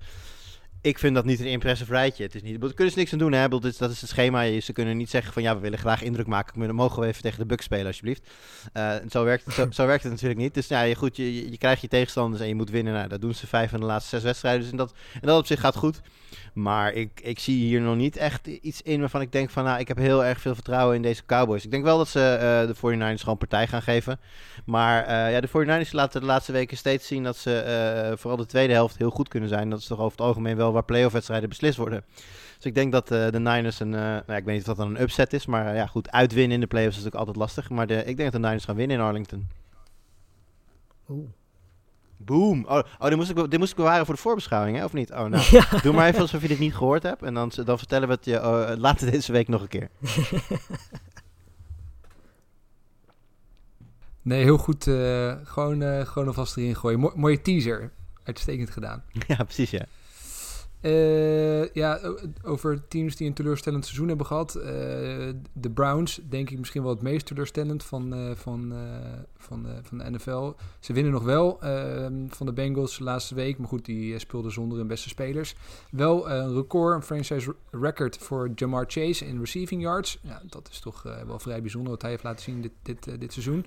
ik 0.83 0.99
vind 0.99 1.15
dat 1.15 1.25
niet 1.25 1.41
een 1.41 1.47
impressive 1.47 1.93
rijtje. 1.93 2.23
Het 2.23 2.35
is 2.35 2.43
niet, 2.43 2.61
daar 2.61 2.75
kunnen 2.75 2.93
ze 2.93 2.99
niks 2.99 3.13
aan 3.13 3.19
doen. 3.19 3.33
Hè? 3.33 3.49
Dat 3.49 3.65
is, 3.65 3.77
dat 3.77 3.91
is 3.91 4.01
het 4.01 4.11
schema. 4.11 4.61
Ze 4.61 4.73
kunnen 4.73 4.97
niet 4.97 5.11
zeggen 5.11 5.33
van 5.33 5.43
ja, 5.43 5.55
we 5.55 5.61
willen 5.61 5.79
graag 5.79 6.03
indruk 6.03 6.27
maken. 6.27 6.75
Mogen 6.75 7.01
we 7.01 7.07
even 7.07 7.23
tegen 7.23 7.39
de 7.39 7.47
Bucks 7.47 7.65
spelen 7.65 7.87
alsjeblieft. 7.87 8.31
Uh, 8.75 8.95
zo, 9.11 9.25
werkt, 9.25 9.53
zo, 9.53 9.67
zo, 9.71 9.87
werkt 9.87 10.03
het 10.03 10.13
natuurlijk 10.13 10.41
niet. 10.41 10.55
Dus 10.55 10.69
ja, 10.69 10.95
goed, 10.95 11.17
je, 11.17 11.51
je, 11.51 11.59
krijgt 11.59 11.81
je 11.81 11.89
tegenstanders 11.89 12.43
en 12.43 12.49
je 12.49 12.55
moet 12.55 12.71
winnen. 12.71 12.93
Nou, 12.93 13.09
dat 13.09 13.21
doen 13.21 13.35
ze 13.35 13.47
vijf 13.47 13.71
van 13.71 13.81
de 13.81 13.87
laatste 13.87 14.17
zes 14.17 14.23
wedstrijden. 14.25 14.61
Dus 14.61 14.71
in 14.71 14.77
dat, 14.77 14.95
en 15.13 15.27
dat 15.27 15.39
op 15.39 15.47
zich 15.47 15.61
gaat 15.61 15.77
goed. 15.77 16.01
Maar 16.53 16.93
ik, 16.93 17.21
ik 17.23 17.39
zie 17.39 17.65
hier 17.65 17.81
nog 17.81 17.97
niet 17.97 18.17
echt 18.17 18.47
iets 18.47 18.83
in 18.83 19.01
waarvan 19.01 19.21
ik 19.21 19.33
denk 19.33 19.51
van 19.51 19.65
nou, 19.65 19.81
ik 19.81 19.89
heb 19.89 19.97
heel 19.97 20.25
erg 20.25 20.41
veel 20.41 20.55
vertrouwen 20.55 20.97
in 20.97 21.03
deze 21.03 21.25
Cowboys. 21.27 21.65
Ik 21.65 21.71
denk 21.71 21.85
wel 21.85 21.99
dat 21.99 22.09
ze 22.09 22.19
uh, 22.19 22.67
de 22.67 22.97
49ers 23.17 23.21
gewoon 23.21 23.39
partij 23.39 23.67
gaan 23.67 23.83
geven. 23.83 24.21
Maar 24.65 25.09
uh, 25.09 25.33
ja, 25.33 25.41
de 25.41 25.85
49ers 25.87 25.91
laten 25.91 26.21
de 26.21 26.27
laatste 26.27 26.53
weken 26.53 26.77
steeds 26.77 27.07
zien 27.07 27.23
dat 27.23 27.37
ze 27.37 28.15
vooral 28.19 28.37
de 28.37 28.47
tweede 28.47 28.73
helft 28.73 28.99
heel 28.99 29.11
goed 29.11 29.29
kunnen 29.29 29.49
zijn. 29.49 29.71
Dat 29.71 29.79
is 29.79 29.87
toch 29.87 29.99
over 29.99 30.11
het 30.11 30.27
algemeen 30.27 30.57
wel 30.57 30.72
waar 30.73 30.85
playoff 30.85 31.13
wedstrijden 31.13 31.49
beslist 31.49 31.77
worden. 31.77 32.05
Dus 32.57 32.65
ik 32.65 32.75
denk 32.75 32.93
dat 32.93 33.13
uh, 33.13 33.29
de 33.31 33.41
Niners 33.41 33.81
een, 33.81 33.93
uh, 33.93 34.01
nou, 34.01 34.35
ik 34.35 34.45
weet 34.45 34.47
niet 34.47 34.61
of 34.61 34.65
dat 34.65 34.77
dan 34.77 34.89
een 34.89 35.01
upset 35.01 35.33
is, 35.33 35.47
maar 35.47 35.67
uh, 35.67 35.75
ja, 35.75 35.87
goed, 35.87 36.11
uitwinnen 36.11 36.55
in 36.55 36.61
de 36.61 36.67
playoffs 36.67 36.97
is 36.97 37.05
natuurlijk 37.05 37.29
altijd 37.29 37.47
lastig. 37.47 37.71
Maar 37.71 37.87
de, 37.87 37.97
ik 38.05 38.17
denk 38.17 38.33
dat 38.33 38.33
de 38.33 38.47
Niners 38.47 38.65
gaan 38.65 38.77
winnen 38.77 38.97
in 38.97 39.03
Arlington. 39.03 39.49
Oeh. 41.09 41.29
Boom. 42.25 42.65
Oh, 42.65 42.83
oh 42.99 43.09
dit, 43.09 43.17
moest 43.17 43.31
ik, 43.31 43.51
dit 43.51 43.59
moest 43.59 43.71
ik 43.71 43.77
bewaren 43.77 44.07
voor 44.07 44.15
de 44.15 44.21
voorbeschouwing, 44.21 44.77
hè? 44.77 44.85
of 44.85 44.93
niet? 44.93 45.11
Oh, 45.11 45.25
nou. 45.25 45.45
Ja. 45.51 45.67
Doe 45.83 45.93
maar 45.93 46.09
even 46.09 46.21
alsof 46.21 46.43
je 46.43 46.49
dit 46.49 46.59
niet 46.59 46.75
gehoord 46.75 47.03
hebt. 47.03 47.23
En 47.23 47.35
dan, 47.35 47.53
dan 47.65 47.79
vertellen 47.79 48.09
we 48.09 48.15
het 48.15 48.25
je 48.25 48.37
oh, 48.37 48.73
later 48.77 49.11
deze 49.11 49.33
week 49.33 49.49
nog 49.49 49.63
een 49.63 49.69
keer. 49.69 49.89
nee, 54.23 54.43
heel 54.43 54.59
goed. 54.59 54.87
Uh, 54.87 55.35
gewoon, 55.45 55.83
uh, 55.83 56.07
gewoon 56.07 56.29
alvast 56.29 56.57
erin 56.57 56.77
gooien. 56.77 57.01
Mo 57.01 57.13
mooie 57.15 57.43
teaser. 57.43 57.93
Uitstekend 58.25 58.71
gedaan. 58.71 59.05
Ja, 59.27 59.37
precies, 59.37 59.71
ja. 59.71 59.85
Uh, 60.83 61.69
ja, 61.69 62.01
over 62.43 62.89
teams 62.89 63.17
die 63.17 63.27
een 63.27 63.35
teleurstellend 63.35 63.85
seizoen 63.85 64.09
hebben 64.09 64.27
gehad. 64.27 64.57
Uh, 64.57 64.65
de 65.53 65.71
Browns, 65.75 66.21
denk 66.29 66.51
ik 66.51 66.59
misschien 66.59 66.83
wel 66.83 66.91
het 66.91 67.03
meest 67.03 67.27
teleurstellend 67.27 67.85
van, 67.85 68.15
uh, 68.15 68.31
van, 68.35 68.75
van, 69.37 69.67
van 69.83 69.99
de 69.99 70.11
NFL. 70.11 70.53
Ze 70.81 70.93
winnen 70.93 71.13
nog 71.13 71.23
wel 71.23 71.61
ehm, 71.61 72.27
van 72.29 72.47
de 72.47 72.53
Bengals 72.53 72.99
laatste 72.99 73.35
week. 73.35 73.59
Maar 73.59 73.69
goed, 73.69 73.85
die 73.85 74.19
speelden 74.19 74.53
zonder 74.53 74.79
hun 74.79 74.87
beste 74.87 75.09
spelers. 75.09 75.55
Wel 75.91 76.31
een 76.31 76.55
record, 76.55 76.95
een 76.95 77.03
franchise 77.03 77.55
record 77.71 78.17
voor 78.17 78.51
Jamar 78.55 78.85
Chase 78.89 79.27
in 79.27 79.39
receiving 79.39 79.83
yards. 79.83 80.19
Ja, 80.23 80.43
dat 80.49 80.69
is 80.73 80.81
toch 80.81 81.03
wel 81.27 81.39
vrij 81.39 81.61
bijzonder 81.61 81.91
wat 81.91 82.03
hij 82.03 82.11
heeft 82.11 82.23
laten 82.23 82.43
zien 82.43 82.61
dit, 82.61 82.73
dit, 82.83 83.21
dit 83.21 83.33
seizoen. 83.33 83.65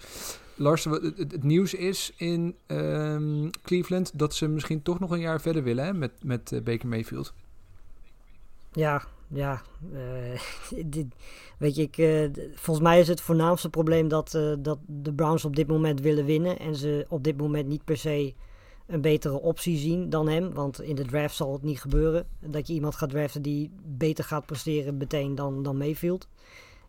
Lars, 0.55 0.83
het, 0.83 1.17
het, 1.17 1.43
nieuws 1.43 1.73
is 1.73 2.13
in 2.15 2.55
um, 2.67 3.49
Cleveland 3.63 4.19
dat 4.19 4.33
ze 4.33 4.47
misschien 4.47 4.81
toch 4.81 4.99
nog 4.99 5.11
een 5.11 5.19
jaar 5.19 5.41
verder 5.41 5.63
willen 5.63 5.85
hè, 5.85 5.93
met, 5.93 6.11
met 6.23 6.51
uh, 6.51 6.61
Baker 6.61 6.87
Mayfield. 6.87 7.33
Ja, 8.71 9.03
ja. 9.27 9.61
Uh, 9.93 10.39
dit, 10.85 11.05
weet 11.57 11.75
je, 11.75 11.81
ik, 11.81 11.97
uh, 11.97 12.29
volgens 12.53 12.85
mij 12.85 12.99
is 12.99 13.07
het 13.07 13.21
voornaamste 13.21 13.69
probleem 13.69 14.07
dat, 14.07 14.31
dat 14.59 14.77
de 14.85 15.13
Browns 15.13 15.45
op 15.45 15.55
dit 15.55 15.67
moment 15.67 16.01
willen 16.01 16.25
winnen. 16.25 16.59
En 16.59 16.75
ze 16.75 17.05
op 17.09 17.23
dit 17.23 17.37
moment 17.37 17.67
niet 17.67 17.83
per 17.83 17.97
se 17.97 18.33
een 18.87 19.01
betere 19.01 19.41
optie 19.41 19.77
zien 19.77 20.09
dan 20.09 20.27
hem. 20.27 20.53
Want 20.53 20.81
in 20.81 20.95
de 20.95 21.05
draft 21.05 21.35
zal 21.35 21.53
het 21.53 21.63
niet 21.63 21.81
gebeuren. 21.81 22.27
Dat 22.39 22.67
je 22.67 22.73
iemand 22.73 22.95
gaat 22.95 23.09
draften 23.09 23.41
die 23.41 23.71
beter 23.83 24.23
gaat 24.23 24.45
presteren 24.45 24.97
meteen 24.97 25.35
dan, 25.35 25.63
dan 25.63 25.77
Mayfield. 25.77 26.27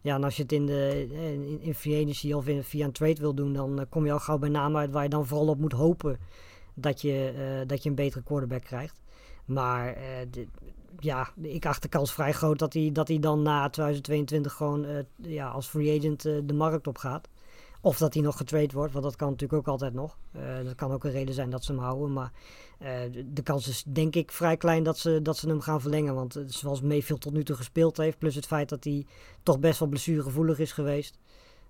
Ja, 0.06 0.14
en 0.14 0.24
als 0.24 0.36
je 0.36 0.42
het 0.42 0.52
in, 0.52 0.66
de, 0.66 1.06
in, 1.10 1.60
in 1.60 1.74
free 1.74 2.02
agency 2.02 2.32
of 2.32 2.46
in, 2.46 2.64
via 2.64 2.84
een 2.84 2.92
trade 2.92 3.20
wil 3.20 3.34
doen, 3.34 3.52
dan 3.52 3.80
uh, 3.80 3.84
kom 3.88 4.06
je 4.06 4.12
al 4.12 4.18
gauw 4.18 4.38
bij 4.38 4.48
namen 4.48 4.80
uit 4.80 4.90
waar 4.90 5.02
je 5.02 5.08
dan 5.08 5.26
vooral 5.26 5.48
op 5.48 5.58
moet 5.58 5.72
hopen 5.72 6.18
dat 6.74 7.00
je, 7.00 7.32
uh, 7.36 7.68
dat 7.68 7.82
je 7.82 7.88
een 7.88 7.94
betere 7.94 8.22
quarterback 8.22 8.62
krijgt. 8.62 9.00
Maar 9.44 9.96
ja, 10.98 11.28
ik 11.40 11.66
acht 11.66 11.82
de 11.82 11.88
kans 11.88 12.12
vrij 12.12 12.32
groot 12.32 12.58
dat 12.58 12.72
hij, 12.72 12.90
dat 12.92 13.08
hij 13.08 13.18
dan 13.18 13.42
na 13.42 13.68
2022 13.68 14.52
gewoon 14.52 14.86
ja, 15.16 15.48
als 15.48 15.68
free 15.68 15.98
agent 15.98 16.22
de 16.22 16.54
markt 16.54 16.86
op 16.86 16.98
gaat. 16.98 17.28
Of 17.86 17.98
dat 17.98 18.14
hij 18.14 18.22
nog 18.22 18.36
getrade 18.36 18.72
wordt, 18.72 18.92
want 18.92 19.04
dat 19.04 19.16
kan 19.16 19.30
natuurlijk 19.30 19.60
ook 19.60 19.68
altijd 19.72 19.94
nog. 19.94 20.18
Uh, 20.36 20.64
dat 20.64 20.74
kan 20.74 20.92
ook 20.92 21.04
een 21.04 21.10
reden 21.10 21.34
zijn 21.34 21.50
dat 21.50 21.64
ze 21.64 21.72
hem 21.72 21.80
houden. 21.80 22.12
Maar 22.12 22.32
uh, 22.82 22.88
de 23.26 23.42
kans 23.42 23.68
is 23.68 23.84
denk 23.86 24.14
ik 24.14 24.32
vrij 24.32 24.56
klein 24.56 24.82
dat 24.82 24.98
ze, 24.98 25.22
dat 25.22 25.36
ze 25.36 25.48
hem 25.48 25.60
gaan 25.60 25.80
verlengen. 25.80 26.14
Want 26.14 26.36
uh, 26.36 26.44
zoals 26.46 26.80
Mayfield 26.80 27.20
tot 27.20 27.32
nu 27.32 27.44
toe 27.44 27.56
gespeeld 27.56 27.96
heeft, 27.96 28.18
plus 28.18 28.34
het 28.34 28.46
feit 28.46 28.68
dat 28.68 28.84
hij 28.84 29.06
toch 29.42 29.58
best 29.58 29.78
wel 29.78 29.88
blessuregevoelig 29.88 30.58
is 30.58 30.72
geweest. 30.72 31.18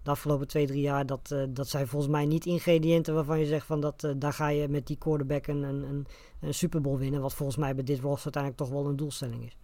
De 0.02 0.10
afgelopen 0.10 0.48
twee, 0.48 0.66
drie 0.66 0.80
jaar, 0.80 1.06
dat, 1.06 1.34
dat 1.48 1.68
zijn 1.68 1.88
volgens 1.88 2.12
mij 2.12 2.26
niet 2.26 2.46
ingrediënten 2.46 3.14
waarvan 3.14 3.38
je 3.38 3.46
zegt 3.46 3.66
van 3.66 3.80
dat 3.80 4.14
daar 4.16 4.32
ga 4.32 4.48
je 4.48 4.68
met 4.68 4.86
die 4.86 4.98
quarterback 4.98 5.46
een, 5.46 5.62
een, 5.62 6.06
een 6.40 6.54
Super 6.54 6.80
Bowl 6.80 6.98
winnen. 6.98 7.20
Wat 7.20 7.34
volgens 7.34 7.58
mij 7.58 7.74
bij 7.74 7.84
dit 7.84 8.00
roster 8.00 8.24
uiteindelijk 8.24 8.62
toch 8.62 8.70
wel 8.70 8.90
een 8.90 8.96
doelstelling 8.96 9.44
is. 9.44 9.56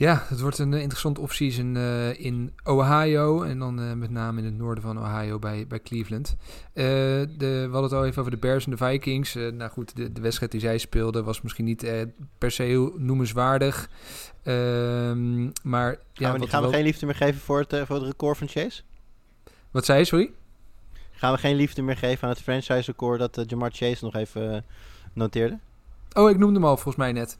Ja, 0.00 0.24
het 0.28 0.40
wordt 0.40 0.58
een 0.58 0.72
uh, 0.72 0.80
interessante 0.80 1.20
offseason 1.20 1.74
uh, 1.74 2.20
in 2.20 2.52
Ohio. 2.64 3.42
En 3.42 3.58
dan 3.58 3.80
uh, 3.80 3.92
met 3.92 4.10
name 4.10 4.38
in 4.38 4.44
het 4.44 4.56
noorden 4.56 4.82
van 4.82 4.98
Ohio 4.98 5.38
bij, 5.38 5.66
bij 5.66 5.80
Cleveland. 5.80 6.36
de, 6.72 7.34
we 7.38 7.68
hadden 7.70 7.82
het 7.82 7.92
al 7.92 8.06
even 8.06 8.18
over 8.20 8.30
de 8.30 8.38
Bears 8.38 8.64
en 8.64 8.70
de 8.70 8.76
Vikings. 8.76 9.34
nou 9.34 9.70
goed, 9.70 9.96
de, 9.96 10.12
de 10.12 10.20
wedstrijd 10.20 10.52
die 10.52 10.60
zij 10.60 10.78
speelden 10.78 11.24
was 11.24 11.40
misschien 11.40 11.64
niet 11.64 11.92
per 12.38 12.50
se 12.50 12.62
heel 12.62 12.92
noemenswaardig. 12.96 13.88
Ehm, 14.42 15.44
maar 15.62 15.98
ja, 16.12 16.30
gaan 16.30 16.40
we, 16.40 16.46
gaan 16.46 16.62
we 16.62 16.68
geen 16.68 16.84
liefde 16.84 17.06
meer 17.06 17.14
geven 17.14 17.40
voor 17.40 17.58
het, 17.58 17.86
voor 17.86 17.96
het 17.96 18.04
record 18.04 18.38
van 18.38 18.48
Chase? 18.48 18.82
Wat 19.70 19.84
zei 19.84 19.98
je, 19.98 20.04
sorry? 20.04 20.32
Gaan 21.10 21.32
we 21.32 21.38
geen 21.38 21.56
liefde 21.56 21.82
meer 21.82 21.96
geven 21.96 22.22
aan 22.22 22.34
het 22.34 22.42
franchise-record 22.42 23.18
dat 23.18 23.38
eh, 23.38 23.44
Jamar 23.46 23.70
Chase 23.72 24.04
nog 24.04 24.14
even 24.14 24.54
eh, 24.54 24.60
noteerde? 25.12 25.58
Oh, 26.12 26.30
ik 26.30 26.38
noemde 26.38 26.54
hem 26.54 26.68
al 26.68 26.74
volgens 26.74 26.96
mij 26.96 27.12
net. 27.12 27.38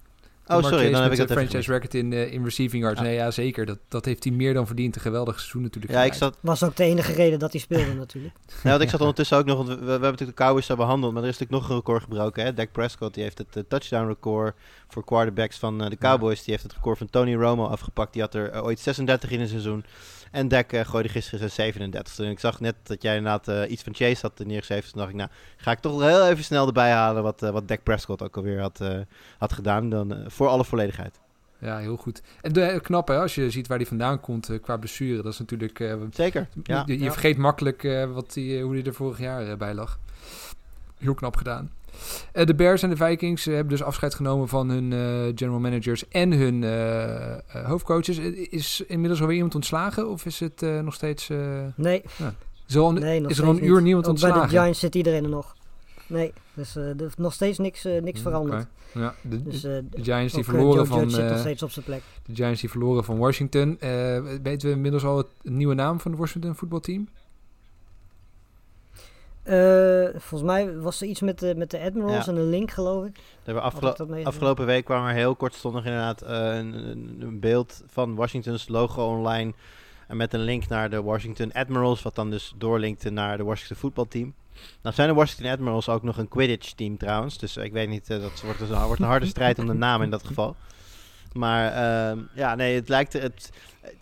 Oh, 0.50 0.62
sorry, 0.62 0.90
dan 0.90 1.00
heb 1.00 1.10
met 1.10 1.18
ik 1.18 1.26
de 1.26 1.34
dat 1.34 1.36
even 1.36 1.48
franchise 1.48 1.72
record 1.72 1.94
in, 1.94 2.12
eh, 2.12 2.32
in 2.32 2.44
receiving 2.44 2.82
yards. 2.82 3.00
Ja. 3.00 3.06
Nee, 3.06 3.14
ja, 3.14 3.30
zeker. 3.30 3.66
Dat, 3.66 3.78
dat 3.88 4.04
heeft 4.04 4.24
hij 4.24 4.32
meer 4.32 4.54
dan 4.54 4.66
verdiend. 4.66 4.94
Een 4.94 5.00
geweldig 5.00 5.38
seizoen 5.38 5.62
natuurlijk. 5.62 5.92
Ja, 5.92 6.04
ik 6.04 6.12
zat, 6.12 6.36
Was 6.40 6.62
ook 6.62 6.76
de 6.76 6.84
enige 6.84 7.12
reden 7.12 7.38
dat 7.38 7.52
hij 7.52 7.60
speelde 7.60 7.94
natuurlijk. 7.94 8.34
Ja, 8.62 8.70
want 8.70 8.82
ik 8.82 8.90
zat 8.90 9.00
ondertussen 9.00 9.38
ook 9.38 9.44
nog, 9.44 9.56
want 9.56 9.68
we, 9.68 9.74
we 9.74 9.90
hebben 9.90 10.10
natuurlijk 10.10 10.38
de 10.38 10.44
Cowboys 10.44 10.66
daar 10.66 10.76
behandeld, 10.76 11.12
maar 11.12 11.22
er 11.22 11.28
is 11.28 11.38
natuurlijk 11.38 11.62
nog 11.62 11.70
een 11.70 11.76
record 11.76 12.02
gebroken. 12.02 12.44
Hè? 12.44 12.54
Dak 12.54 12.72
Prescott 12.72 13.14
die 13.14 13.22
heeft 13.22 13.38
het 13.38 13.56
eh, 13.56 13.62
touchdown 13.68 14.06
record 14.06 14.54
voor 14.88 15.04
quarterbacks 15.04 15.58
van 15.58 15.82
eh, 15.82 15.90
de 15.90 15.98
Cowboys. 15.98 16.38
Die 16.44 16.52
heeft 16.52 16.62
het 16.62 16.72
record 16.72 16.98
van 16.98 17.10
Tony 17.10 17.34
Romo 17.34 17.66
afgepakt. 17.66 18.12
Die 18.12 18.22
had 18.22 18.34
er 18.34 18.62
ooit 18.62 18.78
36 18.78 19.30
in 19.30 19.40
een 19.40 19.48
seizoen. 19.48 19.84
En 20.30 20.48
Dak 20.48 20.72
eh, 20.72 20.84
gooide 20.84 21.08
gisteren 21.08 21.38
zijn 21.38 21.50
37. 21.50 22.18
En 22.18 22.30
ik 22.30 22.38
zag 22.40 22.60
net 22.60 22.74
dat 22.82 23.02
jij 23.02 23.16
inderdaad 23.16 23.48
eh, 23.48 23.70
iets 23.70 23.82
van 23.82 23.94
Chase 23.94 24.18
had 24.20 24.38
neergeschreven. 24.46 24.90
Toen 24.90 24.98
dacht 24.98 25.10
ik, 25.12 25.16
nou, 25.16 25.30
ga 25.56 25.70
ik 25.70 25.78
toch 25.78 26.00
heel 26.02 26.26
even 26.28 26.44
snel 26.44 26.66
erbij 26.66 26.90
halen 26.90 27.22
wat, 27.22 27.42
eh, 27.42 27.50
wat 27.50 27.68
Dak 27.68 27.82
Prescott 27.82 28.22
ook 28.22 28.36
alweer 28.36 28.60
had, 28.60 28.80
eh, 28.80 28.98
had 29.38 29.52
gedaan. 29.52 29.88
Dan, 29.90 30.14
eh, 30.14 30.18
voor 30.30 30.48
alle 30.48 30.64
volledigheid. 30.64 31.18
Ja, 31.58 31.78
heel 31.78 31.96
goed. 31.96 32.22
En 32.40 32.52
de, 32.52 32.78
knap 32.82 33.08
hè, 33.08 33.18
als 33.20 33.34
je 33.34 33.50
ziet 33.50 33.66
waar 33.66 33.78
hij 33.78 33.86
vandaan 33.86 34.20
komt 34.20 34.60
qua 34.62 34.76
blessure. 34.76 35.22
Dat 35.22 35.32
is 35.32 35.38
natuurlijk... 35.38 35.80
eh, 35.80 35.94
Zeker. 36.12 36.48
Ja. 36.62 36.82
je 36.86 36.98
je 36.98 37.04
Ja. 37.04 37.12
vergeet 37.12 37.36
makkelijk 37.36 37.84
eh, 37.84 38.12
wat 38.12 38.32
die, 38.32 38.62
hoe 38.62 38.74
hij 38.74 38.84
er 38.84 38.94
vorig 38.94 39.18
jaar 39.18 39.56
bij 39.56 39.74
lag. 39.74 39.98
Heel 40.98 41.14
knap 41.14 41.36
gedaan. 41.36 41.70
Eh, 42.32 42.46
de 42.46 42.54
Bears 42.54 42.82
en 42.82 42.90
de 42.90 42.96
Vikings 42.96 43.46
eh, 43.46 43.54
hebben 43.54 43.72
dus 43.72 43.82
afscheid 43.82 44.14
genomen 44.14 44.48
van 44.48 44.68
hun 44.68 44.92
eh, 44.92 45.32
general 45.34 45.60
managers 45.60 46.08
en 46.08 46.32
hun 46.32 46.64
hoofdcoaches. 47.66 48.18
Is 48.18 48.84
inmiddels 48.86 49.20
alweer 49.20 49.36
iemand 49.36 49.54
ontslagen 49.54 50.08
of 50.08 50.26
is 50.26 50.40
het 50.40 50.60
nog 50.60 50.94
steeds... 50.94 51.28
Nee, 51.74 52.02
is 52.66 52.74
er 52.74 52.80
al 52.80 52.88
een, 52.88 52.94
nee 52.94 53.26
is 53.26 53.38
er 53.38 53.44
al 53.44 53.50
een 53.50 53.64
uur 53.64 53.82
niemand 53.82 54.06
ontslagen? 54.06 54.38
bij 54.38 54.48
de 54.48 54.56
Giants 54.56 54.80
zit 54.80 54.94
iedereen 54.94 55.24
er 55.24 55.30
nog. 55.30 55.54
Nee, 56.10 56.32
dus 56.54 56.76
eh, 56.76 56.82
er 56.82 57.02
is 57.02 57.16
nog 57.16 57.32
steeds 57.32 57.58
niks, 57.58 57.84
niks 58.00 58.20
veranderd. 58.20 58.66
Ja, 58.92 59.14
de, 59.20 59.42
Dus 59.42 59.60
de, 59.60 59.84
de 59.90 60.04
Giants 60.04 60.34
die 60.34 60.44
verloren 60.44 60.86
van... 60.86 61.10
Zit 61.10 61.28
nog 61.28 61.38
steeds 61.38 61.62
op 61.62 61.70
zijn 61.70 61.84
plek. 61.84 62.02
de 62.26 62.34
Giants 62.34 62.60
die 62.60 62.70
verloren 62.70 63.04
van 63.04 63.18
Washington. 63.18 63.76
Weten 64.42 64.68
we 64.68 64.74
inmiddels 64.74 65.04
al 65.04 65.16
het, 65.16 65.26
het 65.42 65.52
nieuwe 65.52 65.74
naam 65.74 66.00
van 66.00 66.10
het 66.10 66.20
Washington 66.20 66.54
voetbalteam? 66.54 67.08
Eh, 69.42 70.20
volgens 70.20 70.42
mij 70.50 70.78
was 70.78 71.00
er 71.00 71.06
iets 71.06 71.20
met 71.20 71.38
de, 71.38 71.54
met 71.56 71.70
de 71.70 71.80
Admirals 71.80 72.24
Ja. 72.24 72.32
en 72.32 72.38
een 72.38 72.50
link, 72.50 72.70
geloof 72.70 73.06
ik. 73.06 73.16
We 73.44 73.60
afgelo- 73.60 74.22
afgelopen 74.22 74.66
week 74.66 74.84
kwam 74.84 75.06
er 75.06 75.14
heel 75.14 75.34
kortstondig 75.36 75.84
inderdaad 75.84 76.22
eh, 76.22 76.56
een, 76.56 76.74
een, 77.20 77.40
beeld 77.40 77.82
van 77.86 78.14
Washington's 78.14 78.68
logo 78.68 79.06
online. 79.06 79.52
En 80.08 80.16
met 80.16 80.34
een 80.34 80.40
link 80.40 80.68
naar 80.68 80.90
de 80.90 81.02
Washington 81.02 81.52
Admirals, 81.52 82.02
wat 82.02 82.14
dan 82.14 82.30
dus 82.30 82.52
doorlinkte 82.56 83.10
naar 83.10 83.36
de 83.36 83.44
Washington 83.44 83.76
voetbalteam. 83.76 84.34
Nou 84.82 84.94
zijn 84.94 85.08
de 85.08 85.14
Washington 85.14 85.50
Admirals 85.52 85.88
ook 85.88 86.02
nog 86.02 86.16
een 86.16 86.28
Quidditch 86.28 86.72
team 86.72 86.96
trouwens. 86.96 87.38
Dus 87.38 87.56
ik 87.56 87.72
weet 87.72 87.88
niet, 87.88 88.10
eh, 88.10 88.20
dat 88.20 88.40
wordt, 88.40 88.58
dus 88.58 88.68
wordt 88.68 89.00
een 89.00 89.06
harde 89.06 89.26
strijd 89.26 89.58
om 89.58 89.66
de 89.66 89.72
naam 89.72 90.02
in 90.02 90.10
dat 90.10 90.24
geval. 90.24 90.56
Maar 91.32 91.72
ehm, 91.72 92.18
ja, 92.34 92.54
nee, 92.54 92.74
het 92.74 92.88
lijkt... 92.88 93.12
Het, 93.12 93.50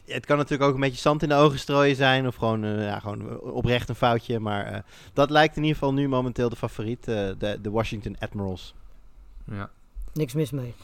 het 0.07 0.27
kan 0.27 0.37
natuurlijk 0.37 0.69
ook 0.69 0.75
een 0.75 0.81
beetje 0.81 1.01
zand 1.01 1.23
in 1.23 1.29
de 1.29 1.35
ogen 1.35 1.59
strooien 1.59 1.97
zijn. 1.97 2.27
Of 2.27 2.35
gewoon, 2.35 2.65
eh, 2.65 2.85
ja, 2.85 2.99
gewoon 2.99 3.41
oprecht 3.41 3.89
een 3.89 3.95
foutje. 3.95 4.39
Maar 4.41 4.65
eh, 4.67 4.79
dat 5.13 5.31
lijkt 5.31 5.57
in 5.57 5.63
ieder 5.63 5.79
geval 5.79 5.95
nu 5.95 6.09
momenteel 6.09 6.49
de 6.49 6.57
favoriet. 6.57 7.09
eh, 7.09 7.15
de, 7.39 7.59
de 7.63 7.71
Washington 7.71 8.17
Admirals. 8.19 8.75
Ja. 9.45 9.71
Niks 10.13 10.35
mis 10.35 10.51
mee. 10.51 10.75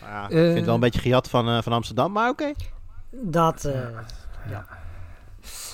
Ja, 0.00 0.24
ik 0.24 0.30
vind 0.30 0.56
het 0.56 0.64
wel 0.64 0.74
een 0.74 0.80
beetje 0.80 1.00
gejat 1.00 1.28
van, 1.30 1.48
eh, 1.48 1.62
van 1.62 1.72
Amsterdam, 1.72 2.12
maar 2.12 2.28
oké. 2.30 2.52
Dat, 3.10 3.64
eh, 3.64 3.80
Eh, 3.80 4.60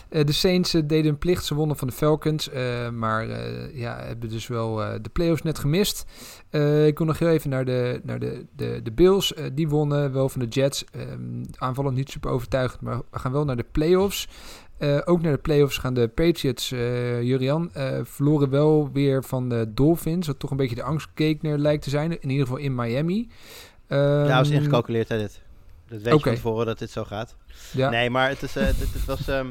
de 0.09 0.33
Saints 0.33 0.75
eh, 0.75 0.83
deden 0.87 1.05
hun 1.07 1.19
plicht. 1.19 1.45
Ze 1.45 1.55
wonnen 1.55 1.77
van 1.77 1.89
de 1.89 1.95
Falcons. 1.95 2.51
eh, 2.51 2.89
maar 2.91 3.29
eh, 3.29 3.79
ja, 3.79 3.99
hebben 4.01 4.29
dus 4.29 4.47
wel 4.47 4.83
eh, 4.83 4.95
de 5.03 5.09
playoffs 5.09 5.43
net 5.43 5.59
gemist. 5.59 6.05
Eh, 6.51 6.87
ik 6.87 6.95
kom 6.95 7.07
nog 7.07 7.19
heel 7.19 7.29
even 7.29 7.51
naar 7.51 7.65
de, 7.65 8.01
naar 8.05 8.19
de, 8.19 8.47
de, 8.57 8.81
de 8.83 8.93
Bills. 8.93 9.35
Eh, 9.35 9.45
die 9.53 9.69
wonnen 9.69 10.13
wel 10.13 10.29
van 10.29 10.41
de 10.41 10.47
Jets. 10.49 10.85
Ehm 10.93 11.43
aanvallend 11.59 11.97
niet 11.97 12.11
super 12.11 12.31
overtuigend. 12.31 12.81
Maar 12.81 12.97
we 13.11 13.19
gaan 13.19 13.33
wel 13.33 13.45
naar 13.45 13.57
de 13.57 13.67
playoffs. 13.73 14.29
Eh, 14.79 14.99
ook 15.05 15.23
naar 15.23 15.33
de 15.33 15.39
playoffs 15.39 15.79
gaan 15.79 15.95
de 15.95 16.09
Patriots, 16.09 16.73
eh 16.73 17.23
Jurian, 17.23 17.71
eh, 17.73 17.99
verloren 18.03 18.51
wel 18.51 18.91
weer 18.93 19.25
van 19.25 19.49
de 19.49 19.67
Dolphins. 19.75 20.27
Wat 20.27 20.39
toch 20.39 20.51
een 20.51 20.57
beetje 20.57 20.75
de 20.75 20.83
angstkeekner 20.83 21.59
lijkt 21.59 21.83
te 21.83 21.91
zijn. 21.91 22.23
In 22.23 22.31
ieder 22.31 22.47
geval 22.47 22.61
in 22.61 22.75
Miami. 22.75 23.29
ja, 23.89 24.27
dat 24.37 24.45
is 24.45 24.51
Ehm, 24.51 24.59
ingecalculeerd, 24.59 25.09
hè, 25.09 25.19
dit. 25.19 25.41
Dat 25.89 26.03
weet 26.03 26.13
oké. 26.15 26.31
je 26.31 26.37
van 26.37 26.45
tevoren 26.45 26.67
dat 26.67 26.79
dit 26.79 26.91
zo 26.91 27.05
gaat. 27.05 27.37
Ja. 27.73 27.91
Nee, 27.91 28.11
maar 28.11 28.29
het, 28.29 28.43
is, 28.43 28.57
eh, 28.57 28.65
het, 28.65 29.05
was 29.07 29.29
ehm, 29.29 29.47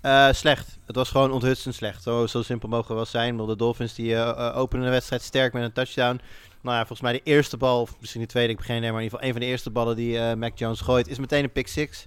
eh, 0.00 0.32
slecht. 0.32 0.78
Het 0.86 0.96
was 0.96 1.10
gewoon 1.10 1.30
onthutsend 1.30 1.74
slecht. 1.74 2.02
Zo, 2.02 2.26
zo 2.26 2.42
simpel 2.42 2.68
mogen 2.68 2.88
we 2.88 2.94
wel 2.94 3.04
zijn. 3.04 3.36
De 3.36 3.56
Dolphins 3.56 3.94
die 3.94 4.14
eh, 4.14 4.56
openen 4.56 4.84
de 4.84 4.90
wedstrijd 4.90 5.22
sterk 5.22 5.52
met 5.52 5.62
een 5.62 5.72
touchdown. 5.72 6.20
Nou 6.60 6.76
ja, 6.76 6.86
volgens 6.86 7.00
mij 7.00 7.12
de 7.12 7.22
eerste 7.22 7.56
bal, 7.56 7.80
of 7.80 7.96
misschien 8.00 8.20
de 8.20 8.26
tweede, 8.26 8.52
ik 8.52 8.58
begin 8.58 8.80
maar 8.80 8.88
in 8.88 8.94
ieder 8.94 9.10
geval 9.10 9.26
een 9.26 9.32
van 9.32 9.40
de 9.40 9.46
eerste 9.46 9.70
ballen 9.70 9.96
die 9.96 10.36
Mac 10.36 10.58
Jones 10.58 10.80
gooit, 10.80 11.08
is 11.08 11.18
meteen 11.18 11.44
een 11.44 11.52
pick 11.52 11.68
six. 11.68 12.06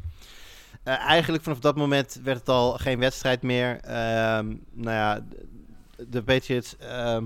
Eigenlijk 0.84 1.44
vanaf 1.44 1.60
dat 1.60 1.76
moment 1.76 2.20
werd 2.24 2.40
het 2.40 2.50
al 2.50 2.78
geen 2.78 3.00
wedstrijd 3.00 3.42
meer. 3.42 3.80
Ehm, 3.80 4.48
nou 4.72 4.96
ja, 4.96 5.26
de, 6.08 6.24
Patriots 6.24 6.78
ehm, 6.78 7.26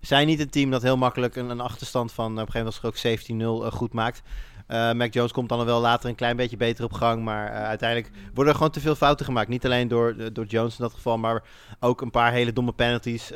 zijn 0.00 0.26
niet 0.26 0.40
een 0.40 0.50
team 0.50 0.70
dat 0.70 0.82
heel 0.82 0.96
makkelijk 0.96 1.36
een, 1.36 1.50
een 1.50 1.60
achterstand 1.60 2.12
van, 2.12 2.24
op 2.24 2.38
een 2.38 2.52
gegeven 2.52 2.72
moment 2.82 2.98
was 2.98 3.60
ook 3.60 3.62
17-0 3.62 3.66
eh, 3.66 3.78
goed 3.78 3.92
maakt. 3.92 4.22
Eh, 4.68 4.92
Mac 4.92 5.12
Jones 5.12 5.32
komt 5.32 5.48
dan 5.48 5.64
wel 5.64 5.80
later 5.80 6.08
een 6.08 6.14
klein 6.14 6.36
beetje 6.36 6.56
beter 6.56 6.84
op 6.84 6.92
gang. 6.92 7.22
Maar 7.22 7.52
eh, 7.52 7.64
uiteindelijk 7.64 8.10
worden 8.34 8.52
er 8.52 8.58
gewoon 8.58 8.72
te 8.72 8.80
veel 8.80 8.94
fouten 8.94 9.24
gemaakt. 9.24 9.48
Niet 9.48 9.64
alleen 9.64 9.88
door, 9.88 10.14
eh, 10.18 10.26
door 10.32 10.44
Jones 10.44 10.78
in 10.78 10.84
dat 10.84 10.92
geval, 10.92 11.18
maar 11.18 11.42
ook 11.80 12.00
een 12.00 12.10
paar 12.10 12.32
hele 12.32 12.52
domme 12.52 12.72
penalties. 12.72 13.32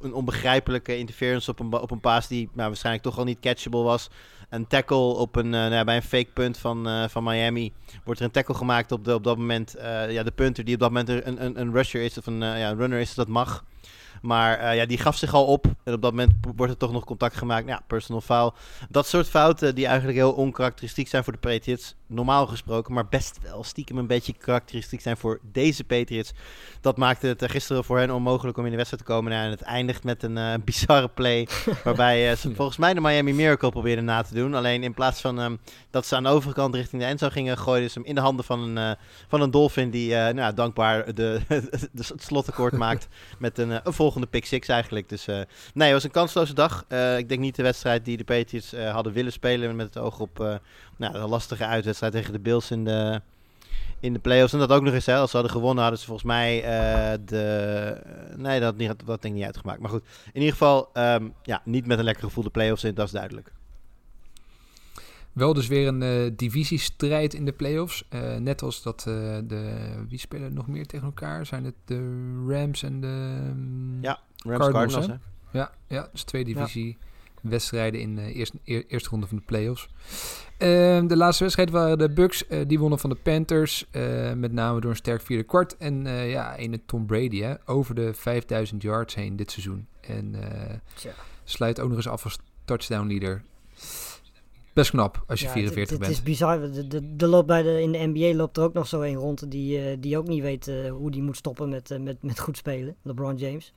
Een 0.00 0.14
onbegrijpelijke 0.14 0.96
interference 0.96 1.50
op 1.50 1.60
een, 1.60 1.72
op 1.72 1.90
een 1.90 2.00
paas 2.00 2.28
die 2.28 2.48
nou, 2.52 2.68
waarschijnlijk 2.68 3.04
toch 3.04 3.18
al 3.18 3.24
niet 3.24 3.40
catchable 3.40 3.82
was. 3.82 4.10
Een 4.48 4.66
tackle 4.66 4.96
op 4.96 5.36
een, 5.36 5.50
nou 5.50 5.84
bij 5.84 5.96
een 5.96 6.02
fake 6.02 6.30
punt 6.34 6.58
van, 6.58 7.08
van 7.10 7.24
Miami. 7.24 7.72
Wordt 8.04 8.20
er 8.20 8.26
een 8.26 8.32
tackle 8.32 8.54
gemaakt 8.54 8.92
op, 8.92 9.04
de, 9.04 9.14
op 9.14 9.24
dat 9.24 9.36
moment. 9.36 9.74
ja, 10.08 10.22
de 10.22 10.32
punter 10.34 10.64
die 10.64 10.74
op 10.74 10.80
dat 10.80 10.90
moment 10.90 11.08
een, 11.08 11.44
een, 11.44 11.60
een 11.60 11.72
rusher 11.72 12.02
is 12.02 12.18
of 12.18 12.26
een, 12.26 12.38
ja, 12.38 12.70
een 12.70 12.76
runner 12.76 12.98
is, 12.98 13.14
dat 13.14 13.28
mag. 13.28 13.64
Maar 14.26 14.58
eh, 14.58 14.76
ja, 14.76 14.86
die 14.86 14.98
gaf 14.98 15.16
zich 15.16 15.34
al 15.34 15.44
op. 15.44 15.66
En 15.84 15.94
op 15.94 16.02
dat 16.02 16.10
moment 16.10 16.32
wordt 16.56 16.72
er 16.72 16.78
toch 16.78 16.92
nog 16.92 17.04
contact 17.04 17.36
gemaakt. 17.36 17.68
Ja, 17.68 17.82
personal 17.86 18.20
foul. 18.20 18.54
Dat 18.88 19.06
soort 19.06 19.28
fouten 19.28 19.74
die 19.74 19.86
eigenlijk 19.86 20.18
heel 20.18 20.32
onkarakteristiek 20.32 21.08
zijn 21.08 21.24
voor 21.24 21.32
de 21.32 21.38
Patriots. 21.38 21.94
Normaal 22.08 22.46
gesproken, 22.46 22.94
maar 22.94 23.08
best 23.08 23.38
wel 23.42 23.64
stiekem 23.64 23.98
een 23.98 24.06
beetje 24.06 24.32
karakteristiek 24.32 25.00
zijn 25.00 25.16
voor 25.16 25.40
deze 25.42 25.84
Patriots. 25.84 26.32
Dat 26.80 26.96
maakte 26.96 27.26
het 27.26 27.42
eh, 27.42 27.48
gisteren 27.48 27.84
voor 27.84 27.98
hen 27.98 28.10
onmogelijk 28.10 28.58
om 28.58 28.64
in 28.64 28.70
de 28.70 28.76
wedstrijd 28.76 29.04
te 29.04 29.12
komen. 29.12 29.32
Nou, 29.32 29.44
en 29.44 29.50
het 29.50 29.62
eindigt 29.62 30.04
met 30.04 30.22
een 30.22 30.38
eh, 30.38 30.54
bizarre 30.64 31.08
play. 31.08 31.48
waarbij 31.84 32.30
eh, 32.30 32.36
ze 32.36 32.54
volgens 32.54 32.76
mij 32.76 32.94
de 32.94 33.00
Miami 33.00 33.32
Miracle 33.32 33.70
probeerden 33.70 34.04
na 34.04 34.22
te 34.22 34.34
doen. 34.34 34.54
Alleen 34.54 34.82
in 34.82 34.94
plaats 34.94 35.20
van 35.20 35.40
ehm, 35.40 35.56
dat 35.90 36.06
ze 36.06 36.16
aan 36.16 36.22
de 36.22 36.28
overkant 36.28 36.74
richting 36.74 37.02
de 37.02 37.08
endzone 37.08 37.32
gingen, 37.32 37.58
gooiden 37.58 37.90
ze 37.90 37.98
hem 37.98 38.08
in 38.08 38.14
de 38.14 38.20
handen 38.20 38.44
van 38.44 38.76
een, 38.76 38.96
van 39.28 39.40
een 39.40 39.50
dolphin. 39.50 39.90
Die 39.90 40.14
nou, 40.14 40.54
dankbaar 40.54 41.14
de, 41.14 41.40
de, 41.48 41.60
het 41.92 42.22
slotakkoord 42.22 42.72
maakt 42.72 43.08
met 43.38 43.58
een, 43.58 43.70
een 43.70 43.92
volgende 43.92 44.26
pick 44.26 44.46
six 44.46 44.68
eigenlijk. 44.68 45.08
Dus 45.08 45.26
nee, 45.26 45.44
het 45.74 45.92
was 45.92 46.04
een 46.04 46.10
kansloze 46.10 46.54
dag. 46.54 46.84
Ik 47.18 47.28
denk 47.28 47.40
niet 47.40 47.56
de 47.56 47.62
wedstrijd 47.62 48.04
die 48.04 48.16
de 48.16 48.24
Patriots 48.24 48.72
hadden 48.72 49.12
willen 49.12 49.32
spelen 49.32 49.76
met 49.76 49.86
het 49.86 49.98
oog 49.98 50.20
op 50.20 50.60
nou, 50.96 51.14
een 51.14 51.28
lastige 51.28 51.64
uitwedstrijd 51.64 51.95
tegen 51.98 52.32
de 52.32 52.38
Bills 52.38 52.70
in 52.70 52.84
de, 52.84 53.20
in 54.00 54.12
de 54.12 54.18
playoffs. 54.18 54.52
En 54.52 54.58
dat 54.58 54.72
ook 54.72 54.82
nog 54.82 54.94
eens, 54.94 55.06
hè, 55.06 55.16
als 55.16 55.30
ze 55.30 55.36
hadden 55.36 55.54
gewonnen 55.54 55.82
hadden 55.82 56.00
ze 56.00 56.06
volgens 56.06 56.26
mij 56.26 56.62
eh, 56.62 57.18
de... 57.24 58.00
Nee, 58.36 58.60
dat, 58.60 58.68
had 58.68 58.76
niet, 58.76 59.06
dat 59.06 59.22
ding 59.22 59.34
niet 59.34 59.44
uitgemaakt. 59.44 59.80
Maar 59.80 59.90
goed, 59.90 60.04
in 60.26 60.40
ieder 60.40 60.52
geval 60.52 60.90
ehm, 60.92 61.28
ja, 61.42 61.62
niet 61.64 61.86
met 61.86 61.98
een 61.98 62.04
lekker 62.04 62.24
gevoel 62.24 62.44
de 62.44 62.50
playoffs 62.50 62.84
in, 62.84 62.94
dat 62.94 63.06
is 63.06 63.12
duidelijk. 63.12 63.52
Wel 65.32 65.54
dus 65.54 65.66
weer 65.66 65.86
een 65.88 66.02
eh, 66.02 66.30
divisiestrijd 66.36 67.34
in 67.34 67.44
de 67.44 67.52
playoffs. 67.52 68.04
Eh, 68.08 68.36
net 68.36 68.62
als 68.62 68.82
dat 68.82 68.98
eh, 68.98 69.38
de... 69.44 69.74
Wie 70.08 70.18
spelen 70.18 70.54
nog 70.54 70.66
meer 70.66 70.86
tegen 70.86 71.06
elkaar? 71.06 71.46
Zijn 71.46 71.64
het 71.64 71.74
de 71.84 71.98
Rams 72.48 72.82
en 72.82 73.00
de... 73.00 73.50
mm, 73.54 74.02
Ja, 74.02 74.20
Rams 74.36 74.58
Cardinals, 74.58 74.92
Cardinals, 74.92 75.06
hè? 75.06 75.12
hè? 75.50 75.58
Ja, 75.58 75.70
ja 75.86 76.08
dus 76.12 76.22
twee 76.22 76.44
divisiewedstrijden 76.44 78.00
in 78.00 78.16
de 78.16 78.32
eerste, 78.32 78.58
eer- 78.64 78.84
eerste 78.88 79.08
ronde 79.08 79.26
van 79.26 79.36
de 79.36 79.42
playoffs. 79.46 79.88
Ehm, 80.58 81.06
de 81.06 81.16
laatste 81.16 81.42
wedstrijd 81.42 81.70
waren 81.70 81.98
de 81.98 82.10
Bucks. 82.10 82.46
eh, 82.46 82.60
die 82.66 82.78
wonnen 82.78 82.98
van 82.98 83.10
de 83.10 83.16
Panthers. 83.16 83.86
eh, 83.90 84.32
met 84.32 84.52
name 84.52 84.80
door 84.80 84.90
een 84.90 84.96
sterk 84.96 85.20
vierde 85.20 85.42
kwart. 85.42 85.76
En 85.76 86.06
eh, 86.06 86.30
ja, 86.30 86.56
ene 86.56 86.80
Tom 86.86 87.06
Brady 87.06 87.40
hè, 87.40 87.54
over 87.64 87.94
de 87.94 88.14
5000 88.14 88.82
yards 88.82 89.14
heen 89.14 89.36
dit 89.36 89.50
seizoen. 89.50 89.86
En 90.00 90.34
sluit 91.44 91.80
ook 91.80 91.88
nog 91.88 91.96
eens 91.96 92.08
af 92.08 92.24
als 92.24 92.38
touchdown 92.64 93.06
leader. 93.06 93.42
Best 94.72 94.90
knap 94.90 95.24
als 95.26 95.40
je 95.40 95.46
Ja, 95.46 95.52
44 95.52 95.90
het, 95.90 95.98
bent. 95.98 96.10
Het 96.10 96.20
is 96.20 96.30
bizar. 96.30 96.60
De, 96.72 96.86
de, 96.86 97.16
de 97.16 97.26
loopt 97.26 97.46
bij 97.46 97.62
de, 97.62 97.82
in 97.82 97.92
de 97.92 97.98
NBA 97.98 98.36
loopt 98.36 98.56
er 98.56 98.62
ook 98.62 98.72
nog 98.72 98.86
zo 98.86 99.00
een 99.00 99.14
rond 99.14 99.50
die, 99.50 99.98
die 99.98 100.18
ook 100.18 100.26
niet 100.26 100.42
weet 100.42 100.72
hoe 100.90 101.10
die 101.10 101.22
moet 101.22 101.36
stoppen 101.36 101.68
met, 101.68 101.98
met, 102.00 102.22
met 102.22 102.38
goed 102.38 102.56
spelen. 102.56 102.96
LeBron 103.02 103.36
James. 103.36 103.72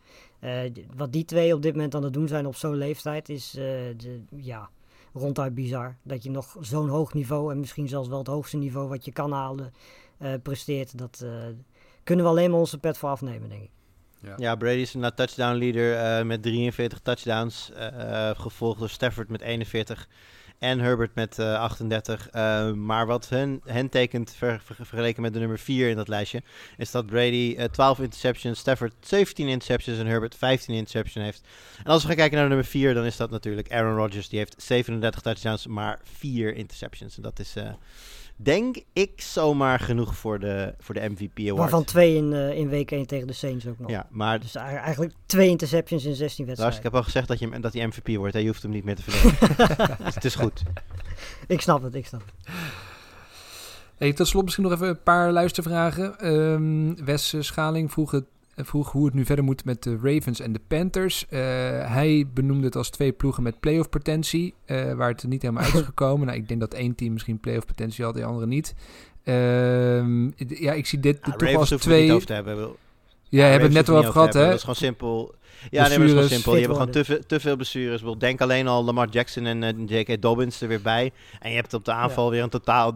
Wat 0.95 1.11
die 1.13 1.25
twee 1.25 1.53
op 1.53 1.61
dit 1.61 1.73
moment 1.73 1.95
aan 1.95 2.03
het 2.03 2.13
doen 2.13 2.27
zijn 2.27 2.45
op 2.45 2.55
zo'n 2.55 2.75
leeftijd 2.75 3.29
is 3.29 3.51
de, 3.51 4.21
ja, 4.35 4.69
ronduit 5.13 5.53
bizar. 5.53 5.97
Dat 6.03 6.23
je 6.23 6.29
nog 6.29 6.57
zo'n 6.59 6.89
hoog 6.89 7.13
niveau 7.13 7.51
en 7.51 7.59
misschien 7.59 7.87
zelfs 7.87 8.07
wel 8.07 8.17
het 8.17 8.27
hoogste 8.27 8.57
niveau 8.57 8.87
wat 8.87 9.05
je 9.05 9.11
kan 9.11 9.31
halen 9.31 9.73
eh, 10.17 10.33
presteert. 10.43 10.97
Dat 10.97 11.21
eh, 11.23 11.31
kunnen 12.03 12.25
we 12.25 12.31
alleen 12.31 12.51
maar 12.51 12.59
onze 12.59 12.77
pet 12.77 12.97
voor 12.97 13.09
afnemen, 13.09 13.49
denk 13.49 13.61
ik. 13.61 13.71
Ja, 14.37 14.55
Brady 14.55 14.79
is 14.79 14.93
een 14.93 15.11
touchdown 15.15 15.57
leader 15.57 15.95
eh, 15.95 16.25
met 16.25 16.41
43 16.41 16.99
touchdowns. 16.99 17.71
gevolgd 18.33 18.79
door 18.79 18.89
Stafford 18.89 19.29
met 19.29 19.41
41 19.41 20.07
en 20.59 20.79
Herbert 20.79 21.15
met 21.15 21.39
eh, 21.39 21.59
38. 21.59 22.29
Eh, 22.29 22.71
maar 22.71 23.05
wat 23.05 23.29
hen, 23.29 23.61
hen 23.65 23.89
tekent 23.89 24.33
ver- 24.37 24.61
ver- 24.63 24.75
vergeleken 24.75 25.21
met 25.21 25.33
de 25.33 25.39
nummer 25.39 25.59
4 25.59 25.89
in 25.89 25.95
dat 25.95 26.07
lijstje, 26.07 26.43
is 26.77 26.91
dat 26.91 27.05
Brady 27.05 27.55
eh, 27.57 27.65
12 27.65 27.99
interceptions, 27.99 28.59
Stafford 28.59 28.93
17 28.99 29.47
interceptions 29.47 29.99
en 29.99 30.05
Herbert 30.07 30.35
15 30.35 30.75
interceptions 30.75 31.25
heeft. 31.25 31.41
En 31.83 31.91
als 31.91 32.01
we 32.01 32.07
gaan 32.07 32.17
kijken 32.17 32.35
naar 32.37 32.43
de 32.47 32.53
nummer 32.53 32.71
4, 32.71 32.93
dan 32.93 33.05
is 33.05 33.17
dat 33.17 33.29
natuurlijk 33.29 33.71
Aaron 33.71 33.95
Rodgers. 33.95 34.29
Die 34.29 34.39
heeft 34.39 34.55
37 34.57 35.21
touchdowns, 35.21 35.67
maar 35.67 35.99
4 36.03 36.55
interceptions. 36.55 37.15
En 37.17 37.21
dat 37.23 37.39
is, 37.39 37.55
eh, 37.55 37.69
denk 38.41 38.77
ik, 38.93 39.21
zomaar 39.21 39.79
genoeg 39.79 40.15
voor 40.15 40.39
de, 40.39 40.73
voor 40.79 40.95
de 40.95 41.09
MVP 41.09 41.39
award. 41.39 41.57
Waarvan 41.57 41.83
twee 41.83 42.15
in, 42.15 42.33
eh, 42.33 42.57
in 42.57 42.69
week 42.69 42.91
1 42.91 43.05
tegen 43.05 43.27
de 43.27 43.33
Saints 43.33 43.67
ook 43.67 43.79
nog. 43.79 43.89
Ja, 43.89 44.07
maar 44.09 44.39
Dus 44.39 44.55
eigenlijk 44.55 45.13
twee 45.25 45.49
interceptions 45.49 46.05
in 46.05 46.15
16 46.15 46.45
Lars, 46.45 46.59
ik 46.59 46.63
wedstrijden. 46.65 46.81
heb 46.83 46.95
al 46.95 47.03
gezegd 47.03 47.27
dat, 47.27 47.39
je, 47.39 47.59
dat 47.59 47.73
hij 47.73 47.87
MVP 47.87 48.15
wordt. 48.17 48.33
Hè? 48.33 48.39
Je 48.39 48.47
hoeft 48.47 48.61
hem 48.61 48.71
niet 48.71 48.83
meer 48.83 48.95
te 48.95 49.01
verdedigen. 49.03 49.97
dus 50.05 50.15
het 50.19 50.25
is 50.25 50.35
goed. 50.35 50.63
Ik 51.47 51.61
snap 51.61 51.83
het, 51.83 51.95
ik 51.95 52.05
snap 52.05 52.21
het. 52.25 52.53
Hey, 53.97 54.13
tot 54.13 54.27
slot 54.27 54.43
misschien 54.43 54.63
nog 54.63 54.73
even 54.73 54.87
een 54.87 55.03
paar 55.03 55.31
luistervragen. 55.31 56.19
Ehm, 56.19 57.05
Wes 57.05 57.33
Schaling 57.39 57.91
vroeg, 57.91 58.11
het, 58.11 58.25
vroeg 58.65 58.91
hoe 58.91 59.05
het 59.05 59.13
nu 59.13 59.25
verder 59.25 59.45
moet 59.45 59.65
met 59.65 59.83
de 59.83 59.99
Ravens 60.01 60.39
en 60.39 60.53
de 60.53 60.61
Panthers. 60.67 61.27
Eh, 61.27 61.39
hij 61.91 62.27
benoemde 62.33 62.65
het 62.65 62.75
als 62.75 62.89
twee 62.89 63.11
ploegen 63.11 63.43
met 63.43 63.59
playoff 63.59 63.89
potentie, 63.89 64.53
eh, 64.65 64.93
waar 64.93 65.09
het 65.09 65.21
er 65.21 65.27
niet 65.27 65.41
helemaal 65.41 65.63
uit 65.63 65.73
is 65.73 65.81
gekomen. 65.93 66.27
nou, 66.27 66.39
ik 66.39 66.47
denk 66.47 66.59
dat 66.59 66.73
één 66.73 66.95
team 66.95 67.13
misschien 67.13 67.39
playoff 67.39 67.65
potentie 67.65 68.03
had, 68.03 68.13
de 68.13 68.23
andere 68.23 68.47
niet. 68.47 68.75
Ehm, 69.23 70.29
ja, 70.47 70.73
ik 70.73 70.85
zie 70.85 70.99
dit 70.99 71.19
Ja, 71.25 71.31
toch 71.31 71.41
Ravens 71.41 71.71
als 71.71 71.81
twee... 71.81 72.03
niet 72.03 72.11
over 72.11 72.27
te 72.27 72.33
hebben. 72.33 72.69
Ja, 73.29 73.43
hebben 73.45 73.69
we 73.71 73.77
het 73.77 73.87
net 73.87 73.95
al 73.95 73.97
over 74.01 74.11
gehad, 74.11 74.33
hè? 74.33 74.45
Dat 74.45 74.53
is 74.53 74.59
gewoon 74.59 74.75
simpel. 74.75 75.35
Ja, 75.69 75.87
nee, 75.87 75.97
maar 75.97 76.07
dat 76.07 76.07
is 76.07 76.11
gewoon 76.13 76.29
simpel. 76.29 76.53
Je 76.55 76.59
hebt 76.61 76.73
gewoon 76.73 76.89
te, 76.91 77.05
veel- 77.05 77.25
te 77.27 77.39
veel 77.39 77.55
blessures. 77.55 78.01
Denk 78.17 78.41
alleen 78.41 78.67
al 78.67 78.83
Lamar 78.83 79.09
Jackson 79.09 79.45
en 79.45 79.63
eh, 79.63 79.99
J.K. 79.99 80.21
Dobbins 80.21 80.61
er 80.61 80.67
weer 80.67 80.81
bij. 80.81 81.11
En 81.39 81.49
je 81.49 81.55
hebt 81.55 81.73
op 81.73 81.85
de 81.85 81.91
aanval 81.91 82.29
weer 82.29 82.43
een 82.43 82.49
totaal... 82.49 82.93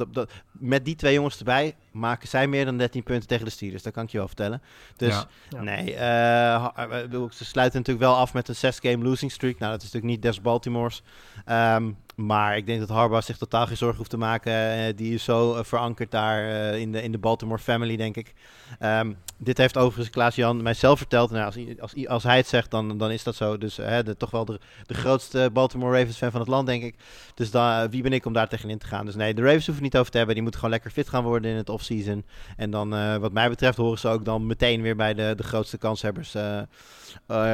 met 0.51 0.85
die 0.85 0.95
twee 0.95 1.13
jongens 1.13 1.37
erbij 1.37 1.75
maken 1.91 2.27
zij 2.27 2.47
meer 2.47 2.65
dan 2.65 2.77
13 2.77 3.03
punten 3.03 3.27
tegen 3.27 3.45
de 3.45 3.51
Steelers. 3.51 3.83
Dat 3.83 3.93
kan 3.93 4.03
ik 4.03 4.09
je 4.09 4.17
wel 4.17 4.27
vertellen. 4.27 4.61
Dus 4.97 5.13
Ja. 5.13 5.27
Ja. 5.49 5.61
nee, 5.61 5.93
eh, 5.95 6.53
eh, 6.55 7.29
ze 7.31 7.45
sluiten 7.45 7.79
natuurlijk 7.79 8.05
wel 8.05 8.15
af 8.15 8.33
met 8.33 8.47
een 8.47 8.55
6-game 8.73 9.03
losing 9.03 9.31
streak. 9.31 9.59
Nou, 9.59 9.71
dat 9.71 9.81
is 9.83 9.91
natuurlijk 9.91 10.13
niet 10.13 10.21
des 10.21 10.41
Baltimore's. 10.41 11.01
Ehm, 11.45 11.91
maar 12.15 12.57
ik 12.57 12.65
denk 12.65 12.79
dat 12.79 12.89
Harbaugh 12.89 13.25
zich 13.25 13.37
totaal 13.37 13.67
geen 13.67 13.77
zorgen 13.77 13.97
hoeft 13.97 14.09
te 14.09 14.17
maken. 14.17 14.53
Eh, 14.53 14.95
die 14.95 15.13
is 15.13 15.23
zo 15.23 15.55
eh, 15.55 15.63
verankerd 15.63 16.11
daar 16.11 16.49
eh, 16.49 16.79
in, 16.79 16.91
de, 16.91 17.03
in 17.03 17.11
de 17.11 17.17
Baltimore 17.17 17.61
family, 17.61 17.95
denk 17.95 18.15
ik. 18.15 18.33
Ehm, 18.79 19.13
dit 19.37 19.57
heeft 19.57 19.77
overigens 19.77 20.09
Klaas-Jan 20.09 20.63
mijzelf 20.63 20.97
verteld. 20.97 21.31
Nou, 21.31 21.45
als, 21.45 21.57
als, 21.79 22.07
als 22.07 22.23
hij 22.23 22.37
het 22.37 22.47
zegt, 22.47 22.71
dan, 22.71 22.97
dan 22.97 23.11
is 23.11 23.23
dat 23.23 23.35
zo. 23.35 23.57
Dus 23.57 23.79
toch 24.17 24.31
wel 24.31 24.45
de, 24.45 24.59
de 24.85 24.93
grootste 24.93 25.49
Baltimore 25.53 25.97
Ravens 25.97 26.17
fan 26.17 26.31
van 26.31 26.39
het 26.39 26.49
land, 26.49 26.67
denk 26.67 26.83
ik. 26.83 26.95
Dus 27.33 27.51
da, 27.51 27.89
wie 27.89 28.01
ben 28.01 28.13
ik 28.13 28.25
om 28.25 28.33
daar 28.33 28.49
tegenin 28.49 28.77
te 28.77 28.87
gaan? 28.87 29.05
Dus 29.05 29.15
nee, 29.15 29.33
de 29.33 29.41
Ravens 29.41 29.65
hoeven 29.65 29.83
niet 29.83 29.97
over 29.97 30.11
te 30.11 30.17
hebben. 30.17 30.35
Die 30.35 30.43
moeten 30.43 30.61
gewoon 30.61 30.75
lekker 30.75 30.93
fit 30.93 31.09
gaan 31.09 31.23
worden 31.23 31.51
in 31.51 31.57
het 31.57 31.69
offseason. 31.69 32.25
En 32.57 32.71
dan, 32.71 33.19
wat 33.19 33.31
mij 33.31 33.49
betreft, 33.49 33.77
horen 33.77 33.99
ze 33.99 34.07
ook 34.07 34.25
dan 34.25 34.45
meteen 34.45 34.81
weer 34.81 34.95
bij 34.95 35.13
de, 35.13 35.33
de 35.35 35.43
grootste 35.43 35.77
kanshebbers 35.77 36.31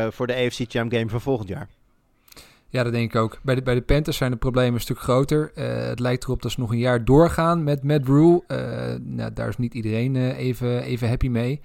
voor 0.10 0.28
de 0.28 0.36
AFC 0.36 0.64
Champ 0.68 0.92
Game 0.92 1.10
van 1.10 1.22
volgend 1.22 1.50
jaar. 1.50 1.68
Ja, 2.72 2.84
dat 2.84 2.94
denk 2.94 3.14
ik 3.14 3.22
ook. 3.22 3.40
Bij 3.42 3.56
de, 3.56 3.62
bij 3.62 3.74
de 3.74 3.82
Panthers 3.82 4.18
zijn 4.18 4.32
de 4.32 4.38
problemen 4.38 4.74
een 4.74 4.80
stuk 4.80 5.00
groter. 5.00 5.52
Eh, 5.56 5.88
het 5.88 6.00
lijkt 6.00 6.24
erop 6.24 6.42
dat 6.42 6.52
ze 6.52 6.60
nog 6.60 6.72
een 6.72 6.78
jaar 6.78 7.06
doorgaan 7.06 7.64
met 7.64 7.84
Matt 7.84 8.08
Rule. 8.08 8.44
Eh, 8.48 8.58
nou, 9.02 9.34
daar 9.34 9.48
is 9.48 9.58
niet 9.58 9.74
iedereen 9.74 10.16
eh, 10.16 10.38
even, 10.38 10.82
even 10.82 11.08
happy 11.08 11.28
mee. 11.28 11.62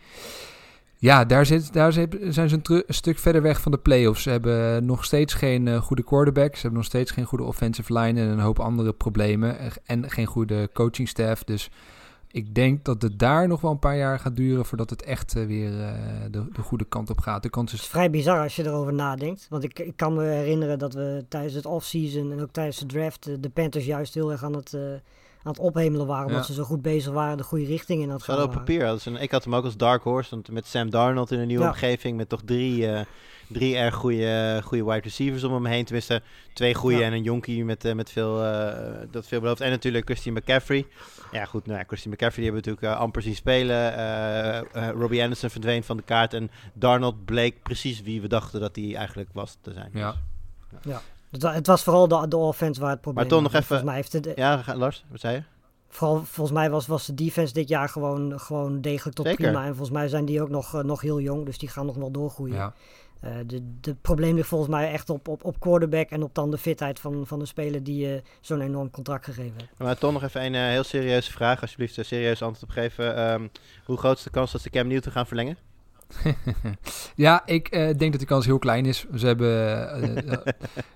Ja, 0.98 1.24
daar, 1.24 1.46
zit, 1.46 1.72
daar 1.72 1.92
zijn 1.92 2.48
ze 2.48 2.58
een, 2.62 2.82
stuk 2.88 3.18
verder 3.18 3.42
weg 3.42 3.60
van 3.60 3.72
de 3.72 3.78
playoffs. 3.78 4.22
Ze 4.22 4.30
hebben 4.30 4.84
nog 4.84 5.04
steeds 5.04 5.34
geen 5.34 5.80
goede 5.80 6.04
quarterback. 6.04 6.54
Ze 6.54 6.60
hebben 6.60 6.78
nog 6.78 6.88
steeds 6.88 7.10
geen 7.10 7.24
goede 7.24 7.44
offensive 7.44 7.98
line 7.98 8.20
en 8.20 8.28
een 8.28 8.38
hoop 8.38 8.58
andere 8.58 8.92
problemen. 8.92 9.56
En 9.86 10.10
geen 10.10 10.26
goede 10.26 10.70
coaching 10.72 11.08
staff. 11.08 11.44
Dus 11.44 11.70
ik 12.34 12.54
denk 12.54 12.84
dat 12.84 13.02
het 13.02 13.18
daar 13.18 13.48
nog 13.48 13.60
wel 13.60 13.70
een 13.70 13.78
paar 13.78 13.96
jaar 13.96 14.18
gaat 14.18 14.36
duren 14.36 14.64
voordat 14.64 14.90
het 14.90 15.02
echt 15.02 15.36
eh, 15.36 15.46
weer 15.46 15.80
eh, 15.80 15.92
de, 16.30 16.46
de 16.52 16.62
goede 16.62 16.84
kant 16.84 17.10
op 17.10 17.20
gaat. 17.20 17.42
De 17.42 17.50
kans 17.50 17.70
Het 17.70 17.80
is 17.80 17.86
is 17.86 17.92
vrij 17.92 18.10
bizar 18.10 18.42
als 18.42 18.56
je 18.56 18.64
erover 18.64 18.92
nadenkt. 18.94 19.46
Want 19.50 19.64
ik, 19.64 19.78
ik 19.78 19.96
kan 19.96 20.14
me 20.14 20.22
herinneren 20.24 20.78
dat 20.78 20.94
we 20.94 21.24
tijdens 21.28 21.54
het 21.54 21.66
offseason 21.66 22.32
en 22.32 22.40
ook 22.42 22.50
tijdens 22.52 22.78
de 22.78 22.86
draft 22.86 23.26
eh, 23.28 23.34
de 23.40 23.48
Panthers 23.50 23.84
juist 23.84 24.14
heel 24.14 24.32
erg 24.32 24.44
aan 24.44 24.54
het, 24.54 24.74
aan 25.42 25.52
het 25.52 25.58
ophemelen 25.58 26.06
waren. 26.06 26.26
Omdat 26.26 26.40
Ja. 26.40 26.46
ze 26.46 26.54
zo 26.54 26.64
goed 26.64 26.82
bezig 26.82 27.12
waren, 27.12 27.36
de 27.36 27.42
goede 27.42 27.64
richting 27.64 28.02
in 28.02 28.10
Gaat 28.10 28.22
gaan 28.22 28.34
op 28.36 28.44
waren. 28.46 28.58
papier. 28.58 28.80
Dat 28.80 28.98
is 28.98 29.06
een, 29.06 29.16
ik 29.22 29.30
had 29.30 29.44
hem 29.44 29.54
ook 29.54 29.64
als 29.64 29.76
Dark 29.76 30.02
Horse. 30.02 30.30
Want 30.30 30.50
met 30.50 30.66
Sam 30.66 30.90
Darnold 30.90 31.30
in 31.30 31.38
een 31.38 31.46
nieuwe 31.46 31.62
Ja. 31.64 31.68
omgeving. 31.70 32.16
Met 32.16 32.28
toch 32.28 32.42
drie, 32.44 32.86
eh, 32.86 33.00
drie 33.48 33.76
erg 33.76 33.94
goede, 33.94 34.60
goede 34.64 34.84
wide 34.84 35.00
receivers 35.00 35.44
om 35.44 35.52
hem 35.52 35.64
heen. 35.66 35.84
Tenminste, 35.84 36.22
twee 36.52 36.74
goede 36.74 36.96
Ja. 36.96 37.06
en 37.06 37.12
een 37.12 37.22
jonkie 37.22 37.64
met, 37.64 37.84
eh, 37.84 37.94
met 37.94 38.10
veel, 38.10 38.44
eh, 38.44 38.92
dat 39.10 39.26
veel 39.26 39.40
belooft. 39.40 39.60
En 39.60 39.70
natuurlijk 39.70 40.04
Christian 40.04 40.34
McCaffrey. 40.34 40.86
Ja 41.32 41.44
goed, 41.44 41.66
nou 41.66 41.78
ja, 41.78 41.84
Christian 41.86 42.12
McCaffrey 42.14 42.44
die 42.44 42.52
hebben 42.52 42.62
we 42.62 42.68
natuurlijk 42.70 42.96
eh, 42.96 43.04
amper 43.04 43.22
zien 43.22 43.34
spelen. 43.34 43.94
Eh, 43.96 44.58
eh, 44.58 44.64
Robbie 44.98 45.22
Anderson 45.22 45.50
verdween 45.50 45.84
van 45.84 45.96
de 45.96 46.02
kaart. 46.02 46.34
En 46.34 46.50
Darnold 46.72 47.24
bleek 47.24 47.62
precies 47.62 48.02
wie 48.02 48.20
we 48.20 48.28
dachten 48.28 48.60
dat 48.60 48.76
hij 48.76 48.94
eigenlijk 48.96 49.28
was 49.32 49.56
te 49.60 49.72
zijn. 49.72 49.90
Ja. 49.92 50.14
Dus- 50.82 50.92
Het, 51.30 51.42
wa- 51.42 51.52
het 51.52 51.66
was 51.66 51.82
vooral 51.82 52.08
de, 52.08 52.28
de 52.28 52.36
offense 52.36 52.80
waar 52.80 52.90
het 52.90 53.00
probleem 53.00 53.28
toch 53.28 53.42
nog 53.42 53.52
was. 53.52 53.60
even- 53.60 53.66
Volgens 53.66 53.88
mij, 53.88 53.96
heeft 53.96 54.12
het, 54.12 54.36
ja 54.36 54.62
Lars, 54.76 55.04
wat 55.10 55.20
zei 55.20 55.34
je? 55.34 55.42
vooral, 55.88 56.24
volgens 56.24 56.56
mij 56.56 56.70
was, 56.70 56.86
was 56.86 57.06
de 57.06 57.14
defense 57.14 57.52
dit 57.52 57.68
jaar 57.68 57.88
gewoon, 57.88 58.40
gewoon 58.40 58.80
degelijk 58.80 59.16
tot 59.16 59.26
Zeker. 59.26 59.44
prima. 59.44 59.60
En 59.60 59.68
volgens 59.68 59.90
mij 59.90 60.08
zijn 60.08 60.24
die 60.24 60.42
ook 60.42 60.48
nog, 60.48 60.82
nog 60.82 61.00
heel 61.00 61.20
jong, 61.20 61.44
dus 61.44 61.58
die 61.58 61.68
gaan 61.68 61.86
nog 61.86 61.96
wel 61.96 62.10
doorgroeien. 62.10 62.54
ja. 62.54 62.72
Eh, 63.24 63.32
de, 63.46 63.60
de 63.80 63.94
probleem 63.94 64.34
ligt 64.34 64.48
volgens 64.48 64.70
mij 64.70 64.92
echt 64.92 65.10
op, 65.10 65.28
op, 65.28 65.44
op 65.44 65.60
quarterback 65.60 66.10
en 66.10 66.22
op 66.22 66.34
dan 66.34 66.50
de 66.50 66.58
fitheid 66.58 67.00
van, 67.00 67.26
van 67.26 67.38
de 67.38 67.46
speler 67.46 67.82
die 67.82 68.06
je 68.06 68.22
zo'n 68.40 68.60
enorm 68.60 68.90
contract 68.90 69.24
gegeven 69.24 69.54
heeft. 69.56 69.78
Maar 69.78 69.98
toch 69.98 70.12
nog 70.12 70.22
even 70.22 70.44
een 70.44 70.54
eh, 70.54 70.60
heel 70.60 70.84
serieuze 70.84 71.32
vraag. 71.32 71.60
Alsjeblieft, 71.60 71.96
een 71.96 72.04
serieus 72.04 72.42
antwoord 72.42 72.62
op 72.62 72.70
geven. 72.70 73.16
Ehm, 73.16 73.48
hoe 73.84 73.96
groot 73.96 74.16
is 74.16 74.22
de 74.24 74.30
kans 74.30 74.52
dat 74.52 74.60
ze 74.60 74.70
Cam 74.70 74.86
Newton 74.86 75.12
gaan 75.12 75.26
verlengen? 75.26 75.56
ja, 77.16 77.46
ik 77.46 77.68
eh, 77.68 77.80
denk 77.80 78.10
dat 78.10 78.18
die 78.18 78.26
kans 78.26 78.46
heel 78.46 78.58
klein 78.58 78.86
is. 78.86 79.06
Ze 79.14 79.26
hebben 79.26 79.48
eh, 79.48 80.32
eh, 80.32 80.38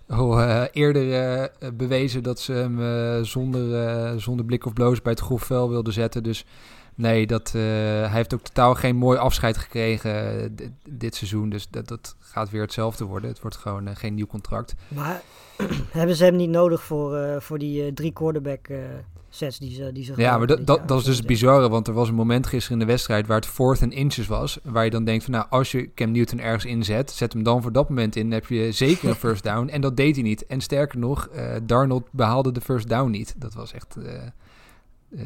al 0.19 0.41
eh, 0.41 0.65
eerder 0.73 1.13
eh, 1.13 1.69
bewezen 1.75 2.23
dat 2.23 2.41
ze 2.41 2.53
hem 2.53 2.83
eh, 2.83 3.23
zonder, 3.23 3.87
eh, 3.87 4.17
zonder 4.17 4.45
blik 4.45 4.67
of 4.67 4.73
bloos 4.73 5.03
bij 5.03 5.13
het 5.13 5.21
grof 5.21 5.43
vel 5.43 5.69
wilden 5.69 5.93
zetten. 5.93 6.23
Dus 6.23 6.45
nee, 6.99 7.27
dat, 7.27 7.47
eh, 7.47 7.63
hij 7.63 8.11
heeft 8.11 8.35
ook 8.35 8.43
totaal 8.43 8.75
geen 8.75 8.97
mooi 8.97 9.19
afscheid 9.19 9.57
gekregen 9.57 10.43
eh, 10.43 10.49
dit, 10.51 10.71
dit 10.89 11.15
seizoen. 11.15 11.49
Dus 11.49 11.69
dat, 11.71 11.89
dat 11.89 12.17
gaat 12.19 12.51
weer 12.51 12.63
hetzelfde 12.63 13.05
worden. 13.05 13.31
Het 13.31 13.41
wordt 13.41 13.57
gewoon 13.57 13.87
eh, 13.87 13.97
geen 13.97 14.15
nieuw 14.15 14.27
contract. 14.27 14.75
Maar 14.89 15.23
hebben 15.91 16.17
ze 16.17 16.25
hem 16.25 16.37
niet 16.37 16.51
nodig 16.51 16.83
voor, 16.83 17.43
voor 17.43 17.59
die 17.59 17.93
drie 17.93 18.13
quarterback 18.13 18.69
sets 19.31 19.59
die 19.59 19.75
ze, 19.75 19.93
die 19.93 20.05
ze 20.05 20.13
Ja, 20.17 20.39
maar 20.39 20.47
dat, 20.47 20.67
dat, 20.67 20.99
is 20.99 21.05
dus 21.05 21.17
het 21.17 21.27
bizarre, 21.27 21.69
want 21.69 21.87
er 21.89 21.95
was 21.95 22.09
een 22.09 22.15
moment 22.15 22.47
gisteren 22.47 22.81
in 22.81 22.87
de 22.87 22.93
wedstrijd 22.93 23.27
waar 23.27 23.37
het 23.37 23.47
fourth 23.47 23.83
and 23.83 23.93
inches 23.93 24.27
was, 24.27 24.59
waar 24.63 24.85
je 24.85 24.91
dan 24.91 25.05
denkt 25.05 25.25
van 25.25 25.33
nou, 25.33 25.47
als 25.51 25.73
je 25.73 25.95
Cam 25.95 26.11
Newton 26.11 26.41
ergens 26.41 26.65
inzet, 26.65 27.11
zet 27.11 27.33
hem 27.33 27.43
dan 27.43 27.63
voor 27.63 27.73
dat 27.73 27.89
moment 27.89 28.17
in, 28.17 28.23
dan 28.23 28.33
heb 28.33 28.47
je 28.47 28.73
zeker 28.73 29.09
een 29.09 29.15
first 29.27 29.43
down. 29.43 29.69
En 29.69 29.81
dat 29.81 29.97
deed 29.97 30.15
hij 30.15 30.25
niet. 30.25 30.47
En 30.47 30.61
sterker 30.61 30.99
nog, 30.99 31.29
Darnold 31.63 32.09
behaalde 32.11 32.53
de 32.53 32.61
first 32.61 32.89
down 32.89 33.11
niet. 33.11 33.35
Dat 33.37 33.55
was 33.55 33.73
echt 33.73 33.97
eh, 35.17 35.23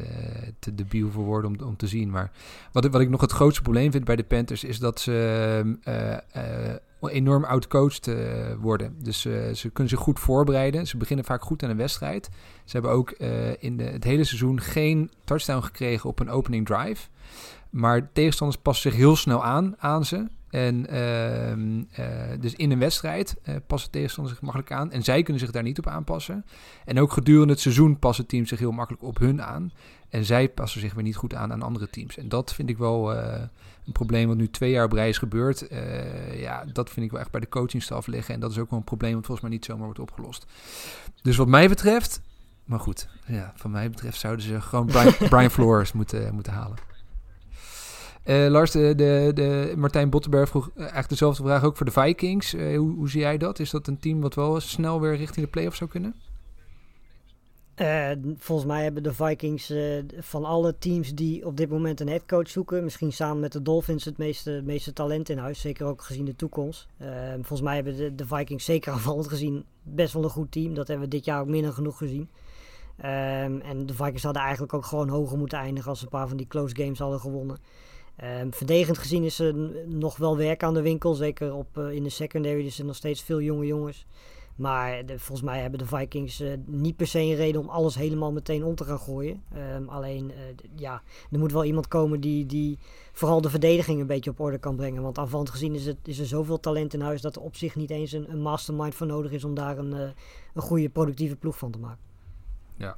te 0.59 0.75
debiel 0.75 1.11
voor 1.11 1.23
woorden 1.23 1.51
om, 1.51 1.67
om 1.67 1.75
te 1.75 1.87
zien. 1.87 2.09
Maar 2.09 2.31
wat, 2.71 2.85
wat 2.85 3.01
ik 3.01 3.09
nog 3.09 3.21
het 3.21 3.31
grootste 3.31 3.61
probleem 3.61 3.91
vind 3.91 4.03
bij 4.03 4.15
de 4.15 4.23
Panthers 4.23 4.63
is 4.63 4.79
dat 4.79 4.99
ze 4.99 5.77
eh, 5.83 6.71
eh, 6.71 6.79
enorm 7.01 7.43
outcoached 7.43 8.15
worden. 8.59 8.95
Dus 9.01 9.21
ze 9.21 9.69
kunnen 9.73 9.89
zich 9.89 9.99
goed 9.99 10.19
voorbereiden. 10.19 10.87
Ze 10.87 10.97
beginnen 10.97 11.25
vaak 11.25 11.43
goed 11.43 11.63
aan 11.63 11.69
een 11.69 11.77
wedstrijd. 11.77 12.29
Ze 12.65 12.71
hebben 12.71 12.91
ook 12.91 13.11
in 13.59 13.77
de, 13.77 13.83
het 13.83 14.03
hele 14.03 14.23
seizoen 14.23 14.61
geen 14.61 15.11
touchdown 15.23 15.63
gekregen 15.63 16.09
op 16.09 16.19
een 16.19 16.29
opening 16.29 16.65
drive. 16.65 17.07
Maar 17.69 18.11
tegenstanders 18.13 18.61
passen 18.61 18.91
zich 18.91 18.99
heel 18.99 19.15
snel 19.15 19.43
aan 19.43 19.75
aan 19.77 20.05
ze. 20.05 20.27
En 20.53 20.87
ehm, 20.87 21.83
eh, 21.91 22.39
dus 22.39 22.55
in 22.55 22.71
een 22.71 22.79
wedstrijd 22.79 23.35
eh, 23.43 23.55
passen 23.67 23.91
tegenstanders 23.91 24.35
zich 24.35 24.45
makkelijk 24.45 24.71
aan. 24.71 24.91
En 24.91 25.03
zij 25.03 25.23
kunnen 25.23 25.41
zich 25.41 25.51
daar 25.51 25.63
niet 25.63 25.77
op 25.77 25.87
aanpassen. 25.87 26.45
En 26.85 26.99
ook 26.99 27.11
gedurende 27.11 27.53
het 27.53 27.61
seizoen 27.61 27.99
passen 27.99 28.25
teams 28.25 28.49
zich 28.49 28.59
heel 28.59 28.71
makkelijk 28.71 29.03
op 29.03 29.17
hun 29.17 29.41
aan. 29.41 29.71
En 30.09 30.25
zij 30.25 30.49
passen 30.49 30.81
zich 30.81 30.93
weer 30.93 31.03
niet 31.03 31.15
goed 31.15 31.33
aan 31.33 31.51
aan 31.51 31.61
andere 31.61 31.89
teams. 31.89 32.17
En 32.17 32.29
dat 32.29 32.53
vind 32.53 32.69
ik 32.69 32.77
wel 32.77 33.13
eh, 33.13 33.41
een 33.85 33.91
probleem 33.91 34.27
wat 34.27 34.37
nu 34.37 34.49
twee 34.49 34.71
jaar 34.71 34.85
op 34.85 34.93
is 34.93 35.17
gebeurd. 35.17 35.67
Ja, 36.35 36.65
dat 36.73 36.89
vind 36.89 37.05
ik 37.05 37.11
wel 37.11 37.21
echt 37.21 37.31
bij 37.31 37.39
de 37.39 37.49
coachingstaf 37.49 38.07
liggen. 38.07 38.33
En 38.33 38.39
dat 38.39 38.51
is 38.51 38.57
ook 38.57 38.69
wel 38.69 38.79
een 38.79 38.85
probleem 38.85 39.13
wat 39.13 39.25
volgens 39.25 39.47
mij 39.47 39.55
niet 39.55 39.65
zomaar 39.65 39.85
wordt 39.85 39.99
opgelost. 39.99 40.45
Dus 41.21 41.35
wat 41.35 41.47
mij 41.47 41.67
betreft... 41.67 42.21
Maar 42.63 42.79
goed, 42.79 43.07
ja, 43.25 43.53
van 43.55 43.71
mij 43.71 43.89
betreft 43.89 44.19
zouden 44.19 44.45
ze 44.45 44.61
gewoon 44.61 44.85
Brian, 44.85 45.13
Brian 45.29 45.51
Flores 45.51 45.91
moeten, 45.91 46.33
moeten 46.33 46.53
halen. 46.53 46.92
Eh, 48.23 48.47
Lars, 48.47 48.71
de, 48.71 48.93
de, 49.33 49.73
Martijn 49.77 50.09
Bottenberg 50.09 50.49
vroeg 50.49 50.69
eh, 50.69 50.79
eigenlijk 50.79 51.09
dezelfde 51.09 51.43
vraag 51.43 51.63
ook 51.63 51.77
voor 51.77 51.85
de 51.85 51.91
Vikings. 51.91 52.53
Eh, 52.53 52.77
hoe, 52.77 52.95
hoe 52.95 53.09
zie 53.09 53.19
jij 53.19 53.37
dat? 53.37 53.59
Is 53.59 53.69
dat 53.69 53.87
een 53.87 53.99
team 53.99 54.21
wat 54.21 54.35
wel 54.35 54.59
snel 54.59 55.01
weer 55.01 55.15
richting 55.15 55.45
de 55.45 55.51
playoffs 55.51 55.77
zou 55.77 55.89
kunnen? 55.89 56.15
Volgens 58.37 58.67
mij 58.67 58.83
hebben 58.83 59.03
de 59.03 59.13
Vikings 59.13 59.73
van 60.19 60.45
alle 60.45 60.77
teams 60.77 61.13
die 61.13 61.45
op 61.45 61.57
dit 61.57 61.69
moment 61.69 61.99
een 61.99 62.07
headcoach 62.07 62.49
zoeken, 62.49 62.83
misschien 62.83 63.13
samen 63.13 63.39
met 63.39 63.51
de 63.51 63.61
Dolphins 63.61 64.05
het 64.05 64.17
meeste, 64.17 64.61
meeste 64.65 64.93
talent 64.93 65.29
in 65.29 65.37
huis. 65.37 65.61
Zeker 65.61 65.85
ook 65.85 66.01
gezien 66.01 66.25
de 66.25 66.35
toekomst. 66.35 66.87
Volgens 67.33 67.61
mij 67.61 67.75
hebben 67.75 67.95
de, 67.97 68.15
de, 68.15 68.25
Vikings 68.25 68.65
zeker 68.65 68.91
aanvallend 68.93 69.27
gezien 69.27 69.65
best 69.83 70.13
wel 70.13 70.23
een 70.23 70.29
goed 70.29 70.51
team. 70.51 70.73
Dat 70.73 70.87
hebben 70.87 71.05
we 71.05 71.15
dit 71.15 71.25
jaar 71.25 71.41
ook 71.41 71.47
minder 71.47 71.73
genoeg 71.73 71.97
gezien. 71.97 72.29
Um, 72.97 73.61
en 73.61 73.85
de 73.85 73.93
Vikings 73.93 74.23
hadden 74.23 74.41
eigenlijk 74.41 74.73
ook 74.73 74.85
gewoon 74.85 75.09
hoger 75.09 75.37
moeten 75.37 75.57
eindigen 75.57 75.89
als 75.89 75.99
ze 75.99 76.05
een 76.05 76.11
paar 76.11 76.27
van 76.27 76.37
die 76.37 76.47
close 76.47 76.75
games 76.75 76.99
hadden 76.99 77.19
gewonnen. 77.19 77.57
Um, 78.23 78.53
verdedigend 78.53 78.97
gezien 78.97 79.23
is 79.23 79.39
er 79.39 79.55
nog 79.87 80.17
wel 80.17 80.37
werk 80.37 80.63
aan 80.63 80.73
de 80.73 80.81
winkel. 80.81 81.13
Zeker 81.13 81.53
op, 81.53 81.77
in 81.77 82.03
de 82.03 82.09
secondary. 82.09 82.65
Er 82.65 82.71
zijn 82.71 82.87
nog 82.87 82.95
steeds 82.95 83.21
veel 83.21 83.41
jonge 83.41 83.65
jongens. 83.65 84.05
Maar 84.55 85.03
volgens 85.05 85.41
mij 85.41 85.61
hebben 85.61 85.79
de 85.79 85.85
Vikings 85.85 86.41
uh, 86.41 86.53
niet 86.65 86.95
per 86.95 87.07
se 87.07 87.19
een 87.19 87.35
reden 87.35 87.61
om 87.61 87.69
alles 87.69 87.95
helemaal 87.95 88.31
meteen 88.31 88.63
om 88.63 88.75
te 88.75 88.83
gaan 88.83 88.99
gooien. 88.99 89.43
Um, 89.75 89.89
alleen, 89.89 90.31
uh, 90.31 90.35
ja, 90.75 91.01
er 91.31 91.39
moet 91.39 91.51
wel 91.51 91.63
iemand 91.63 91.87
komen 91.87 92.19
die, 92.19 92.45
die 92.45 92.77
vooral 93.11 93.41
de 93.41 93.49
verdediging 93.49 93.99
een 93.99 94.07
beetje 94.07 94.29
op 94.29 94.39
orde 94.39 94.57
kan 94.57 94.75
brengen. 94.75 95.01
Want 95.01 95.17
aanvallend 95.17 95.49
gezien 95.49 95.75
is, 95.75 95.85
het, 95.85 95.97
is 96.03 96.19
er 96.19 96.25
zoveel 96.25 96.59
talent 96.59 96.93
in 96.93 97.01
huis 97.01 97.21
dat 97.21 97.35
er 97.35 97.41
op 97.41 97.55
zich 97.55 97.75
niet 97.75 97.89
eens 97.89 98.11
een, 98.11 98.31
een 98.31 98.41
mastermind 98.41 98.95
voor 98.95 99.07
nodig 99.07 99.31
is 99.31 99.43
om 99.43 99.53
daar 99.53 99.77
een, 99.77 99.91
een 100.53 100.61
goede 100.61 100.89
productieve 100.89 101.35
ploeg 101.35 101.57
van 101.57 101.71
te 101.71 101.79
maken. 101.79 102.01
Ja. 102.75 102.97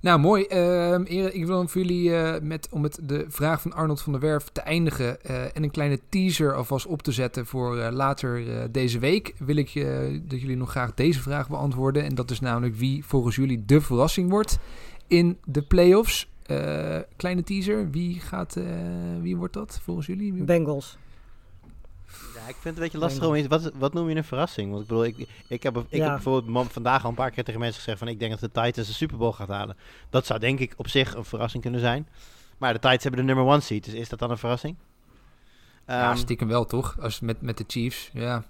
Nou, 0.00 0.20
mooi. 0.20 0.46
Uh, 0.52 1.34
ik 1.34 1.46
wil 1.46 1.68
voor 1.68 1.80
jullie 1.80 2.10
uh, 2.10 2.34
met, 2.42 2.68
om 2.70 2.80
met 2.80 2.98
de 3.02 3.24
vraag 3.28 3.60
van 3.60 3.72
Arnold 3.72 4.00
van 4.00 4.12
der 4.12 4.20
Werf 4.20 4.48
te 4.52 4.60
eindigen 4.60 5.16
uh, 5.30 5.56
en 5.56 5.62
een 5.62 5.70
kleine 5.70 5.98
teaser 6.08 6.54
alvast 6.54 6.86
op 6.86 7.02
te 7.02 7.12
zetten 7.12 7.46
voor 7.46 7.76
uh, 7.76 7.88
later 7.90 8.42
deze 8.72 8.98
week, 8.98 9.34
wil 9.38 9.56
ik 9.56 9.74
dat 10.28 10.40
jullie 10.40 10.56
nog 10.56 10.70
graag 10.70 10.94
deze 10.94 11.20
vraag 11.20 11.48
beantwoorden. 11.48 12.04
En 12.04 12.14
dat 12.14 12.30
is 12.30 12.40
namelijk 12.40 12.76
wie 12.76 13.04
volgens 13.04 13.36
jullie 13.36 13.64
de 13.64 13.80
verrassing 13.80 14.30
wordt 14.30 14.58
in 15.06 15.38
de 15.44 15.62
playoffs. 15.62 16.28
kleine 17.16 17.42
teaser, 17.42 17.90
wie, 17.90 18.20
gaat, 18.20 18.56
wie 19.20 19.36
wordt 19.36 19.54
dat 19.54 19.80
volgens 19.82 20.06
jullie? 20.06 20.32
Bengals. 20.32 20.98
Ik 22.48 22.54
vind 22.54 22.64
het 22.64 22.76
een 22.76 22.82
beetje 22.82 22.98
lastig 22.98 23.24
om 23.26 23.34
iets. 23.34 23.46
Wat, 23.46 23.70
wat 23.74 23.92
noem 23.92 24.08
je 24.08 24.16
een 24.16 24.24
verrassing? 24.24 24.70
Want 24.70 24.82
ik 24.82 24.88
bedoel, 24.88 25.04
ik, 25.04 25.28
ik, 25.48 25.62
heb, 25.62 25.76
ik 25.76 25.84
Ja. 25.90 26.02
heb 26.04 26.12
bijvoorbeeld 26.12 26.72
vandaag 26.72 27.02
al 27.02 27.08
een 27.08 27.14
paar 27.16 27.30
keer 27.30 27.44
tegen 27.44 27.60
mensen 27.60 27.78
gezegd 27.78 27.98
van 27.98 28.08
ik 28.08 28.18
denk 28.18 28.30
dat 28.30 28.40
de 28.40 28.60
Titans 28.62 28.86
de 28.88 28.94
Super 28.94 29.16
Bowl 29.16 29.32
gaat 29.32 29.48
halen. 29.48 29.76
Dat 30.10 30.26
zou 30.26 30.38
denk 30.40 30.58
ik 30.58 30.74
op 30.76 30.88
zich 30.88 31.14
een 31.14 31.24
verrassing 31.24 31.62
kunnen 31.62 31.80
zijn. 31.80 32.08
Maar 32.58 32.72
de 32.72 32.78
Titans 32.78 33.02
hebben 33.02 33.20
de 33.26 33.32
number 33.32 33.52
one 33.52 33.60
seat, 33.60 33.84
dus 33.84 33.94
is 33.94 34.08
dat 34.08 34.18
dan 34.18 34.30
een 34.30 34.38
verrassing? 34.38 34.76
ja, 35.86 36.08
Ehm, 36.08 36.16
stiekem 36.16 36.48
wel 36.48 36.64
toch? 36.64 36.96
Als 37.00 37.20
met, 37.20 37.40
met 37.42 37.56
de 37.58 37.64
Chiefs, 37.66 38.10
ja. 38.12 38.44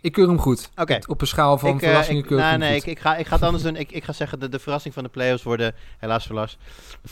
Ik 0.00 0.12
keur 0.12 0.28
hem 0.28 0.38
goed. 0.38 0.70
Oké. 0.76 0.98
Op 1.06 1.20
een 1.20 1.26
schaal 1.26 1.58
van 1.58 1.68
ik, 1.68 1.74
eh, 1.82 1.88
verrassingen 1.88 2.22
ik, 2.22 2.28
keur 2.28 2.36
ik 2.38 2.42
nou, 2.44 2.50
hem 2.58 2.60
nee, 2.70 2.78
goed. 2.78 2.86
ik, 2.88 2.96
ik, 2.96 2.98
ga, 2.98 3.16
ik 3.16 3.26
ga 3.26 3.34
het 3.34 3.44
anders 3.44 3.62
doen. 3.62 3.76
Ik, 3.76 3.92
ik 3.92 4.04
ga 4.04 4.12
zeggen, 4.12 4.40
de, 4.40 4.48
de 4.48 4.58
verrassing 4.58 4.94
van 4.94 5.02
de 5.02 5.08
playoffs 5.08 5.42
worden, 5.42 5.74
helaas 5.98 6.26
voor 6.26 6.34
Lars, 6.34 6.56
de 7.02 7.08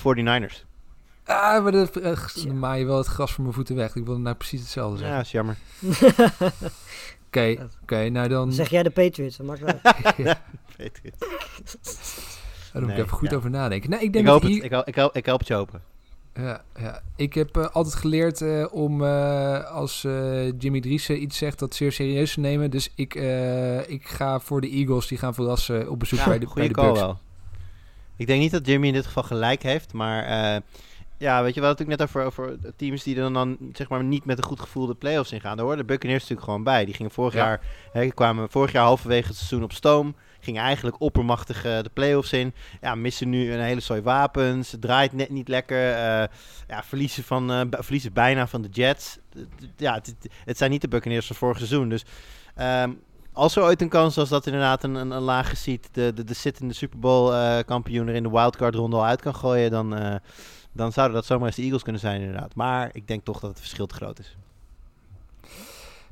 49ers. 0.51 0.66
Ah, 1.27 1.63
maar 1.63 1.73
dat 1.73 1.97
uh, 2.03 2.17
dan 2.47 2.59
maai 2.59 2.81
je 2.81 2.87
wel 2.87 2.97
het 2.99 3.07
gras 3.07 3.33
voor 3.33 3.43
mijn 3.43 3.55
voeten 3.55 3.77
weg. 3.77 3.95
Ik 3.97 4.05
wilde 4.05 4.21
nou 4.21 4.37
precies 4.37 4.61
hetzelfde 4.61 5.05
Ja, 5.05 5.05
zeggen. 5.05 5.21
is 5.25 5.31
jammer. 5.31 5.57
Oké, 7.27 7.69
oké, 7.83 8.09
nou 8.09 8.29
dan... 8.29 8.53
Zeg 8.53 8.69
jij 8.69 8.83
de 8.83 8.91
Patriots, 8.91 9.37
dat 9.37 9.47
maakt 9.47 9.61
wel 9.61 9.75
ja, 10.27 10.43
Weet 10.77 11.01
je. 11.03 11.13
daar 12.73 12.83
moet 12.83 12.91
ik 12.91 12.97
even 12.99 13.09
goed 13.09 13.31
ja. 13.31 13.37
over 13.37 13.51
nadenken. 13.51 13.91
Nee, 13.91 13.99
ik 13.99 14.05
Ik 14.05 14.13
denk 14.13 14.27
hoop 14.27 14.41
dat 14.43 14.51
het. 14.51 14.61
hier- 14.63 14.65
Ik, 14.87 14.87
ik, 14.97 15.11
ik 15.13 15.25
help 15.27 15.39
het 15.39 15.49
je 15.49 15.55
open. 15.55 15.83
Ja, 16.35 16.63
ja. 16.79 17.01
ik 17.17 17.35
heb 17.35 17.57
eh, 17.57 17.67
altijd 17.73 17.95
geleerd 17.95 18.41
eh, 18.41 18.67
om 18.71 19.05
eh, 19.05 19.65
als 19.71 20.05
eh, 20.05 20.47
Jimmy 20.59 20.81
Driessen 20.81 21.23
iets 21.23 21.39
zegt 21.39 21.59
dat 21.59 21.75
zeer 21.75 21.93
serieus 21.93 22.33
te 22.35 22.41
nemen. 22.41 22.71
Dus 22.71 22.91
ik, 22.95 23.15
eh, 23.15 23.89
ik 23.91 24.09
ga 24.09 24.41
voor 24.41 24.61
de 24.61 24.69
Eagles. 24.71 25.07
Die 25.07 25.19
gaan 25.19 25.35
verrassen 25.35 25.91
op 25.91 25.99
bezoek 25.99 26.19
Ja, 26.19 26.25
bij 26.25 26.39
de, 26.39 26.49
bij 26.55 26.69
de 26.69 26.75
Bucks. 26.75 26.99
wel. 27.01 27.19
Ik 28.17 28.27
denk 28.27 28.41
niet 28.41 28.51
dat 28.51 28.67
Jimmy 28.67 28.87
in 28.87 28.93
dit 28.93 29.07
geval 29.07 29.23
gelijk 29.23 29.63
heeft, 29.63 29.93
maar 29.93 30.25
eh, 30.25 30.61
ja, 31.19 31.43
weet 31.43 31.55
je, 31.55 31.61
we 31.61 31.67
hadden 31.67 31.87
het 31.87 31.95
ook 31.95 31.99
net 31.99 32.09
over, 32.09 32.25
over 32.25 32.59
teams 32.77 33.03
die 33.03 33.15
dan, 33.15 33.33
dan 33.33 33.57
zeg 33.73 33.89
maar 33.89 34.05
niet 34.05 34.25
met 34.25 34.39
een 34.39 34.45
goed 34.45 34.61
gevoel 34.61 34.87
de 34.87 34.95
playoffs 34.95 35.33
ingaan. 35.33 35.57
Daar 35.57 35.67
hoorden 35.67 35.87
de 35.87 35.93
Buccaneers 35.93 36.21
natuurlijk 36.21 36.49
gewoon 36.49 36.65
bij. 36.65 36.85
Die 36.85 36.95
gingen 36.95 37.11
vorig 37.13 37.35
Ja. 37.35 37.45
jaar, 37.45 37.61
hè, 37.93 38.09
kwamen 38.09 38.51
vorig 38.51 38.73
jaar 38.73 38.85
halverwege 38.85 39.27
het 39.29 39.37
seizoen 39.37 39.63
op 39.63 39.73
stoom. 39.73 40.15
Gingen 40.41 40.63
eigenlijk 40.63 41.01
oppermachtig 41.01 41.65
eh, 41.65 41.81
de 41.83 41.91
playoffs 41.93 42.33
in. 42.33 42.55
Ja, 42.81 42.95
missen 42.95 43.29
nu 43.29 43.53
een 43.53 43.61
hele 43.61 43.81
soort 43.81 44.03
wapens. 44.03 44.71
Het 44.73 44.81
draait 44.81 45.13
net 45.13 45.31
niet 45.31 45.49
lekker. 45.49 45.93
eh, 45.93 46.25
ja, 46.69 46.83
verliezen, 46.85 47.25
van, 47.25 47.53
eh, 47.53 47.61
verliezen 47.71 48.13
bijna 48.13 48.47
van 48.47 48.63
de 48.63 48.69
Jets. 48.69 49.19
Ja, 49.77 49.95
het, 49.95 50.15
het- 50.45 50.59
zijn 50.59 50.71
niet 50.71 50.81
de 50.81 50.89
Buccaneers 50.89 51.27
van 51.27 51.37
vorig 51.37 51.57
seizoen. 51.57 51.89
Dus 51.89 52.05
ehm, 52.55 52.91
als 53.33 53.57
er 53.57 53.63
ooit 53.63 53.83
een 53.83 53.89
kans 53.89 54.17
was 54.17 54.29
dat 54.29 54.47
inderdaad 54.47 54.85
een, 54.85 54.95
een, 54.95 55.11
een 55.11 55.23
lage 55.23 55.57
seed 55.57 55.89
de, 55.93 56.13
de, 56.15 56.25
de 56.25 56.35
zittende 56.35 56.75
Super 56.75 56.99
Bowl 56.99 57.63
kampioen 57.65 58.09
er 58.09 58.15
in 58.15 58.23
de 58.23 58.31
wildcard 58.31 58.75
ronde 58.75 58.97
al 58.97 59.05
uit 59.05 59.21
kan 59.23 59.35
gooien, 59.35 59.71
dan, 59.71 60.21
dan 60.77 60.93
zouden 60.93 61.17
dat 61.17 61.27
zomaar 61.27 61.47
eens 61.47 61.57
de 61.57 61.63
Eagles 61.63 61.83
kunnen 61.83 62.01
zijn 62.01 62.21
inderdaad. 62.21 62.55
Maar 62.55 62.91
ik 62.93 63.07
denk 63.07 63.25
toch 63.25 63.41
dat 63.41 63.51
het 63.51 63.59
verschil 63.59 63.87
te 63.87 63.95
groot 63.95 64.19
is. 64.19 64.37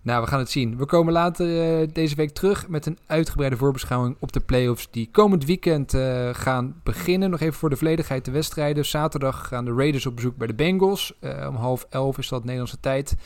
Nou, 0.05 0.23
we 0.23 0.29
gaan 0.29 0.39
het 0.39 0.51
zien. 0.51 0.77
We 0.77 0.87
komen 0.87 1.13
later 1.13 1.81
eh, 1.81 1.89
deze 1.93 2.15
week 2.15 2.31
terug 2.31 2.69
met 2.69 2.87
een 2.87 2.99
uitgebreide 3.07 3.57
voorbeschouwing 3.57 4.17
op 4.21 4.33
de 4.33 4.41
playoffs 4.41 4.89
die 4.91 5.09
komend 5.13 5.45
weekend 5.45 5.95
eh, 5.95 6.29
gaan 6.33 6.81
beginnen. 6.83 7.31
Nog 7.31 7.41
even 7.41 7.55
voor 7.55 7.71
de 7.71 7.77
volledigheid 7.77 8.25
de 8.25 8.31
wedstrijden. 8.31 8.85
Zaterdag 8.85 9.49
gaan 9.49 9.65
de 9.65 9.75
Raiders 9.75 10.07
op 10.07 10.17
bezoek 10.17 10.37
bij 10.37 10.47
de 10.47 10.55
Bengals. 10.55 11.15
Eh, 11.21 11.47
om 11.49 11.55
half 11.55 11.87
elf 11.91 12.19
is 12.19 12.29
dat 12.29 12.43
Nederlandse 12.43 12.81
tijd. 12.81 13.17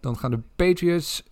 Dan 0.00 0.16
gaan 0.16 0.30
de 0.30 0.40
Patriots 0.56 1.22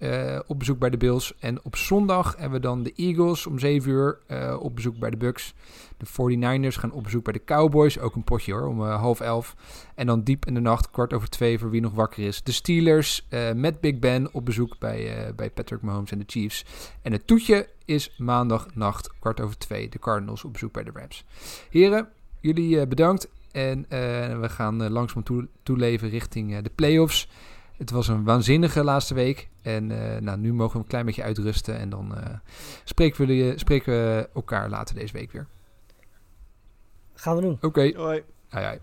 op 0.47 0.59
bezoek 0.59 0.79
bij 0.79 0.91
de 0.91 0.97
Bills. 0.97 1.35
En 1.39 1.65
op 1.65 1.77
zondag 1.77 2.35
hebben 2.39 2.61
we 2.61 2.67
dan 2.67 2.83
de 2.83 2.93
Eagles 2.97 3.47
om 3.47 3.59
7 3.59 3.91
uur 3.91 4.19
op 4.59 4.75
bezoek 4.75 4.99
bij 4.99 5.11
de 5.11 5.17
Bucks. 5.17 5.55
De 5.97 6.07
49ers 6.07 6.79
gaan 6.79 6.93
op 6.93 7.03
bezoek 7.03 7.25
bij 7.25 7.33
de 7.33 7.45
Cowboys. 7.45 7.99
Ook 7.99 8.15
een 8.15 8.25
potje 8.25 8.53
hoor, 8.53 8.67
om 8.67 8.83
eh, 8.83 9.01
half 9.01 9.21
elf. 9.21 9.57
En 9.95 10.07
dan 10.07 10.23
diep 10.23 10.47
in 10.47 10.55
de 10.55 10.61
nacht, 10.61 10.91
kwart 10.91 11.13
over 11.13 11.29
twee, 11.29 11.59
voor 11.59 11.71
wie 11.71 11.81
nog 11.81 11.95
wakker 11.95 12.27
is. 12.27 12.43
De 12.43 12.53
Steelers 12.53 13.27
eh, 13.29 13.53
met 13.53 13.81
Big 13.81 13.99
Ben 13.99 14.35
op 14.35 14.45
bezoek 14.45 14.79
bij, 14.79 15.17
eh, 15.17 15.35
bij 15.35 15.51
Patrick 15.51 15.83
Mahomes 15.83 16.11
en 16.11 16.19
de 16.19 16.25
Chiefs. 16.27 16.65
En 17.03 17.13
het 17.13 17.27
toetje 17.27 17.69
is 17.85 18.15
maandagnacht, 18.19 19.11
kwart 19.19 19.41
over 19.41 19.59
twee. 19.59 19.89
De 19.89 19.99
Cardinals 19.99 20.45
op 20.45 20.53
bezoek 20.53 20.73
bij 20.73 20.85
de 20.85 20.91
Rams. 20.95 21.25
Heren, 21.71 22.09
jullie 22.41 22.87
bedankt. 22.87 23.29
En 23.53 23.87
we 24.41 24.49
gaan 24.49 24.91
langzaam 24.91 25.23
toe, 25.23 25.49
toeleven 25.63 26.09
richting 26.09 26.59
de 26.59 26.71
playoffs. 26.75 27.29
Het 27.77 27.91
was 27.91 28.09
een 28.09 28.25
waanzinnige 28.25 28.85
laatste 28.85 29.15
week. 29.15 29.49
En 29.63 29.87
nou, 30.25 30.39
nu 30.39 30.53
mogen 30.53 30.73
we 30.73 30.79
een 30.79 30.89
klein 30.89 31.07
beetje 31.07 31.23
uitrusten. 31.23 31.79
En 31.79 31.89
dan 31.89 32.15
spreken 32.85 33.27
we 33.93 34.29
elkaar 34.35 34.69
later 34.69 34.95
deze 34.95 35.13
week 35.13 35.33
weer. 35.33 35.47
Gaan 37.17 37.37
we 37.37 37.43
doen. 37.43 37.59
Oké, 37.61 37.93
Hoi. 37.97 38.23
Ai, 38.51 38.65
ai. 38.65 38.81